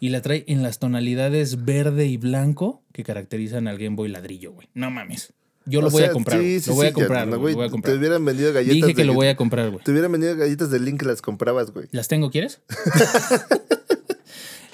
Y 0.00 0.10
la 0.10 0.20
trae 0.20 0.44
en 0.48 0.62
las 0.62 0.78
tonalidades 0.78 1.64
verde 1.64 2.04
y 2.08 2.18
blanco 2.18 2.82
que 2.92 3.02
caracterizan 3.02 3.66
al 3.66 3.78
Game 3.78 3.96
Boy 3.96 4.10
ladrillo, 4.10 4.52
güey. 4.52 4.68
No 4.74 4.90
mames. 4.90 5.32
Yo 5.64 5.80
lo 5.80 5.88
voy 5.88 6.02
sea, 6.02 6.10
a 6.10 6.12
comprar. 6.12 6.40
sí, 6.40 6.44
güey. 6.44 6.60
sí, 6.60 6.68
lo 6.68 6.76
voy 6.76 6.86
a 6.88 6.92
comprar, 6.92 7.26
lo 7.26 7.38
voy 7.38 7.52
a 7.52 7.70
Te 7.70 7.94
hubieran 7.94 8.22
vendido 8.22 8.52
galletas. 8.52 8.74
Dije 8.74 8.88
que 8.94 9.00
de- 9.00 9.06
lo 9.06 9.14
voy 9.14 9.28
a 9.28 9.36
comprar, 9.36 9.70
güey. 9.70 9.82
Te 9.82 9.92
hubieran 9.92 10.12
vendido 10.12 10.36
galletas 10.36 10.70
de 10.70 10.78
Link 10.78 11.02
las 11.04 11.22
comprabas, 11.22 11.70
güey. 11.70 11.88
¿Las 11.90 12.06
tengo, 12.06 12.30
quieres? 12.30 12.60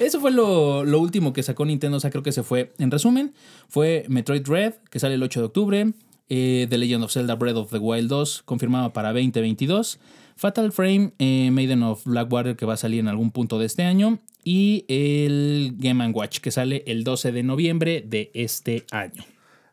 Eso 0.00 0.18
fue 0.18 0.30
lo, 0.30 0.80
último 0.98 1.32
que 1.34 1.42
sacó 1.42 1.64
Nintendo. 1.66 1.98
O 1.98 2.00
sea, 2.00 2.10
creo 2.10 2.22
que 2.22 2.32
se 2.32 2.42
fue. 2.42 2.72
En 2.78 2.90
resumen, 2.90 3.34
fue 3.68 4.06
Metroid 4.08 4.46
Red, 4.46 4.74
que 4.90 4.98
sale 4.98 5.14
el 5.14 5.22
8 5.22 5.40
de 5.40 5.46
octubre. 5.46 5.92
eh, 6.30 6.66
The 6.70 6.78
Legend 6.78 7.04
of 7.04 7.12
Zelda 7.12 7.34
Breath 7.34 7.56
of 7.56 7.70
the 7.70 7.78
Wild 7.78 8.08
2, 8.08 8.42
confirmada 8.44 8.92
para 8.92 9.12
2022. 9.12 9.98
Fatal 10.36 10.72
Frame, 10.72 11.12
eh, 11.18 11.50
Maiden 11.52 11.82
of 11.82 12.04
Blackwater, 12.04 12.56
que 12.56 12.64
va 12.64 12.74
a 12.74 12.76
salir 12.78 13.00
en 13.00 13.08
algún 13.08 13.30
punto 13.30 13.58
de 13.58 13.66
este 13.66 13.82
año. 13.82 14.18
Y 14.42 14.86
el 14.88 15.74
Game 15.76 16.08
Watch, 16.12 16.38
que 16.38 16.50
sale 16.50 16.82
el 16.86 17.04
12 17.04 17.32
de 17.32 17.42
noviembre 17.42 18.02
de 18.06 18.30
este 18.32 18.86
año. 18.90 19.22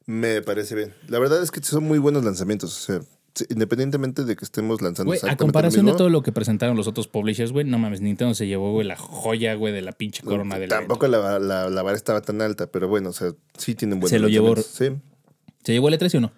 Me 0.05 0.41
parece 0.41 0.75
bien. 0.75 0.93
La 1.07 1.19
verdad 1.19 1.41
es 1.41 1.51
que 1.51 1.61
son 1.63 1.85
muy 1.85 1.99
buenos 1.99 2.25
lanzamientos. 2.25 2.75
O 2.75 2.93
sea, 2.93 3.01
independientemente 3.49 4.23
de 4.25 4.35
que 4.35 4.45
estemos 4.45 4.81
lanzando. 4.81 5.09
Güey, 5.11 5.19
a 5.27 5.35
comparación 5.37 5.85
lo 5.85 5.91
de 5.93 5.97
todo 5.97 6.09
lo 6.09 6.23
que 6.23 6.31
presentaron 6.31 6.75
los 6.77 6.87
otros 6.87 7.07
publishers, 7.07 7.51
güey, 7.51 7.65
no 7.65 7.77
mames, 7.77 8.01
Nintendo 8.01 8.33
se 8.33 8.47
llevó, 8.47 8.71
güey, 8.73 8.87
la 8.87 8.95
joya, 8.97 9.53
güey, 9.55 9.73
de 9.73 9.81
la 9.81 9.91
pinche 9.91 10.23
corona 10.23 10.55
del 10.59 10.71
evento. 10.71 10.75
Tampoco 10.87 11.07
la, 11.07 11.39
la, 11.39 11.69
la 11.69 11.81
vara 11.83 11.95
estaba 11.97 12.21
tan 12.21 12.41
alta, 12.41 12.67
pero 12.67 12.87
bueno, 12.87 13.09
o 13.09 13.13
sea, 13.13 13.31
sí 13.57 13.75
tienen 13.75 13.99
buenos 13.99 14.11
Se 14.11 14.19
lo 14.19 14.27
llevó- 14.29 14.55
lanzamientos. 14.55 15.03
¿Se 15.63 15.73
llevó 15.73 15.89
el 15.89 15.99
E3 15.99 16.15
o 16.17 16.21
no? 16.21 16.31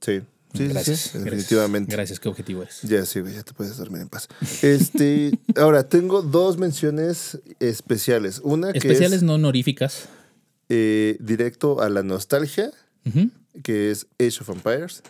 Sí, 0.00 0.20
sí. 0.20 0.26
Sí, 0.54 0.58
sí, 0.66 0.68
Gracias. 0.68 0.98
sí, 1.00 1.08
gracias. 1.14 1.24
definitivamente. 1.24 1.92
Gracias, 1.92 2.20
qué 2.20 2.28
objetivo 2.28 2.60
eres. 2.62 2.82
Ya 2.82 3.06
sí, 3.06 3.20
güey, 3.20 3.32
ya 3.34 3.42
te 3.42 3.54
puedes 3.54 3.74
dormir 3.78 4.02
en 4.02 4.10
paz. 4.10 4.28
Este, 4.60 5.38
ahora, 5.56 5.88
tengo 5.88 6.20
dos 6.20 6.58
menciones 6.58 7.40
especiales. 7.58 8.38
Una 8.44 8.70
que 8.72 8.76
Especiales 8.78 9.18
es 9.18 9.22
no 9.22 9.34
honoríficas. 9.36 10.10
eh, 10.68 11.16
directo 11.20 11.80
a 11.80 11.88
la 11.88 12.02
nostalgia, 12.02 12.70
que 13.62 13.90
es 13.90 14.06
Age 14.20 14.40
of 14.42 14.50
Empires. 14.50 15.02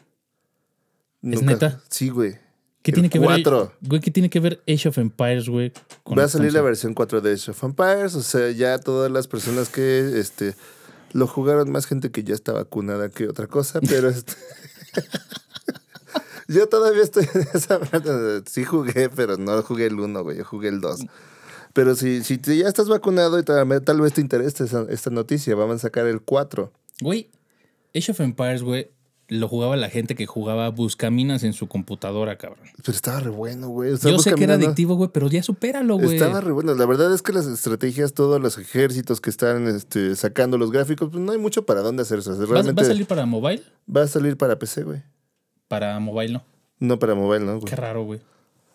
Neta? 1.23 1.81
Sí, 1.89 2.09
güey. 2.11 2.39
¿Qué 2.83 2.91
El 2.91 2.95
tiene 2.95 3.11
que 3.11 3.19
ver? 3.21 3.27
cuatro. 3.29 3.73
Güey, 3.81 4.01
¿qué 4.01 4.11
tiene 4.11 4.29
que 4.29 4.41
ver 4.41 4.61
Age 4.69 4.89
of 4.89 4.99
Empires, 4.99 5.49
güey? 5.49 5.73
Va 6.19 6.25
a 6.25 6.29
salir 6.29 6.53
la 6.53 6.63
versión 6.63 6.95
4 6.95 7.21
de 7.21 7.33
Age 7.33 7.53
of 7.53 7.63
Empires, 7.63 8.15
o 8.17 8.23
sea, 8.23 8.51
ya 8.51 8.79
todas 8.79 9.11
las 9.11 9.29
personas 9.29 9.69
que 9.69 10.19
este 10.19 10.55
lo 11.13 11.27
jugaron, 11.29 11.71
más 11.71 11.87
gente 11.87 12.11
que 12.11 12.25
ya 12.25 12.35
está 12.35 12.53
vacunada 12.53 13.09
que 13.09 13.29
otra 13.29 13.47
cosa, 13.47 13.81
pero 13.89 14.09
este- 14.09 14.33
yo 16.49 16.69
todavía 16.69 17.03
estoy 17.03 17.29
en 17.35 17.47
esa 17.55 17.79
parte. 17.81 18.11
Sí 18.51 18.65
jugué, 18.65 19.09
pero 19.09 19.37
no 19.37 19.63
jugué 19.63 19.87
el 19.87 19.99
1, 20.01 20.23
güey, 20.23 20.39
yo 20.39 20.45
jugué 20.45 20.69
el 20.69 20.81
2. 20.81 21.01
Pero 21.73 21.95
si, 21.95 22.23
si 22.25 22.39
ya 22.39 22.69
estás 22.69 22.89
vacunado 22.89 23.39
y 23.39 23.43
tal, 23.45 23.83
tal 23.85 24.01
vez 24.01 24.13
te 24.13 24.21
interese 24.21 24.65
esa- 24.65 24.87
esta 24.91 25.11
noticia, 25.11 25.55
vamos 25.55 25.77
a 25.77 25.79
sacar 25.79 26.07
el 26.07 26.21
4. 26.21 26.73
Güey, 27.01 27.31
Age 27.95 28.13
of 28.13 28.21
Empires, 28.21 28.63
güey, 28.63 28.91
lo 29.33 29.49
jugaba 29.49 29.77
la 29.77 29.89
gente 29.89 30.15
que 30.15 30.27
jugaba 30.27 30.69
Buscaminas 30.69 31.43
en 31.43 31.53
su 31.53 31.67
computadora, 31.67 32.37
cabrón. 32.37 32.67
Pero 32.77 32.93
estaba 32.93 33.21
re 33.21 33.31
bueno, 33.31 33.69
güey. 33.69 33.93
O 33.93 33.97
sea, 33.97 34.11
Yo 34.11 34.19
sé 34.19 34.35
que 34.35 34.45
era 34.45 34.55
adictivo, 34.55 34.95
güey, 34.95 35.11
pero 35.13 35.29
ya 35.29 35.43
supéralo, 35.43 35.97
güey. 35.97 36.15
Estaba 36.15 36.41
re 36.41 36.53
bueno. 36.53 36.75
La 36.75 36.87
verdad 36.87 37.13
es 37.13 37.23
que 37.23 37.33
las 37.33 37.47
estrategias, 37.47 38.13
todos 38.13 38.41
los 38.41 38.59
ejércitos 38.59 39.21
que 39.21 39.31
están 39.31 39.67
este, 39.67 40.15
sacando 40.17 40.59
los 40.59 40.71
gráficos, 40.71 41.11
pues 41.11 41.23
no 41.23 41.33
hay 41.33 41.39
mucho 41.39 41.67
para 41.67 41.81
dónde 41.81 42.03
hacerse. 42.03 42.31
O 42.31 42.35
sea, 42.35 42.45
¿Va, 42.47 42.53
realmente 42.53 42.83
a 42.83 42.85
salir 42.85 43.07
para 43.07 43.27
mobile? 43.27 43.63
va 43.95 44.03
a 44.03 44.07
salir 44.07 44.37
para 44.37 44.59
PC, 44.59 44.85
güey. 44.85 45.03
Para 45.69 45.99
mobile 45.99 46.35
no. 46.35 46.45
No 46.79 46.99
para 46.99 47.15
mobile, 47.15 47.45
¿no? 47.45 47.55
güey? 47.59 47.65
Qué 47.65 47.77
raro, 47.77 48.05
güey. 48.05 48.21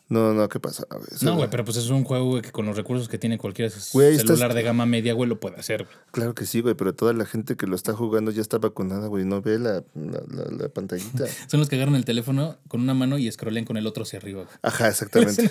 No, 0.10 0.34
no, 0.34 0.48
¿qué 0.48 0.60
pasa? 0.62 0.86
güey? 0.90 1.04
No, 1.22 1.36
güey, 1.36 1.50
pero 1.50 1.66
pues 1.66 1.76
es 1.76 1.90
un 1.90 2.06
juego, 2.06 2.26
güey, 2.28 2.42
que 2.42 2.52
con 2.54 2.66
los 2.66 2.78
recursos 2.78 3.10
que 3.10 3.18
tiene 3.18 3.38
cualquier 3.38 3.72
Güey, 3.92 4.16
celular 4.18 4.36
estás- 4.52 4.56
de 4.56 4.64
gama 4.64 4.86
media, 4.86 5.14
güey, 5.14 5.28
lo 5.30 5.40
puede 5.40 5.58
hacer, 5.58 5.84
güey. 5.84 5.96
Claro 6.12 6.34
que 6.34 6.46
sí, 6.46 6.62
güey, 6.62 6.76
pero 6.76 6.96
toda 6.96 7.12
la 7.12 7.26
gente 7.26 7.58
que 7.58 7.68
lo 7.68 7.76
está 7.76 7.92
jugando 7.94 8.32
ya 8.32 8.42
está 8.42 8.58
vacunada, 8.58 9.08
güey. 9.08 9.26
No 9.26 9.42
ve 9.42 9.60
la, 9.60 9.84
la, 9.96 10.22
la- 10.30 10.52
la 10.58 10.70
pantallita. 10.74 11.26
Son 11.48 11.60
los 11.60 11.68
que 11.68 11.76
agarran 11.76 11.96
el 11.96 12.06
teléfono 12.06 12.58
con 12.70 12.80
una 12.82 12.94
mano 12.94 13.18
y 13.18 13.30
scrollen 13.30 13.66
con 13.66 13.76
el 13.76 13.86
otro 13.86 14.04
hacia 14.04 14.20
arriba, 14.20 14.44
güey. 14.44 14.56
Ajá, 14.62 14.88
exactamente. 14.90 15.50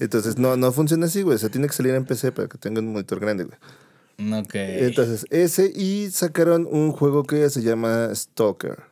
Entonces, 0.00 0.38
no, 0.38 0.56
no 0.56 0.72
funciona 0.72 1.06
así, 1.06 1.22
güey. 1.22 1.36
O 1.36 1.38
sea, 1.38 1.48
tiene 1.50 1.66
que 1.68 1.72
salir 1.72 1.94
en 1.94 2.04
PC 2.04 2.32
para 2.32 2.48
que 2.48 2.58
tenga 2.58 2.80
un 2.80 2.92
monitor 2.92 3.20
grande, 3.20 3.44
güey. 3.44 4.40
Ok. 4.40 4.54
Entonces, 4.54 5.26
ese 5.30 5.72
y 5.74 6.10
sacaron 6.10 6.68
un 6.70 6.92
juego 6.92 7.24
que 7.24 7.48
se 7.50 7.62
llama 7.62 8.14
Stalker. 8.14 8.82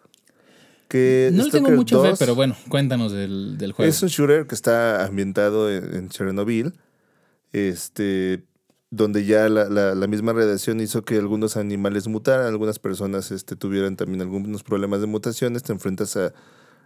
Que 0.93 1.30
no 1.32 1.45
le 1.45 1.51
tengo 1.51 1.70
mucha 1.70 1.97
fe, 2.03 2.09
2 2.11 2.18
pero 2.18 2.34
bueno, 2.34 2.55
cuéntanos 2.68 3.12
del, 3.12 3.57
del 3.57 3.72
juego. 3.72 3.88
Es 3.88 4.03
un 4.03 4.09
shooter 4.11 4.47
que 4.47 4.55
está 4.55 5.05
ambientado 5.07 5.70
en, 5.70 5.95
en 5.95 6.09
Chernobyl, 6.11 6.74
este, 7.53 8.45
donde 8.90 9.24
ya 9.24 9.49
la, 9.49 9.68
la- 9.68 9.95
la 9.95 10.07
misma 10.07 10.32
radiación 10.32 10.80
hizo 10.80 11.03
que 11.03 11.16
algunos 11.16 11.57
animales 11.57 12.09
mutaran, 12.09 12.47
algunas 12.47 12.78
personas 12.78 13.30
este, 13.30 13.57
tuvieran 13.57 13.97
también 13.97 14.20
algunos 14.20 14.62
problemas 14.62 15.01
de 15.01 15.07
mutaciones, 15.07 15.62
te 15.62 15.72
enfrentas 15.72 16.16
a, 16.16 16.32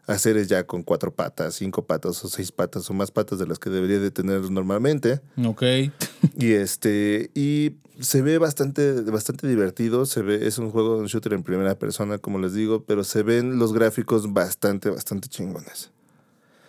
a 0.06 0.18
seres 0.18 0.46
ya 0.48 0.64
con 0.64 0.82
cuatro 0.82 1.12
patas, 1.12 1.54
cinco 1.56 1.84
patas 1.86 2.24
o 2.24 2.28
seis 2.28 2.52
patas 2.52 2.88
o 2.90 2.94
más 2.94 3.10
patas 3.10 3.38
de 3.38 3.46
las 3.46 3.58
que 3.58 3.70
debería 3.70 3.98
de 3.98 4.10
tener 4.10 4.50
normalmente. 4.50 5.20
Ok. 5.44 5.62
Y 6.38 6.52
este 6.52 7.30
y 7.34 7.76
se 8.00 8.20
ve 8.22 8.38
bastante 8.38 9.00
bastante 9.02 9.46
divertido, 9.46 10.04
se 10.06 10.22
ve 10.22 10.46
es 10.46 10.58
un 10.58 10.70
juego 10.70 10.98
un 10.98 11.06
shooter 11.06 11.32
en 11.34 11.42
primera 11.42 11.78
persona, 11.78 12.18
como 12.18 12.38
les 12.38 12.52
digo, 12.54 12.84
pero 12.84 13.04
se 13.04 13.22
ven 13.22 13.58
los 13.58 13.72
gráficos 13.72 14.32
bastante 14.32 14.90
bastante 14.90 15.28
chingones. 15.28 15.90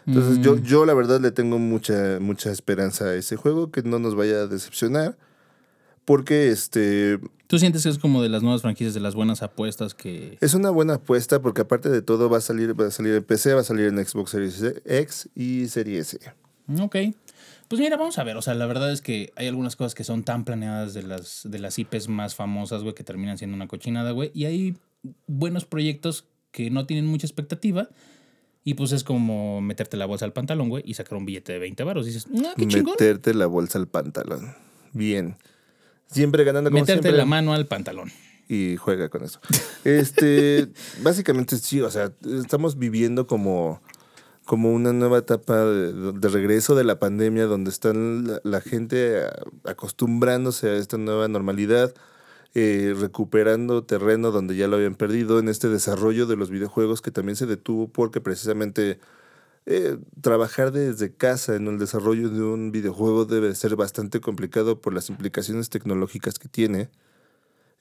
Entonces 0.05 0.37
Mm. 0.39 0.41
yo 0.41 0.57
yo 0.57 0.85
la 0.85 0.93
verdad 0.93 1.19
le 1.19 1.31
tengo 1.31 1.59
mucha 1.59 2.19
mucha 2.21 2.51
esperanza 2.51 3.05
a 3.05 3.15
ese 3.15 3.35
juego 3.35 3.71
que 3.71 3.83
no 3.83 3.99
nos 3.99 4.15
vaya 4.15 4.41
a 4.43 4.47
decepcionar 4.47 5.17
porque 6.07 6.51
este 6.51 7.19
¿Tú 7.47 7.59
sientes 7.59 7.83
que 7.83 7.89
es 7.89 7.99
como 7.99 8.23
de 8.23 8.29
las 8.29 8.41
nuevas 8.41 8.61
franquicias 8.61 8.93
de 8.93 9.01
las 9.01 9.13
buenas 9.13 9.43
apuestas 9.43 9.93
que... 9.93 10.37
es 10.39 10.53
una 10.53 10.69
buena 10.69 10.95
apuesta 10.95 11.41
porque 11.41 11.61
aparte 11.61 11.89
de 11.89 12.01
todo 12.01 12.29
va 12.29 12.37
a 12.37 12.41
salir 12.41 12.79
va 12.79 12.87
a 12.87 12.91
salir 12.91 13.13
en 13.15 13.23
PC, 13.25 13.53
va 13.53 13.59
a 13.59 13.65
salir 13.65 13.87
en 13.87 14.03
Xbox 14.03 14.31
Series 14.31 14.63
X 14.85 15.29
y 15.35 15.67
Series 15.67 16.13
S. 16.13 16.33
Ok. 16.81 16.95
Pues 17.67 17.81
mira, 17.81 17.97
vamos 17.97 18.17
a 18.17 18.23
ver. 18.23 18.37
O 18.37 18.41
sea, 18.41 18.53
la 18.53 18.65
verdad 18.65 18.89
es 18.89 19.01
que 19.01 19.33
hay 19.35 19.47
algunas 19.47 19.75
cosas 19.75 19.95
que 19.95 20.05
son 20.05 20.23
tan 20.23 20.45
planeadas 20.45 20.93
de 20.93 21.03
las, 21.03 21.41
de 21.43 21.59
las 21.59 21.77
IPs 21.77 22.07
más 22.07 22.35
famosas, 22.35 22.83
güey, 22.83 22.95
que 22.95 23.03
terminan 23.03 23.37
siendo 23.37 23.55
una 23.55 23.67
cochinada, 23.67 24.11
güey. 24.11 24.31
Y 24.33 24.45
hay 24.45 24.77
buenos 25.27 25.65
proyectos 25.65 26.25
que 26.51 26.69
no 26.69 26.85
tienen 26.85 27.05
mucha 27.05 27.27
expectativa 27.27 27.89
Y 28.63 28.75
pues 28.75 28.93
es 28.93 29.03
como 29.03 29.59
meterte 29.59 29.97
la 29.97 30.05
bolsa 30.05 30.23
al 30.23 30.31
pantalón, 30.31 30.69
güey, 30.69 30.83
y 30.85 30.93
sacar 30.93 31.17
un 31.17 31.25
billete 31.25 31.51
de 31.51 31.59
20 31.59 31.83
varos. 31.83 32.05
Dices, 32.05 32.27
ah, 32.45 32.53
qué 32.55 32.65
chingón. 32.65 32.93
Meterte 32.93 33.33
la 33.33 33.47
bolsa 33.47 33.77
al 33.77 33.87
pantalón. 33.87 34.55
Bien. 34.93 35.35
Siempre 36.11 36.43
ganando 36.43 36.69
como 36.69 36.81
Meterte 36.81 37.01
siempre. 37.03 37.17
la 37.17 37.25
mano 37.25 37.53
al 37.53 37.65
pantalón. 37.67 38.11
y 38.47 38.77
juega 38.77 39.09
con 39.09 39.23
eso. 39.23 39.39
Este, 39.83 40.67
básicamente 41.01 41.57
sí, 41.57 41.81
o 41.81 41.91
sea, 41.91 42.11
estamos 42.41 42.77
viviendo 42.77 43.27
como, 43.27 43.81
como 44.45 44.71
una 44.71 44.93
nueva 44.93 45.17
etapa 45.19 45.65
de, 45.65 46.13
de 46.13 46.29
regreso 46.29 46.75
de 46.75 46.83
la 46.85 46.97
pandemia 46.99 47.45
donde 47.45 47.69
están 47.69 48.25
la, 48.27 48.41
la 48.43 48.61
gente 48.61 49.21
acostumbrándose 49.65 50.69
a 50.69 50.75
esta 50.77 50.97
nueva 50.97 51.27
normalidad, 51.27 51.93
eh, 52.55 52.95
recuperando 52.97 53.83
terreno 53.83 54.31
donde 54.31 54.55
ya 54.55 54.67
lo 54.67 54.77
habían 54.77 54.95
perdido 54.95 55.39
en 55.39 55.49
este 55.49 55.67
desarrollo 55.67 56.25
de 56.25 56.37
los 56.37 56.49
videojuegos 56.49 57.01
que 57.01 57.11
también 57.11 57.35
se 57.35 57.45
detuvo 57.45 57.89
porque 57.89 58.21
precisamente 58.21 58.99
eh, 59.69 59.97
trabajar 60.21 60.71
desde 60.71 61.13
casa 61.13 61.55
en 61.57 61.67
el 61.67 61.77
desarrollo 61.77 62.29
de 62.29 62.41
un 62.41 62.71
videojuego 62.71 63.25
debe 63.25 63.53
ser 63.53 63.75
bastante 63.75 64.21
complicado 64.21 64.79
por 64.79 64.93
las 64.93 65.09
implicaciones 65.09 65.69
tecnológicas 65.69 66.39
que 66.39 66.47
tiene 66.47 66.89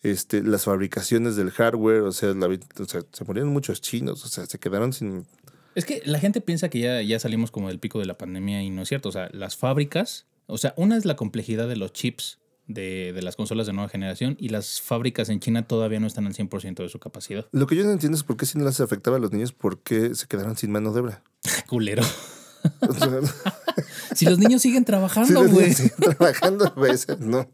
este, 0.03 0.43
las 0.43 0.65
fabricaciones 0.65 1.37
del 1.37 1.53
hardware, 1.53 2.03
o 2.03 2.11
sea, 2.11 2.35
se 2.35 3.25
murieron 3.25 3.53
muchos 3.53 3.81
chinos, 3.81 4.25
o 4.25 4.29
sea, 4.29 4.47
se 4.47 4.59
quedaron 4.59 4.93
sin... 4.93 5.27
Es 5.77 5.85
que 5.85 6.03
la 6.05 6.19
gente 6.19 6.41
piensa 6.41 6.69
que 6.71 6.81
ya, 6.81 7.03
ya 7.03 7.21
salimos 7.21 7.53
como 7.53 7.69
del 7.69 7.79
pico 7.79 8.01
de 8.01 8.07
la 8.07 8.19
pandemia 8.19 8.65
y 8.65 8.71
no 8.71 8.83
es 8.83 8.89
cierto. 8.89 9.11
O 9.11 9.13
sea, 9.13 9.29
las 9.33 9.57
fábricas, 9.57 10.27
o 10.47 10.59
sea, 10.59 10.75
una 10.77 10.97
es 10.97 11.05
la 11.05 11.15
complejidad 11.15 11.69
de 11.69 11.77
los 11.77 11.93
chips 11.93 12.41
de, 12.67 13.13
de 13.13 13.23
las 13.23 13.37
consolas 13.37 13.67
de 13.67 13.73
nueva 13.73 13.89
generación 13.89 14.37
y 14.39 14.49
las 14.49 14.81
fábricas 14.81 15.29
en 15.29 15.41
China 15.41 15.67
todavía 15.67 16.01
no 16.01 16.07
están 16.07 16.27
al 16.27 16.35
100% 16.35 16.77
de 16.77 16.89
su 16.89 16.99
capacidad. 16.99 17.47
Lo 17.53 17.67
que 17.67 17.77
yo 17.77 17.85
no 17.85 17.93
entiendo 17.93 18.17
es 18.17 18.25
por 18.25 18.37
qué 18.37 18.47
si 18.47 18.59
no 18.59 18.65
les 18.65 18.81
afectaba 18.81 19.17
a 19.17 19.21
los 19.21 19.33
niños, 19.33 19.53
por 19.53 19.81
qué 19.83 20.15
se 20.15 20.27
quedaron 20.27 20.57
sin 20.57 20.73
mano 20.73 20.93
de 20.93 21.01
obra. 21.01 21.23
Culero. 21.67 22.03
Si 24.15 24.25
los 24.25 24.39
niños 24.39 24.63
siguen 24.63 24.85
trabajando, 24.85 25.47
güey. 25.49 25.73
siguen 25.75 26.15
trabajando, 26.17 26.73
güey, 26.75 26.97
sea, 26.97 27.17
no. 27.21 27.49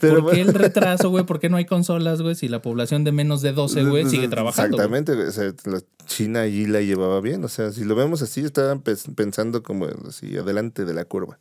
Pero 0.00 0.22
¿Por 0.22 0.32
qué 0.32 0.40
el 0.40 0.54
retraso, 0.54 1.10
güey? 1.10 1.26
¿Por 1.26 1.40
qué 1.40 1.50
no 1.50 1.58
hay 1.58 1.66
consolas, 1.66 2.22
güey? 2.22 2.34
Si 2.34 2.48
la 2.48 2.62
población 2.62 3.04
de 3.04 3.12
menos 3.12 3.42
de 3.42 3.52
12, 3.52 3.84
güey, 3.84 4.08
sigue 4.08 4.28
trabajando. 4.28 4.76
Exactamente, 4.76 5.14
güey, 5.14 5.28
o 5.28 5.30
sea, 5.30 5.52
la 5.64 5.82
China 6.06 6.40
allí 6.40 6.66
la 6.66 6.80
llevaba 6.80 7.20
bien, 7.20 7.44
o 7.44 7.48
sea, 7.48 7.70
si 7.70 7.84
lo 7.84 7.94
vemos 7.94 8.22
así, 8.22 8.40
estaban 8.40 8.80
pensando 8.80 9.62
como 9.62 9.86
así, 10.08 10.36
adelante 10.38 10.86
de 10.86 10.94
la 10.94 11.04
curva. 11.04 11.38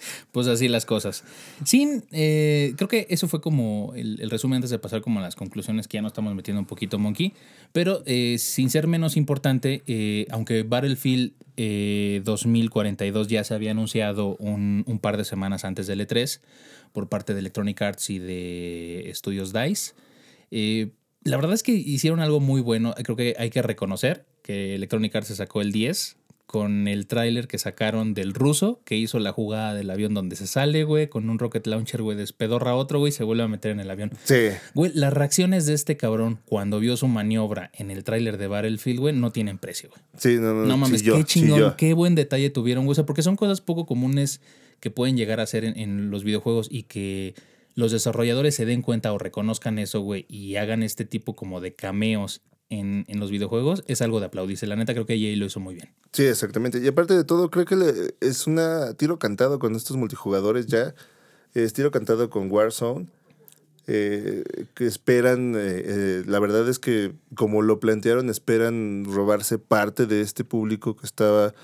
Pues 0.32 0.46
así 0.46 0.68
las 0.68 0.86
cosas. 0.86 1.24
Sin, 1.64 2.04
eh, 2.12 2.74
creo 2.76 2.88
que 2.88 3.06
eso 3.10 3.28
fue 3.28 3.40
como 3.40 3.92
el, 3.94 4.30
resumen 4.30 4.56
antes 4.56 4.70
de 4.70 4.78
pasar 4.78 5.00
como 5.00 5.20
las 5.20 5.36
conclusiones 5.36 5.88
que 5.88 5.98
ya 5.98 6.02
nos 6.02 6.10
estamos 6.10 6.34
metiendo 6.34 6.60
un 6.60 6.66
poquito, 6.66 6.98
Monkey. 6.98 7.32
Pero 7.72 8.02
eh, 8.06 8.36
sin 8.38 8.70
ser 8.70 8.86
menos 8.86 9.16
importante, 9.16 9.82
eh, 9.86 10.26
aunque 10.30 10.62
Battlefield 10.62 11.32
eh, 11.56 12.22
2042 12.24 13.28
ya 13.28 13.44
se 13.44 13.54
había 13.54 13.72
anunciado 13.72 14.36
un, 14.36 14.84
par 15.00 15.16
de 15.16 15.24
semanas 15.24 15.64
antes 15.64 15.86
del 15.86 16.06
E3 16.06 16.40
por 16.92 17.08
parte 17.08 17.34
de 17.34 17.40
Electronic 17.40 17.80
Arts 17.82 18.10
y 18.10 18.18
de 18.18 19.10
Studios 19.14 19.52
DICE, 19.52 19.94
la 21.22 21.36
verdad 21.36 21.52
es 21.52 21.62
que 21.62 21.72
hicieron 21.72 22.20
algo 22.20 22.40
muy 22.40 22.60
bueno. 22.60 22.94
Creo 23.02 23.16
que 23.16 23.34
hay 23.38 23.50
que 23.50 23.62
reconocer 23.62 24.24
que 24.42 24.74
Electronic 24.74 25.14
Arts 25.14 25.28
se 25.28 25.36
sacó 25.36 25.60
el 25.60 25.70
10 25.70 26.16
con 26.50 26.88
el 26.88 27.06
tráiler 27.06 27.46
que 27.46 27.58
sacaron 27.58 28.12
del 28.12 28.34
ruso, 28.34 28.80
que 28.84 28.96
hizo 28.96 29.20
la 29.20 29.30
jugada 29.30 29.72
del 29.72 29.88
avión 29.88 30.14
donde 30.14 30.34
se 30.34 30.48
sale, 30.48 30.82
güey, 30.82 31.06
con 31.06 31.30
un 31.30 31.38
rocket 31.38 31.64
launcher, 31.64 32.02
güey, 32.02 32.16
despedorra 32.16 32.72
a 32.72 32.74
otro, 32.74 32.98
güey, 32.98 33.10
y 33.10 33.12
se 33.12 33.22
vuelve 33.22 33.44
a 33.44 33.46
meter 33.46 33.70
en 33.70 33.78
el 33.78 33.88
avión. 33.88 34.10
Sí, 34.24 34.48
Güey, 34.74 34.90
las 34.92 35.12
reacciones 35.12 35.66
de 35.66 35.74
este 35.74 35.96
cabrón 35.96 36.40
cuando 36.46 36.80
vio 36.80 36.96
su 36.96 37.06
maniobra 37.06 37.70
en 37.72 37.92
el 37.92 38.02
tráiler 38.02 38.36
de 38.36 38.48
Battlefield, 38.48 38.98
güey, 38.98 39.14
no 39.14 39.30
tienen 39.30 39.58
precio, 39.58 39.90
güey. 39.90 40.02
sí, 40.16 40.40
no, 40.40 40.52
no, 40.52 40.66
No 40.66 40.76
mames, 40.76 41.04
qué 41.04 41.22
chingón, 41.22 41.76
qué 41.78 41.92
buen 41.92 42.16
detalle 42.16 42.50
tuvieron, 42.50 42.84
güey. 42.84 42.94
O 42.94 42.96
sea, 42.96 43.06
porque 43.06 43.22
son 43.22 43.36
cosas 43.36 43.60
poco 43.60 43.86
comunes 43.86 44.40
que 44.80 44.90
pueden 44.90 45.16
llegar 45.16 45.38
a 45.38 45.46
ser 45.46 45.64
en, 45.64 45.78
en 45.78 46.10
los 46.10 46.24
videojuegos 46.24 46.66
y 46.68 46.82
que 46.82 47.36
los 47.76 47.92
desarrolladores 47.92 48.56
se 48.56 48.66
den 48.66 48.82
cuenta 48.82 49.12
o 49.12 49.18
reconozcan 49.18 49.78
eso, 49.78 50.00
güey, 50.00 50.26
y 50.28 50.56
hagan 50.56 50.82
este 50.82 51.04
tipo 51.04 51.36
como 51.36 51.60
de 51.60 51.74
cameos 51.74 52.40
en, 52.70 53.04
en 53.08 53.20
los 53.20 53.30
videojuegos, 53.30 53.84
es 53.86 54.00
algo 54.00 54.20
de 54.20 54.26
aplaudirse. 54.26 54.66
La 54.66 54.76
neta, 54.76 54.94
creo 54.94 55.04
que 55.06 55.14
EA 55.14 55.36
lo 55.36 55.44
hizo 55.46 55.60
muy 55.60 55.74
bien. 55.74 55.90
Sí, 56.12 56.24
exactamente. 56.24 56.78
Y 56.80 56.86
aparte 56.88 57.14
de 57.14 57.24
todo, 57.24 57.50
creo 57.50 57.64
que 57.66 57.76
le- 57.76 58.14
es 58.20 58.46
una 58.46 58.94
tiro 58.94 59.18
cantado 59.18 59.58
con 59.58 59.74
estos 59.76 59.96
multijugadores 59.96 60.66
ya. 60.66 60.94
Es 61.52 61.72
tiro 61.72 61.90
cantado 61.90 62.30
con 62.30 62.50
Warzone. 62.50 63.06
eh, 63.86 64.44
que 64.74 64.86
esperan, 64.86 65.54
eh, 65.56 65.82
eh, 65.84 66.22
la 66.26 66.38
verdad 66.38 66.68
es 66.68 66.78
que 66.78 67.12
como 67.34 67.60
lo 67.62 67.80
plantearon, 67.80 68.28
esperan 68.30 69.04
robarse 69.04 69.58
parte 69.58 70.06
de 70.06 70.20
este 70.20 70.44
público 70.44 70.94
que 70.96 71.06
estaba 71.06 71.54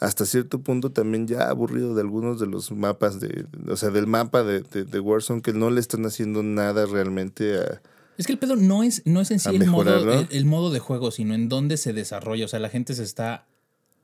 hasta 0.00 0.24
cierto 0.26 0.60
punto 0.60 0.90
también 0.90 1.28
ya 1.28 1.48
aburrido 1.48 1.94
de 1.94 2.00
algunos 2.00 2.40
de 2.40 2.46
los 2.46 2.72
mapas, 2.72 3.20
de, 3.20 3.44
o 3.68 3.76
sea, 3.76 3.90
del 3.90 4.08
mapa 4.08 4.42
de, 4.42 4.62
de, 4.62 4.84
de 4.84 4.98
Warzone, 5.00 5.42
que 5.42 5.52
no 5.52 5.70
le 5.70 5.78
están 5.80 6.04
haciendo 6.06 6.42
nada 6.42 6.86
realmente 6.86 7.58
a... 7.58 7.80
Es 8.20 8.26
que 8.26 8.32
el 8.32 8.38
pedo 8.38 8.54
no 8.56 8.82
es, 8.82 9.02
no 9.06 9.20
es 9.20 9.30
en 9.30 9.38
sí 9.40 9.48
el 9.56 9.66
modo, 9.66 10.12
el, 10.12 10.28
el 10.30 10.44
modo 10.44 10.70
de 10.70 10.78
juego, 10.78 11.10
sino 11.10 11.34
en 11.34 11.48
dónde 11.48 11.76
se 11.76 11.92
desarrolla. 11.92 12.44
O 12.44 12.48
sea, 12.48 12.60
la 12.60 12.68
gente 12.68 12.94
se 12.94 13.02
está 13.02 13.46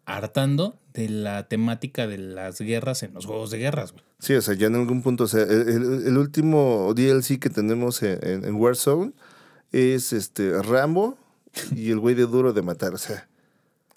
hartando 0.06 0.78
de 0.94 1.08
la 1.08 1.48
temática 1.48 2.06
de 2.06 2.18
las 2.18 2.60
guerras 2.60 3.02
en 3.02 3.12
los 3.14 3.26
juegos 3.26 3.50
de 3.50 3.58
guerras, 3.58 3.92
güey. 3.92 4.04
Sí, 4.20 4.34
o 4.34 4.40
sea, 4.40 4.54
ya 4.54 4.68
en 4.68 4.76
algún 4.76 5.02
punto, 5.02 5.24
o 5.24 5.28
sea, 5.28 5.42
el, 5.42 5.68
el- 6.06 6.16
último 6.16 6.92
DLC 6.94 7.38
que 7.38 7.50
tenemos 7.50 8.02
en, 8.02 8.18
en- 8.26 8.44
en 8.44 8.54
Warzone 8.54 9.12
es 9.72 10.12
este 10.12 10.62
Rambo 10.62 11.18
y 11.74 11.90
el 11.90 11.98
güey 11.98 12.14
de 12.14 12.22
duro 12.26 12.52
de 12.52 12.62
matar, 12.62 12.94
o 12.94 12.98
sea, 12.98 13.28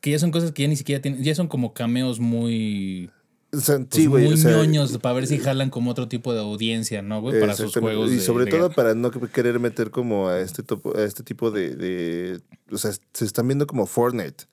Que 0.02 0.12
ya 0.12 0.20
son 0.20 0.32
cosas 0.32 0.52
que 0.52 0.64
ya 0.64 0.68
ni 0.68 0.76
siquiera 0.76 1.02
tienen, 1.02 1.24
ya 1.24 1.36
son 1.36 1.48
como 1.48 1.74
cameos 1.74 2.20
muy, 2.20 3.10
o 3.52 3.58
sea, 3.60 3.78
pues, 3.78 3.88
sí, 3.92 4.06
güey, 4.06 4.26
muy 4.26 4.34
o 4.34 4.38
sea, 4.38 4.52
ñoños 4.52 4.98
para 5.00 5.14
ver 5.16 5.28
si 5.28 5.40
jalan 5.40 5.70
como 5.70 5.92
otro 5.92 6.08
tipo 6.08 6.34
de 6.34 6.40
audiencia, 6.40 7.02
¿no, 7.02 7.22
güey? 7.22 7.40
Para 7.40 7.56
sus 7.56 7.74
juegos. 7.76 8.12
Y 8.12 8.20
sobre 8.20 8.46
de 8.46 8.52
todo 8.52 8.70
para 8.72 8.94
no 8.96 9.12
que- 9.12 9.20
querer 9.30 9.60
meter 9.60 9.90
como 9.92 10.28
a 10.30 10.40
este, 10.40 10.64
topo- 10.64 10.96
a 10.96 11.04
este 11.04 11.24
tipo 11.24 11.50
de, 11.52 11.76
de- 11.76 12.42
O 12.72 12.78
sea, 12.78 12.92
se 13.14 13.26
están 13.26 13.48
viendo 13.48 13.66
como 13.68 13.86
Fortnite. 13.88 14.46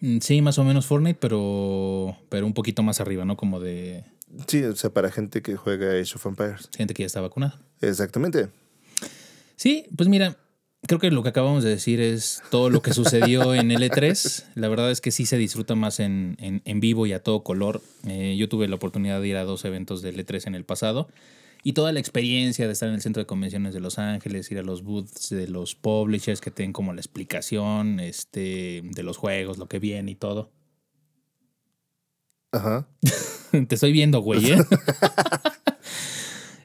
Mm, 0.00 0.18
Sí, 0.20 0.42
más 0.42 0.58
o 0.58 0.64
menos 0.64 0.84
Fortnite, 0.86 1.18
pero, 1.20 2.16
pero 2.28 2.44
un 2.46 2.52
poquito 2.52 2.82
más 2.82 3.00
arriba, 3.00 3.24
¿no? 3.24 3.36
Como 3.36 3.60
de 3.60 4.04
Sí, 4.46 4.62
o 4.64 4.76
sea, 4.76 4.90
para 4.90 5.10
gente 5.10 5.40
que 5.40 5.56
juega 5.56 5.92
Age 5.92 6.12
of 6.16 6.26
Empires. 6.26 6.68
gente 6.76 6.92
que 6.92 7.04
ya 7.04 7.06
está 7.06 7.20
vacunada. 7.22 7.58
Exactamente. 7.80 8.48
Sí, 9.56 9.86
pues 9.96 10.08
mira, 10.08 10.36
creo 10.82 10.98
que 11.00 11.10
lo 11.10 11.22
que 11.22 11.28
acabamos 11.30 11.64
de 11.64 11.70
decir 11.70 12.00
es 12.00 12.42
todo 12.50 12.70
lo 12.70 12.82
que 12.82 12.92
sucedió 12.94 13.54
en 13.54 13.70
L3. 13.70 14.44
La 14.54 14.68
verdad 14.68 14.90
es 14.90 15.00
que 15.00 15.10
sí 15.10 15.26
se 15.26 15.36
disfruta 15.38 15.74
más 15.74 16.00
en, 16.00 16.36
en- 16.40 16.62
en 16.64 16.80
vivo 16.80 17.06
y 17.06 17.12
a 17.12 17.22
todo 17.22 17.42
color. 17.42 17.80
Eh, 18.06 18.36
yo 18.38 18.48
tuve 18.48 18.68
la 18.68 18.76
oportunidad 18.76 19.20
de 19.20 19.28
ir 19.28 19.36
a 19.36 19.44
dos 19.44 19.64
eventos 19.64 20.02
de 20.02 20.14
L3 20.14 20.46
en 20.48 20.54
el 20.54 20.64
pasado 20.64 21.08
y 21.64 21.72
toda 21.72 21.90
la 21.92 21.98
experiencia 21.98 22.66
de 22.66 22.72
estar 22.72 22.88
en 22.88 22.94
el 22.94 23.02
centro 23.02 23.20
de 23.20 23.26
convenciones 23.26 23.74
de 23.74 23.80
Los 23.80 23.98
Ángeles, 23.98 24.50
ir 24.52 24.58
a 24.58 24.62
los 24.62 24.82
booths 24.84 25.30
de 25.30 25.48
los 25.48 25.74
publishers 25.74 26.40
que 26.40 26.52
tienen 26.52 26.72
como 26.72 26.92
la 26.92 27.00
explicación 27.00 27.98
este, 27.98 28.82
de 28.84 29.02
los 29.02 29.16
juegos, 29.16 29.58
lo 29.58 29.66
que 29.66 29.80
viene 29.80 30.12
y 30.12 30.14
todo. 30.14 30.52
Ajá. 32.52 32.86
Te 33.50 33.74
estoy 33.74 33.92
viendo, 33.92 34.20
güey. 34.20 34.52
¿eh? 34.52 34.58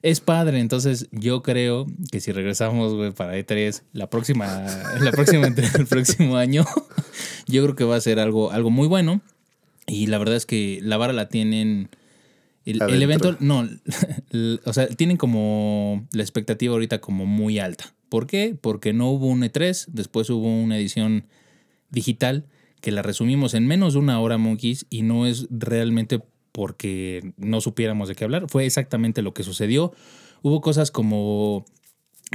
es 0.03 0.19
padre, 0.19 0.59
entonces 0.59 1.07
yo 1.11 1.43
creo 1.43 1.87
que 2.11 2.19
si 2.19 2.31
regresamos, 2.31 2.93
güey, 2.95 3.11
para 3.11 3.37
E3 3.37 3.83
la 3.93 4.09
próxima, 4.09 4.65
la 4.99 5.11
próxima 5.11 5.49
del 5.49 5.85
próximo 5.87 6.37
año, 6.37 6.65
yo 7.47 7.63
creo 7.63 7.75
que 7.75 7.83
va 7.83 7.95
a 7.95 8.01
ser 8.01 8.19
algo, 8.19 8.51
algo 8.51 8.69
muy 8.69 8.87
bueno. 8.87 9.21
Y 9.87 10.07
la 10.07 10.17
verdad 10.17 10.35
es 10.35 10.45
que 10.45 10.79
la 10.81 10.97
vara 10.97 11.13
la 11.13 11.27
tienen. 11.27 11.89
El, 12.65 12.81
el 12.81 13.01
evento, 13.01 13.37
no, 13.39 13.67
o 14.65 14.73
sea, 14.73 14.87
tienen 14.87 15.17
como 15.17 16.07
la 16.13 16.21
expectativa 16.21 16.73
ahorita 16.73 17.01
como 17.01 17.25
muy 17.25 17.59
alta. 17.59 17.93
¿Por 18.07 18.27
qué? 18.27 18.55
Porque 18.59 18.93
no 18.93 19.09
hubo 19.09 19.27
un 19.27 19.41
E3, 19.41 19.87
después 19.87 20.29
hubo 20.29 20.47
una 20.47 20.77
edición 20.77 21.25
digital 21.89 22.45
que 22.81 22.91
la 22.91 23.01
resumimos 23.01 23.53
en 23.53 23.67
menos 23.67 23.93
de 23.93 23.99
una 23.99 24.19
hora, 24.19 24.37
Monkeys, 24.37 24.85
y 24.89 25.03
no 25.03 25.25
es 25.27 25.47
realmente 25.49 26.21
porque 26.51 27.33
no 27.37 27.61
supiéramos 27.61 28.07
de 28.07 28.15
qué 28.15 28.23
hablar, 28.23 28.45
fue 28.49 28.65
exactamente 28.65 29.21
lo 29.21 29.33
que 29.33 29.43
sucedió. 29.43 29.93
Hubo 30.41 30.61
cosas 30.61 30.91
como 30.91 31.65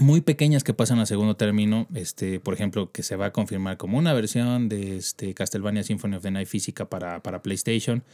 muy 0.01 0.21
pequeñas 0.21 0.63
que 0.63 0.75
pasan 0.75 0.99
a 0.99 1.07
segundo 1.07 1.37
término, 1.37 1.87
este, 1.95 2.39
por 2.39 2.55
ejemplo, 2.55 2.93
que 2.93 3.03
se 3.03 3.17
va 3.17 3.27
a 3.27 3.33
confirmar 3.33 3.77
como 3.77 3.99
una 3.99 4.13
versión 4.13 4.69
de 4.69 4.97
este 4.97 5.33
Castlevania 5.35 5.83
Symphony 5.83 6.17
of 6.17 6.23
the 6.23 6.31
Night 6.31 6.49
física 6.49 6.89
para, 6.89 7.23
para 7.23 7.43
PlayStation. 7.43 8.05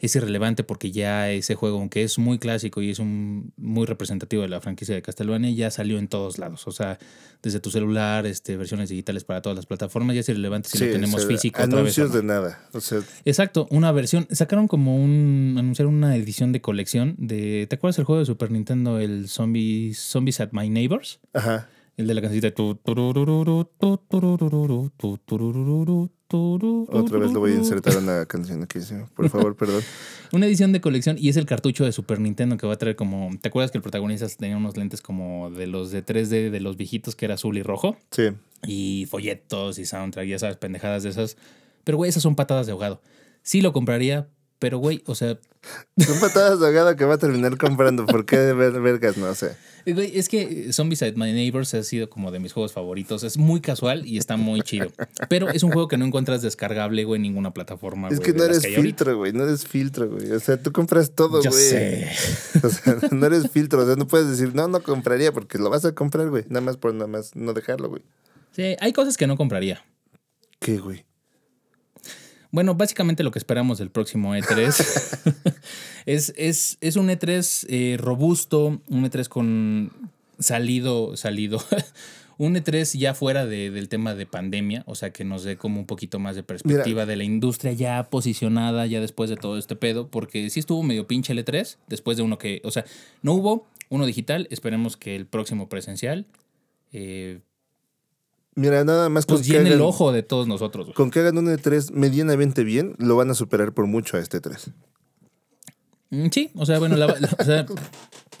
Es 0.00 0.16
irrelevante 0.16 0.64
porque 0.64 0.90
ya 0.90 1.30
ese 1.30 1.54
juego, 1.54 1.78
aunque 1.78 2.02
es 2.02 2.18
muy 2.18 2.38
clásico 2.38 2.82
y 2.82 2.90
es 2.90 2.98
un 2.98 3.52
muy 3.56 3.86
representativo 3.86 4.42
de 4.42 4.48
la 4.48 4.60
franquicia 4.60 4.94
de 4.94 5.02
Castlevania, 5.02 5.50
ya 5.50 5.70
salió 5.70 5.98
en 5.98 6.08
todos 6.08 6.38
lados. 6.38 6.66
O 6.66 6.72
sea, 6.72 6.98
desde 7.42 7.60
tu 7.60 7.70
celular, 7.70 8.26
este, 8.26 8.56
versiones 8.56 8.88
digitales 8.88 9.24
para 9.24 9.42
todas 9.42 9.56
las 9.56 9.66
plataformas, 9.66 10.14
ya 10.14 10.20
es 10.20 10.28
irrelevante 10.28 10.68
si 10.68 10.78
Sí, 10.78 10.86
lo 10.86 10.92
tenemos 10.92 11.16
o 11.16 11.18
sea, 11.18 11.28
físico 11.28 11.62
otra 11.62 11.82
vez. 11.82 11.98
Anuncios 11.98 12.10
no. 12.10 12.16
de 12.16 12.22
nada. 12.22 12.68
O 12.72 12.80
sea, 12.80 13.00
Exacto, 13.24 13.66
una 13.70 13.92
versión. 13.92 14.26
Sacaron 14.30 14.68
como 14.68 14.96
un. 14.96 15.56
Anunciaron 15.58 15.94
una 15.94 16.16
edición 16.16 16.52
de 16.52 16.60
colección 16.60 17.14
de. 17.18 17.66
¿Te 17.68 17.76
acuerdas 17.76 17.98
el 17.98 18.04
juego 18.04 18.20
de 18.20 18.26
Super 18.26 18.50
Nintendo, 18.50 18.98
el 18.98 19.28
Zombies, 19.28 19.98
Zombies 19.98 20.40
at 20.40 20.48
My 20.52 20.68
Neighbors? 20.68 21.20
ajá. 21.34 21.68
El 21.96 22.06
de 22.06 22.14
la 22.14 22.22
cancionita. 22.22 22.54
Otra 26.32 27.18
vez 27.18 27.32
lo 27.32 27.40
voy 27.40 27.52
a 27.52 27.56
insertar 27.56 27.94
en 27.94 28.06
la 28.06 28.26
canción 28.26 28.62
aquí, 28.62 28.80
sí. 28.80 28.94
Por 29.14 29.28
favor, 29.28 29.56
perdón. 29.56 29.82
Una 30.32 30.46
edición 30.46 30.72
de 30.72 30.80
colección 30.80 31.16
y 31.18 31.28
es 31.28 31.36
el 31.36 31.46
cartucho 31.46 31.84
de 31.84 31.92
Super 31.92 32.20
Nintendo 32.20 32.56
que 32.56 32.66
va 32.66 32.74
a 32.74 32.78
traer 32.78 32.96
como. 32.96 33.30
¿Te 33.40 33.48
acuerdas 33.48 33.70
que 33.70 33.78
el 33.78 33.82
protagonista 33.82 34.26
tenía 34.28 34.56
unos 34.56 34.76
lentes 34.76 35.00
como 35.00 35.50
de 35.50 35.66
los 35.66 35.90
de 35.90 36.04
3D 36.04 36.50
de 36.50 36.60
los 36.60 36.76
viejitos 36.76 37.16
que 37.16 37.24
era 37.24 37.34
azul 37.34 37.58
y 37.58 37.62
rojo? 37.62 37.96
Sí. 38.10 38.30
Y 38.66 39.06
folletos 39.10 39.78
y 39.78 39.86
soundtrack, 39.86 40.28
ya 40.28 40.38
sabes, 40.38 40.56
pendejadas 40.56 41.02
de 41.02 41.10
esas. 41.10 41.36
Pero, 41.84 41.96
güey, 41.96 42.10
esas 42.10 42.22
son 42.22 42.36
patadas 42.36 42.66
de 42.66 42.72
ahogado. 42.72 43.02
Sí 43.42 43.60
lo 43.60 43.72
compraría, 43.72 44.28
pero, 44.60 44.78
güey, 44.78 45.02
o 45.06 45.14
sea. 45.14 45.38
Son 45.98 46.20
patadas 46.20 46.60
de 46.60 46.66
ahogado 46.66 46.94
que 46.94 47.04
va 47.06 47.14
a 47.14 47.18
terminar 47.18 47.56
comprando. 47.56 48.04
¿Por 48.06 48.26
qué 48.26 48.36
vergas? 48.52 49.16
No 49.16 49.34
sé. 49.34 49.56
Güey, 49.86 50.18
es 50.18 50.28
que 50.28 50.70
Zombies 50.74 51.02
at 51.02 51.14
My 51.14 51.32
Neighbors 51.32 51.72
ha 51.72 51.82
sido 51.82 52.10
como 52.10 52.30
de 52.30 52.38
mis 52.40 52.52
juegos 52.52 52.72
favoritos. 52.72 53.24
Es 53.24 53.38
muy 53.38 53.62
casual 53.62 54.06
y 54.06 54.18
está 54.18 54.36
muy 54.36 54.60
chido. 54.60 54.92
Pero 55.30 55.48
es 55.48 55.62
un 55.62 55.72
juego 55.72 55.88
que 55.88 55.96
no 55.96 56.04
encuentras 56.04 56.42
descargable, 56.42 57.04
güey, 57.04 57.16
en 57.16 57.22
ninguna 57.22 57.52
plataforma. 57.54 58.08
Es 58.10 58.20
güey, 58.20 58.32
que 58.32 58.38
no 58.38 58.44
eres 58.44 58.66
filtro, 58.66 59.16
güey. 59.16 59.32
No 59.32 59.44
eres 59.44 59.66
filtro, 59.66 60.10
güey. 60.10 60.30
O 60.32 60.40
sea, 60.40 60.62
tú 60.62 60.72
compras 60.72 61.12
todo, 61.14 61.42
Yo 61.42 61.50
güey. 61.50 61.62
sé. 61.62 62.10
O 62.62 62.68
sea, 62.68 62.98
no 63.10 63.24
eres 63.26 63.50
filtro. 63.50 63.80
O 63.82 63.86
sea, 63.86 63.96
no 63.96 64.06
puedes 64.06 64.28
decir, 64.28 64.54
no, 64.54 64.68
no 64.68 64.82
compraría 64.82 65.32
porque 65.32 65.56
lo 65.56 65.70
vas 65.70 65.86
a 65.86 65.94
comprar, 65.94 66.28
güey. 66.28 66.44
Nada 66.50 66.60
más 66.60 66.76
por 66.76 66.92
nada 66.92 67.06
más 67.06 67.34
no 67.34 67.54
dejarlo, 67.54 67.88
güey. 67.88 68.02
Sí, 68.52 68.76
hay 68.78 68.92
cosas 68.92 69.16
que 69.16 69.26
no 69.26 69.38
compraría. 69.38 69.82
¿Qué, 70.58 70.76
güey? 70.76 71.06
Bueno, 72.52 72.74
básicamente 72.74 73.22
lo 73.22 73.30
que 73.30 73.38
esperamos 73.38 73.78
del 73.78 73.90
próximo 73.90 74.34
E3 74.34 75.54
es, 76.06 76.32
es, 76.36 76.78
es 76.80 76.96
un 76.96 77.08
E3 77.08 77.66
eh, 77.68 77.96
robusto, 77.98 78.80
un 78.88 79.04
E3 79.04 79.28
con 79.28 79.92
salido, 80.38 81.16
salido, 81.16 81.62
un 82.38 82.54
E3 82.56 82.98
ya 82.98 83.14
fuera 83.14 83.46
de- 83.46 83.70
del 83.70 83.88
tema 83.88 84.14
de 84.14 84.26
pandemia, 84.26 84.82
o 84.86 84.94
sea, 84.94 85.10
que 85.10 85.24
nos 85.24 85.44
dé 85.44 85.56
como 85.56 85.78
un 85.80 85.86
poquito 85.86 86.18
más 86.18 86.34
de 86.34 86.42
perspectiva 86.42 87.06
de 87.06 87.16
la 87.16 87.24
industria 87.24 87.72
ya 87.72 88.08
posicionada, 88.10 88.86
ya 88.86 89.00
después 89.00 89.30
de 89.30 89.36
todo 89.36 89.56
este 89.58 89.76
pedo, 89.76 90.08
porque 90.08 90.48
sí 90.50 90.58
estuvo 90.60 90.82
medio 90.82 91.06
pinche 91.06 91.32
el 91.32 91.44
E3, 91.44 91.76
después 91.86 92.16
de 92.16 92.22
uno 92.24 92.38
que, 92.38 92.62
o 92.64 92.70
sea, 92.70 92.84
no 93.22 93.34
hubo 93.34 93.66
uno 93.90 94.06
digital, 94.06 94.48
esperemos 94.50 94.96
que 94.96 95.14
el 95.16 95.26
próximo 95.26 95.68
presencial 95.68 96.26
eh, 96.92 97.40
Mira, 98.60 98.84
nada 98.84 99.08
más 99.08 99.26
con 99.26 99.36
pues 99.36 99.46
que, 99.46 99.54
llene 99.54 99.68
el 99.70 99.74
hagan, 99.76 99.86
ojo 99.86 100.12
de 100.12 100.22
todos 100.22 100.46
nosotros. 100.48 100.86
güey. 100.86 100.94
con 100.94 101.10
que 101.10 101.20
hagan 101.20 101.38
un 101.38 101.46
E3 101.46 101.92
medianamente 101.92 102.62
bien, 102.64 102.94
lo 102.98 103.16
van 103.16 103.30
a 103.30 103.34
superar 103.34 103.72
por 103.72 103.86
mucho 103.86 104.16
a 104.16 104.20
este 104.20 104.40
3. 104.40 104.70
Mm, 106.10 106.26
Sí, 106.32 106.50
o 106.54 106.66
sea, 106.66 106.78
bueno, 106.78 106.96
la- 106.96 107.06
la- 107.20 107.36
o 107.38 107.44
sea, 107.44 107.66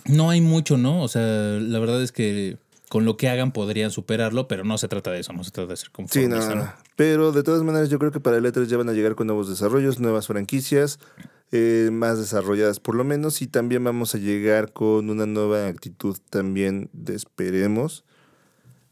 no 0.06 0.30
hay 0.30 0.40
mucho, 0.40 0.76
¿no? 0.76 1.02
O 1.02 1.08
sea, 1.08 1.22
la 1.22 1.78
verdad 1.78 2.02
es 2.02 2.12
que 2.12 2.58
con 2.88 3.04
lo 3.04 3.16
que 3.16 3.28
hagan 3.28 3.52
podrían 3.52 3.92
superarlo, 3.92 4.48
pero 4.48 4.64
no 4.64 4.76
se 4.76 4.88
trata 4.88 5.12
de 5.12 5.20
eso, 5.20 5.32
no 5.32 5.44
se 5.44 5.52
trata 5.52 5.70
de 5.70 5.76
ser 5.76 5.86
Sí, 5.86 5.92
conformista, 5.92 6.54
no, 6.54 6.62
¿no? 6.64 6.72
Pero 6.96 7.30
de 7.30 7.42
todas 7.44 7.62
maneras, 7.62 7.88
yo 7.88 7.98
creo 8.00 8.10
que 8.10 8.18
para 8.20 8.36
el 8.38 8.44
E3 8.44 8.66
ya 8.66 8.76
van 8.76 8.88
a 8.88 8.92
llegar 8.92 9.14
con 9.14 9.28
nuevos 9.28 9.48
desarrollos, 9.48 10.00
nuevas 10.00 10.26
franquicias, 10.26 10.98
eh, 11.52 11.90
más 11.92 12.18
desarrolladas 12.18 12.80
por 12.80 12.96
lo 12.96 13.04
menos, 13.04 13.42
y 13.42 13.46
también 13.46 13.84
vamos 13.84 14.14
a 14.14 14.18
llegar 14.18 14.72
con 14.72 15.08
una 15.08 15.26
nueva 15.26 15.68
actitud 15.68 16.16
también 16.30 16.90
de 16.92 17.14
esperemos. 17.14 18.04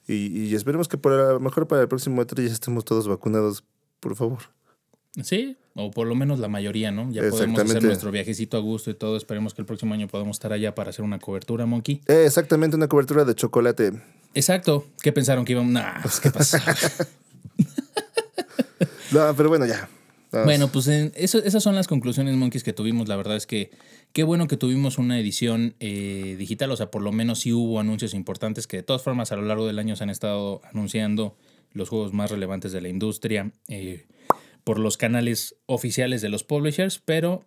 Y, 0.08 0.46
y 0.46 0.54
esperemos 0.54 0.88
que 0.88 0.98
por 0.98 1.12
a 1.12 1.32
lo 1.34 1.40
mejor 1.40 1.68
para 1.68 1.82
el 1.82 1.88
próximo 1.88 2.20
E3 2.22 2.46
ya 2.46 2.52
estemos 2.52 2.84
todos 2.84 3.06
vacunados, 3.06 3.62
por 4.00 4.16
favor. 4.16 4.38
Sí, 5.22 5.56
o 5.74 5.90
por 5.90 6.06
lo 6.06 6.14
menos 6.14 6.38
la 6.38 6.48
mayoría, 6.48 6.90
¿no? 6.90 7.10
Ya 7.10 7.28
podemos 7.28 7.60
hacer 7.60 7.82
nuestro 7.82 8.10
viajecito 8.10 8.56
a 8.56 8.60
gusto 8.60 8.90
y 8.90 8.94
todo. 8.94 9.16
Esperemos 9.16 9.54
que 9.54 9.62
el 9.62 9.66
próximo 9.66 9.94
año 9.94 10.08
podamos 10.08 10.36
estar 10.36 10.52
allá 10.52 10.74
para 10.74 10.90
hacer 10.90 11.04
una 11.04 11.18
cobertura, 11.18 11.66
Monkey. 11.66 12.00
Eh, 12.06 12.24
exactamente, 12.26 12.76
una 12.76 12.88
cobertura 12.88 13.24
de 13.24 13.34
chocolate. 13.34 13.92
Exacto. 14.34 14.86
¿Qué 15.02 15.12
pensaron 15.12 15.44
que 15.44 15.52
íbamos? 15.52 15.72
Nah, 15.72 16.02
¿qué 16.22 16.30
pasó? 16.30 16.58
No, 19.10 19.34
pero 19.34 19.48
bueno, 19.48 19.64
ya. 19.64 19.88
Bueno, 20.30 20.68
pues 20.68 20.88
esas 20.88 21.62
son 21.62 21.74
las 21.74 21.88
conclusiones, 21.88 22.36
Monkeys, 22.36 22.62
que 22.62 22.72
tuvimos. 22.72 23.08
La 23.08 23.16
verdad 23.16 23.36
es 23.36 23.46
que 23.46 23.70
qué 24.12 24.24
bueno 24.24 24.46
que 24.46 24.56
tuvimos 24.56 24.98
una 24.98 25.18
edición 25.18 25.74
eh, 25.80 26.36
digital. 26.38 26.70
O 26.70 26.76
sea, 26.76 26.90
por 26.90 27.02
lo 27.02 27.12
menos 27.12 27.40
sí 27.40 27.52
hubo 27.52 27.80
anuncios 27.80 28.14
importantes 28.14 28.66
que 28.66 28.78
de 28.78 28.82
todas 28.82 29.02
formas 29.02 29.32
a 29.32 29.36
lo 29.36 29.42
largo 29.42 29.66
del 29.66 29.78
año 29.78 29.96
se 29.96 30.04
han 30.04 30.10
estado 30.10 30.60
anunciando 30.70 31.36
los 31.72 31.88
juegos 31.88 32.12
más 32.12 32.30
relevantes 32.30 32.72
de 32.72 32.80
la 32.80 32.88
industria 32.88 33.52
eh, 33.68 34.06
por 34.64 34.78
los 34.78 34.96
canales 34.96 35.56
oficiales 35.66 36.20
de 36.20 36.28
los 36.28 36.44
publishers, 36.44 37.00
pero 37.02 37.44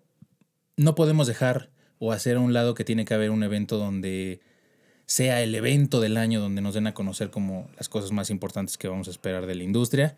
no 0.75 0.95
podemos 0.95 1.27
dejar 1.27 1.69
o 1.99 2.11
hacer 2.11 2.38
a 2.38 2.39
un 2.39 2.53
lado 2.53 2.73
que 2.73 2.84
tiene 2.84 3.05
que 3.05 3.13
haber 3.13 3.29
un 3.29 3.43
evento 3.43 3.77
donde 3.77 4.41
sea 5.05 5.43
el 5.43 5.53
evento 5.53 5.99
del 5.99 6.17
año 6.17 6.39
donde 6.39 6.61
nos 6.61 6.73
den 6.73 6.88
a 6.88 6.93
conocer 6.93 7.29
como 7.29 7.69
las 7.77 7.89
cosas 7.89 8.11
más 8.11 8.29
importantes 8.29 8.77
que 8.77 8.88
vamos 8.88 9.07
a 9.07 9.11
esperar 9.11 9.45
de 9.45 9.55
la 9.55 9.63
industria. 9.63 10.17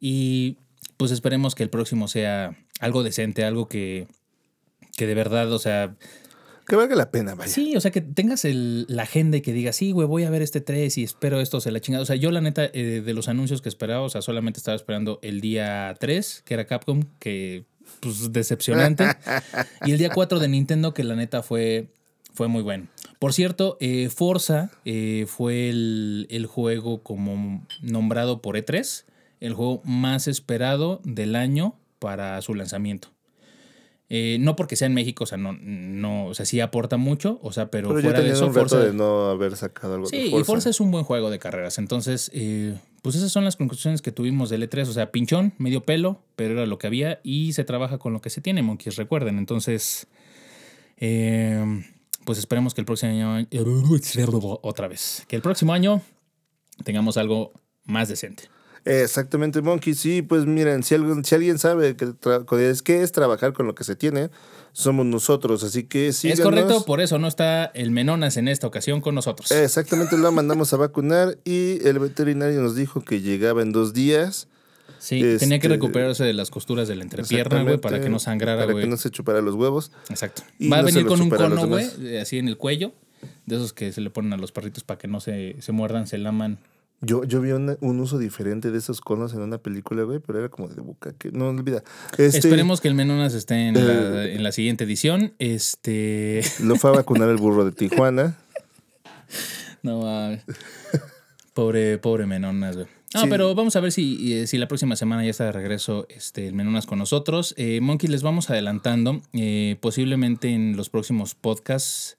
Y 0.00 0.58
pues 0.96 1.10
esperemos 1.10 1.54
que 1.54 1.62
el 1.62 1.70
próximo 1.70 2.08
sea 2.08 2.56
algo 2.80 3.02
decente, 3.02 3.44
algo 3.44 3.68
que, 3.68 4.06
que 4.96 5.06
de 5.06 5.14
verdad, 5.14 5.52
o 5.52 5.58
sea, 5.58 5.94
Que 6.68 6.74
valga 6.76 6.96
la 6.96 7.10
pena, 7.10 7.34
vaya. 7.34 7.50
sí, 7.52 7.76
o 7.76 7.80
sea, 7.80 7.90
que 7.90 8.00
tengas 8.00 8.44
el- 8.44 8.86
la 8.88 9.02
agenda 9.04 9.36
y 9.36 9.40
que 9.42 9.52
digas, 9.52 9.76
sí, 9.76 9.92
güey, 9.92 10.06
voy 10.08 10.24
a 10.24 10.30
ver 10.30 10.42
este 10.42 10.60
3 10.60 10.98
y 10.98 11.04
espero 11.04 11.40
esto, 11.40 11.60
se 11.60 11.70
la 11.70 11.80
chingada. 11.80 12.02
O 12.02 12.06
sea, 12.06 12.16
yo 12.16 12.30
la 12.30 12.40
neta, 12.40 12.64
eh, 12.72 13.02
de 13.04 13.14
los 13.14 13.28
anuncios 13.28 13.62
que 13.62 13.68
esperaba, 13.68 14.02
o 14.02 14.08
sea, 14.08 14.22
solamente 14.22 14.58
estaba 14.58 14.74
esperando 14.74 15.18
el 15.22 15.40
día 15.40 15.94
3, 16.00 16.42
que 16.44 16.54
era 16.54 16.66
Capcom, 16.66 17.02
que 17.20 17.64
pues 18.00 18.32
decepcionante. 18.32 19.04
y 19.84 19.92
el 19.92 19.98
día 19.98 20.10
4 20.10 20.40
de 20.40 20.48
Nintendo, 20.48 20.92
que 20.92 21.04
la 21.04 21.14
neta 21.14 21.42
fue, 21.42 21.86
fue 22.34 22.48
muy 22.48 22.62
bueno. 22.62 22.88
Por 23.20 23.32
cierto, 23.32 23.76
eh, 23.80 24.08
Forza 24.08 24.70
eh, 24.84 25.26
fue 25.28 25.68
el, 25.70 26.26
el 26.30 26.46
juego 26.46 27.02
como 27.02 27.64
nombrado 27.80 28.42
por 28.42 28.56
E3, 28.56 29.04
el 29.40 29.54
juego 29.54 29.82
más 29.84 30.28
esperado 30.28 31.00
del 31.04 31.36
año 31.36 31.74
para 31.98 32.40
su 32.42 32.54
lanzamiento. 32.54 33.08
Eh, 34.08 34.36
no 34.38 34.54
porque 34.54 34.76
sea 34.76 34.86
en 34.86 34.94
México, 34.94 35.24
o 35.24 35.26
sea, 35.26 35.36
no, 35.36 35.52
no, 35.52 36.26
o 36.26 36.34
sea, 36.34 36.46
sí 36.46 36.60
aporta 36.60 36.96
mucho, 36.96 37.40
o 37.42 37.52
sea, 37.52 37.72
pero, 37.72 37.88
Pero 37.88 38.00
ya 38.00 38.04
fuera 38.04 38.20
de 38.20 38.30
eso, 38.30 38.46
un 38.46 38.54
Forza. 38.54 38.78
de 38.78 38.92
no 38.92 39.30
haber 39.30 39.56
sacado 39.56 39.94
algo 39.94 40.06
Sí, 40.06 40.16
de 40.18 40.26
y 40.26 40.30
Forza. 40.30 40.44
Forza 40.44 40.70
es 40.70 40.78
un 40.80 40.92
buen 40.92 41.02
juego 41.02 41.28
de 41.28 41.40
carreras. 41.40 41.78
Entonces, 41.78 42.30
eh, 42.32 42.78
pues 43.02 43.16
esas 43.16 43.32
son 43.32 43.44
las 43.44 43.56
conclusiones 43.56 44.02
que 44.02 44.12
tuvimos 44.12 44.48
del 44.48 44.62
E3. 44.62 44.82
O 44.88 44.92
sea, 44.92 45.10
pinchón, 45.10 45.54
medio 45.58 45.82
pelo, 45.84 46.22
pero 46.36 46.54
era 46.54 46.66
lo 46.66 46.78
que 46.78 46.86
había 46.86 47.18
y 47.24 47.52
se 47.54 47.64
trabaja 47.64 47.98
con 47.98 48.12
lo 48.12 48.20
que 48.20 48.30
se 48.30 48.40
tiene, 48.40 48.62
monkeys, 48.62 48.94
recuerden. 48.94 49.38
Entonces, 49.38 50.06
eh, 50.98 51.84
pues 52.24 52.38
esperemos 52.38 52.74
que 52.74 52.82
el 52.82 52.84
próximo 52.84 53.10
año. 53.32 53.48
Otra 54.62 54.86
vez. 54.86 55.24
Que 55.26 55.34
el 55.34 55.42
próximo 55.42 55.72
año 55.72 56.00
tengamos 56.84 57.16
algo 57.16 57.52
más 57.84 58.08
decente. 58.08 58.44
Exactamente, 58.86 59.62
Monkey. 59.62 59.94
Sí, 59.94 60.22
pues 60.22 60.46
miren, 60.46 60.84
si, 60.84 60.94
alguien 60.94 61.58
sabe 61.58 61.96
que 61.96 62.14
es 62.70 62.82
qué 62.82 63.02
es 63.02 63.10
trabajar 63.10 63.52
con 63.52 63.66
lo 63.66 63.74
que 63.74 63.82
se 63.82 63.96
tiene, 63.96 64.30
somos 64.72 65.04
nosotros. 65.04 65.64
Así 65.64 65.84
que 65.84 66.12
sí. 66.12 66.28
Es 66.28 66.40
correcto, 66.40 66.84
por 66.84 67.00
eso 67.00 67.18
no 67.18 67.26
está 67.26 67.64
el 67.66 67.90
Menonas 67.90 68.36
en 68.36 68.46
esta 68.46 68.68
ocasión 68.68 69.00
con 69.00 69.16
nosotros. 69.16 69.50
Exactamente, 69.50 70.16
lo 70.16 70.30
mandamos 70.30 70.72
a 70.72 70.76
vacunar 70.76 71.36
y 71.44 71.84
el 71.84 71.98
veterinario 71.98 72.60
nos 72.60 72.76
dijo 72.76 73.04
que 73.04 73.20
llegaba 73.20 73.62
en 73.62 73.72
dos 73.72 73.92
días. 73.92 74.46
sí, 75.00 75.20
tenía 75.20 75.58
que 75.58 75.66
este, 75.66 75.68
recuperarse 75.68 76.22
de 76.22 76.32
las 76.32 76.50
costuras 76.50 76.86
de 76.86 76.94
la 76.94 77.02
entrepierna, 77.02 77.64
güey, 77.64 77.78
para 77.78 78.00
que 78.00 78.08
no 78.08 78.20
sangrara, 78.20 78.60
Para 78.60 78.72
güey. 78.72 78.84
que 78.84 78.90
no 78.90 78.96
se 78.98 79.10
chupara 79.10 79.40
los 79.40 79.56
huevos. 79.56 79.90
Exacto. 80.10 80.42
Y 80.60 80.68
Va 80.68 80.78
a 80.78 80.82
no 80.82 80.86
venir 80.86 81.06
con 81.06 81.20
un 81.20 81.28
cono, 81.28 81.66
güey, 81.66 82.18
así 82.18 82.38
en 82.38 82.46
el 82.46 82.56
cuello. 82.56 82.92
De 83.46 83.56
esos 83.56 83.72
que 83.72 83.90
se 83.92 84.00
le 84.00 84.10
ponen 84.10 84.32
a 84.32 84.36
los 84.36 84.52
perritos 84.52 84.84
para 84.84 84.98
que 84.98 85.08
no 85.08 85.20
se, 85.20 85.56
se 85.60 85.72
muerdan, 85.72 86.06
se 86.06 86.18
laman. 86.18 86.58
Yo, 87.02 87.24
yo 87.24 87.40
vi 87.42 87.50
un 87.52 88.00
uso 88.00 88.18
diferente 88.18 88.70
de 88.70 88.78
esos 88.78 89.00
conos 89.02 89.34
en 89.34 89.40
una 89.42 89.58
película, 89.58 90.02
güey, 90.04 90.18
pero 90.18 90.38
era 90.38 90.48
como 90.48 90.68
de 90.68 90.80
boca. 90.80 91.12
Que, 91.18 91.30
no 91.30 91.48
olvida. 91.48 91.82
Este, 92.16 92.38
Esperemos 92.38 92.80
que 92.80 92.88
el 92.88 92.94
Menonas 92.94 93.34
esté 93.34 93.68
en, 93.68 93.76
Eh. 93.76 93.80
la, 93.84 94.24
en 94.24 94.42
la 94.42 94.50
siguiente 94.52 94.84
edición. 94.84 95.34
Este. 95.38 96.40
Lo 96.60 96.76
fue 96.76 96.90
a 96.90 96.94
vacunar 96.94 97.28
el 97.28 97.36
burro 97.36 97.64
de 97.66 97.72
Tijuana. 97.72 98.36
No 99.82 100.00
mames. 100.02 100.42
Pobre, 101.54 101.98
pobre 101.98 102.26
Menonas, 102.26 102.76
güey. 102.76 102.86
No, 103.14 103.20
Sí. 103.22 103.26
pero 103.30 103.54
vamos 103.54 103.76
a 103.76 103.80
ver 103.80 103.92
si, 103.92 104.34
eh, 104.34 104.46
si 104.46 104.58
la 104.58 104.66
próxima 104.68 104.96
semana 104.96 105.24
ya 105.24 105.30
está 105.30 105.44
de 105.44 105.52
regreso 105.52 106.06
este, 106.10 106.48
el 106.48 106.54
Menonas 106.54 106.86
con 106.86 106.98
nosotros. 106.98 107.54
Eh, 107.56 107.80
Monkey, 107.80 108.08
les 108.10 108.22
vamos 108.22 108.50
adelantando. 108.50 109.22
eh, 109.32 109.76
posiblemente 109.80 110.48
en 110.48 110.76
los 110.76 110.90
próximos 110.90 111.34
podcasts, 111.34 112.16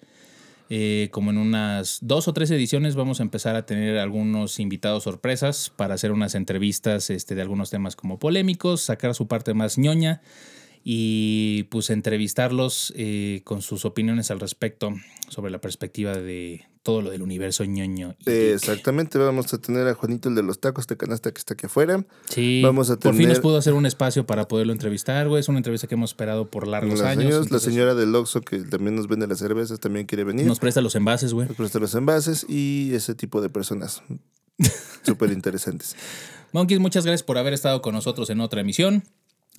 eh, 0.69 1.09
como 1.11 1.31
en 1.31 1.37
unas 1.37 1.99
dos 2.01 2.27
o 2.27 2.33
tres 2.33 2.51
ediciones, 2.51 2.95
vamos 2.95 3.19
a 3.19 3.23
empezar 3.23 3.55
a 3.55 3.65
tener 3.65 3.97
algunos 3.97 4.59
invitados 4.59 5.03
sorpresas 5.03 5.71
para 5.75 5.95
hacer 5.95 6.11
unas 6.11 6.35
entrevistas 6.35 7.09
este, 7.09 7.35
de 7.35 7.41
algunos 7.41 7.69
temas 7.69 7.95
como 7.95 8.19
polémicos, 8.19 8.81
sacar 8.81 9.15
su 9.15 9.27
parte 9.27 9.53
más 9.53 9.77
ñoña 9.77 10.21
y 10.83 11.63
pues 11.63 11.89
entrevistarlos 11.89 12.93
eh, 12.95 13.41
con 13.43 13.61
sus 13.61 13.85
opiniones 13.85 14.31
al 14.31 14.39
respecto 14.39 14.93
sobre 15.29 15.51
la 15.51 15.59
perspectiva 15.59 16.17
de 16.17 16.65
todo 16.87 17.01
lo 17.01 17.09
del 17.09 17.21
universo 17.21 17.65
ñoño. 17.65 18.15
y 18.25 18.29
Eh, 18.29 18.53
exactamente, 18.53 19.17
vamos 19.17 19.53
a 19.53 19.57
tener 19.57 19.85
a 19.87 19.93
Juanito, 19.93 20.29
el 20.29 20.35
de 20.35 20.43
los 20.43 20.61
tacos 20.61 20.87
de 20.87 20.95
canasta 20.95 21.33
que 21.33 21.37
está 21.37 21.53
aquí 21.53 21.65
afuera. 21.65 22.05
Sí, 22.29 22.61
vamos 22.63 22.89
a 22.89 22.97
por 22.97 23.13
fin 23.13 23.27
nos 23.27 23.41
pudo 23.41 23.57
hacer 23.57 23.73
un 23.73 23.85
espacio 23.85 24.25
para 24.25 24.47
poderlo 24.47 24.71
entrevistar, 24.71 25.27
güey. 25.27 25.41
Es 25.41 25.49
una 25.49 25.57
entrevista 25.57 25.87
que 25.87 25.95
hemos 25.95 26.11
esperado 26.11 26.49
por 26.49 26.65
largos 26.65 27.01
años. 27.01 27.51
la 27.51 27.59
señora 27.59 27.93
del 27.93 28.15
Oxxo, 28.15 28.39
que 28.39 28.59
también 28.59 28.95
nos 28.95 29.07
vende 29.07 29.27
las 29.27 29.39
cervezas, 29.39 29.81
también 29.81 30.05
quiere 30.05 30.23
venir. 30.23 30.45
Nos 30.45 30.59
presta 30.59 30.79
los 30.79 30.95
envases, 30.95 31.33
güey. 31.33 31.49
Nos 31.49 31.57
presta 31.57 31.79
los 31.79 31.93
envases 31.93 32.45
y 32.47 32.91
ese 32.93 33.15
tipo 33.15 33.41
de 33.41 33.49
personas. 33.49 34.01
Súper 35.03 35.33
interesantes. 35.33 35.93
Monkeys, 36.53 36.79
muchas 36.79 37.05
gracias 37.05 37.23
por 37.23 37.37
haber 37.37 37.51
estado 37.51 37.81
con 37.81 37.93
nosotros 37.93 38.29
en 38.29 38.39
otra 38.39 38.61
emisión. 38.61 39.03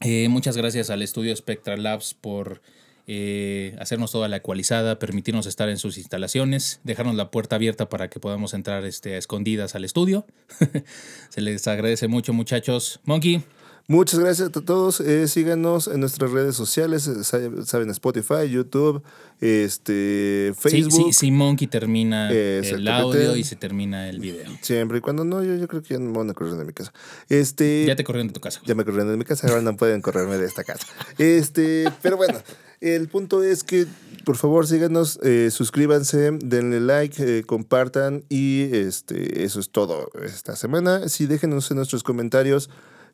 Eh, 0.01 0.29
muchas 0.29 0.57
gracias 0.57 0.91
al 0.91 1.03
estudio 1.03 1.35
Spectral 1.35 1.83
Labs 1.83 2.15
por 2.15 2.62
eh, 3.11 3.75
hacernos 3.81 4.12
toda 4.12 4.29
la 4.29 4.37
ecualizada, 4.37 4.99
permitirnos 4.99 5.47
estar 5.47 5.69
en 5.69 5.79
sus 5.79 5.99
instalaciones, 5.99 6.81
dejarnos 6.85 7.15
la 7.15 7.31
puerta 7.31 7.57
abierta 7.57 7.89
para 7.89 8.09
que 8.09 8.20
podamos 8.20 8.55
entrar 8.55 8.85
este, 8.85 9.15
a 9.15 9.19
escondidas 9.19 9.75
al 9.75 9.85
estudio. 9.85 10.27
Se 11.31 11.41
les 11.41 11.66
agradece 11.66 12.07
mucho, 12.07 12.33
muchachos. 12.33 13.01
Monkey, 13.05 13.43
Muchas 13.90 14.20
gracias 14.20 14.48
a 14.55 14.60
todos. 14.60 15.01
Eh, 15.01 15.27
síganos 15.28 15.89
en 15.89 16.01
nuestras 16.01 16.31
redes 16.31 16.55
sociales, 16.55 17.09
eh, 17.09 17.24
sa- 17.24 17.65
saben, 17.65 17.89
Spotify, 17.89 18.47
YouTube, 18.51 19.02
este, 19.40 20.52
Facebook. 20.59 20.93
sí, 20.93 21.12
sí, 21.15 21.31
Monkey 21.31 21.66
termina 21.69 22.31
el 22.31 22.86
audio 22.86 23.35
y 23.35 23.44
se 23.44 23.56
termina 23.56 24.10
el 24.10 24.20
video. 24.20 24.51
Siempre 24.60 24.98
y 24.98 25.01
cuando 25.01 25.24
no, 25.24 25.43
yo, 25.43 25.55
yo 25.56 25.66
creo 25.69 25.82
que 25.82 25.94
ya 25.94 26.01
no 26.01 26.10
me 26.10 26.19
van 26.19 26.28
a 26.28 26.35
correr 26.35 26.56
de 26.56 26.66
mi 26.66 26.74
casa. 26.74 26.93
Este, 27.31 27.86
Ya 27.86 27.97
te 27.97 28.05
corrieron 28.05 28.27
de 28.28 28.35
tu 28.35 28.40
casa. 28.40 28.60
Ya 28.66 28.74
me 28.74 28.85
corrieron 28.85 29.09
de 29.10 29.16
mi 29.16 29.24
casa, 29.24 29.48
ahora 29.48 29.62
no 29.62 29.74
pueden 29.74 30.02
correrme 30.02 30.36
de 30.36 30.44
esta 30.44 30.65
casa. 30.65 30.86
Este, 31.16 31.90
pero 32.02 32.19
bueno, 32.19 32.43
el 32.82 33.09
punto 33.09 33.43
es 33.43 33.65
que 33.65 33.86
por 34.27 34.36
favor 34.36 34.66
síganos, 34.66 35.19
eh, 35.23 35.48
suscríbanse, 35.51 36.32
denle 36.44 36.81
like, 36.81 37.39
eh, 37.39 37.43
compartan 37.43 38.23
y 38.28 38.65
este, 38.74 39.44
eso 39.44 39.60
es 39.60 39.70
todo 39.70 40.10
esta 40.23 40.56
semana. 40.56 41.09
Sí, 41.09 41.24
déjenos 41.24 41.70
en 41.70 41.78
nuestros 41.78 42.02
comentarios 42.02 42.69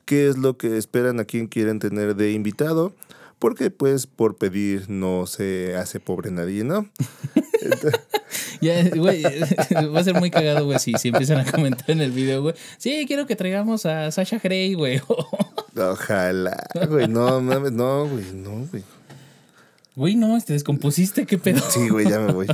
qué 0.05 0.28
es 0.28 0.36
lo 0.36 0.56
que 0.56 0.76
esperan, 0.76 1.20
a 1.20 1.24
quién 1.24 1.47
quieren 1.47 1.78
tener 1.78 2.16
de 2.16 2.32
invitado. 2.32 2.94
Porque 3.39 3.70
pues 3.70 4.06
por 4.06 4.36
pedir 4.36 4.89
no 4.89 5.26
se 5.26 5.76
hace 5.76 6.01
pobre 6.01 6.31
nadie, 6.31 6.64
¿no? 6.64 6.89
Ya, 8.60 8.89
güey, 8.89 9.22
va 9.94 10.01
a 10.01 10.05
ser 10.05 10.14
muy 10.14 10.31
cagado, 10.31 10.64
güey, 10.64 10.78
si, 10.78 10.94
si 10.94 11.09
empiezan 11.09 11.40
a 11.47 11.51
comentar 11.51 11.90
en 11.90 12.01
el 12.01 12.10
video, 12.10 12.43
güey. 12.43 12.55
Sí, 12.78 13.05
quiero 13.06 13.26
que 13.26 13.36
traigamos 13.36 13.86
a 13.86 14.10
Sasha 14.10 14.39
Grey, 14.43 14.74
güey. 14.74 15.01
Ojalá, 15.76 16.64
güey, 16.89 17.09
no 17.09 17.40
mames, 17.40 17.72
no, 17.72 18.09
güey, 18.09 18.24
no, 18.32 18.66
güey. 18.70 18.82
Güey, 19.97 20.16
no, 20.16 20.40
te 20.40 20.55
descompusiste, 20.55 21.26
qué 21.26 21.39
pedo. 21.39 21.60
Sí, 21.68 21.89
güey, 21.89 22.09
ya 22.09 22.18
me 22.20 22.32
voy. 22.32 22.47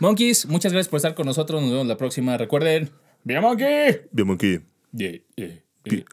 Monkeys, 0.00 0.46
muchas 0.46 0.72
gracias 0.72 0.88
por 0.88 0.98
estar 0.98 1.14
con 1.14 1.26
nosotros. 1.26 1.62
Nos 1.62 1.70
vemos 1.70 1.86
la 1.86 1.96
próxima. 1.96 2.36
Recuerden, 2.36 2.90
¡Vía 3.22 3.40
Monkey! 3.40 4.02
Bien, 4.10 4.26
monkey. 4.26 4.60
Yeah, 4.92 5.20
yeah, 5.36 5.62
monkey. 5.86 6.04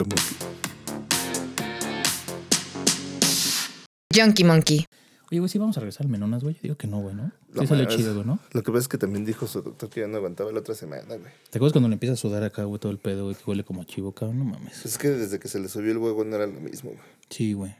Junkie 4.15 4.43
Monkey. 4.43 4.85
Oye, 5.31 5.39
güey, 5.39 5.49
sí 5.49 5.57
vamos 5.57 5.75
a 5.77 5.79
regresar 5.79 6.05
al 6.05 6.11
Menonas, 6.11 6.43
güey. 6.43 6.53
Yo 6.55 6.61
digo 6.63 6.77
que 6.77 6.85
no, 6.85 6.99
güey, 6.99 7.15
¿no? 7.15 7.31
No 7.53 7.61
Sí 7.61 7.67
salió 7.67 7.85
mames. 7.85 7.97
chido, 7.97 8.13
güey, 8.13 8.25
¿no? 8.25 8.39
Lo 8.51 8.61
que 8.61 8.71
pasa 8.71 8.81
es 8.81 8.87
que 8.87 8.99
también 8.99 9.25
dijo 9.25 9.47
su 9.47 9.63
doctor 9.63 9.89
que 9.89 10.01
ya 10.01 10.07
no 10.07 10.17
aguantaba 10.17 10.51
la 10.51 10.59
otra 10.59 10.75
semana, 10.75 11.15
güey. 11.15 11.31
¿Te 11.49 11.57
acuerdas 11.57 11.73
cuando 11.73 11.89
le 11.89 11.93
empieza 11.93 12.13
a 12.13 12.17
sudar 12.17 12.43
acá, 12.43 12.65
güey, 12.65 12.79
todo 12.79 12.91
el 12.91 12.99
pedo, 12.99 13.23
güey, 13.23 13.35
que 13.35 13.41
huele 13.47 13.63
como 13.63 13.81
a 13.81 13.85
chivo, 13.85 14.11
cabrón? 14.13 14.37
No 14.39 14.45
mames. 14.45 14.85
Es 14.85 14.99
que 14.99 15.09
desde 15.09 15.39
que 15.39 15.47
se 15.47 15.59
le 15.59 15.69
subió 15.69 15.91
el 15.91 15.97
huevo 15.97 16.23
no 16.23 16.35
era 16.35 16.45
lo 16.45 16.59
mismo, 16.59 16.91
güey. 16.91 17.01
Sí, 17.29 17.53
güey. 17.53 17.75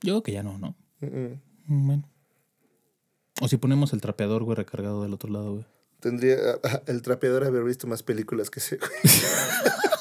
Yo 0.00 0.14
creo 0.14 0.22
que 0.22 0.32
ya 0.32 0.42
no, 0.42 0.56
¿no? 0.56 0.74
Mm, 1.00 1.06
mm. 1.06 1.86
Bueno. 1.86 2.08
O 3.40 3.48
si 3.48 3.58
ponemos 3.58 3.92
el 3.92 4.00
trapeador, 4.00 4.44
güey, 4.44 4.56
recargado 4.56 5.02
del 5.02 5.12
otro 5.12 5.30
lado, 5.30 5.52
güey. 5.52 5.66
Tendría 6.00 6.36
ah, 6.62 6.82
el 6.86 7.02
trapeador 7.02 7.44
haber 7.44 7.64
visto 7.64 7.86
más 7.86 8.02
películas 8.02 8.48
que 8.48 8.60
ese, 8.60 8.78
güey. 8.78 8.90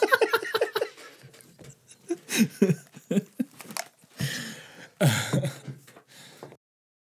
uh, 5.02 5.50